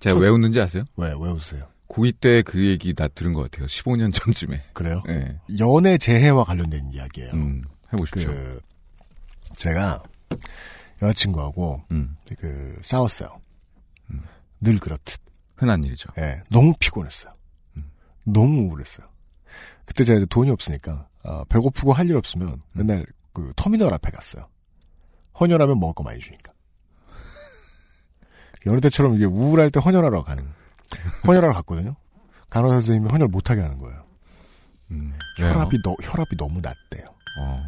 제가 0.00 0.18
왜 0.18 0.28
웃는지 0.28 0.60
아세요? 0.60 0.84
왜, 0.96 1.08
왜 1.08 1.14
웃으세요? 1.30 1.68
고2 1.88 2.20
때 2.20 2.42
그 2.42 2.64
얘기 2.64 2.94
나 2.94 3.06
들은 3.08 3.32
것 3.34 3.42
같아요. 3.50 3.66
15년 3.66 4.12
전쯤에. 4.14 4.62
그래요? 4.72 5.02
네. 5.06 5.38
연애 5.58 5.98
재해와 5.98 6.44
관련된 6.44 6.92
이야기예요. 6.92 7.32
음, 7.34 7.62
해보십시오. 7.92 8.28
그, 8.30 8.60
제가 9.56 10.02
여자친구하고 11.02 11.82
음. 11.90 12.16
그 12.38 12.78
싸웠어요. 12.82 13.40
늘 14.60 14.78
그렇듯. 14.78 15.20
흔한 15.56 15.84
일이죠. 15.84 16.08
예, 16.18 16.42
너무 16.50 16.72
피곤했어요. 16.80 17.32
음. 17.76 17.90
너무 18.24 18.68
우울했어요. 18.68 19.06
그때 19.84 20.02
제가 20.04 20.24
돈이 20.30 20.50
없으니까 20.50 21.06
아, 21.24 21.44
배고프고 21.48 21.92
할 21.92 22.06
일 22.08 22.16
없으면 22.16 22.48
음. 22.48 22.60
맨날 22.72 23.06
그 23.32 23.52
터미널 23.56 23.92
앞에 23.94 24.10
갔어요. 24.10 24.48
헌혈하면 25.38 25.78
먹을 25.80 25.94
거 25.94 26.02
많이 26.02 26.18
주니까. 26.20 26.52
여느 28.66 28.80
때처럼 28.80 29.14
이게 29.14 29.24
우울할 29.24 29.70
때 29.70 29.80
헌혈하러 29.80 30.22
가는. 30.24 30.46
헌혈하러 31.26 31.52
갔거든요. 31.54 31.96
간호사 32.50 32.74
선생님이 32.74 33.10
헌혈 33.10 33.28
못하게 33.28 33.62
하는 33.62 33.78
거예요. 33.78 34.04
음? 34.90 35.18
혈압이 35.38 35.78
너, 35.82 35.96
혈압이 36.02 36.36
너무 36.36 36.60
낮대요. 36.60 37.06
어. 37.40 37.64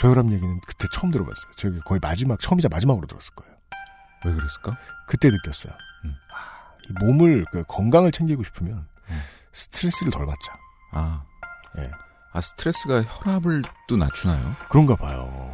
저혈압 0.00 0.26
얘기는 0.32 0.60
그때 0.66 0.88
처음 0.92 1.12
들어봤어요. 1.12 1.52
저기 1.56 1.78
거의 1.80 2.00
마지막 2.02 2.40
처음이자 2.40 2.68
마지막으로 2.68 3.06
들었을 3.06 3.32
거예요. 3.36 3.54
왜 4.24 4.32
그랬을까? 4.32 4.76
그때 5.06 5.30
느꼈어요. 5.30 5.72
음. 6.04 6.14
아, 6.32 6.72
이 6.88 6.92
몸을 7.04 7.44
그 7.52 7.62
건강을 7.68 8.10
챙기고 8.10 8.42
싶으면 8.42 8.88
스트레스를 9.52 10.10
덜 10.10 10.26
받자. 10.26 10.58
아. 10.90 11.22
예. 11.78 11.90
아, 12.34 12.40
스트레스가 12.40 13.02
혈압을 13.02 13.62
또 13.86 13.96
낮추나요? 13.96 14.40
그런가 14.68 14.96
봐요. 14.96 15.52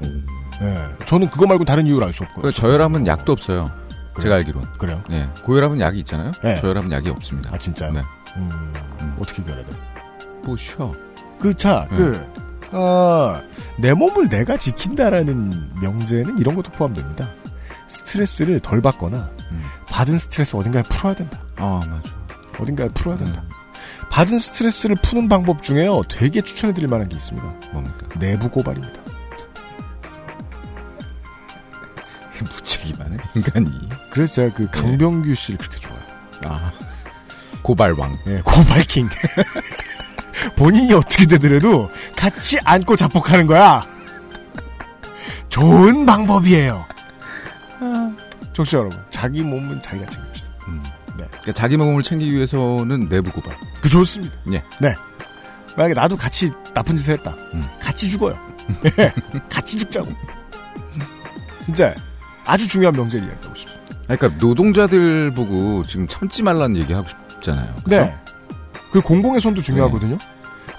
예. 0.63 1.05
저는 1.05 1.29
그거 1.29 1.47
말고 1.47 1.65
다른 1.65 1.87
이유를 1.87 2.07
알 2.07 2.13
수 2.15 2.23
없고요. 2.25 2.43
그 2.43 2.53
저혈압은 2.53 3.07
약도 3.07 3.33
없어요. 3.33 3.71
제가 4.21 4.37
알기론. 4.37 4.67
그래요? 4.79 5.03
네. 5.09 5.29
고혈압은 5.45 5.79
약이 5.81 5.99
있잖아요. 6.01 6.33
네. 6.43 6.61
저혈압은 6.61 6.91
약이 6.91 7.11
없습니다. 7.11 7.51
아, 7.55 7.59
진짜요? 7.59 7.93
네. 7.93 8.03
음, 8.39 9.17
어떻게 9.21 9.43
결해야 9.43 9.65
돼? 9.65 9.73
뭐 10.43 10.57
쉬어. 10.57 10.93
그, 11.39 11.53
차, 11.55 11.87
네. 11.91 11.97
그, 11.97 12.33
아, 12.73 13.43
내 13.79 13.93
몸을 13.93 14.29
내가 14.29 14.57
지킨다라는 14.57 15.73
명제는 15.81 16.39
이런 16.39 16.55
것도 16.55 16.73
포함됩니다. 16.73 17.31
스트레스를 17.89 18.61
덜 18.61 18.81
받거나, 18.81 19.31
음. 19.53 19.65
받은 19.89 20.19
스트레스 20.19 20.57
어딘가에 20.57 20.83
풀어야 20.85 21.15
된다. 21.15 21.39
아, 21.57 21.81
맞아. 21.89 22.11
어딘가에 22.59 22.89
풀어야 22.91 23.17
된다. 23.19 23.43
받은 24.11 24.39
스트레스를 24.39 24.97
푸는 24.97 25.29
방법 25.29 25.63
중에요, 25.63 26.03
되게 26.09 26.41
추천해드릴 26.41 26.89
만한 26.89 27.09
게 27.09 27.17
있습니다. 27.17 27.71
뭡니까? 27.73 28.09
내부 28.19 28.49
고발입니다. 28.51 29.01
무책임하네, 32.41 33.17
인간이. 33.35 33.71
그래서 34.11 34.35
제가 34.35 34.55
그 34.55 34.69
강병규 34.71 35.35
씨를 35.35 35.59
그렇게 35.59 35.79
좋아해요. 35.79 36.05
아. 36.45 36.73
고발왕. 37.63 38.19
예, 38.27 38.41
고발킹. 38.45 39.09
본인이 40.57 40.93
어떻게 40.95 41.27
되더라도 41.27 41.91
같이 42.17 42.59
안고 42.65 42.97
자폭하는 42.97 43.47
거야. 43.47 43.87
좋은 45.49 46.07
방법이에요. 46.07 46.87
청취자 48.53 48.79
여러분, 48.79 49.03
자기 49.11 49.43
몸은 49.43 49.83
자기가 49.83 50.09
챙깁시다. 50.11 50.51
네. 51.21 51.27
그러니까 51.31 51.53
자기 51.53 51.77
몸을 51.77 52.03
챙기기 52.03 52.35
위해서는 52.35 53.09
내부 53.09 53.31
고발. 53.33 53.55
그 53.81 53.89
좋습니다. 53.89 54.35
예. 54.53 54.63
네. 54.81 54.95
만약에 55.77 55.95
나도 55.95 56.17
같이 56.17 56.51
나쁜 56.75 56.97
짓을 56.97 57.15
했다. 57.15 57.31
음. 57.55 57.63
같이 57.81 58.11
죽어요. 58.11 58.37
예. 58.99 59.13
같이 59.49 59.79
죽자고. 59.79 60.11
진짜 61.67 61.95
아주 62.45 62.67
중요한 62.67 62.95
명제를 62.95 63.27
이야기하고 63.29 63.55
싶습니다. 63.57 63.81
그러니까 64.09 64.29
노동자들 64.45 65.33
보고 65.35 65.85
지금 65.87 66.09
참지 66.09 66.43
말라는 66.43 66.77
얘기 66.77 66.93
하고 66.93 67.07
싶잖아요. 67.31 67.75
그죠? 67.77 67.89
네. 67.89 68.15
그 68.93 69.01
공공의 69.01 69.41
손도 69.41 69.63
중요하거든요. 69.63 70.19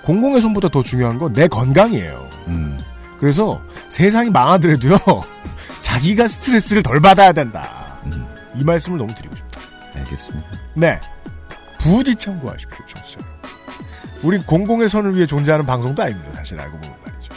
공공의 0.04 0.42
손보다 0.42 0.68
더 0.70 0.82
중요한 0.84 1.18
건 1.18 1.32
내 1.34 1.48
건강이에요. 1.48 2.28
음. 2.48 2.80
그래서 3.20 3.62
세상이 3.90 4.32
망하더라도요. 4.32 4.98
자기가 5.82 6.28
스트레스를 6.28 6.84
덜 6.84 7.00
받아야 7.00 7.32
된다. 7.32 7.70
음. 8.06 8.26
이 8.56 8.64
말씀을 8.64 8.98
너무 8.98 9.14
드리고 9.14 9.36
싶다. 9.36 9.51
알겠습니다. 9.96 10.50
네. 10.76 11.00
부디 11.80 12.16
참고하십시오, 12.16 12.86
청취자. 12.88 13.20
우리 14.24 14.38
공공의 14.38 14.90
선을 14.90 15.16
위해 15.16 15.26
존재하는 15.26 15.66
방송도 15.66 16.02
아닙니다. 16.04 16.32
사실 16.36 16.60
알고 16.60 16.78
보면 16.80 16.96
말이죠. 17.04 17.34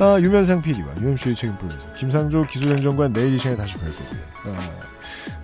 아, 0.00 0.20
유면상 0.20 0.62
PD와 0.62 0.96
UMC의 1.00 1.36
책임 1.36 1.56
프로듀서 1.56 1.92
김상조 1.94 2.44
기술행정관 2.46 3.12
내일 3.12 3.34
이 3.34 3.38
시간에 3.38 3.56
다시 3.56 3.76
뵐 3.78 3.88
거고요. 3.92 4.20
아, 4.46 4.58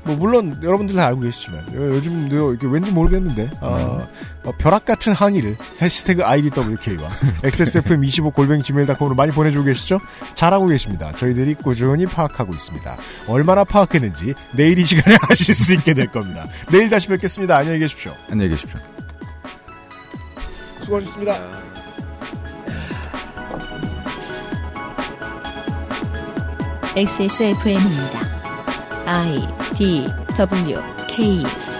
뭐 0.05 0.17
물론 0.17 0.59
여러분들 0.63 0.95
다 0.97 1.07
알고 1.07 1.21
계시지만 1.21 1.61
요- 1.75 1.95
요즘 1.97 2.29
이렇게 2.31 2.67
왠지 2.67 2.91
모르겠는데 2.91 3.49
어, 3.61 4.07
어, 4.45 4.53
벼락 4.59 4.85
같은 4.85 5.13
항의를 5.15 5.57
해시태그 5.81 6.25
IDWK와 6.25 7.09
XSFM25 7.43 8.35
골뱅이 8.35 8.63
gmail.com으로 8.63 9.15
많이 9.15 9.33
보내주고 9.33 9.65
계시죠? 9.65 10.01
잘하고 10.35 10.67
계십니다. 10.67 11.13
저희들이 11.13 11.55
꾸준히 11.55 12.05
파악하고 12.07 12.53
있습니다. 12.53 12.97
얼마나 13.29 13.65
파악했는지 13.65 14.35
내일 14.53 14.79
이 14.79 14.85
시간에 14.85 15.17
하실 15.29 15.55
수 15.55 15.73
있게 15.75 15.95
될 15.95 16.09
겁니다. 16.09 16.47
내일 16.71 16.91
다시 16.91 17.09
뵙겠습니다. 17.09 17.57
안녕히 17.57 17.79
계십시오. 17.79 18.13
안녕히 18.31 18.51
계십시오. 18.51 18.79
수고하셨습니다. 20.83 21.35
XSFM입니다. 26.97 28.34
I 29.07 29.75
D 29.77 30.09
W 30.37 30.83
K 31.09 31.74